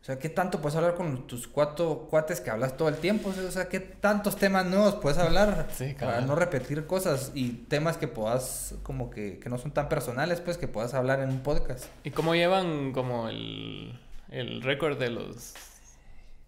o 0.00 0.04
sea, 0.04 0.18
¿qué 0.18 0.28
tanto 0.28 0.60
puedes 0.60 0.76
hablar 0.76 0.94
con 0.94 1.26
tus 1.26 1.48
cuatro 1.48 2.06
cuates 2.08 2.40
que 2.40 2.50
hablas 2.50 2.76
todo 2.76 2.88
el 2.88 2.96
tiempo? 2.96 3.30
O 3.30 3.50
sea, 3.50 3.68
¿qué 3.68 3.80
tantos 3.80 4.36
temas 4.36 4.66
nuevos 4.66 4.94
puedes 4.96 5.18
hablar 5.18 5.68
para 5.98 6.20
no 6.20 6.36
repetir 6.36 6.86
cosas 6.86 7.32
y 7.34 7.50
temas 7.68 7.96
que 7.96 8.06
puedas, 8.06 8.76
como 8.84 9.10
que, 9.10 9.40
que 9.40 9.48
no 9.48 9.58
son 9.58 9.72
tan 9.72 9.88
personales, 9.88 10.40
pues, 10.40 10.58
que 10.58 10.68
puedas 10.68 10.94
hablar 10.94 11.20
en 11.20 11.30
un 11.30 11.40
podcast? 11.40 11.86
¿Y 12.04 12.10
cómo 12.12 12.36
llevan 12.36 12.92
como 12.92 13.28
el, 13.28 13.98
el 14.30 14.62
récord 14.62 14.98
de 14.98 15.10
los... 15.10 15.54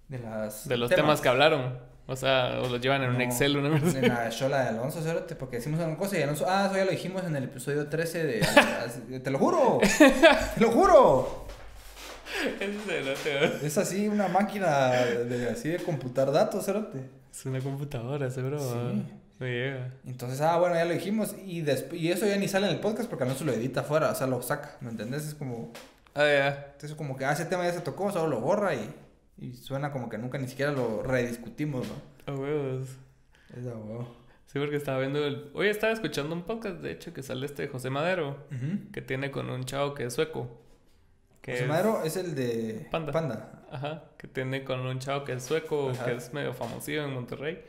De, 0.08 0.18
las 0.18 0.68
de 0.68 0.76
los 0.76 0.90
temas 0.90 1.20
que 1.20 1.28
hablaron. 1.28 1.78
O 2.06 2.16
sea, 2.16 2.60
o 2.62 2.68
lo 2.68 2.76
llevan 2.76 3.02
en 3.02 3.10
un 3.10 3.20
Excel, 3.22 3.56
una 3.56 3.70
vez. 3.70 3.94
En 3.94 4.08
la 4.08 4.28
shola 4.28 4.62
de 4.62 4.68
Alonso, 4.68 5.00
porque 5.38 5.56
decimos 5.56 5.80
una 5.80 5.96
cosa 5.96 6.18
y 6.18 6.22
Alonso, 6.22 6.44
ah, 6.46 6.66
eso 6.66 6.76
ya 6.76 6.84
lo 6.84 6.90
dijimos 6.90 7.24
en 7.24 7.34
el 7.36 7.44
episodio 7.44 7.86
13 7.86 8.24
de. 8.24 9.20
¡Te 9.20 9.30
lo 9.30 9.38
juro! 9.38 9.80
¡Te 9.98 10.60
lo 10.60 10.70
juro! 10.70 11.46
Es 13.62 13.78
así 13.78 14.08
una 14.08 14.28
máquina 14.28 14.90
de, 14.90 15.48
así 15.50 15.70
de 15.70 15.78
computar 15.78 16.30
datos, 16.30 16.66
cerote. 16.66 16.98
Es 17.32 17.46
una 17.46 17.60
computadora, 17.60 18.30
seguro. 18.30 18.58
Sí. 18.58 19.04
Me 19.38 19.50
llega. 19.50 19.90
Entonces, 20.06 20.40
ah, 20.42 20.58
bueno, 20.58 20.74
ya 20.74 20.84
lo 20.84 20.92
dijimos. 20.92 21.34
Y, 21.44 21.64
y 21.92 22.10
eso 22.10 22.26
ya 22.26 22.36
ni 22.36 22.48
sale 22.48 22.66
en 22.68 22.74
el 22.74 22.80
podcast 22.80 23.08
porque 23.08 23.24
Alonso 23.24 23.44
lo 23.44 23.52
edita 23.52 23.80
afuera, 23.80 24.10
o 24.10 24.14
sea, 24.14 24.26
lo 24.26 24.42
saca. 24.42 24.76
¿Me 24.80 24.90
entendés? 24.90 25.26
Es 25.26 25.34
como. 25.34 25.72
Ah, 26.14 26.24
ya. 26.24 26.66
Entonces, 26.74 26.94
como 26.96 27.16
que, 27.16 27.24
ah, 27.24 27.32
ese 27.32 27.46
tema 27.46 27.64
ya 27.64 27.72
se 27.72 27.80
tocó, 27.80 28.12
solo 28.12 28.28
lo 28.28 28.40
borra 28.40 28.74
y. 28.74 28.94
Y 29.38 29.54
suena 29.54 29.90
como 29.90 30.08
que 30.08 30.18
nunca 30.18 30.38
ni 30.38 30.48
siquiera 30.48 30.72
lo 30.72 31.02
rediscutimos, 31.02 31.86
¿no? 31.88 32.32
A 32.32 32.36
huevos. 32.36 32.88
Es 33.56 33.66
a 33.66 33.76
huevo. 33.76 34.24
Sí, 34.46 34.58
porque 34.58 34.76
estaba 34.76 35.00
viendo 35.00 35.24
el... 35.26 35.50
Hoy 35.54 35.68
estaba 35.68 35.92
escuchando 35.92 36.34
un 36.34 36.42
podcast, 36.42 36.76
de 36.76 36.92
hecho, 36.92 37.12
que 37.12 37.22
sale 37.22 37.44
este 37.44 37.66
José 37.66 37.90
Madero, 37.90 38.46
que 38.92 39.02
tiene 39.02 39.30
con 39.30 39.50
un 39.50 39.64
chavo 39.64 39.94
que 39.94 40.04
es 40.04 40.14
sueco. 40.14 40.60
José 41.44 41.66
Madero 41.66 42.04
es 42.04 42.16
el 42.16 42.34
de 42.34 42.86
Panda. 42.90 43.12
Panda. 43.12 43.66
Ajá, 43.70 44.04
que 44.16 44.28
tiene 44.28 44.62
con 44.62 44.80
un 44.80 45.00
chavo 45.00 45.24
que 45.24 45.32
es 45.32 45.42
sueco, 45.42 45.90
que 46.04 46.14
es 46.14 46.32
medio 46.32 46.54
famosillo 46.54 47.04
en 47.04 47.12
Monterrey. 47.12 47.62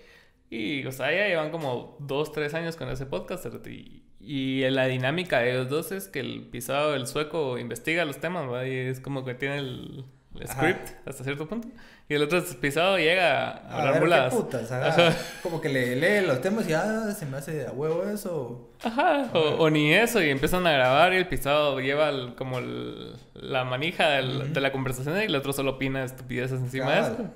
Y, 0.51 0.85
o 0.85 0.91
sea, 0.91 1.11
ya 1.11 1.27
llevan 1.27 1.49
como 1.49 1.97
dos, 1.99 2.31
tres 2.31 2.53
años 2.53 2.75
con 2.75 2.87
ese 2.89 3.07
podcast. 3.07 3.47
Y, 3.65 4.03
y 4.19 4.69
la 4.69 4.85
dinámica 4.85 5.39
de 5.39 5.51
ellos 5.51 5.69
dos 5.69 5.91
es 5.91 6.07
que 6.07 6.19
el 6.19 6.47
pisado, 6.51 6.93
el 6.93 7.07
sueco, 7.07 7.57
investiga 7.57 8.05
los 8.05 8.19
temas, 8.19 8.47
¿va? 8.47 8.67
Y 8.67 8.75
es 8.75 8.99
como 8.99 9.25
que 9.25 9.33
tiene 9.33 9.57
el 9.57 10.05
el 10.39 10.47
script 10.47 10.89
hasta 11.05 11.23
cierto 11.23 11.47
punto. 11.47 11.67
Y 12.07 12.13
el 12.13 12.21
otro 12.21 12.43
pisado 12.61 12.97
llega 12.97 13.49
a 13.49 13.89
hablar 13.97 14.29
Putas, 14.29 14.71
Como 15.41 15.59
que 15.59 15.69
le 15.69 15.95
lee 15.95 16.25
los 16.25 16.39
temas 16.39 16.69
y 16.69 16.73
ah, 16.73 17.11
se 17.17 17.25
me 17.25 17.37
hace 17.37 17.65
a 17.65 17.71
huevo 17.71 18.03
eso. 18.03 18.69
Ajá, 18.83 19.29
o, 19.33 19.69
ni 19.69 19.91
eso, 19.93 20.21
y 20.21 20.29
empiezan 20.29 20.67
a 20.67 20.71
grabar 20.71 21.13
y 21.13 21.17
el 21.17 21.27
pisado 21.27 21.79
lleva 21.79 22.35
como 22.35 22.59
la 23.33 23.63
manija 23.63 24.09
de 24.09 24.61
la 24.61 24.71
conversación 24.71 25.17
y 25.19 25.23
el 25.23 25.35
otro 25.35 25.51
solo 25.53 25.71
opina 25.71 26.03
estupideces 26.03 26.59
encima 26.59 26.91
de 26.91 26.99
eso. 27.01 27.31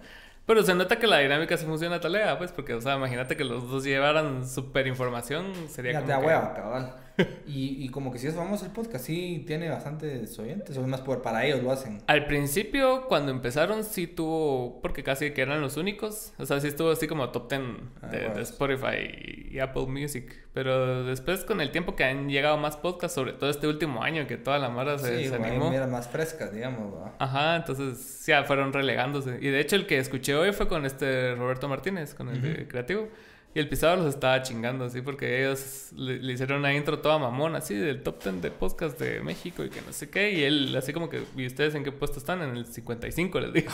Pero 0.45 0.63
se 0.63 0.73
nota 0.73 0.97
que 0.97 1.05
la 1.05 1.19
dinámica 1.19 1.57
se 1.57 1.65
funciona 1.65 1.99
talea, 1.99 2.39
pues, 2.39 2.51
porque, 2.51 2.73
o 2.73 2.81
sea, 2.81 2.95
imagínate 2.95 3.37
que 3.37 3.43
los 3.43 3.69
dos 3.69 3.83
llevaran 3.83 4.49
super 4.49 4.87
información, 4.87 5.53
sería 5.69 6.01
como. 6.01 6.17
hueva, 6.17 6.53
cabal. 6.55 6.95
y, 7.47 7.84
y, 7.84 7.89
como 7.89 8.11
que 8.11 8.20
si 8.20 8.28
es 8.28 8.36
famoso 8.36 8.65
el 8.65 8.72
podcast, 8.72 9.05
sí 9.05 9.43
tiene 9.45 9.70
bastantes 9.70 10.38
oyentes, 10.39 10.78
o 10.78 10.88
más 10.88 11.01
por, 11.01 11.22
para 11.22 11.45
ellos 11.45 11.63
lo 11.63 11.72
hacen. 11.72 12.01
Al 12.07 12.26
principio, 12.26 13.07
cuando 13.07 13.32
empezaron, 13.32 13.84
sí 13.84 14.07
tuvo, 14.07 14.82
porque 14.82 15.03
casi 15.03 15.32
que 15.32 15.41
eran 15.41 15.61
los 15.61 15.78
únicos, 15.78 16.34
o 16.38 16.45
sea, 16.45 16.59
sí 16.59 16.67
estuvo 16.67 16.91
así 16.91 17.07
como 17.07 17.30
top 17.30 17.49
10 17.49 17.61
ah, 18.01 18.07
de, 18.07 18.41
Spotify 18.41 19.49
y 19.51 19.59
Apple 19.59 19.88
Music. 19.88 20.47
Pero 20.53 21.03
después, 21.05 21.45
con 21.45 21.61
el 21.61 21.72
tiempo 21.72 21.95
que 21.95 22.03
han 22.03 22.28
llegado 22.28 22.57
más 22.57 22.76
podcasts, 22.76 23.15
sobre 23.15 23.34
todo 23.34 23.49
este 23.49 23.67
último 23.67 24.03
año, 24.03 24.28
que 24.28 24.38
toda 24.38 24.57
la 24.57 24.70
mara 24.70 24.97
se, 24.97 25.24
sí, 25.24 25.30
se 25.30 25.36
animó. 25.36 25.72
más 25.88 26.07
frescas, 26.07 26.53
digamos. 26.53 26.93
Ajá, 27.20 27.55
entonces 27.55 28.26
ya 28.26 28.43
fueron 28.43 28.74
relegándose. 28.74 29.38
Y 29.41 29.49
de 29.49 29.59
hecho, 29.59 29.76
el 29.76 29.86
que 29.86 29.99
escuché 29.99 30.36
hoy 30.36 30.51
fue 30.51 30.67
con 30.67 30.86
este 30.86 31.36
Roberto 31.36 31.67
Martínez, 31.67 32.13
con 32.13 32.30
el 32.30 32.41
de 32.41 32.67
creativo 32.67 33.09
Y 33.53 33.59
el 33.59 33.67
pisado 33.67 33.95
los 33.95 34.13
estaba 34.13 34.41
chingando, 34.43 34.85
así, 34.85 35.01
porque 35.01 35.41
ellos 35.41 35.91
le, 35.95 36.33
hicieron 36.33 36.59
una 36.59 36.73
intro 36.73 36.99
toda 36.99 37.17
mamona, 37.17 37.57
así, 37.57 37.73
del 37.73 38.03
top 38.03 38.23
10 38.23 38.41
de 38.43 38.51
podcast 38.51 38.99
de 38.99 39.21
México 39.21 39.63
y 39.63 39.69
que 39.69 39.81
no 39.81 39.91
sé 39.91 40.09
qué. 40.09 40.31
Y 40.31 40.43
él, 40.43 40.75
así 40.75 40.93
como 40.93 41.09
que, 41.09 41.23
¿y 41.35 41.47
ustedes 41.47 41.73
en 41.73 41.83
qué 41.83 41.91
puesto 41.91 42.19
están? 42.19 42.43
En 42.43 42.55
el 42.55 42.67
55, 42.67 43.39
les 43.39 43.53
digo. 43.53 43.71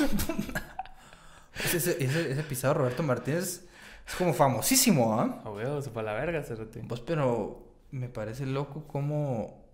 ese, 1.66 2.04
ese, 2.04 2.32
ese 2.32 2.44
pisado 2.44 2.76
Roberto 2.76 3.04
Martínez 3.04 3.66
es 4.08 4.16
como 4.16 4.34
famosísimo, 4.34 5.20
¿ah? 5.20 5.42
¿eh? 5.60 5.66
Oh, 5.68 5.82
se 5.82 5.90
fue 5.90 6.04
a 6.04 6.06
la 6.06 6.14
verga, 6.14 6.44
Cerati. 6.44 6.80
Pues, 6.80 7.02
pero 7.02 7.68
me 7.92 8.08
parece 8.08 8.46
loco 8.46 8.86
cómo. 8.88 9.66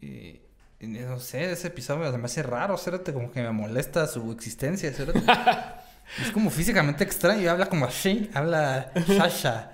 Eh, 0.00 0.46
no 0.80 1.20
sé, 1.20 1.52
ese 1.52 1.68
episodio 1.68 2.18
me 2.18 2.24
hace 2.24 2.42
raro, 2.42 2.76
Cerati, 2.76 3.12
como 3.12 3.30
que 3.30 3.40
me 3.40 3.52
molesta 3.52 4.06
su 4.06 4.32
existencia, 4.32 4.92
Cerati. 4.92 5.20
Es 6.20 6.30
como 6.30 6.50
físicamente 6.50 7.04
extraño, 7.04 7.50
habla 7.50 7.66
como 7.66 7.86
así, 7.86 8.30
habla 8.34 8.92
Sasha. 9.06 9.72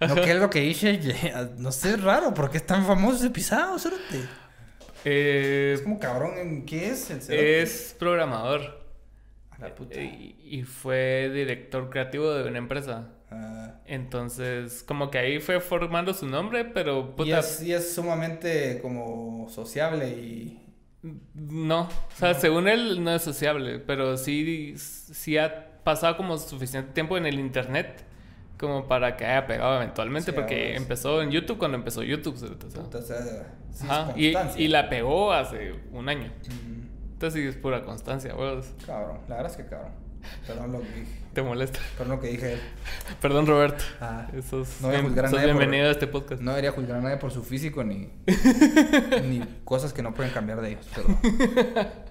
No, 0.00 0.14
¿qué 0.16 0.32
es 0.32 0.36
lo 0.36 0.50
que 0.50 0.60
dice? 0.60 1.00
No 1.56 1.72
sé, 1.72 1.90
es 1.90 2.02
raro, 2.02 2.34
¿por 2.34 2.50
qué 2.50 2.58
es 2.58 2.66
tan 2.66 2.84
famoso 2.84 3.16
ese 3.16 3.30
pisado, 3.30 3.76
eh, 5.02 5.72
es 5.74 5.80
como 5.80 5.98
cabrón, 5.98 6.66
¿qué 6.66 6.90
es 6.90 7.10
el 7.10 7.20
Es 7.32 7.96
programador. 7.98 8.80
La 9.58 9.74
puta. 9.74 9.98
Y, 10.00 10.62
fue 10.64 11.30
director 11.32 11.88
creativo 11.90 12.32
de 12.32 12.48
una 12.48 12.58
empresa. 12.58 13.08
Ah. 13.30 13.80
Entonces, 13.86 14.82
como 14.82 15.10
que 15.10 15.18
ahí 15.18 15.38
fue 15.38 15.60
formando 15.60 16.12
su 16.14 16.26
nombre, 16.26 16.64
pero... 16.64 17.14
Y, 17.18 17.32
es, 17.32 17.62
y 17.62 17.72
es 17.72 17.94
sumamente 17.94 18.78
como 18.82 19.48
sociable 19.48 20.08
y... 20.08 20.56
No, 21.34 21.82
o 21.82 22.16
sea, 22.18 22.34
según 22.34 22.68
él 22.68 23.02
no 23.02 23.14
es 23.14 23.22
sociable, 23.22 23.78
pero 23.78 24.18
sí, 24.18 24.74
sí 24.76 25.38
ha 25.38 25.69
pasado 25.84 26.16
como 26.16 26.38
suficiente 26.38 26.92
tiempo 26.92 27.16
en 27.16 27.26
el 27.26 27.38
internet 27.38 28.04
como 28.60 28.86
para 28.86 29.16
que 29.16 29.24
haya 29.24 29.46
pegado 29.46 29.76
eventualmente, 29.76 30.34
porque 30.34 30.76
empezó 30.76 31.22
en 31.22 31.30
YouTube 31.30 31.56
cuando 31.56 31.78
empezó 31.78 32.02
YouTube. 32.02 32.36
y, 34.16 34.68
la 34.68 34.90
pegó 34.90 35.32
hace 35.32 35.74
un 35.92 36.08
año. 36.08 36.30
Entonces 37.12 37.40
sí 37.40 37.48
es 37.48 37.56
pura 37.56 37.82
constancia, 37.82 38.34
vos. 38.34 38.66
Cabrón, 38.84 39.20
la 39.28 39.36
verdad 39.36 39.50
es 39.50 39.56
que 39.56 39.66
cabrón. 39.66 39.92
Perdón 40.46 40.72
lo 40.72 40.80
que 40.80 40.88
dije. 40.88 41.20
¿Te 41.32 41.42
molesta? 41.42 41.78
Perdón 41.96 42.16
lo 42.16 42.20
que 42.22 42.28
dije. 42.28 42.58
Perdón, 43.22 43.46
Roberto. 43.46 43.82
Ah, 44.00 44.28
no 44.32 44.88
voy 44.88 44.96
a 44.96 45.02
juzgar 45.02 45.26
a 45.26 45.30
nadie 45.30 45.44
bienvenido 45.46 45.88
a 45.88 45.92
este 45.92 46.06
podcast. 46.06 46.42
No 46.42 46.50
debería 46.50 46.72
juzgar 46.72 46.98
a 46.98 47.00
nadie 47.00 47.16
por 47.16 47.30
su 47.30 47.42
físico 47.42 47.82
ni, 47.84 48.10
ni 49.28 49.40
cosas 49.64 49.94
que 49.94 50.02
no 50.02 50.12
pueden 50.12 50.32
cambiar 50.32 50.60
de 50.60 50.72
ellos. 50.72 50.86
Pero... 50.94 51.08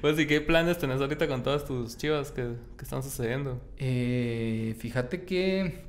Pues, 0.00 0.18
¿y 0.18 0.26
qué 0.26 0.40
planes 0.40 0.78
tenés 0.78 1.00
ahorita 1.00 1.28
con 1.28 1.42
todas 1.42 1.64
tus 1.64 1.96
chivas 1.96 2.32
que, 2.32 2.54
están 2.80 3.02
sucediendo? 3.02 3.60
Eh, 3.76 4.74
fíjate 4.78 5.24
que 5.24 5.86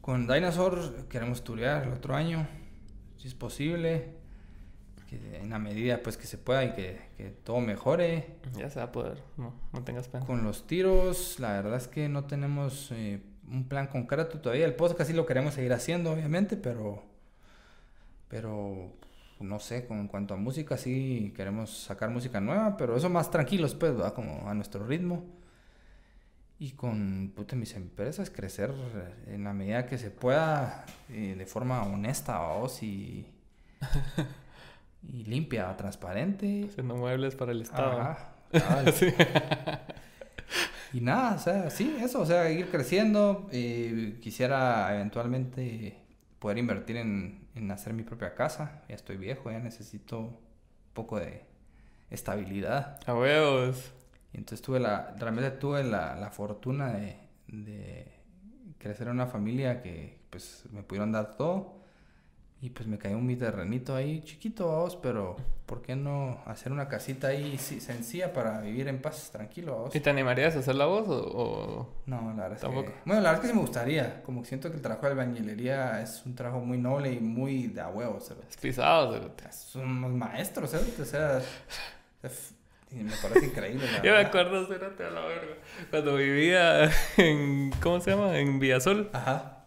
con 0.00 0.26
Dinosaur 0.26 1.06
queremos 1.08 1.38
estudiar 1.38 1.84
el 1.84 1.92
otro 1.92 2.14
año, 2.14 2.48
si 3.16 3.28
es 3.28 3.34
posible, 3.34 4.08
que 5.08 5.38
en 5.38 5.50
la 5.50 5.58
medida 5.58 6.02
pues 6.02 6.16
que 6.16 6.26
se 6.26 6.38
pueda 6.38 6.64
y 6.64 6.72
que, 6.72 7.34
todo 7.44 7.60
mejore. 7.60 8.36
Ya 8.56 8.70
se 8.70 8.78
va 8.78 8.86
a 8.86 8.92
poder, 8.92 9.22
no, 9.36 9.54
no 9.72 9.84
tengas 9.84 10.08
pena. 10.08 10.24
Con 10.24 10.44
los 10.44 10.66
tiros, 10.66 11.38
la 11.38 11.52
verdad 11.52 11.76
es 11.76 11.88
que 11.88 12.08
no 12.08 12.24
tenemos 12.24 12.90
eh, 12.92 13.20
un 13.50 13.68
plan 13.68 13.88
concreto 13.88 14.38
todavía. 14.38 14.66
El 14.66 14.74
podcast 14.74 15.10
sí 15.10 15.16
lo 15.16 15.26
queremos 15.26 15.54
seguir 15.54 15.72
haciendo, 15.72 16.12
obviamente, 16.12 16.56
pero... 16.56 17.02
Pero 18.28 18.92
no 19.40 19.58
sé, 19.58 19.86
con, 19.86 19.98
en 20.00 20.08
cuanto 20.08 20.34
a 20.34 20.36
música, 20.36 20.76
sí 20.76 21.32
queremos 21.36 21.70
sacar 21.84 22.10
música 22.10 22.40
nueva, 22.40 22.76
pero 22.76 22.96
eso 22.96 23.08
más 23.08 23.30
tranquilos, 23.30 23.74
pues, 23.74 23.94
¿verdad? 23.94 24.14
Como 24.14 24.48
a 24.48 24.54
nuestro 24.54 24.86
ritmo. 24.86 25.24
Y 26.58 26.72
con 26.72 27.32
puta, 27.34 27.56
mis 27.56 27.74
empresas 27.74 28.28
crecer 28.30 28.70
en 29.26 29.44
la 29.44 29.54
medida 29.54 29.86
que 29.86 29.96
se 29.96 30.10
pueda, 30.10 30.84
eh, 31.08 31.34
de 31.38 31.46
forma 31.46 31.82
honesta, 31.84 32.38
vos, 32.38 32.82
y, 32.82 33.26
y 35.10 35.24
limpia, 35.24 35.74
transparente. 35.76 36.66
Haciendo 36.68 36.96
muebles 36.96 37.34
para 37.34 37.52
el 37.52 37.62
Estado. 37.62 38.16
Y 40.92 41.00
nada, 41.00 41.36
o 41.36 41.38
sea, 41.38 41.70
sí, 41.70 41.96
eso, 42.00 42.20
o 42.20 42.26
sea, 42.26 42.50
ir 42.50 42.68
creciendo. 42.68 43.48
Eh, 43.52 44.18
quisiera 44.20 44.92
eventualmente 44.94 45.96
poder 46.38 46.58
invertir 46.58 46.96
en, 46.96 47.39
en 47.54 47.70
hacer 47.70 47.92
mi 47.92 48.02
propia 48.02 48.34
casa. 48.34 48.82
Ya 48.88 48.94
estoy 48.94 49.16
viejo, 49.16 49.50
ya 49.50 49.58
necesito 49.58 50.20
un 50.20 50.38
poco 50.92 51.18
de 51.18 51.44
estabilidad. 52.10 53.00
A 53.06 53.14
huevos. 53.14 53.92
Y 54.32 54.38
entonces 54.38 54.62
tuve 54.62 54.80
la, 54.80 55.14
realmente 55.18 55.50
tuve 55.50 55.82
la, 55.82 56.14
la 56.14 56.30
fortuna 56.30 56.92
de, 56.92 57.16
de, 57.48 58.12
crecer 58.78 59.08
en 59.08 59.14
una 59.14 59.26
familia 59.26 59.82
que 59.82 60.20
pues 60.30 60.64
me 60.72 60.82
pudieron 60.82 61.12
dar 61.12 61.36
todo. 61.36 61.79
Y 62.62 62.68
pues 62.70 62.86
me 62.86 62.98
cayó 62.98 63.16
un 63.16 63.26
mi 63.26 63.36
terrenito 63.36 63.96
ahí 63.96 64.20
chiquito, 64.20 64.66
vos, 64.66 64.94
pero 64.96 65.36
¿por 65.64 65.80
qué 65.80 65.96
no 65.96 66.42
hacer 66.44 66.72
una 66.72 66.88
casita 66.88 67.28
ahí 67.28 67.56
sencilla 67.56 68.34
para 68.34 68.60
vivir 68.60 68.86
en 68.88 69.00
paz, 69.00 69.30
tranquilo, 69.32 69.78
vos? 69.78 69.96
¿Y 69.96 70.00
te 70.00 70.10
animarías 70.10 70.56
a 70.56 70.58
hacer 70.58 70.74
la 70.74 70.84
voz 70.84 71.06
o, 71.08 71.88
No, 72.04 72.34
la 72.36 72.48
verdad 72.48 72.58
es 72.58 72.60
que... 72.60 72.92
Bueno, 73.06 73.22
la 73.22 73.30
verdad 73.30 73.34
es 73.36 73.40
que 73.40 73.46
sí 73.46 73.54
me 73.54 73.60
gustaría. 73.60 74.22
Como 74.22 74.44
siento 74.44 74.68
que 74.68 74.76
el 74.76 74.82
trabajo 74.82 75.06
de 75.06 75.12
albañilería 75.12 76.02
es 76.02 76.22
un 76.26 76.34
trabajo 76.34 76.60
muy 76.60 76.76
noble 76.76 77.10
y 77.10 77.20
muy 77.20 77.68
de 77.68 77.80
a 77.80 77.88
huevos, 77.88 78.30
Es 78.50 78.58
pisado, 78.58 79.32
Son 79.50 79.88
unos 79.88 80.12
maestros, 80.12 80.70
¿sabes? 80.70 81.00
O 81.00 81.04
sea... 81.06 81.40
me 82.90 83.12
parece 83.22 83.46
increíble. 83.46 83.86
Yo 84.04 84.12
me 84.12 84.18
acuerdo, 84.18 84.62
espérate 84.62 85.04
a 85.04 85.10
la 85.10 85.22
verga. 85.22 85.54
Cuando 85.90 86.16
vivía 86.16 86.90
en. 87.16 87.70
¿Cómo 87.80 88.00
se 88.00 88.10
llama? 88.10 88.36
En 88.36 88.58
Villasol. 88.58 89.08
Ajá 89.14 89.59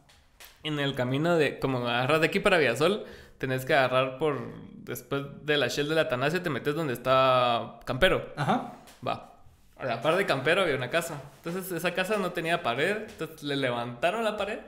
en 0.63 0.79
el 0.79 0.95
camino 0.95 1.37
de, 1.37 1.59
como 1.59 1.87
agarras 1.87 2.21
de 2.21 2.27
aquí 2.27 2.39
para 2.39 2.57
Villasol, 2.57 3.05
tenés 3.37 3.65
que 3.65 3.73
agarrar 3.73 4.17
por, 4.17 4.39
después 4.77 5.23
de 5.43 5.57
la 5.57 5.67
Shell 5.67 5.89
de 5.89 5.95
la 5.95 6.07
Tanasia, 6.09 6.41
te 6.41 6.49
metes 6.49 6.75
donde 6.75 6.93
está 6.93 7.79
Campero. 7.85 8.33
Ajá. 8.35 8.73
Va. 9.05 9.33
A 9.77 9.85
la 9.85 10.01
par 10.01 10.15
de 10.15 10.25
Campero 10.25 10.61
había 10.61 10.75
una 10.75 10.89
casa. 10.89 11.21
Entonces 11.37 11.71
esa 11.71 11.93
casa 11.93 12.17
no 12.17 12.31
tenía 12.31 12.63
pared, 12.63 12.97
entonces 13.09 13.43
le 13.43 13.55
levantaron 13.57 14.23
la 14.23 14.37
pared 14.37 14.59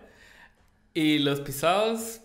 y 0.93 1.19
los 1.19 1.39
pisados 1.39 2.21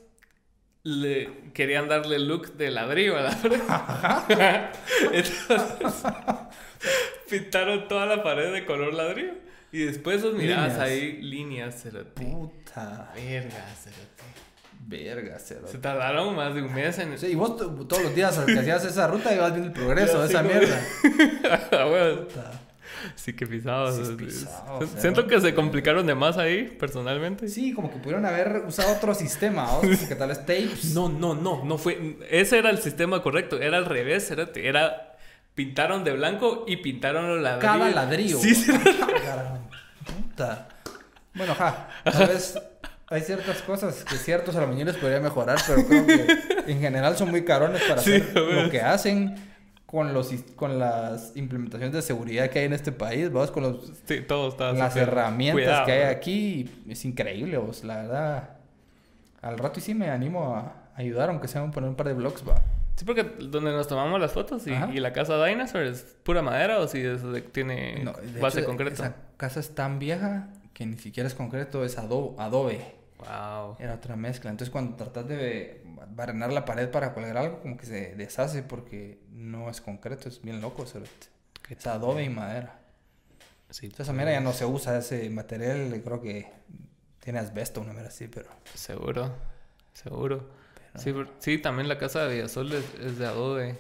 le 0.83 1.53
querían 1.53 1.89
darle 1.89 2.19
look 2.19 2.55
de 2.55 2.71
ladrillo 2.71 3.17
a 3.17 3.23
la 3.23 3.31
pared. 3.31 3.61
entonces 5.13 6.03
pintaron 7.31 7.87
toda 7.89 8.07
la 8.07 8.23
pared 8.23 8.53
de 8.53 8.65
color 8.65 8.95
ladrillo. 8.95 9.35
Y 9.73 9.85
después 9.85 10.23
los 10.23 10.35
mirabas 10.35 10.79
ahí, 10.79 11.21
líneas, 11.23 11.83
cerote. 11.83 12.23
Puta. 12.23 13.13
Verga, 13.15 13.67
cerote. 13.83 14.25
Verga, 14.87 15.39
cerote. 15.39 15.73
Se 15.73 15.79
tardaron 15.79 16.35
más 16.35 16.55
de 16.55 16.63
un 16.63 16.75
mes 16.75 16.99
en... 16.99 17.17
Sí, 17.19 17.29
y 17.29 17.35
vos 17.35 17.57
todos 17.57 18.03
los 18.03 18.15
días 18.15 18.37
que 18.39 18.59
hacías 18.59 18.85
esa 18.85 19.07
ruta 19.07 19.33
ibas 19.33 19.53
viendo 19.53 19.69
el 19.69 19.73
progreso 19.73 20.21
de 20.23 20.29
esa 20.29 20.43
mierda. 20.43 20.81
bueno. 21.89 22.27
Sí, 23.15 23.33
que 23.33 23.47
pisados. 23.47 24.07
Sí, 24.07 24.15
pisado, 24.15 24.87
Siento 24.99 25.27
que 25.27 25.41
se 25.41 25.55
complicaron 25.55 26.07
de 26.07 26.15
más 26.15 26.37
ahí, 26.37 26.65
personalmente. 26.65 27.49
Sí, 27.49 27.73
como 27.73 27.91
que 27.91 27.99
pudieron 27.99 28.27
haber 28.27 28.65
usado 28.67 28.95
otro 28.95 29.15
sistema, 29.15 29.73
¿o? 29.77 29.81
que 29.81 30.17
tal 30.17 30.29
vez 30.29 30.41
tapes. 30.41 30.85
No, 30.95 31.09
no, 31.09 31.35
no, 31.35 31.65
no 31.65 31.79
fue. 31.79 32.19
Ese 32.29 32.59
era 32.59 32.71
el 32.71 32.79
sistema 32.79 33.23
correcto, 33.23 33.61
era 33.61 33.79
al 33.79 33.87
revés, 33.87 34.31
era, 34.31 34.51
era 34.55 35.10
Pintaron 35.55 36.05
de 36.05 36.13
blanco 36.13 36.65
y 36.67 36.77
pintaron 36.77 37.29
los 37.29 37.41
ladrillos. 37.43 37.73
Cada 37.73 37.91
ladrillo. 37.91 38.39
Sí, 38.39 38.55
sí. 38.55 38.73
Puta. 40.05 40.69
Bueno, 41.35 41.55
ja. 41.55 41.89
Tal 42.05 42.29
vez 42.29 42.59
hay 43.09 43.23
ciertas 43.23 43.61
cosas 43.63 44.05
que 44.05 44.17
ciertos 44.17 44.55
albañiles 44.57 44.97
podrían 44.97 45.23
mejorar, 45.23 45.59
pero 45.67 45.85
creo 45.85 46.07
que 46.07 46.39
en 46.67 46.81
general 46.81 47.17
son 47.17 47.31
muy 47.31 47.45
carones 47.45 47.83
para 47.83 48.01
hacer 48.01 48.33
lo 48.35 48.71
que 48.71 48.81
hacen 48.81 49.35
con 49.85 50.15
los 50.15 50.33
con 50.55 50.79
las 50.79 51.33
implementaciones 51.35 51.93
de 51.93 52.03
seguridad 52.03 52.49
que 52.49 52.61
hay 52.61 52.67
en 52.67 52.73
este 52.73 52.93
país, 52.93 53.33
vamos 53.33 53.51
con 53.51 53.65
los 53.65 53.93
sí, 54.07 54.21
todo 54.21 54.51
está 54.51 54.73
las 54.73 54.95
herramientas 54.95 55.85
que 55.85 55.93
hay 55.93 56.03
aquí, 56.03 56.85
es 56.89 57.05
increíble, 57.05 57.59
vos, 57.59 57.83
la 57.83 57.97
verdad. 57.97 58.51
Al 59.43 59.59
rato 59.59 59.81
y 59.81 59.83
sí 59.83 59.95
me 59.95 60.09
animo 60.11 60.55
a 60.55 60.75
ayudar 60.95 61.31
aunque 61.31 61.49
sea 61.49 61.63
a 61.63 61.71
poner 61.73 61.91
un 61.91 61.97
par 61.97 62.07
de 62.07 62.15
blogs, 62.15 62.49
va. 62.49 62.63
Sí, 63.01 63.07
porque 63.07 63.25
donde 63.25 63.73
nos 63.73 63.89
tomamos 63.89 64.21
las 64.21 64.31
fotos 64.31 64.67
y, 64.67 64.73
y 64.73 65.01
la 65.01 65.15
casa 65.15 65.43
Dinosaur 65.43 65.85
es 65.85 66.03
pura 66.23 66.43
madera 66.43 66.81
o 66.81 66.87
si 66.87 67.03
tiene 67.51 68.05
base 68.39 68.63
concreta. 68.63 68.93
Esa 68.93 69.17
casa 69.39 69.59
es 69.59 69.75
tan 69.75 69.99
vieja 69.99 70.51
que 70.75 70.85
ni 70.85 70.99
siquiera 70.99 71.27
es 71.27 71.35
concreto, 71.35 71.83
es 71.83 71.97
adobe. 71.97 72.95
Wow. 73.17 73.77
Era 73.79 73.95
otra 73.95 74.17
mezcla. 74.17 74.51
Entonces 74.51 74.71
cuando 74.71 74.97
tratas 74.97 75.27
de 75.29 75.83
barrenar 76.09 76.53
la 76.53 76.67
pared 76.67 76.91
para 76.91 77.15
colgar 77.15 77.39
algo, 77.39 77.61
como 77.61 77.79
que 77.79 77.87
se 77.87 78.15
deshace 78.17 78.63
porque 78.63 79.23
no 79.33 79.71
es 79.71 79.81
concreto, 79.81 80.29
es 80.29 80.43
bien 80.43 80.61
loco. 80.61 80.85
Es 81.71 81.87
adobe 81.87 82.25
y 82.25 82.29
madera. 82.29 82.81
Sí, 83.71 83.87
Entonces, 83.87 84.09
esa 84.09 84.13
mera 84.13 84.33
ya 84.33 84.41
no 84.43 84.53
se 84.53 84.67
usa 84.67 84.99
ese 84.99 85.31
material, 85.31 86.03
creo 86.05 86.21
que 86.21 86.53
tiene 87.19 87.39
asbesto, 87.39 87.81
una 87.81 87.95
mera 87.95 88.09
así, 88.09 88.29
pero... 88.29 88.51
Seguro, 88.75 89.33
seguro. 89.95 90.60
Sí, 90.97 91.15
sí, 91.39 91.59
también 91.59 91.89
la 91.89 91.99
casa 91.99 92.25
de 92.25 92.35
Villasol 92.35 92.73
es, 92.73 93.19
de 93.19 93.27
adobe 93.27 93.79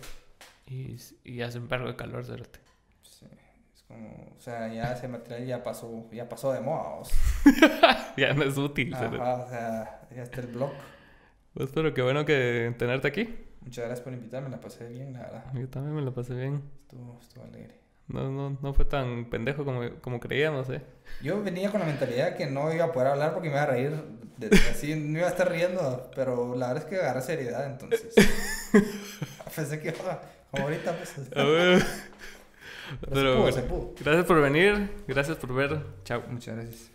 y, 0.66 0.96
y 1.24 1.42
hace 1.42 1.58
un 1.58 1.68
perro 1.68 1.88
de 1.88 1.96
calor, 1.96 2.24
Sí, 2.24 3.26
es 3.74 3.82
como, 3.82 4.32
o 4.36 4.40
sea, 4.40 4.72
ya 4.72 4.92
ese 4.92 5.08
material 5.08 5.46
ya 5.46 5.62
pasó, 5.62 6.08
ya 6.12 6.28
pasó 6.28 6.52
de 6.52 6.60
moda. 6.60 7.02
ya 8.16 8.32
no 8.32 8.44
es 8.44 8.56
útil. 8.56 8.94
Ajá, 8.94 9.34
o 9.44 9.48
sea, 9.48 10.08
ya 10.14 10.22
está 10.22 10.40
el 10.40 10.48
blog. 10.48 10.70
Pues 11.54 11.70
pero 11.74 11.92
qué 11.92 12.02
bueno 12.02 12.24
que 12.24 12.74
tenerte 12.78 13.08
aquí. 13.08 13.28
Muchas 13.60 13.86
gracias 13.86 14.00
por 14.00 14.12
invitarme, 14.12 14.48
la 14.48 14.60
pasé 14.60 14.88
bien, 14.88 15.12
la 15.12 15.20
verdad. 15.20 15.44
Yo 15.54 15.68
también 15.68 15.94
me 15.96 16.02
la 16.02 16.12
pasé 16.12 16.34
bien. 16.34 16.62
Estuvo, 16.82 17.18
estuvo 17.20 17.44
alegre. 17.44 17.79
No, 18.12 18.30
no, 18.30 18.58
no 18.60 18.74
fue 18.74 18.84
tan 18.84 19.26
pendejo 19.26 19.64
como, 19.64 19.88
como 20.00 20.20
creíamos, 20.20 20.68
¿eh? 20.70 20.82
Yo 21.22 21.42
venía 21.42 21.70
con 21.70 21.80
la 21.80 21.86
mentalidad 21.86 22.36
que 22.36 22.46
no 22.46 22.72
iba 22.72 22.86
a 22.86 22.92
poder 22.92 23.08
hablar 23.08 23.32
porque 23.32 23.48
me 23.48 23.54
iba 23.54 23.62
a 23.62 23.66
reír. 23.66 23.92
así 24.70 24.94
no 24.94 25.18
iba 25.18 25.28
a 25.28 25.30
estar 25.30 25.50
riendo, 25.50 26.10
pero 26.14 26.56
la 26.56 26.68
verdad 26.68 26.84
es 26.84 26.88
que 26.88 26.96
agarré 26.96 27.22
seriedad, 27.22 27.66
entonces. 27.66 28.14
Pensé 29.54 29.80
que 29.80 29.88
iba, 29.88 30.22
ahorita, 30.52 30.96
pues. 30.96 31.14
pero, 31.32 31.78
se 31.78 33.36
pudo, 33.36 33.52
se 33.52 33.62
pudo. 33.62 33.94
Gracias 34.00 34.26
por 34.26 34.40
venir, 34.40 34.90
gracias 35.06 35.36
por 35.36 35.54
ver. 35.54 35.80
Chao. 36.04 36.22
Muchas 36.28 36.56
gracias. 36.56 36.90